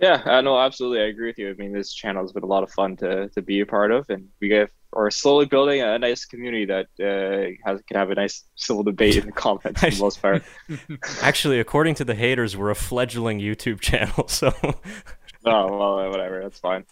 Yeah, 0.00 0.22
uh, 0.24 0.40
no, 0.40 0.58
absolutely. 0.58 1.00
I 1.00 1.06
agree 1.06 1.28
with 1.28 1.38
you. 1.38 1.50
I 1.50 1.54
mean, 1.54 1.72
this 1.72 1.92
channel 1.92 2.22
has 2.22 2.32
been 2.32 2.42
a 2.42 2.46
lot 2.46 2.64
of 2.64 2.70
fun 2.70 2.96
to, 2.96 3.28
to 3.28 3.42
be 3.42 3.60
a 3.60 3.66
part 3.66 3.92
of, 3.92 4.10
and 4.10 4.28
we 4.40 4.48
get 4.48 4.70
are 4.94 5.10
slowly 5.10 5.46
building 5.46 5.80
a 5.80 5.98
nice 5.98 6.24
community 6.24 6.64
that 6.66 6.86
uh, 7.00 7.68
has 7.68 7.80
can 7.82 7.96
have 7.96 8.10
a 8.10 8.14
nice 8.14 8.44
civil 8.54 8.82
debate 8.82 9.16
in 9.16 9.26
the 9.26 9.32
comments 9.32 9.80
for 9.80 9.90
the 9.90 9.98
most 9.98 10.22
part. 10.22 10.42
Actually, 11.22 11.60
according 11.60 11.94
to 11.96 12.04
the 12.04 12.14
haters, 12.14 12.56
we're 12.56 12.70
a 12.70 12.74
fledgling 12.74 13.40
YouTube 13.40 13.80
channel, 13.80 14.28
so. 14.28 14.52
oh 14.62 15.78
well, 15.78 16.10
whatever. 16.10 16.40
That's 16.42 16.58
fine. 16.58 16.84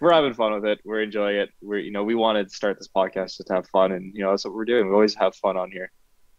We're 0.00 0.12
having 0.12 0.34
fun 0.34 0.52
with 0.52 0.66
it. 0.66 0.80
We're 0.84 1.02
enjoying 1.02 1.36
it. 1.36 1.50
We're 1.62 1.78
you 1.78 1.90
know 1.90 2.04
we 2.04 2.14
wanted 2.14 2.48
to 2.50 2.54
start 2.54 2.78
this 2.78 2.88
podcast 2.88 3.36
just 3.36 3.46
to 3.48 3.54
have 3.54 3.68
fun, 3.68 3.92
and 3.92 4.14
you 4.14 4.22
know 4.22 4.30
that's 4.30 4.44
what 4.44 4.54
we're 4.54 4.64
doing. 4.64 4.88
We 4.88 4.92
always 4.92 5.14
have 5.14 5.34
fun 5.36 5.56
on 5.56 5.70
here. 5.70 5.90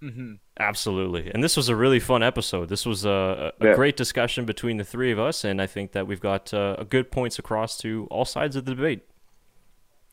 Mm-hmm. 0.02 0.34
Absolutely. 0.60 1.32
And 1.34 1.44
this 1.44 1.58
was 1.58 1.70
a 1.70 1.76
really 1.76 2.00
fun 2.00 2.22
episode. 2.22 2.70
This 2.70 2.86
was 2.86 3.04
a, 3.04 3.52
a 3.60 3.66
yeah. 3.66 3.74
great 3.74 3.98
discussion 3.98 4.46
between 4.46 4.78
the 4.78 4.84
three 4.84 5.12
of 5.12 5.18
us, 5.20 5.44
and 5.44 5.62
I 5.62 5.66
think 5.66 5.94
that 5.94 6.06
we've 6.06 6.20
got 6.20 6.54
uh, 6.54 6.84
good 6.88 7.12
points 7.12 7.40
across 7.40 7.78
to 7.80 8.08
all 8.12 8.26
sides 8.26 8.56
of 8.56 8.66
the 8.66 8.76
debate. 8.76 9.04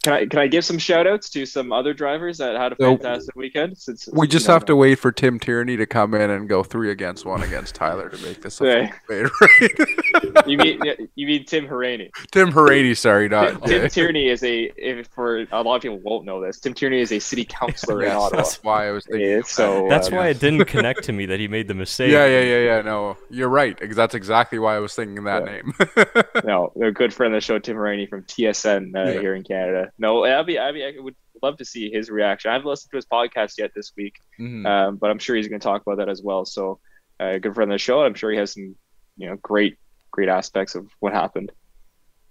Can 0.05 0.13
I 0.13 0.27
can 0.27 0.39
I 0.39 0.47
give 0.49 0.67
some 0.67 0.77
shout 0.77 1.07
outs 1.07 1.31
to 1.31 1.47
some 1.47 1.73
other 1.73 1.95
drivers 1.95 2.37
that 2.37 2.55
had 2.57 2.73
a 2.73 2.77
fantastic 2.77 3.35
so, 3.35 3.41
weekend? 3.41 3.79
Since 3.79 4.07
we 4.13 4.29
just 4.29 4.47
have 4.47 4.67
to 4.67 4.77
wait 4.77 4.99
for 4.99 5.11
Tim 5.11 5.39
Tierney 5.39 5.79
to 5.79 5.87
come 5.87 6.13
in 6.13 6.29
and 6.29 6.47
go 6.47 6.63
three 6.63 6.91
against 6.91 7.25
one 7.25 7.43
against 7.43 7.75
Tyler 7.75 8.11
to 8.11 8.19
make 8.19 8.43
this 8.43 8.61
a 8.61 8.91
yeah. 9.09 9.29
right? 9.41 10.47
you 10.47 10.59
mean 10.59 10.79
you 11.15 11.27
mean 11.27 11.47
Tim 11.47 11.67
Hauraney? 11.67 12.11
Tim 12.33 12.53
Hauraney, 12.53 12.95
sorry, 12.95 13.31
not 13.31 13.65
Tim, 13.65 13.81
Tim 13.81 13.89
Tierney 13.89 14.29
is 14.29 14.45
a 14.45 14.71
if 14.77 15.07
for 15.07 15.47
a 15.51 15.63
lot 15.63 15.77
of 15.77 15.83
people 15.83 16.01
won't 16.01 16.27
know 16.27 16.39
this. 16.39 16.61
Tim 16.61 16.75
Tierney 16.75 17.01
is 17.01 17.11
a 17.11 17.19
city 17.19 17.47
councilor 17.47 18.03
yes, 18.03 18.11
in 18.11 18.17
Ottawa. 18.19 18.37
That's 18.43 18.63
why 18.63 18.89
I 18.89 18.91
was 18.91 19.07
thinking. 19.07 19.27
Yeah, 19.27 19.41
so 19.47 19.87
that's 19.89 20.09
uh, 20.09 20.17
why 20.17 20.29
it 20.29 20.39
didn't 20.39 20.67
connect 20.67 21.05
to 21.05 21.13
me 21.15 21.25
that 21.25 21.41
he 21.41 21.49
made 21.49 21.67
the 21.67 21.75
mistake. 21.75 22.13
Yeah, 22.13 22.27
yeah, 22.27 22.41
yeah, 22.41 22.59
yeah. 22.59 22.83
No, 22.83 23.17
you're 23.31 23.49
right. 23.49 23.79
That's 23.95 24.15
exactly 24.15 24.59
why 24.59 24.77
I 24.77 24.81
was 24.81 24.95
thinking 24.95 25.25
that 25.25 25.47
name. 25.47 25.73
no, 26.45 26.75
a 26.79 26.91
good 26.91 27.15
friend 27.15 27.33
of 27.33 27.39
the 27.39 27.45
show, 27.45 27.59
Tim 27.59 27.79
Hauraney 27.79 28.07
from 28.07 28.25
TSN 28.25 28.95
uh, 28.95 29.19
here 29.19 29.35
in 29.35 29.45
Canada. 29.45 29.93
No, 29.99 30.25
I'll 30.25 30.45
be, 30.45 30.59
I'll 30.59 30.73
be, 30.73 30.85
I 30.85 30.95
would 30.99 31.15
love 31.43 31.57
to 31.59 31.65
see 31.65 31.91
his 31.91 32.11
reaction. 32.11 32.51
I 32.51 32.55
haven't 32.55 32.69
listened 32.69 32.91
to 32.91 32.97
his 32.97 33.07
podcast 33.07 33.59
yet 33.59 33.73
this 33.75 33.93
week, 33.97 34.17
mm-hmm. 34.41 34.67
um, 34.67 34.97
but 34.97 35.11
I'm 35.11 35.19
sure 35.19 35.37
he's 35.37 35.49
going 35.49 35.61
to 35.61 35.65
talk 35.65 35.83
about 35.83 35.99
that 35.99 36.09
as 36.09 36.23
well. 36.23 36.45
So, 36.45 36.81
uh, 37.21 37.39
good 37.39 37.55
friend 37.55 37.71
of 37.71 37.75
the 37.75 37.79
show. 37.79 38.03
I'm 38.03 38.15
sure 38.15 38.31
he 38.31 38.39
has 38.39 38.53
some, 38.53 38.75
you 39.17 39.29
know, 39.29 39.37
great, 39.37 39.79
great 40.11 40.29
aspects 40.29 40.75
of 40.75 40.89
what 41.01 41.13
happened. 41.13 41.53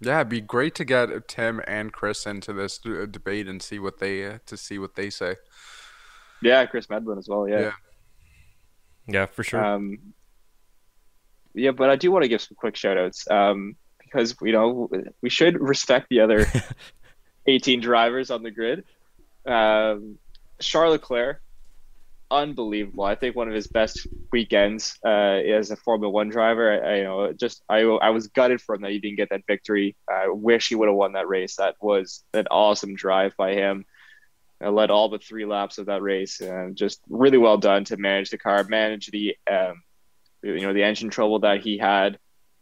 Yeah, 0.01 0.19
it'd 0.19 0.29
be 0.29 0.41
great 0.41 0.75
to 0.75 0.85
get 0.85 1.27
Tim 1.29 1.61
and 1.65 1.93
Chris 1.93 2.25
into 2.25 2.51
this 2.51 2.77
debate 2.77 3.47
and 3.47 3.61
see 3.61 3.79
what 3.79 3.99
they 3.99 4.25
uh, 4.25 4.39
to 4.47 4.57
see 4.57 4.77
what 4.77 4.95
they 4.95 5.09
say. 5.09 5.35
Yeah, 6.41 6.65
Chris 6.65 6.87
Medland 6.87 7.19
as 7.19 7.29
well. 7.29 7.47
Yeah. 7.47 7.61
Yeah, 7.61 7.71
yeah 9.07 9.25
for 9.27 9.43
sure. 9.43 9.63
Um, 9.63 10.13
yeah, 11.53 11.71
but 11.71 11.89
I 11.89 11.95
do 11.95 12.11
want 12.11 12.23
to 12.23 12.27
give 12.27 12.41
some 12.41 12.55
quick 12.55 12.75
shout 12.75 12.97
outs 12.97 13.29
um, 13.29 13.75
because 13.99 14.35
you 14.41 14.51
know 14.51 14.89
we 15.21 15.29
should 15.29 15.59
respect 15.61 16.07
the 16.09 16.19
other 16.19 16.45
18 17.47 17.79
drivers 17.81 18.31
on 18.31 18.43
the 18.43 18.51
grid. 18.51 18.83
Um, 19.45 20.17
Charles 20.59 20.93
Leclerc, 20.93 21.41
unbelievable. 22.31 23.03
I 23.03 23.15
think 23.15 23.35
one 23.35 23.47
of 23.47 23.53
his 23.53 23.67
best 23.67 24.07
weekends 24.31 24.97
uh, 25.05 25.09
as 25.09 25.71
a 25.71 25.75
Formula 25.75 26.11
One 26.11 26.29
driver. 26.29 26.71
I, 26.71 26.93
I, 26.93 26.97
you 26.97 27.03
know 27.03 27.33
just 27.33 27.63
I, 27.69 27.81
I 27.81 28.09
was 28.09 28.27
gutted 28.27 28.61
for 28.61 28.75
him 28.75 28.81
that 28.81 28.91
he 28.91 28.99
didn't 28.99 29.17
get 29.17 29.29
that 29.29 29.45
victory. 29.47 29.95
I 30.09 30.29
wish 30.29 30.69
he 30.69 30.75
would 30.75 30.87
have 30.87 30.95
won 30.95 31.13
that 31.13 31.27
race. 31.27 31.57
That 31.57 31.75
was 31.81 32.23
an 32.33 32.47
awesome 32.49 32.95
drive 32.95 33.35
by 33.37 33.53
him. 33.53 33.85
I 34.61 34.69
led 34.69 34.91
all 34.91 35.09
but 35.09 35.23
three 35.23 35.45
laps 35.45 35.77
of 35.77 35.87
that 35.87 36.01
race, 36.01 36.39
and 36.39 36.75
just 36.75 37.01
really 37.09 37.37
well 37.37 37.57
done 37.57 37.83
to 37.85 37.97
manage 37.97 38.29
the 38.29 38.37
car, 38.37 38.63
manage 38.63 39.07
the 39.07 39.35
um, 39.49 39.83
you 40.41 40.61
know 40.61 40.73
the 40.73 40.83
engine 40.83 41.09
trouble 41.09 41.39
that 41.39 41.61
he 41.61 41.77
had 41.77 42.17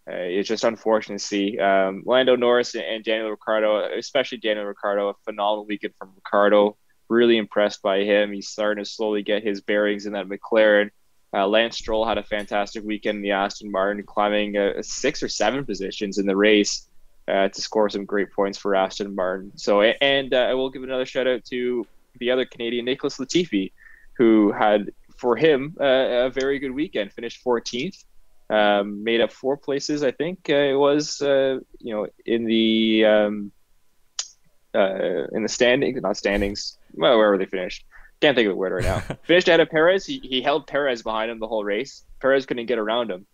uh, 0.09 0.15
it's 0.15 0.49
just 0.49 0.63
unfortunate 0.63 1.19
to 1.19 1.25
see 1.25 1.59
um, 1.59 2.03
Lando 2.05 2.35
Norris 2.35 2.75
and 2.75 3.03
Daniel 3.03 3.29
Ricciardo, 3.29 3.85
especially 3.97 4.39
Daniel 4.39 4.65
Ricciardo, 4.65 5.09
a 5.09 5.13
phenomenal 5.25 5.65
weekend 5.65 5.93
from 5.97 6.11
Ricciardo. 6.15 6.75
Really 7.07 7.37
impressed 7.37 7.81
by 7.81 7.99
him. 7.99 8.31
He's 8.31 8.47
starting 8.47 8.83
to 8.83 8.89
slowly 8.89 9.21
get 9.21 9.43
his 9.43 9.61
bearings 9.61 10.05
in 10.05 10.13
that 10.13 10.27
McLaren. 10.27 10.89
Uh, 11.33 11.47
Lance 11.47 11.77
Stroll 11.77 12.05
had 12.05 12.17
a 12.17 12.23
fantastic 12.23 12.83
weekend 12.83 13.17
in 13.17 13.21
the 13.21 13.31
Aston 13.31 13.71
Martin, 13.71 14.03
climbing 14.03 14.57
uh, 14.57 14.81
six 14.81 15.21
or 15.21 15.29
seven 15.29 15.65
positions 15.65 16.17
in 16.17 16.25
the 16.25 16.35
race 16.35 16.87
uh, 17.27 17.47
to 17.49 17.61
score 17.61 17.89
some 17.89 18.05
great 18.05 18.31
points 18.31 18.57
for 18.57 18.75
Aston 18.75 19.13
Martin. 19.13 19.51
So, 19.55 19.81
and 19.81 20.33
uh, 20.33 20.37
I 20.37 20.53
will 20.55 20.69
give 20.69 20.83
another 20.83 21.05
shout 21.05 21.27
out 21.27 21.45
to 21.45 21.85
the 22.19 22.31
other 22.31 22.45
Canadian, 22.45 22.85
Nicholas 22.85 23.17
Latifi, 23.17 23.71
who 24.17 24.51
had 24.51 24.91
for 25.15 25.35
him 25.35 25.75
uh, 25.79 25.83
a 26.25 26.29
very 26.29 26.59
good 26.59 26.71
weekend, 26.71 27.13
finished 27.13 27.43
14th 27.45 28.03
um, 28.51 29.03
made 29.03 29.21
up 29.21 29.31
four 29.31 29.57
places, 29.57 30.03
I 30.03 30.11
think 30.11 30.49
uh, 30.49 30.53
it 30.53 30.77
was, 30.77 31.21
uh, 31.21 31.59
you 31.79 31.93
know, 31.93 32.07
in 32.25 32.45
the 32.45 33.05
um, 33.05 33.51
uh, 34.75 35.27
in 35.31 35.43
the 35.43 35.49
standings, 35.49 36.01
not 36.01 36.17
standings, 36.17 36.77
well, 36.93 37.17
wherever 37.17 37.37
they 37.37 37.45
finished. 37.45 37.85
Can't 38.19 38.35
think 38.35 38.47
of 38.47 38.51
the 38.51 38.57
word 38.57 38.73
right 38.73 38.83
now. 38.83 38.99
finished 39.23 39.47
ahead 39.47 39.61
of 39.61 39.69
Perez. 39.69 40.05
He, 40.05 40.19
he 40.19 40.41
held 40.41 40.67
Perez 40.67 41.01
behind 41.01 41.31
him 41.31 41.39
the 41.39 41.47
whole 41.47 41.63
race. 41.63 42.03
Perez 42.19 42.45
couldn't 42.45 42.67
get 42.67 42.77
around 42.77 43.09
him. 43.09 43.25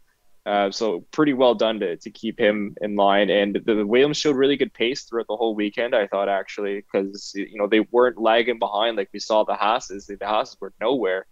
Uh, 0.45 0.71
so 0.71 1.01
pretty 1.11 1.33
well 1.33 1.55
done 1.55 1.81
to, 1.81 1.97
to 1.97 2.09
keep 2.09 2.39
him 2.39 2.73
in 2.79 2.95
line. 2.95 3.29
And 3.29 3.53
the, 3.53 3.73
the 3.73 3.85
Williams 3.85 4.15
showed 4.15 4.37
really 4.37 4.55
good 4.55 4.73
pace 4.73 5.03
throughout 5.03 5.27
the 5.27 5.35
whole 5.35 5.55
weekend. 5.55 5.93
I 5.93 6.07
thought 6.07 6.29
actually 6.29 6.77
because 6.77 7.33
you 7.35 7.57
know 7.57 7.67
they 7.67 7.81
weren't 7.81 8.17
lagging 8.17 8.57
behind 8.57 8.95
like 8.95 9.09
we 9.11 9.19
saw 9.19 9.43
the 9.43 9.55
Haas's. 9.55 10.07
The 10.07 10.17
Haas's 10.21 10.55
were 10.61 10.71
nowhere. 10.79 11.25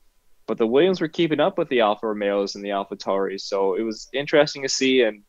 But 0.48 0.58
the 0.58 0.68
Williams 0.68 1.02
were 1.02 1.08
keeping 1.08 1.40
up 1.40 1.58
with 1.58 1.70
the 1.70 1.82
Alfa 1.82 2.08
Romeos 2.08 2.56
and 2.56 2.64
the 2.64 2.70
AlphaTauris, 2.70 3.42
so 3.42 3.76
it 3.76 3.82
was 3.82 4.08
interesting 4.14 4.62
to 4.64 4.70
see, 4.70 5.02
and 5.02 5.24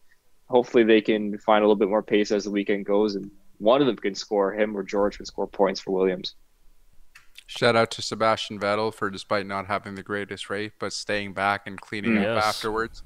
hopefully 0.49 0.85
they 0.85 1.01
can 1.01 1.39
find 1.39 1.63
a 1.63 1.67
little 1.67 1.77
bit 1.79 1.89
more 1.89 2.03
pace 2.03 2.31
as 2.31 2.45
the 2.45 2.51
weekend 2.51 2.85
goes 2.87 3.15
and 3.17 3.31
one 3.59 3.81
of 3.81 3.87
them 3.87 3.97
can 3.97 4.15
score, 4.15 4.53
him 4.53 4.77
or 4.77 4.83
George 4.83 5.17
can 5.17 5.25
score 5.27 5.47
points 5.47 5.81
for 5.81 5.93
Williams. 5.93 6.35
Shout 7.47 7.75
out 7.77 7.91
to 7.93 8.03
Sebastian 8.03 8.59
Vettel 8.61 8.93
for 8.93 9.09
despite 9.09 9.47
not 9.47 9.67
having 9.67 9.95
the 9.95 10.03
greatest 10.03 10.51
rate, 10.51 10.73
but 10.79 10.93
staying 10.93 11.33
back 11.33 11.63
and 11.67 11.81
cleaning 11.81 12.13
Mm. 12.17 12.37
up 12.37 12.45
afterwards. 12.45 13.03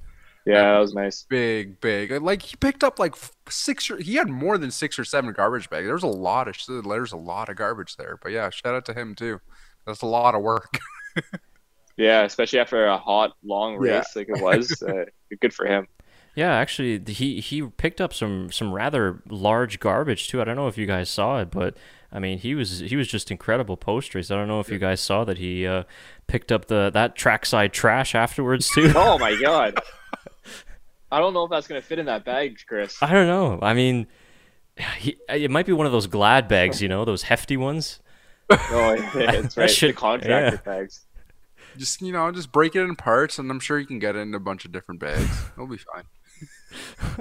Yeah, 0.47 0.73
that 0.73 0.79
was 0.79 0.95
nice. 0.95 1.25
Big, 1.29 1.81
big. 1.81 2.11
Like 2.23 2.43
he 2.43 2.57
picked 2.57 2.83
up 2.83 2.99
like 2.99 3.15
six 3.49 3.91
or 3.91 3.99
he 3.99 4.15
had 4.15 4.29
more 4.29 4.57
than 4.59 4.71
six 4.71 4.99
or 4.99 5.05
seven 5.05 5.33
garbage 5.35 5.69
bags. 5.71 5.87
There's 5.87 6.03
a 6.03 6.07
lot 6.09 6.49
of 6.49 6.57
there's 6.67 7.13
a 7.13 7.17
lot 7.17 7.49
of 7.51 7.57
garbage 7.57 7.97
there. 7.97 8.19
But 8.21 8.33
yeah, 8.33 8.49
shout 8.51 8.75
out 8.75 8.87
to 8.87 8.95
him 8.95 9.15
too. 9.15 9.41
That's 9.87 10.03
a 10.03 10.07
lot 10.07 10.35
of 10.35 10.43
work. 10.43 10.79
Yeah, 12.01 12.23
especially 12.23 12.61
after 12.61 12.87
a 12.87 12.97
hot, 12.97 13.35
long 13.45 13.75
Yeah. 13.85 13.99
race 13.99 14.17
like 14.17 14.29
it 14.31 14.41
was. 14.43 14.83
uh, 14.89 15.05
good 15.41 15.53
for 15.53 15.67
him. 15.67 15.87
Yeah, 16.35 16.55
actually, 16.55 17.03
he 17.13 17.41
he 17.41 17.63
picked 17.63 18.01
up 18.01 18.15
some 18.15 18.51
some 18.53 18.73
rather 18.73 19.23
large 19.29 19.81
garbage 19.81 20.29
too. 20.29 20.41
I 20.41 20.45
don't 20.45 20.57
know 20.57 20.69
if 20.69 20.79
you 20.79 20.87
guys 20.87 21.11
saw 21.11 21.41
it, 21.41 21.51
but 21.51 21.77
I 22.13 22.19
mean, 22.21 22.39
he 22.39 22.55
was 22.55 22.79
he 22.79 22.97
was 22.97 23.09
just 23.09 23.31
incredible 23.31 23.77
post 23.77 24.15
race. 24.15 24.31
I 24.31 24.37
don't 24.37 24.49
know 24.49 24.61
if 24.61 24.71
you 24.71 24.79
guys 24.79 25.01
saw 25.01 25.25
that 25.25 25.39
he 25.39 25.67
uh, 25.67 25.83
picked 26.29 26.51
up 26.53 26.67
the 26.69 26.89
that 26.95 27.17
trackside 27.17 27.73
trash 27.73 28.15
afterwards 28.15 28.71
too. 28.71 28.93
Oh 28.97 29.19
my 29.19 29.39
god. 29.41 29.79
I 31.13 31.19
don't 31.19 31.35
know 31.35 31.45
if 31.45 31.51
that's 31.51 31.67
gonna 31.67 31.83
fit 31.83 31.99
in 31.99 32.07
that 32.07 32.25
bag, 32.25 32.57
Chris. 32.67 32.97
I 33.03 33.13
don't 33.13 33.27
know. 33.27 33.59
I 33.61 33.75
mean, 33.75 34.07
he, 34.99 35.17
it 35.29 35.51
might 35.51 35.67
be 35.67 35.73
one 35.73 35.85
of 35.87 35.93
those 35.93 36.07
glad 36.07 36.47
bags, 36.47 36.81
you 36.81 36.89
know, 36.89 37.05
those 37.05 37.23
hefty 37.23 37.57
ones. 37.57 37.99
Oh, 38.49 38.95
yeah, 38.95 39.33
that's 39.33 39.55
That 39.57 39.61
right. 39.63 39.71
shit- 39.71 39.95
the 39.97 40.01
contractor 40.01 40.57
yeah. 40.65 40.73
bags. 40.75 41.05
Just 41.77 42.01
you 42.03 42.13
know, 42.13 42.31
just 42.33 42.53
break 42.53 42.75
it 42.77 42.83
in 42.83 42.97
parts, 42.97 43.39
and 43.39 43.51
I'm 43.51 43.61
sure 43.61 43.79
you 43.79 43.87
can 43.87 43.99
get 43.99 44.17
it 44.17 44.21
in 44.21 44.35
a 44.35 44.41
bunch 44.41 44.65
of 44.65 44.73
different 44.73 45.01
bags. 45.01 45.51
It'll 45.57 45.67
be 45.69 45.79
fine. 45.79 46.05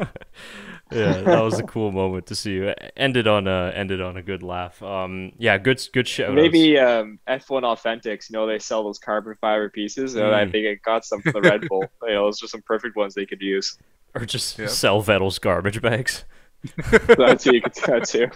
yeah, 0.92 1.22
that 1.22 1.40
was 1.40 1.60
a 1.60 1.64
cool 1.64 1.92
moment 1.92 2.28
to 2.28 2.36
see. 2.36 2.52
you. 2.54 2.74
Ended 2.96 3.28
on 3.28 3.48
a 3.48 3.72
ended 3.76 4.02
on 4.02 4.18
a 4.18 4.22
good 4.22 4.44
laugh. 4.44 4.82
Um, 4.82 5.34
yeah, 5.38 5.58
good 5.58 5.82
good 5.94 6.08
shout. 6.08 6.34
Maybe 6.34 6.78
um, 6.78 7.20
F1 7.28 7.64
Authentics, 7.64 8.30
you 8.30 8.34
know, 8.34 8.46
they 8.48 8.60
sell 8.60 8.84
those 8.84 9.00
carbon 9.00 9.36
fiber 9.42 9.70
pieces, 9.70 10.16
and 10.16 10.34
I 10.36 10.46
Mm. 10.46 10.52
think 10.52 10.66
it 10.66 10.82
got 10.84 11.06
some 11.06 11.24
from 11.24 11.34
the 11.34 11.42
Red 11.42 11.68
Bull. 11.68 11.92
you 12.04 12.14
know, 12.14 12.26
those 12.26 12.44
are 12.44 12.48
some 12.48 12.62
perfect 12.62 12.96
ones 12.96 13.14
they 13.16 13.26
could 13.26 13.42
use. 13.42 13.78
or 14.16 14.26
just 14.26 14.58
Yeah. 14.58 14.68
sell 14.68 15.02
Vettel's 15.04 15.40
garbage 15.40 15.82
bags. 15.82 16.26
That's 17.18 17.44
who 17.44 17.54
you 17.54 17.62
could 17.62 17.74
do 17.74 17.82
that 17.88 18.06
too. 18.06 18.28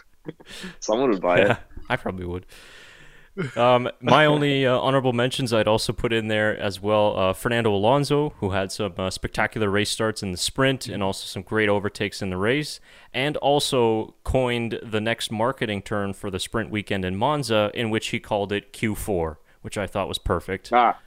Someone 0.79 1.11
would 1.11 1.21
buy 1.21 1.39
Yeah, 1.39 1.51
it. 1.51 1.57
I 1.89 1.95
probably 1.97 2.25
would. 2.25 2.45
Um, 3.55 3.89
my 3.99 4.25
only 4.25 4.65
uh, 4.65 4.77
honorable 4.77 5.11
mentions 5.13 5.51
I'd 5.53 5.67
also 5.67 5.91
put 5.91 6.13
in 6.13 6.27
there 6.27 6.55
as 6.57 6.79
well. 6.81 7.17
Uh, 7.17 7.33
Fernando 7.33 7.73
Alonso, 7.73 8.29
who 8.37 8.51
had 8.51 8.71
some 8.71 8.93
uh, 8.97 9.09
spectacular 9.09 9.69
race 9.69 9.89
starts 9.89 10.21
in 10.21 10.31
the 10.31 10.37
sprint 10.37 10.87
and 10.87 11.01
also 11.01 11.25
some 11.25 11.41
great 11.41 11.67
overtakes 11.67 12.21
in 12.21 12.29
the 12.29 12.37
race, 12.37 12.79
and 13.13 13.35
also 13.37 14.13
coined 14.23 14.79
the 14.83 15.01
next 15.01 15.31
marketing 15.31 15.81
term 15.81 16.13
for 16.13 16.29
the 16.29 16.39
sprint 16.39 16.69
weekend 16.69 17.03
in 17.05 17.15
Monza, 17.15 17.71
in 17.73 17.89
which 17.89 18.07
he 18.09 18.19
called 18.19 18.51
it 18.51 18.71
Q4, 18.71 19.37
which 19.61 19.77
I 19.79 19.87
thought 19.87 20.07
was 20.07 20.19
perfect. 20.19 20.69
Ah, 20.71 20.99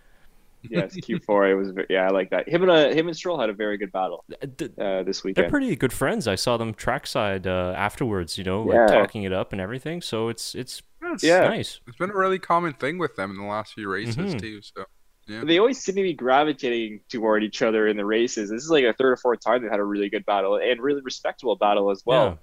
yes, 0.69 0.97
Q4. 0.97 1.51
It 1.53 1.55
was. 1.55 1.71
ve- 1.71 1.87
Yeah, 1.89 2.07
I 2.07 2.11
like 2.11 2.31
that. 2.31 2.49
Him 2.49 2.63
and 2.63 2.71
uh, 2.73 2.89
him 2.89 3.07
and 3.07 3.17
Stroll 3.17 3.39
had 3.39 3.51
a 3.51 3.55
very 3.55 3.77
good 3.79 3.93
battle 3.93 4.25
uh, 4.43 5.03
this 5.05 5.23
weekend. 5.23 5.45
They're 5.45 5.51
pretty 5.51 5.77
good 5.77 5.93
friends. 5.93 6.27
I 6.27 6.35
saw 6.35 6.57
them 6.57 6.75
trackside 6.75 7.47
uh, 7.47 7.73
afterwards, 7.77 8.37
you 8.37 8.43
know, 8.43 8.63
like 8.63 8.89
talking 8.89 9.23
it 9.23 9.33
up 9.33 9.53
and 9.53 9.61
everything. 9.61 10.03
So 10.03 10.29
it's 10.29 10.57
it's 10.57 10.83
It's, 11.15 11.23
Yeah. 11.25 11.41
nice. 11.49 11.81
it's 11.87 11.97
been 11.97 12.11
a 12.11 12.17
really 12.17 12.39
common 12.39 12.73
thing 12.75 12.99
with 12.99 13.17
them 13.17 13.31
in 13.31 13.37
the 13.37 13.45
last 13.45 13.75
few 13.75 13.89
races 13.89 14.17
Mhm. 14.17 14.41
too. 14.41 14.61
So 14.63 14.85
They 15.29 15.59
always 15.59 15.79
seem 15.83 15.97
to 15.97 16.03
be 16.03 16.13
gravitating 16.15 17.01
toward 17.09 17.43
each 17.43 17.61
other 17.63 17.89
in 17.89 17.97
the 17.97 18.05
races. 18.05 18.49
This 18.51 18.63
is 18.63 18.71
like 18.71 18.85
a 18.85 18.93
third 18.93 19.13
or 19.13 19.17
fourth 19.17 19.41
time 19.41 19.61
they've 19.63 19.71
had 19.71 19.81
a 19.81 19.85
really 19.85 20.09
good 20.09 20.25
battle 20.25 20.57
and 20.57 20.81
really 20.81 21.01
respectable 21.03 21.57
battle 21.57 21.91
as 21.91 22.03
well. 22.07 22.39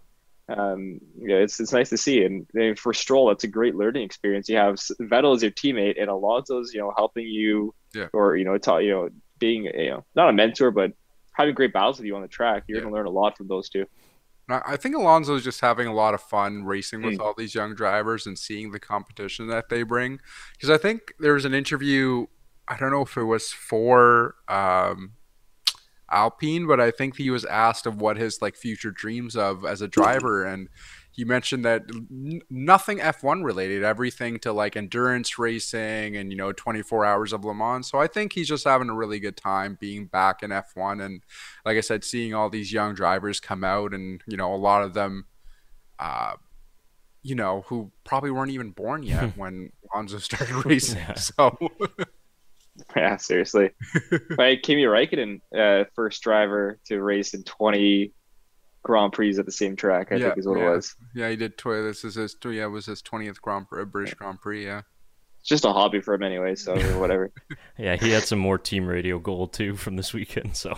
um, 0.49 0.99
yeah, 1.17 1.37
it's 1.37 1.57
it's 1.61 1.71
nice 1.71 1.89
to 1.89 1.97
see. 1.97 2.23
And, 2.25 2.45
and 2.53 2.77
for 2.77 2.93
Stroll, 2.93 3.27
that's 3.29 3.45
a 3.45 3.47
great 3.47 3.75
learning 3.75 4.03
experience. 4.03 4.49
You 4.49 4.57
have 4.57 4.75
Vettel 4.75 5.33
as 5.33 5.41
your 5.41 5.51
teammate, 5.51 5.95
and 6.01 6.09
Alonso's 6.09 6.73
you 6.73 6.81
know 6.81 6.91
helping 6.97 7.25
you, 7.25 7.73
Yeah. 7.95 8.07
or 8.11 8.35
you 8.35 8.43
know, 8.43 8.57
ta- 8.57 8.79
you 8.79 8.91
know, 8.91 9.09
being 9.39 9.63
you 9.63 9.89
know 9.91 10.05
not 10.15 10.27
a 10.29 10.33
mentor, 10.33 10.69
but 10.71 10.91
having 11.31 11.55
great 11.55 11.71
battles 11.71 11.97
with 11.97 12.05
you 12.07 12.15
on 12.17 12.21
the 12.21 12.27
track. 12.27 12.63
You're 12.67 12.79
Yeah. 12.79 12.81
going 12.83 12.91
to 12.93 12.97
learn 12.97 13.05
a 13.07 13.09
lot 13.11 13.37
from 13.37 13.47
those 13.47 13.69
two. 13.69 13.85
I 14.49 14.61
I 14.65 14.77
think 14.77 14.95
Alonso's 14.95 15.43
just 15.43 15.61
having 15.61 15.87
a 15.87 15.93
lot 15.93 16.13
of 16.13 16.21
fun 16.21 16.63
racing 16.65 17.01
with 17.01 17.17
Mm. 17.17 17.21
all 17.21 17.33
these 17.37 17.55
young 17.55 17.75
drivers 17.75 18.25
and 18.25 18.37
seeing 18.37 18.71
the 18.71 18.79
competition 18.79 19.47
that 19.47 19.69
they 19.69 19.83
bring. 19.83 20.19
Because 20.53 20.69
I 20.69 20.77
think 20.77 21.13
there 21.19 21.33
was 21.33 21.45
an 21.45 21.53
interview, 21.53 22.27
I 22.67 22.77
don't 22.77 22.91
know 22.91 23.01
if 23.01 23.17
it 23.17 23.23
was 23.23 23.51
for 23.51 24.35
um, 24.47 25.13
Alpine, 26.11 26.67
but 26.67 26.79
I 26.79 26.91
think 26.91 27.17
he 27.17 27.29
was 27.29 27.45
asked 27.45 27.85
of 27.85 27.99
what 28.01 28.17
his 28.17 28.41
like 28.41 28.55
future 28.55 28.91
dreams 28.91 29.35
of 29.35 29.65
as 29.65 29.81
a 29.81 29.87
driver, 29.87 30.43
and 30.43 30.69
he 31.13 31.23
mentioned 31.23 31.63
that 31.63 31.83
n- 31.93 32.41
nothing 32.49 32.97
F1 32.97 33.43
related, 33.43 33.83
everything 33.83 34.39
to 34.39 34.51
like 34.51 34.75
endurance 34.75 35.37
racing 35.37 36.17
and 36.17 36.31
you 36.31 36.37
know 36.37 36.51
24 36.51 37.05
hours 37.05 37.31
of 37.33 37.45
Le 37.45 37.53
Mans. 37.53 37.87
So 37.87 37.99
I 37.99 38.07
think 38.07 38.33
he's 38.33 38.47
just 38.47 38.65
having 38.65 38.89
a 38.89 38.95
really 38.95 39.19
good 39.19 39.37
time 39.37 39.77
being 39.79 40.07
back 40.07 40.41
in 40.43 40.49
F1 40.49 41.05
and 41.05 41.21
like 41.65 41.77
I 41.77 41.81
said, 41.81 42.03
seeing 42.03 42.33
all 42.33 42.49
these 42.49 42.73
young 42.73 42.95
drivers 42.95 43.39
come 43.39 43.63
out, 43.63 43.93
and 43.93 44.21
you 44.27 44.37
know, 44.37 44.53
a 44.53 44.57
lot 44.57 44.83
of 44.83 44.93
them, 44.93 45.25
uh, 45.99 46.33
you 47.21 47.35
know, 47.35 47.61
who 47.67 47.91
probably 48.03 48.31
weren't 48.31 48.51
even 48.51 48.71
born 48.71 49.03
yet 49.03 49.37
when 49.37 49.71
Alonso 49.93 50.17
started 50.17 50.65
racing. 50.65 50.97
Yeah. 50.99 51.13
So 51.13 51.57
Yeah, 52.95 53.17
seriously. 53.17 53.69
like 54.37 54.63
Kimi 54.63 54.83
Räikkönen, 54.83 55.41
uh, 55.55 55.85
first 55.93 56.23
driver 56.23 56.79
to 56.85 57.01
race 57.01 57.33
in 57.35 57.43
20 57.43 58.11
Grand 58.83 59.11
Prix 59.13 59.37
at 59.39 59.45
the 59.45 59.51
same 59.51 59.75
track. 59.75 60.11
I 60.11 60.15
Yeah, 60.15 60.27
think 60.27 60.37
is 60.39 60.47
what 60.47 60.59
yeah. 60.59 60.67
it 60.67 60.75
was. 60.75 60.95
yeah, 61.15 61.29
he 61.29 61.35
did. 61.35 61.57
Tw- 61.57 61.63
this 61.83 62.03
is 62.03 62.15
his. 62.15 62.35
Yeah, 62.43 62.65
it 62.65 62.67
was 62.67 62.85
his 62.85 63.01
twentieth 63.01 63.41
Grand 63.41 63.67
Prix, 63.67 63.85
British 63.85 64.13
Grand 64.13 64.39
Prix. 64.41 64.65
Yeah. 64.65 64.81
It's 65.39 65.49
just 65.49 65.65
a 65.65 65.73
hobby 65.73 65.99
for 65.99 66.13
him 66.13 66.23
anyway, 66.23 66.55
so 66.55 66.73
whatever. 66.99 67.31
Yeah, 67.77 67.95
he 67.97 68.11
had 68.11 68.23
some 68.23 68.39
more 68.39 68.57
team 68.59 68.85
radio 68.85 69.17
gold 69.19 69.51
too 69.51 69.75
from 69.75 69.95
this 69.97 70.13
weekend. 70.13 70.55
So 70.55 70.73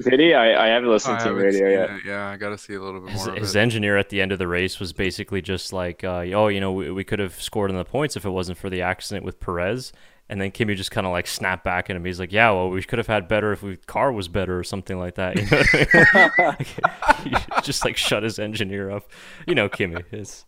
Did 0.00 0.20
he? 0.20 0.32
I, 0.32 0.64
I 0.66 0.68
haven't 0.68 0.88
listened 0.88 1.16
I 1.16 1.18
to 1.18 1.24
haven't 1.24 1.42
radio 1.42 1.68
yet. 1.68 1.90
it. 1.90 2.02
Yeah, 2.06 2.28
I 2.28 2.36
got 2.38 2.50
to 2.50 2.56
see 2.58 2.74
a 2.74 2.80
little 2.80 3.00
bit 3.00 3.10
his, 3.10 3.26
more 3.26 3.34
of 3.34 3.40
his 3.42 3.56
it. 3.56 3.58
engineer 3.60 3.98
at 3.98 4.08
the 4.08 4.22
end 4.22 4.30
of 4.32 4.38
the 4.38 4.46
race 4.48 4.78
was 4.80 4.92
basically 4.94 5.42
just 5.42 5.72
like, 5.72 6.02
uh, 6.04 6.24
"Oh, 6.32 6.46
you 6.48 6.60
know, 6.60 6.72
we, 6.72 6.90
we 6.92 7.04
could 7.04 7.18
have 7.18 7.34
scored 7.42 7.68
in 7.70 7.76
the 7.76 7.84
points 7.84 8.16
if 8.16 8.24
it 8.24 8.30
wasn't 8.30 8.56
for 8.58 8.70
the 8.70 8.80
accident 8.80 9.24
with 9.26 9.38
Perez." 9.40 9.92
And 10.30 10.40
then 10.40 10.52
Kimi 10.52 10.76
just 10.76 10.92
kind 10.92 11.06
of 11.06 11.12
like 11.12 11.26
snapped 11.26 11.64
back 11.64 11.90
at 11.90 11.96
him. 11.96 12.04
He's 12.04 12.20
like, 12.20 12.32
"Yeah, 12.32 12.52
well, 12.52 12.70
we 12.70 12.82
could 12.82 12.98
have 12.98 13.08
had 13.08 13.26
better 13.26 13.52
if 13.52 13.62
we 13.62 13.76
car 13.76 14.12
was 14.12 14.28
better 14.28 14.58
or 14.58 14.62
something 14.62 14.96
like 14.98 15.16
that." 15.16 15.36
You 15.36 15.42
know 15.42 15.58
what 15.58 16.30
I 16.38 17.24
mean? 17.24 17.34
he 17.34 17.62
just 17.62 17.84
like 17.84 17.96
shut 17.96 18.22
his 18.22 18.38
engineer 18.38 18.90
up. 18.90 19.10
You 19.46 19.56
know, 19.56 19.68
Kimi. 19.68 20.04
is. 20.12 20.44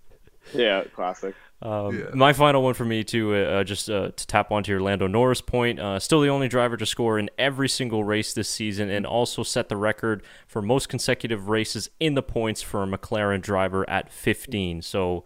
Yeah, 0.55 0.85
classic. 0.95 1.35
Um, 1.63 1.99
Yeah. 1.99 2.05
My 2.15 2.33
final 2.33 2.63
one 2.63 2.75
for 2.75 2.85
me 2.85 3.05
too, 3.05 3.35
uh, 3.35 3.39
uh, 3.39 3.65
just 3.65 3.89
uh, 3.89 4.11
to 4.11 4.27
tap 4.27 4.51
onto 4.51 4.73
your 4.73 4.81
Lando 4.81 5.07
Norris 5.07 5.41
point, 5.41 5.79
uh, 5.79 5.99
still 5.99 6.21
the 6.21 6.29
only 6.29 6.49
driver 6.49 6.77
to 6.77 6.87
score 6.87 7.19
in 7.19 7.31
every 7.39 7.69
single 7.69 8.05
race 8.05 8.35
this 8.35 8.49
season, 8.49 8.91
and 8.91 9.07
also 9.07 9.43
set 9.43 9.69
the 9.69 9.77
record 9.77 10.23
for 10.47 10.61
most 10.61 10.89
consecutive 10.89 11.49
races 11.49 11.89
in 12.01 12.15
the 12.15 12.23
points 12.23 12.63
for 12.63 12.83
a 12.83 12.87
McLaren 12.87 13.41
driver 13.41 13.89
at 13.89 14.13
15. 14.13 14.83
So 14.83 15.25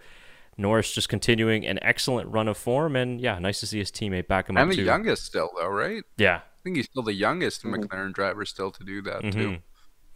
Norris 0.58 0.92
just 0.92 1.08
continuing 1.08 1.66
an 1.66 1.78
excellent 1.82 2.30
run 2.30 2.48
of 2.48 2.56
form, 2.56 2.96
and 2.96 3.20
yeah, 3.20 3.38
nice 3.38 3.60
to 3.60 3.66
see 3.66 3.78
his 3.78 3.90
teammate 3.90 4.26
back 4.26 4.48
him 4.48 4.56
and 4.56 4.64
up 4.64 4.70
the 4.70 4.76
too. 4.76 4.84
youngest 4.84 5.24
still, 5.26 5.50
though, 5.58 5.68
right? 5.68 6.02
Yeah, 6.16 6.36
I 6.36 6.62
think 6.64 6.76
he's 6.76 6.86
still 6.86 7.02
the 7.02 7.12
youngest 7.14 7.62
Mhm. 7.62 7.74
McLaren 7.84 8.12
driver 8.12 8.44
still 8.44 8.70
to 8.70 8.84
do 8.84 9.02
that 9.02 9.20
too. 9.20 9.28
Mhm. 9.28 9.60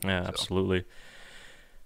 yeah, 0.04 0.24
absolutely. 0.26 0.84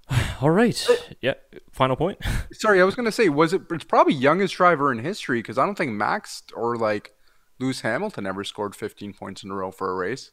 All 0.40 0.50
right, 0.50 0.86
yeah. 1.20 1.34
Final 1.72 1.96
point. 1.96 2.18
Sorry, 2.52 2.80
I 2.80 2.84
was 2.84 2.94
gonna 2.94 3.10
say, 3.12 3.28
was 3.28 3.52
it? 3.52 3.62
It's 3.70 3.84
probably 3.84 4.14
youngest 4.14 4.54
driver 4.54 4.92
in 4.92 4.98
history 4.98 5.38
because 5.40 5.58
I 5.58 5.64
don't 5.66 5.76
think 5.76 5.92
Max 5.92 6.42
or 6.54 6.76
like 6.76 7.12
Lewis 7.58 7.80
Hamilton 7.80 8.26
ever 8.26 8.44
scored 8.44 8.74
15 8.76 9.14
points 9.14 9.42
in 9.42 9.50
a 9.50 9.54
row 9.54 9.70
for 9.70 9.90
a 9.90 9.94
race. 9.94 10.30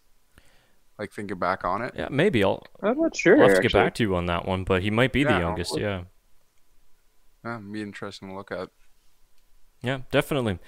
Like 0.99 1.11
thinking 1.13 1.39
back 1.39 1.63
on 1.63 1.81
it, 1.81 1.93
Yeah, 1.95 2.09
maybe 2.11 2.43
I'll, 2.43 2.63
I'm 2.83 2.99
not 2.99 3.15
sure. 3.15 3.41
I'll 3.41 3.47
have 3.47 3.57
to 3.57 3.63
get 3.63 3.73
back 3.73 3.95
to 3.95 4.03
you 4.03 4.15
on 4.15 4.25
that 4.27 4.45
one, 4.45 4.63
but 4.63 4.83
he 4.83 4.91
might 4.91 5.11
be 5.13 5.23
the 5.23 5.31
youngest. 5.31 5.77
Yeah. 5.79 6.03
Yeah, 7.43 7.59
be 7.59 7.81
interesting 7.81 8.29
to 8.29 8.35
look 8.35 8.51
at. 8.51 8.69
Yeah, 9.81 9.99
definitely. 10.11 10.59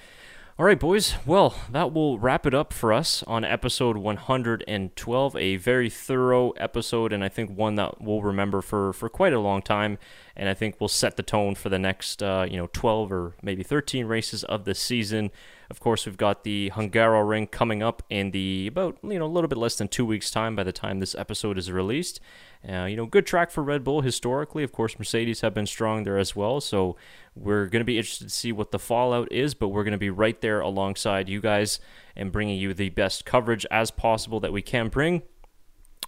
All 0.60 0.68
right, 0.68 0.80
boys. 0.80 1.16
Well, 1.26 1.56
that 1.72 1.94
will 1.94 2.20
wrap 2.20 2.45
it 2.45 2.54
up 2.54 2.74
for 2.74 2.94
us 2.94 3.24
on 3.24 3.44
episode 3.44 3.98
112. 3.98 5.36
A 5.36 5.56
very 5.56 5.90
thorough 5.90 6.52
episode, 6.52 7.12
and 7.12 7.24
I 7.24 7.30
think 7.30 7.58
one 7.58 7.74
that 7.76 8.00
we'll 8.00 8.22
remember 8.22 8.62
for, 8.62 8.94
for 8.94 9.10
quite 9.10 9.34
a 9.34 9.40
long 9.40 9.64
time. 9.64 9.98
And 10.36 10.48
I 10.48 10.54
think 10.54 10.80
we'll 10.80 10.90
set 10.90 11.18
the 11.18 11.24
tone 11.24 11.56
for 11.56 11.70
the 11.70 11.80
next, 11.80 12.22
uh, 12.22 12.45
you 12.48 12.58
know, 12.58 12.70
12 12.72 13.12
or 13.12 13.34
maybe 13.41 13.64
13 13.64 14.06
races 14.06 14.44
of 14.44 14.66
the 14.66 14.76
season. 14.76 15.32
Of 15.69 15.80
course, 15.80 16.06
we've 16.06 16.18
got 16.18 16.44
the 16.44 16.72
Hungaroring 16.73 17.49
coming 17.49 17.81
up 17.81 18.03
in 18.10 18.31
the 18.31 18.68
about, 18.68 18.98
you 19.03 19.19
know, 19.19 19.26
a 19.26 19.27
little 19.27 19.48
bit 19.48 19.57
less 19.57 19.76
than 19.76 19.88
two 19.88 20.06
weeks' 20.06 20.31
time 20.31 20.56
by 20.56 20.64
the 20.64 20.72
time 20.72 20.99
this 20.99 21.15
episode 21.15 21.57
is 21.57 21.72
released. 21.72 22.19
Uh, 22.68 22.85
you 22.85 22.95
know, 22.95 23.06
good 23.06 23.26
track 23.26 23.52
for 23.52 23.61
Red 23.61 23.84
Bull 23.84 24.02
historically. 24.02 24.64
Of 24.64 24.72
course, 24.72 24.98
Mercedes 24.98 25.41
have 25.41 25.53
been 25.53 25.65
strong 25.65 26.03
there 26.03 26.18
as 26.18 26.35
well. 26.35 26.61
So 26.61 26.95
we're 27.35 27.65
going 27.65 27.81
to 27.81 27.85
be 27.85 27.98
interested 27.98 28.26
to 28.26 28.34
see 28.34 28.52
what 28.52 28.72
the 28.72 28.80
fallout 28.80 29.31
is, 29.31 29.53
but 29.53 29.69
we're 29.69 29.84
going 29.84 29.94
to 29.94 29.98
be 29.98 30.10
right 30.10 30.40
there 30.40 30.61
alongside 30.61 31.27
you 31.27 31.41
guys 31.41 31.80
and 32.15 32.31
bringing 32.31 32.57
you 32.57 32.73
the 32.73 32.90
best 32.90 33.26
coverage 33.26 33.65
as 33.69 33.91
possible 33.91 34.40
that 34.40 34.53
we 34.53 34.61
can 34.61 34.88
bring 34.88 35.23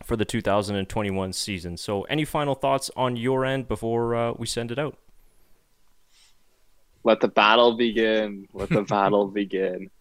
for 0.04 0.16
the 0.16 0.26
2021 0.26 1.34
season. 1.34 1.78
So, 1.78 2.04
any 2.04 2.26
final 2.26 2.56
thoughts 2.56 2.92
on 2.96 3.16
your 3.16 3.46
end 3.46 3.68
before 3.68 4.16
uh, 4.16 4.34
we 4.38 4.46
send 4.46 4.72
it 4.72 4.80
out? 4.80 4.98
Let 7.06 7.22
the 7.22 7.28
battle 7.28 7.78
begin. 7.78 8.48
Let 8.52 8.70
the 8.70 8.82
battle 8.82 9.28
begin. 9.28 9.92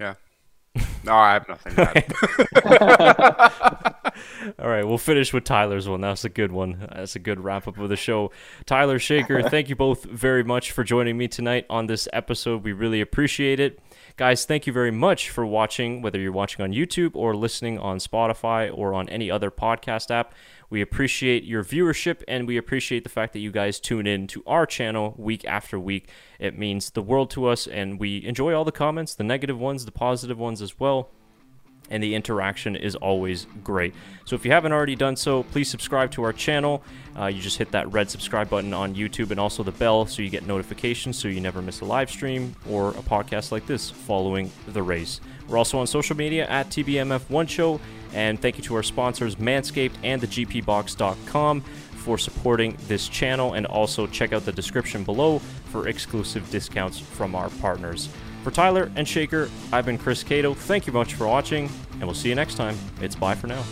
Yeah. 0.00 0.14
No, 1.04 1.14
I 1.14 1.32
have 1.34 1.48
nothing 1.48 1.74
to 1.76 1.98
add. 2.64 4.54
All 4.58 4.68
right, 4.68 4.86
we'll 4.86 4.98
finish 4.98 5.32
with 5.32 5.44
Tyler's 5.44 5.88
one. 5.88 6.00
That's 6.00 6.24
a 6.24 6.28
good 6.28 6.52
one. 6.52 6.88
That's 6.94 7.16
a 7.16 7.18
good 7.18 7.40
wrap 7.40 7.68
up 7.68 7.78
of 7.78 7.88
the 7.88 7.96
show. 7.96 8.32
Tyler 8.66 8.98
Shaker, 8.98 9.42
thank 9.48 9.68
you 9.68 9.76
both 9.76 10.04
very 10.04 10.42
much 10.42 10.72
for 10.72 10.82
joining 10.84 11.16
me 11.16 11.28
tonight 11.28 11.64
on 11.70 11.86
this 11.86 12.08
episode. 12.12 12.64
We 12.64 12.72
really 12.72 13.00
appreciate 13.00 13.60
it. 13.60 13.78
Guys, 14.16 14.44
thank 14.44 14.66
you 14.66 14.72
very 14.72 14.90
much 14.90 15.30
for 15.30 15.46
watching, 15.46 16.02
whether 16.02 16.18
you're 16.18 16.32
watching 16.32 16.62
on 16.62 16.72
YouTube 16.72 17.12
or 17.14 17.36
listening 17.36 17.78
on 17.78 17.98
Spotify 17.98 18.70
or 18.76 18.92
on 18.94 19.08
any 19.08 19.30
other 19.30 19.50
podcast 19.50 20.10
app. 20.10 20.34
We 20.70 20.80
appreciate 20.80 21.44
your 21.44 21.64
viewership 21.64 22.22
and 22.28 22.46
we 22.46 22.56
appreciate 22.56 23.02
the 23.02 23.10
fact 23.10 23.32
that 23.32 23.40
you 23.40 23.50
guys 23.50 23.80
tune 23.80 24.06
in 24.06 24.28
to 24.28 24.42
our 24.46 24.64
channel 24.66 25.14
week 25.18 25.44
after 25.44 25.78
week. 25.78 26.08
It 26.38 26.56
means 26.56 26.90
the 26.90 27.02
world 27.02 27.30
to 27.32 27.46
us, 27.46 27.66
and 27.66 27.98
we 27.98 28.24
enjoy 28.24 28.54
all 28.54 28.64
the 28.64 28.72
comments, 28.72 29.14
the 29.14 29.24
negative 29.24 29.58
ones, 29.58 29.84
the 29.84 29.92
positive 29.92 30.38
ones 30.38 30.62
as 30.62 30.78
well 30.78 31.10
and 31.90 32.02
the 32.02 32.14
interaction 32.14 32.76
is 32.76 32.94
always 32.96 33.46
great. 33.64 33.94
So 34.24 34.36
if 34.36 34.44
you 34.44 34.52
haven't 34.52 34.72
already 34.72 34.96
done 34.96 35.16
so, 35.16 35.42
please 35.44 35.68
subscribe 35.68 36.10
to 36.12 36.22
our 36.22 36.32
channel. 36.32 36.82
Uh, 37.18 37.26
you 37.26 37.42
just 37.42 37.58
hit 37.58 37.72
that 37.72 37.90
red 37.92 38.10
subscribe 38.10 38.48
button 38.48 38.72
on 38.72 38.94
YouTube 38.94 39.30
and 39.30 39.40
also 39.40 39.62
the 39.62 39.72
bell 39.72 40.06
so 40.06 40.22
you 40.22 40.30
get 40.30 40.46
notifications 40.46 41.18
so 41.18 41.28
you 41.28 41.40
never 41.40 41.60
miss 41.60 41.80
a 41.80 41.84
live 41.84 42.10
stream 42.10 42.54
or 42.68 42.90
a 42.90 43.02
podcast 43.02 43.52
like 43.52 43.66
this 43.66 43.90
following 43.90 44.50
the 44.68 44.82
race. 44.82 45.20
We're 45.48 45.58
also 45.58 45.78
on 45.78 45.86
social 45.86 46.16
media 46.16 46.46
at 46.48 46.68
TBMF1 46.68 47.48
Show, 47.48 47.80
and 48.12 48.40
thank 48.40 48.56
you 48.56 48.62
to 48.64 48.76
our 48.76 48.84
sponsors 48.84 49.36
Manscaped 49.36 49.94
and 50.04 50.22
thegpbox.com 50.22 51.62
for 52.00 52.16
supporting 52.16 52.76
this 52.86 53.08
channel, 53.08 53.54
and 53.54 53.66
also 53.66 54.06
check 54.06 54.32
out 54.32 54.44
the 54.44 54.52
description 54.52 55.04
below 55.04 55.38
for 55.38 55.88
exclusive 55.88 56.48
discounts 56.50 56.98
from 56.98 57.34
our 57.34 57.50
partners. 57.50 58.08
For 58.42 58.50
Tyler 58.50 58.90
and 58.96 59.06
Shaker, 59.06 59.50
I've 59.72 59.84
been 59.84 59.98
Chris 59.98 60.22
Cato. 60.22 60.54
Thank 60.54 60.86
you 60.86 60.92
much 60.92 61.14
for 61.14 61.26
watching, 61.26 61.68
and 61.92 62.04
we'll 62.04 62.14
see 62.14 62.30
you 62.30 62.34
next 62.34 62.54
time. 62.54 62.76
It's 63.00 63.14
bye 63.14 63.34
for 63.34 63.46
now. 63.46 63.62